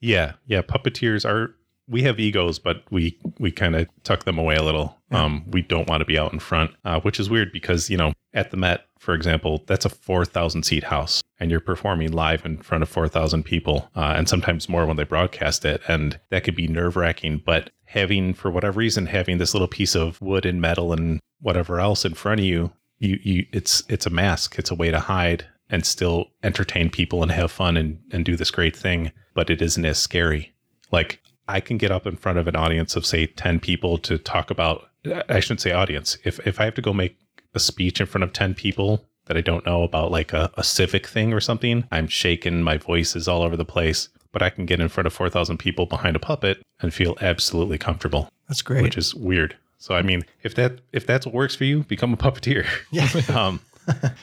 Yeah 0.01 0.33
yeah 0.47 0.63
puppeteers 0.63 1.25
are 1.29 1.55
we 1.89 2.03
have 2.03 2.19
egos, 2.19 2.59
but 2.59 2.83
we 2.91 3.19
we 3.39 3.51
kind 3.51 3.77
of 3.77 3.89
tuck 4.03 4.25
them 4.25 4.39
away 4.39 4.57
a 4.57 4.63
little. 4.63 4.99
Yeah. 5.11 5.25
Um, 5.25 5.45
we 5.51 5.63
don't 5.63 5.89
want 5.89 6.01
to 6.01 6.07
be 6.07 6.19
out 6.19 6.33
in 6.33 6.39
front, 6.39 6.73
uh, 6.85 7.01
which 7.01 7.21
is 7.21 7.31
weird 7.31 7.53
because 7.53 7.91
you 7.91 7.97
know 7.97 8.13
at 8.33 8.51
the 8.51 8.57
Met, 8.57 8.87
for 8.99 9.15
example, 9.15 9.63
that's 9.67 9.85
a 9.85 9.91
four 9.91 10.25
thousand 10.25 10.65
seat 10.65 10.85
house, 10.85 11.23
and 11.39 11.51
you're 11.51 11.61
performing 11.61 12.13
live 12.13 12.45
in 12.45 12.59
front 12.59 12.83
of 12.83 12.89
four 12.89 13.09
thousand 13.09 13.45
people, 13.45 13.91
uh, 13.95 14.15
and 14.17 14.29
sometimes 14.29 14.69
more 14.69 14.87
when 14.87 14.97
they 14.97 15.05
broadcast 15.05 15.65
it, 15.65 15.83
and 15.89 16.19
that 16.31 16.45
could 16.45 16.57
be 16.57 16.67
nerve 16.67 16.97
wracking. 16.97 17.43
But 17.45 17.71
having, 17.85 18.35
for 18.35 18.51
whatever 18.51 18.79
reason, 18.79 19.07
having 19.07 19.39
this 19.39 19.55
little 19.55 19.69
piece 19.69 19.95
of 19.95 20.21
wood 20.21 20.47
and 20.47 20.61
metal 20.61 20.93
and 20.93 21.21
whatever 21.41 21.81
else 21.81 22.05
in 22.05 22.15
front 22.15 22.41
of 22.41 22.47
you, 22.47 22.73
you 22.99 23.19
you 23.23 23.47
it's 23.53 23.83
it's 23.89 24.07
a 24.07 24.11
mask. 24.11 24.59
It's 24.59 24.71
a 24.71 24.75
way 24.75 24.91
to 24.91 25.01
hide 25.01 25.47
and 25.71 25.85
still 25.85 26.31
entertain 26.43 26.91
people 26.91 27.23
and 27.23 27.31
have 27.33 27.53
fun 27.53 27.77
and 27.77 28.01
and 28.11 28.25
do 28.25 28.37
this 28.37 28.51
great 28.51 28.77
thing, 28.77 29.13
but 29.35 29.51
it 29.51 29.61
isn't 29.61 29.85
as 29.85 29.99
scary. 29.99 30.55
Like 30.91 31.21
I 31.49 31.61
can 31.61 31.79
get 31.79 31.91
up 31.91 32.07
in 32.07 32.17
front 32.17 32.39
of 32.39 32.49
an 32.49 32.57
audience 32.57 32.97
of 32.97 33.05
say 33.05 33.27
10 33.27 33.61
people 33.61 33.99
to 33.99 34.19
talk 34.19 34.51
about 34.51 34.89
I 35.29 35.41
shouldn't 35.41 35.61
say 35.61 35.73
audience. 35.73 36.17
If 36.25 36.45
if 36.47 36.61
I 36.61 36.65
have 36.65 36.75
to 36.75 36.83
go 36.83 36.93
make 36.93 37.19
a 37.55 37.61
speech 37.61 38.01
in 38.01 38.07
front 38.07 38.25
of 38.25 38.33
10 38.33 38.55
people 38.55 39.05
that 39.27 39.37
I 39.37 39.41
don't 39.41 39.67
know 39.67 39.83
about 39.83 40.11
like 40.11 40.33
a, 40.33 40.51
a 40.57 40.65
civic 40.65 41.07
thing 41.07 41.33
or 41.33 41.41
something, 41.41 41.85
I'm 41.91 42.09
shaking, 42.09 42.63
my 42.63 42.77
voice 42.77 43.15
is 43.17 43.29
all 43.29 43.43
over 43.43 43.57
the 43.57 43.65
place, 43.65 44.09
but 44.33 44.43
I 44.43 44.51
can 44.51 44.67
get 44.67 44.81
in 44.81 44.89
front 44.89 45.07
of 45.07 45.13
4,000 45.13 45.59
people 45.59 45.87
behind 45.87 46.17
a 46.17 46.19
puppet 46.19 46.63
and 46.81 46.93
feel 46.93 47.17
absolutely 47.21 47.79
comfortable. 47.79 48.29
That's 48.49 48.63
great. 48.63 48.83
Which 48.83 48.99
is 48.99 49.15
weird. 49.15 49.57
So 49.79 49.95
I 49.95 50.03
mean, 50.03 50.23
if 50.43 50.55
that 50.55 50.81
if 50.93 51.07
that's 51.07 51.27
what 51.27 51.35
works 51.35 51.55
for 51.55 51.65
you, 51.65 51.85
become 51.85 52.13
a 52.13 52.17
puppeteer. 52.17 52.67
Yeah. 52.91 53.09
um, 53.35 53.61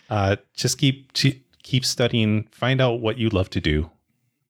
uh, 0.10 0.38
just 0.56 0.78
keep 0.80 1.14
keep 1.14 1.86
studying, 1.86 2.48
find 2.52 2.82
out 2.82 3.00
what 3.00 3.18
you 3.20 3.30
love 3.30 3.50
to 3.52 3.62
do, 3.62 3.92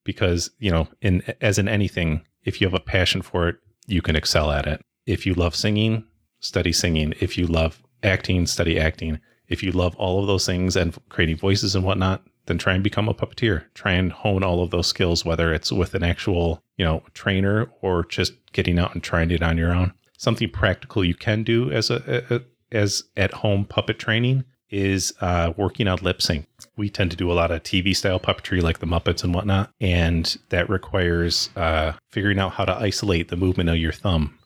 because 0.05 0.51
you 0.59 0.71
know, 0.71 0.87
in 1.01 1.21
as 1.41 1.59
in 1.59 1.67
anything, 1.67 2.21
if 2.43 2.59
you 2.59 2.67
have 2.67 2.73
a 2.73 2.79
passion 2.79 3.21
for 3.21 3.47
it, 3.47 3.57
you 3.87 4.01
can 4.01 4.15
excel 4.15 4.51
at 4.51 4.67
it. 4.67 4.81
If 5.05 5.25
you 5.25 5.33
love 5.33 5.55
singing, 5.55 6.05
study 6.39 6.71
singing. 6.71 7.13
If 7.19 7.37
you 7.37 7.47
love 7.47 7.81
acting, 8.03 8.45
study 8.45 8.79
acting. 8.79 9.19
If 9.47 9.63
you 9.63 9.71
love 9.71 9.95
all 9.95 10.21
of 10.21 10.27
those 10.27 10.45
things 10.45 10.75
and 10.75 10.97
creating 11.09 11.37
voices 11.37 11.75
and 11.75 11.83
whatnot, 11.83 12.23
then 12.45 12.57
try 12.57 12.73
and 12.73 12.83
become 12.83 13.07
a 13.07 13.13
puppeteer. 13.13 13.65
Try 13.73 13.93
and 13.93 14.11
hone 14.11 14.43
all 14.43 14.63
of 14.63 14.71
those 14.71 14.87
skills, 14.87 15.23
whether 15.25 15.53
it's 15.53 15.71
with 15.71 15.93
an 15.93 16.03
actual, 16.03 16.63
you 16.77 16.85
know, 16.85 17.03
trainer 17.13 17.69
or 17.81 18.05
just 18.05 18.33
getting 18.53 18.79
out 18.79 18.93
and 18.93 19.03
trying 19.03 19.31
it 19.31 19.43
on 19.43 19.57
your 19.57 19.73
own. 19.73 19.93
Something 20.17 20.49
practical 20.49 21.03
you 21.03 21.15
can 21.15 21.43
do 21.43 21.71
as 21.71 21.89
a, 21.89 22.23
a 22.29 22.41
as 22.71 23.03
at 23.17 23.33
home 23.33 23.65
puppet 23.65 23.99
training 23.99 24.45
is 24.69 25.13
uh, 25.21 25.53
working 25.57 25.87
on 25.87 25.99
lip 26.01 26.21
sync. 26.21 26.47
We 26.77 26.89
tend 26.89 27.11
to 27.11 27.17
do 27.17 27.31
a 27.31 27.33
lot 27.33 27.51
of 27.51 27.63
TV 27.63 27.95
style 27.95 28.19
puppetry 28.19 28.61
like 28.61 28.79
the 28.79 28.87
Muppets 28.87 29.23
and 29.23 29.33
whatnot. 29.33 29.71
And 29.79 30.37
that 30.49 30.69
requires 30.69 31.49
uh, 31.55 31.93
figuring 32.09 32.39
out 32.39 32.53
how 32.53 32.65
to 32.65 32.75
isolate 32.75 33.27
the 33.27 33.35
movement 33.35 33.69
of 33.69 33.77
your 33.77 33.91
thumb. 33.91 34.37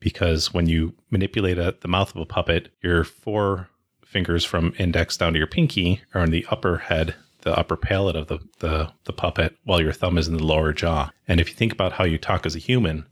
Because 0.00 0.52
when 0.52 0.68
you 0.68 0.94
manipulate 1.10 1.58
a, 1.58 1.74
the 1.80 1.88
mouth 1.88 2.14
of 2.14 2.20
a 2.20 2.26
puppet, 2.26 2.68
your 2.82 3.04
four 3.04 3.68
fingers 4.04 4.44
from 4.44 4.74
index 4.78 5.16
down 5.16 5.32
to 5.32 5.38
your 5.38 5.48
pinky 5.48 6.02
are 6.14 6.20
on 6.20 6.30
the 6.30 6.46
upper 6.50 6.78
head, 6.78 7.14
the 7.40 7.58
upper 7.58 7.76
palate 7.76 8.14
of 8.14 8.28
the, 8.28 8.38
the, 8.60 8.92
the 9.04 9.12
puppet, 9.12 9.56
while 9.64 9.80
your 9.80 9.92
thumb 9.92 10.18
is 10.18 10.28
in 10.28 10.36
the 10.36 10.44
lower 10.44 10.72
jaw. 10.72 11.10
And 11.26 11.40
if 11.40 11.48
you 11.48 11.54
think 11.54 11.72
about 11.72 11.92
how 11.92 12.04
you 12.04 12.18
talk 12.18 12.44
as 12.44 12.54
a 12.54 12.60
human, 12.60 13.06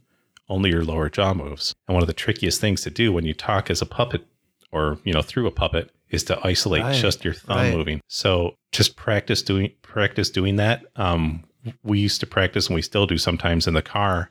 only 0.48 0.70
your 0.70 0.84
lower 0.84 1.08
jaw 1.08 1.34
moves. 1.34 1.74
And 1.88 1.94
one 1.94 2.02
of 2.02 2.06
the 2.06 2.12
trickiest 2.12 2.60
things 2.60 2.82
to 2.82 2.90
do 2.90 3.12
when 3.12 3.24
you 3.24 3.34
talk 3.34 3.70
as 3.70 3.80
a 3.80 3.86
puppet 3.86 4.26
or, 4.70 4.98
you 5.02 5.12
know, 5.12 5.22
through 5.22 5.46
a 5.46 5.52
puppet 5.52 5.90
is 6.12 6.22
to 6.24 6.38
isolate 6.46 6.82
right. 6.82 6.94
just 6.94 7.24
your 7.24 7.34
thumb 7.34 7.56
right. 7.56 7.74
moving. 7.74 8.00
So 8.06 8.56
just 8.70 8.96
practice 8.96 9.42
doing 9.42 9.72
practice 9.82 10.30
doing 10.30 10.56
that. 10.56 10.84
Um, 10.96 11.44
we 11.82 11.98
used 11.98 12.20
to 12.20 12.26
practice, 12.26 12.68
and 12.68 12.74
we 12.74 12.82
still 12.82 13.06
do 13.06 13.18
sometimes 13.18 13.66
in 13.66 13.74
the 13.74 13.82
car. 13.82 14.30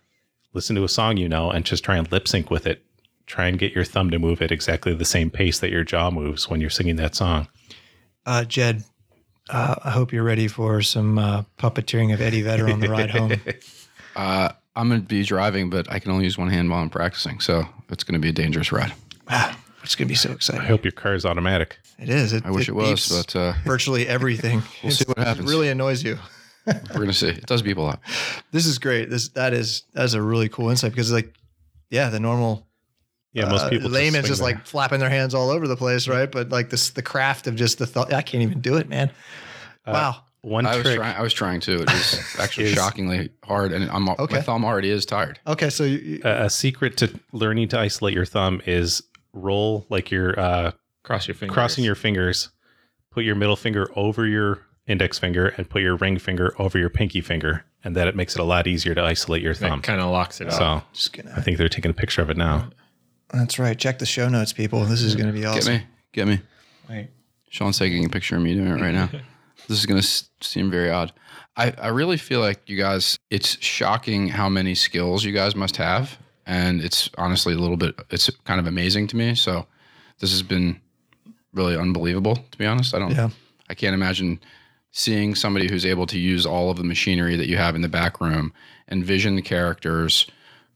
Listen 0.54 0.76
to 0.76 0.84
a 0.84 0.90
song 0.90 1.18
you 1.18 1.28
know, 1.28 1.50
and 1.50 1.66
just 1.66 1.84
try 1.84 1.98
and 1.98 2.10
lip 2.12 2.28
sync 2.28 2.50
with 2.52 2.68
it. 2.68 2.84
Try 3.26 3.48
and 3.48 3.58
get 3.58 3.74
your 3.74 3.86
thumb 3.86 4.10
to 4.12 4.20
move 4.20 4.42
at 4.42 4.52
exactly 4.52 4.94
the 4.94 5.06
same 5.06 5.30
pace 5.30 5.60
that 5.60 5.72
your 5.72 5.84
jaw 5.84 6.12
moves 6.12 6.50
when 6.50 6.60
you're 6.60 6.70
singing 6.70 6.98
that 6.98 7.16
song. 7.16 7.48
Uh, 8.26 8.44
Jed, 8.44 8.84
uh, 9.50 9.76
I 9.84 9.92
hope 9.92 10.12
you're 10.12 10.24
ready 10.24 10.48
for 10.48 10.82
some 10.82 11.18
uh, 11.18 11.44
puppeteering 11.58 12.14
of 12.14 12.22
Eddie 12.22 12.42
Vedder 12.42 12.70
on 12.70 12.80
the 12.80 12.90
ride 12.90 13.10
home. 13.12 13.40
Uh, 14.16 14.50
I'm 14.76 14.90
going 14.90 15.02
to 15.02 15.08
be 15.08 15.24
driving, 15.24 15.70
but 15.70 15.90
I 15.90 16.00
can 16.00 16.12
only 16.12 16.26
use 16.26 16.38
one 16.38 16.50
hand 16.50 16.70
while 16.70 16.82
I'm 16.82 16.90
practicing, 16.90 17.40
so 17.40 17.66
it's 17.90 18.04
going 18.04 18.14
to 18.14 18.20
be 18.20 18.30
a 18.30 18.34
dangerous 18.34 18.72
ride. 18.72 18.94
It's 19.84 19.96
going 19.96 20.08
to 20.08 20.12
be 20.12 20.16
so 20.16 20.32
exciting. 20.32 20.62
I 20.62 20.66
hope 20.66 20.84
your 20.84 20.92
car 20.92 21.14
is 21.16 21.26
automatic. 21.26 21.78
It 21.98 22.10
is. 22.10 22.34
It, 22.34 22.46
I 22.46 22.52
wish 22.52 22.68
it, 22.68 22.72
it 22.72 22.76
was, 22.76 23.10
but 23.10 23.36
uh, 23.36 23.54
virtually 23.66 24.08
everything. 24.08 24.62
we'll 24.84 24.92
see 24.92 25.06
what 25.06 25.18
happens. 25.18 25.48
It 25.48 25.52
really 25.52 25.70
annoys 25.70 26.04
you. 26.04 26.18
We're 26.66 26.74
gonna 26.94 27.14
see. 27.14 27.30
It 27.30 27.46
does 27.48 27.62
beep 27.62 27.78
a 27.78 27.82
lot. 27.82 28.00
This 28.52 28.66
is 28.66 28.80
great. 28.80 29.10
This 29.10 29.30
that 29.30 29.54
is 29.54 29.84
that's 29.94 30.14
a 30.14 30.22
really 30.22 30.50
cool 30.50 30.70
insight 30.70 30.92
because 30.92 31.12
like, 31.12 31.34
yeah, 31.90 32.10
the 32.10 32.20
normal. 32.20 32.68
Yeah, 33.34 33.46
most 33.50 33.64
uh, 33.64 33.70
people 33.70 33.88
uh, 33.88 33.92
layman's 33.92 34.28
just, 34.28 34.40
just 34.40 34.42
like 34.42 34.66
flapping 34.66 35.00
their 35.00 35.10
hands 35.10 35.34
all 35.34 35.50
over 35.50 35.68
the 35.68 35.78
place, 35.78 36.08
right? 36.08 36.30
But 36.30 36.50
like 36.50 36.70
this, 36.70 36.90
the 36.90 37.02
craft 37.02 37.48
of 37.48 37.56
just 37.56 37.78
the 37.78 37.88
thought. 37.88 38.12
I 38.14 38.22
can't 38.22 38.44
even 38.44 38.60
do 38.60 38.76
it, 38.76 38.90
man. 38.90 39.10
Uh, 39.86 39.92
wow. 39.94 40.16
one 40.42 40.66
I 40.66 40.76
was 40.76 40.84
trick. 40.84 40.98
trying. 40.98 41.16
I 41.16 41.22
was 41.22 41.34
trying 41.34 41.62
to. 41.62 41.82
It 41.82 41.90
was 41.90 42.36
actually 42.40 42.66
Is- 42.68 42.74
shockingly 42.74 43.30
hard, 43.46 43.72
and 43.72 43.90
I'm 43.90 44.10
Okay. 44.10 44.36
my 44.36 44.42
thumb 44.42 44.66
already 44.66 44.90
is 44.90 45.06
tired. 45.06 45.40
Okay, 45.48 45.70
so 45.70 45.86
you, 45.86 46.22
a, 46.26 46.44
a 46.46 46.50
secret 46.50 46.98
to 46.98 47.18
learning 47.32 47.70
to 47.70 47.80
isolate 47.80 48.14
your 48.14 48.26
thumb 48.26 48.62
is 48.66 49.02
roll 49.34 49.86
like 49.90 50.12
you're 50.12 50.40
uh, 50.40 50.72
Cross 51.04 51.28
your 51.28 51.36
fingers. 51.36 51.54
crossing 51.54 51.84
your 51.84 51.96
fingers. 51.96 52.50
Put 53.12 53.26
your 53.26 53.36
middle 53.36 53.56
finger 53.56 53.90
over 53.96 54.26
your 54.26 54.60
index 54.88 55.20
finger 55.20 55.48
and 55.58 55.70
put 55.70 55.82
your 55.82 55.96
ring 55.98 56.18
finger 56.18 56.56
over 56.60 56.78
your 56.78 56.90
pinky 56.90 57.22
finger, 57.22 57.66
and 57.84 57.96
that 57.96 58.08
it 58.08 58.16
makes 58.16 58.36
it 58.36 58.40
a 58.40 58.46
lot 58.46 58.68
easier 58.68 58.96
to 58.96 59.04
isolate 59.04 59.42
your 59.42 59.54
thumb. 59.54 59.82
Kind 59.82 60.00
of 60.00 60.10
locks 60.10 60.40
it 60.40 60.48
up. 60.48 60.54
So 60.54 60.82
just 60.94 61.14
gonna. 61.14 61.34
I 61.36 61.42
think 61.42 61.58
they're 61.58 61.70
taking 61.70 61.92
a 61.92 61.94
picture 61.94 62.22
of 62.22 62.30
it 62.30 62.38
now. 62.38 62.70
That's 63.34 63.60
right. 63.60 63.78
Check 63.78 64.00
the 64.00 64.06
show 64.06 64.30
notes, 64.30 64.54
people. 64.54 64.84
This 64.86 65.02
is 65.02 65.16
going 65.16 65.28
to 65.28 65.34
be 65.34 65.46
awesome. 65.46 65.60
Get 65.60 65.64
awesome. 65.64 65.74
me, 65.74 65.88
get 66.12 66.28
me. 66.28 66.42
Wait. 66.90 67.10
Sean's 67.50 67.80
taking 67.80 68.06
a 68.06 68.10
picture 68.10 68.36
of 68.36 68.42
me 68.42 68.54
doing 68.54 68.68
it 68.68 68.82
right 68.82 68.94
now. 68.94 69.10
this 69.68 69.80
is 69.80 69.86
going 69.86 70.02
to 70.02 70.08
seem 70.42 70.70
very 70.70 70.90
odd. 70.90 71.14
I, 71.56 71.74
I 71.78 71.88
really 71.90 72.18
feel 72.18 72.40
like 72.40 72.68
you 72.70 72.78
guys, 72.78 73.18
it's 73.30 73.62
shocking 73.64 74.30
how 74.30 74.50
many 74.50 74.76
skills 74.76 75.24
you 75.24 75.32
guys 75.32 75.56
must 75.56 75.78
have. 75.78 76.18
And 76.52 76.82
it's 76.82 77.10
honestly 77.18 77.54
a 77.54 77.58
little 77.58 77.78
bit, 77.78 77.96
it's 78.10 78.30
kind 78.44 78.60
of 78.60 78.68
amazing 78.68 79.08
to 79.08 79.16
me. 79.16 79.36
So 79.36 79.66
this 80.20 80.32
has 80.32 80.44
been 80.44 80.82
really 81.54 81.78
unbelievable, 81.78 82.36
to 82.52 82.58
be 82.58 82.66
honest. 82.66 82.94
I 82.94 83.00
don't, 83.00 83.12
Yeah. 83.12 83.30
I 83.70 83.74
can't 83.74 83.94
imagine 83.94 84.42
seeing 84.92 85.34
somebody 85.34 85.72
who's 85.72 85.86
able 85.86 86.06
to 86.08 86.20
use 86.20 86.46
all 86.46 86.70
of 86.70 86.76
the 86.76 86.84
machinery 86.84 87.38
that 87.38 87.48
you 87.48 87.56
have 87.56 87.74
in 87.74 87.82
the 87.82 87.88
back 87.88 88.20
room, 88.20 88.52
envision 88.90 89.38
the 89.38 89.42
characters, 89.42 90.28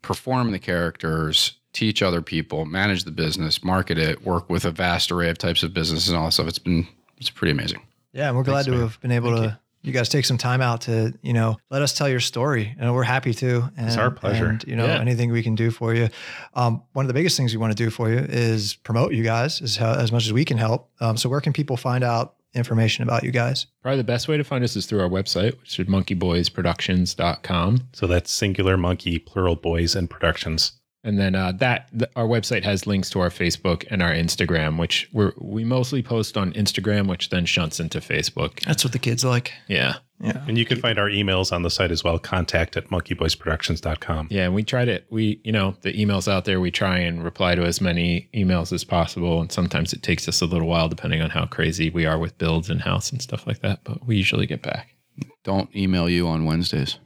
perform 0.01 0.53
the 0.53 0.59
characters, 0.59 1.57
teach 1.73 2.01
other 2.01 2.21
people, 2.21 2.63
manage 2.65 3.03
the 3.03 3.11
business, 3.11 3.61
market 3.61 3.97
it, 3.97 4.25
work 4.25 4.49
with 4.49 4.63
a 4.63 4.71
vast 4.71 5.11
array 5.11 5.29
of 5.29 5.37
types 5.37 5.61
of 5.61 5.73
businesses 5.73 6.07
and 6.07 6.17
all 6.17 6.23
that 6.23 6.31
stuff. 6.31 6.47
It's 6.47 6.57
been 6.57 6.87
it's 7.17 7.29
pretty 7.29 7.51
amazing. 7.51 7.81
Yeah, 8.13 8.29
and 8.29 8.37
we're 8.37 8.43
glad 8.43 8.63
to 8.63 8.71
man. 8.71 8.79
have 8.79 9.01
been 9.01 9.11
able 9.11 9.35
to. 9.35 9.43
You. 9.43 9.51
Guys 9.93 10.09
take 10.09 10.25
some 10.25 10.37
time 10.37 10.61
out 10.61 10.81
to, 10.81 11.13
you 11.21 11.33
know, 11.33 11.57
let 11.69 11.81
us 11.81 11.93
tell 11.93 12.09
your 12.09 12.19
story, 12.19 12.75
and 12.79 12.93
we're 12.93 13.03
happy 13.03 13.33
to. 13.35 13.69
And, 13.77 13.87
It's 13.87 13.97
our 13.97 14.11
pleasure. 14.11 14.47
And, 14.47 14.63
you 14.67 14.75
know, 14.75 14.85
Yeah. 14.85 14.99
anything 14.99 15.31
we 15.31 15.43
can 15.43 15.55
do 15.55 15.71
for 15.71 15.93
you. 15.93 16.09
Um, 16.53 16.81
one 16.93 17.05
of 17.05 17.07
the 17.07 17.13
biggest 17.13 17.37
things 17.37 17.53
we 17.53 17.57
want 17.59 17.75
to 17.75 17.83
do 17.83 17.89
for 17.89 18.09
you 18.09 18.17
is 18.19 18.75
promote 18.75 19.13
you 19.13 19.23
guys 19.23 19.61
as 19.61 19.77
how, 19.77 19.93
as 19.93 20.11
much 20.11 20.25
as 20.25 20.33
we 20.33 20.45
can 20.45 20.57
help. 20.57 20.89
Um, 20.99 21.17
so, 21.17 21.29
where 21.29 21.41
can 21.41 21.53
people 21.53 21.77
find 21.77 22.03
out 22.03 22.33
information 22.53 23.03
about 23.03 23.23
you 23.23 23.31
guys? 23.31 23.67
Probably 23.81 23.97
the 23.97 24.03
best 24.05 24.27
way 24.29 24.37
to 24.37 24.43
find 24.43 24.63
us 24.63 24.75
is 24.77 24.85
through 24.85 25.01
our 25.01 25.09
website, 25.09 25.59
which 25.59 25.77
is 25.77 25.85
monkeyboysproductions.com. 25.87 27.87
So 27.93 28.07
that's 28.07 28.31
singular 28.31 28.77
monkey, 28.77 29.19
plural 29.19 29.55
boys 29.55 29.95
and 29.95 30.09
productions. 30.09 30.73
And 31.05 31.19
then 31.19 31.35
uh, 31.35 31.53
that 31.53 31.89
th- 31.97 32.11
our 32.15 32.25
website 32.25 32.63
has 32.63 32.87
links 32.87 33.09
to 33.11 33.19
our 33.19 33.29
Facebook 33.29 33.85
and 33.89 34.01
our 34.01 34.11
Instagram, 34.11 34.79
which 34.79 35.07
we're, 35.13 35.33
we 35.39 35.63
mostly 35.63 36.01
post 36.01 36.35
on 36.35 36.51
Instagram, 36.53 37.07
which 37.07 37.29
then 37.29 37.45
shunts 37.45 37.79
into 37.79 37.99
Facebook. 37.99 38.59
That's 38.61 38.83
what 38.83 38.91
the 38.91 38.99
kids 38.99 39.23
like. 39.23 39.53
Yeah. 39.67 39.97
Yeah. 40.19 40.43
And 40.47 40.57
you 40.57 40.65
can 40.65 40.79
find 40.79 40.97
our 40.97 41.09
emails 41.09 41.51
on 41.51 41.61
the 41.61 41.69
site 41.69 41.91
as 41.91 42.03
well. 42.03 42.17
Contact 42.17 42.75
at 42.77 42.89
monkeyboysproductions.com. 42.89 44.29
Yeah, 44.31 44.45
and 44.45 44.55
we 44.55 44.63
try 44.63 44.85
to 44.85 45.03
we 45.09 45.41
you 45.43 45.51
know 45.51 45.75
the 45.81 45.93
emails 45.93 46.31
out 46.31 46.45
there 46.45 46.61
we 46.61 46.71
try 46.71 46.97
and 46.99 47.21
reply 47.21 47.53
to 47.55 47.63
as 47.63 47.81
many 47.81 48.29
emails 48.33 48.71
as 48.71 48.85
possible, 48.85 49.41
and 49.41 49.51
sometimes 49.51 49.91
it 49.91 50.03
takes 50.03 50.29
us 50.29 50.41
a 50.41 50.45
little 50.45 50.67
while 50.67 50.87
depending 50.87 51.21
on 51.21 51.31
how 51.31 51.45
crazy 51.45 51.89
we 51.89 52.05
are 52.05 52.17
with 52.17 52.37
builds 52.37 52.69
in 52.69 52.79
house 52.79 53.11
and 53.11 53.21
stuff 53.21 53.45
like 53.45 53.59
that. 53.59 53.83
But 53.83 54.07
we 54.07 54.15
usually 54.15 54.45
get 54.47 54.61
back. 54.61 54.95
Don't 55.43 55.73
email 55.75 56.09
you 56.09 56.27
on 56.27 56.45
Wednesdays. 56.45 56.97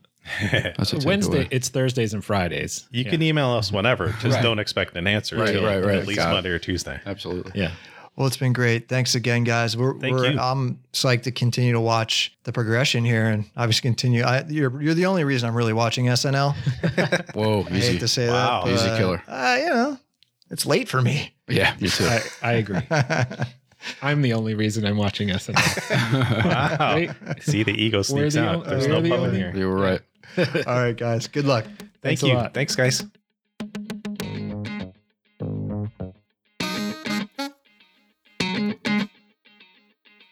That's 0.51 0.93
a. 0.93 0.99
Wednesday, 0.99 1.47
it's 1.51 1.69
Thursdays 1.69 2.13
and 2.13 2.23
Fridays. 2.23 2.87
You 2.91 3.03
Yeah. 3.03 3.09
can 3.11 3.21
email 3.21 3.49
us 3.51 3.71
whenever. 3.71 4.09
Just 4.21 4.35
Right. 4.35 4.43
don't 4.43 4.59
expect 4.59 4.95
an 4.95 5.07
answer 5.07 5.37
Right, 5.37 5.51
till 5.51 5.63
right, 5.65 5.83
right. 5.83 5.95
at 5.97 6.07
least 6.07 6.19
Got 6.19 6.31
it. 6.31 6.33
Monday 6.35 6.49
or 6.49 6.59
Tuesday. 6.59 6.99
Absolutely. 7.05 7.51
Yeah, 7.55 7.71
Well, 8.15 8.27
it's 8.27 8.37
been 8.37 8.53
great. 8.53 8.89
Thanks 8.89 9.15
again, 9.15 9.43
guys. 9.45 9.77
We're, 9.77 9.97
Thank 9.99 10.15
we're 10.15 10.31
you. 10.31 10.39
I'm 10.39 10.79
psyched 10.93 11.23
to 11.23 11.31
continue 11.31 11.71
to 11.73 11.79
watch 11.79 12.35
the 12.43 12.51
progression 12.51 13.05
here, 13.05 13.27
and 13.27 13.45
obviously 13.55 13.81
continue. 13.89 14.23
I, 14.23 14.43
you're 14.49 14.81
you're 14.81 14.93
the 14.93 15.05
only 15.05 15.23
reason 15.23 15.47
I'm 15.49 15.55
really 15.55 15.73
watching 15.73 16.05
SNL. 16.07 16.53
Whoa, 17.33 17.65
I 17.69 17.75
easy. 17.77 17.91
hate 17.93 17.99
to 18.01 18.07
say 18.07 18.27
Wow. 18.29 18.65
that, 18.65 18.73
Easy 18.73 18.89
killer. 18.97 19.23
Uh, 19.27 19.57
you 19.59 19.69
know, 19.69 19.97
it's 20.51 20.65
late 20.65 20.89
for 20.89 21.01
me. 21.01 21.33
Yeah, 21.47 21.73
me 21.79 21.87
too. 21.89 22.05
I, 22.05 22.21
I 22.43 22.51
agree. 22.53 22.81
I'm 24.01 24.21
the 24.21 24.33
only 24.33 24.55
reason 24.55 24.85
I'm 24.85 24.97
watching 24.97 25.29
SNL. 25.29 26.45
Wow. 26.45 26.95
Wait. 26.95 27.11
See, 27.41 27.63
the 27.63 27.71
ego 27.71 28.01
sneaks 28.01 28.33
the, 28.33 28.43
out. 28.45 28.67
o- 28.67 28.69
There's 28.69 28.87
no 28.87 29.01
the 29.01 29.09
puppet 29.09 29.25
only- 29.27 29.37
here. 29.37 29.53
you 29.55 29.67
were 29.69 29.77
right. 29.77 30.01
All 30.67 30.81
right, 30.81 30.95
guys. 30.95 31.27
Good 31.27 31.45
luck. 31.45 31.65
Thank 31.65 31.89
Thanks 32.01 32.23
a 32.23 32.27
you. 32.27 32.33
lot. 32.35 32.53
Thanks, 32.53 32.75
guys. 32.75 33.03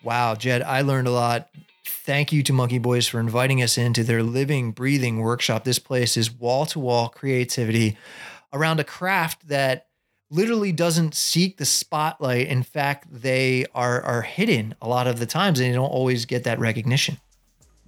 Wow, 0.03 0.35
Jed, 0.35 0.61
I 0.61 0.81
learned 0.81 1.07
a 1.07 1.11
lot. 1.11 1.49
Thank 1.85 2.31
you 2.31 2.41
to 2.43 2.53
Monkey 2.53 2.77
Boys 2.77 3.07
for 3.07 3.19
inviting 3.19 3.61
us 3.61 3.77
into 3.77 4.03
their 4.03 4.23
living, 4.23 4.71
breathing 4.71 5.19
workshop. 5.19 5.65
This 5.65 5.79
place 5.79 6.15
is 6.15 6.31
wall 6.31 6.65
to 6.67 6.79
wall 6.79 7.09
creativity 7.09 7.97
around 8.53 8.79
a 8.79 8.85
craft 8.85 9.49
that 9.49 9.87
literally 10.29 10.71
doesn't 10.71 11.15
seek 11.15 11.57
the 11.57 11.65
spotlight. 11.65 12.47
In 12.47 12.63
fact, 12.63 13.07
they 13.11 13.65
are 13.75 14.01
are 14.01 14.21
hidden 14.21 14.75
a 14.81 14.87
lot 14.87 15.07
of 15.07 15.19
the 15.19 15.25
times 15.25 15.59
and 15.59 15.69
they 15.69 15.75
don't 15.75 15.89
always 15.89 16.25
get 16.25 16.45
that 16.45 16.59
recognition. 16.59 17.17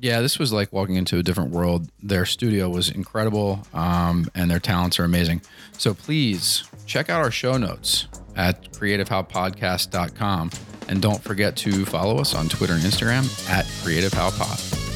Yeah, 0.01 0.21
this 0.21 0.39
was 0.39 0.53
like 0.53 0.71
walking 0.71 0.95
into 0.95 1.17
a 1.17 1.23
different 1.23 1.51
world. 1.51 1.89
Their 2.01 2.25
studio 2.25 2.69
was 2.69 2.89
incredible, 2.89 3.67
um, 3.73 4.29
and 4.33 4.49
their 4.49 4.59
talents 4.59 4.97
are 4.99 5.03
amazing. 5.03 5.41
So 5.77 5.93
please 5.93 6.63
check 6.85 7.09
out 7.09 7.21
our 7.21 7.31
show 7.31 7.57
notes 7.57 8.07
at 8.35 8.71
creativehowpodcast.com. 8.71 10.51
And 10.87 11.01
don't 11.01 11.21
forget 11.21 11.55
to 11.57 11.85
follow 11.85 12.17
us 12.17 12.33
on 12.33 12.49
Twitter 12.49 12.73
and 12.73 12.81
Instagram 12.81 13.49
at 13.49 13.65
creativehowpod. 13.65 14.88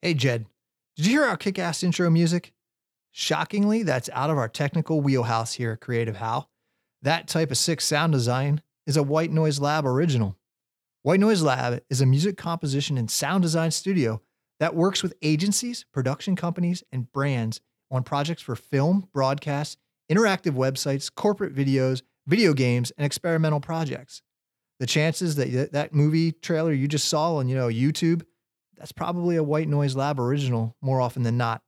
Hey, 0.00 0.14
Jed, 0.14 0.46
did 0.96 1.06
you 1.06 1.12
hear 1.12 1.24
our 1.24 1.36
kick 1.36 1.58
ass 1.58 1.82
intro 1.82 2.08
music? 2.08 2.52
Shockingly, 3.10 3.82
that's 3.82 4.08
out 4.12 4.30
of 4.30 4.38
our 4.38 4.48
technical 4.48 5.00
wheelhouse 5.00 5.54
here 5.54 5.72
at 5.72 5.80
Creative 5.80 6.18
How. 6.18 6.46
That 7.02 7.26
type 7.26 7.50
of 7.50 7.58
sick 7.58 7.80
sound 7.80 8.12
design 8.12 8.62
is 8.86 8.96
a 8.96 9.02
White 9.02 9.32
Noise 9.32 9.58
Lab 9.58 9.84
original. 9.84 10.36
White 11.02 11.18
Noise 11.18 11.42
Lab 11.42 11.82
is 11.90 12.00
a 12.00 12.06
music 12.06 12.36
composition 12.36 12.96
and 12.96 13.10
sound 13.10 13.42
design 13.42 13.72
studio 13.72 14.22
that 14.60 14.76
works 14.76 15.02
with 15.02 15.14
agencies, 15.20 15.84
production 15.92 16.36
companies, 16.36 16.84
and 16.92 17.10
brands 17.10 17.60
on 17.90 18.04
projects 18.04 18.42
for 18.42 18.54
film, 18.54 19.08
broadcast, 19.12 19.78
interactive 20.08 20.52
websites, 20.52 21.12
corporate 21.12 21.56
videos, 21.56 22.02
video 22.24 22.54
games, 22.54 22.92
and 22.96 23.04
experimental 23.04 23.58
projects. 23.58 24.22
The 24.78 24.86
chances 24.86 25.34
that 25.34 25.72
that 25.72 25.92
movie 25.92 26.30
trailer 26.30 26.72
you 26.72 26.86
just 26.86 27.08
saw 27.08 27.34
on, 27.38 27.48
you 27.48 27.56
know, 27.56 27.66
YouTube 27.66 28.22
that's 28.78 28.92
probably 28.92 29.36
a 29.36 29.42
White 29.42 29.68
Noise 29.68 29.96
Lab 29.96 30.20
original 30.20 30.76
more 30.80 31.00
often 31.00 31.22
than 31.22 31.36
not. 31.36 31.62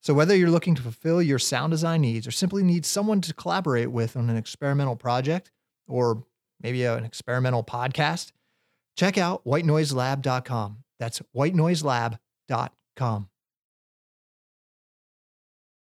So, 0.00 0.12
whether 0.12 0.36
you're 0.36 0.50
looking 0.50 0.74
to 0.74 0.82
fulfill 0.82 1.22
your 1.22 1.38
sound 1.38 1.70
design 1.70 2.02
needs 2.02 2.26
or 2.26 2.30
simply 2.30 2.62
need 2.62 2.84
someone 2.84 3.20
to 3.22 3.34
collaborate 3.34 3.90
with 3.90 4.16
on 4.16 4.28
an 4.28 4.36
experimental 4.36 4.96
project 4.96 5.50
or 5.86 6.24
maybe 6.60 6.84
an 6.84 7.04
experimental 7.04 7.64
podcast, 7.64 8.32
check 8.96 9.16
out 9.16 9.44
whitenoiselab.com. 9.44 10.78
That's 10.98 11.22
whitenoiselab.com. 11.34 13.28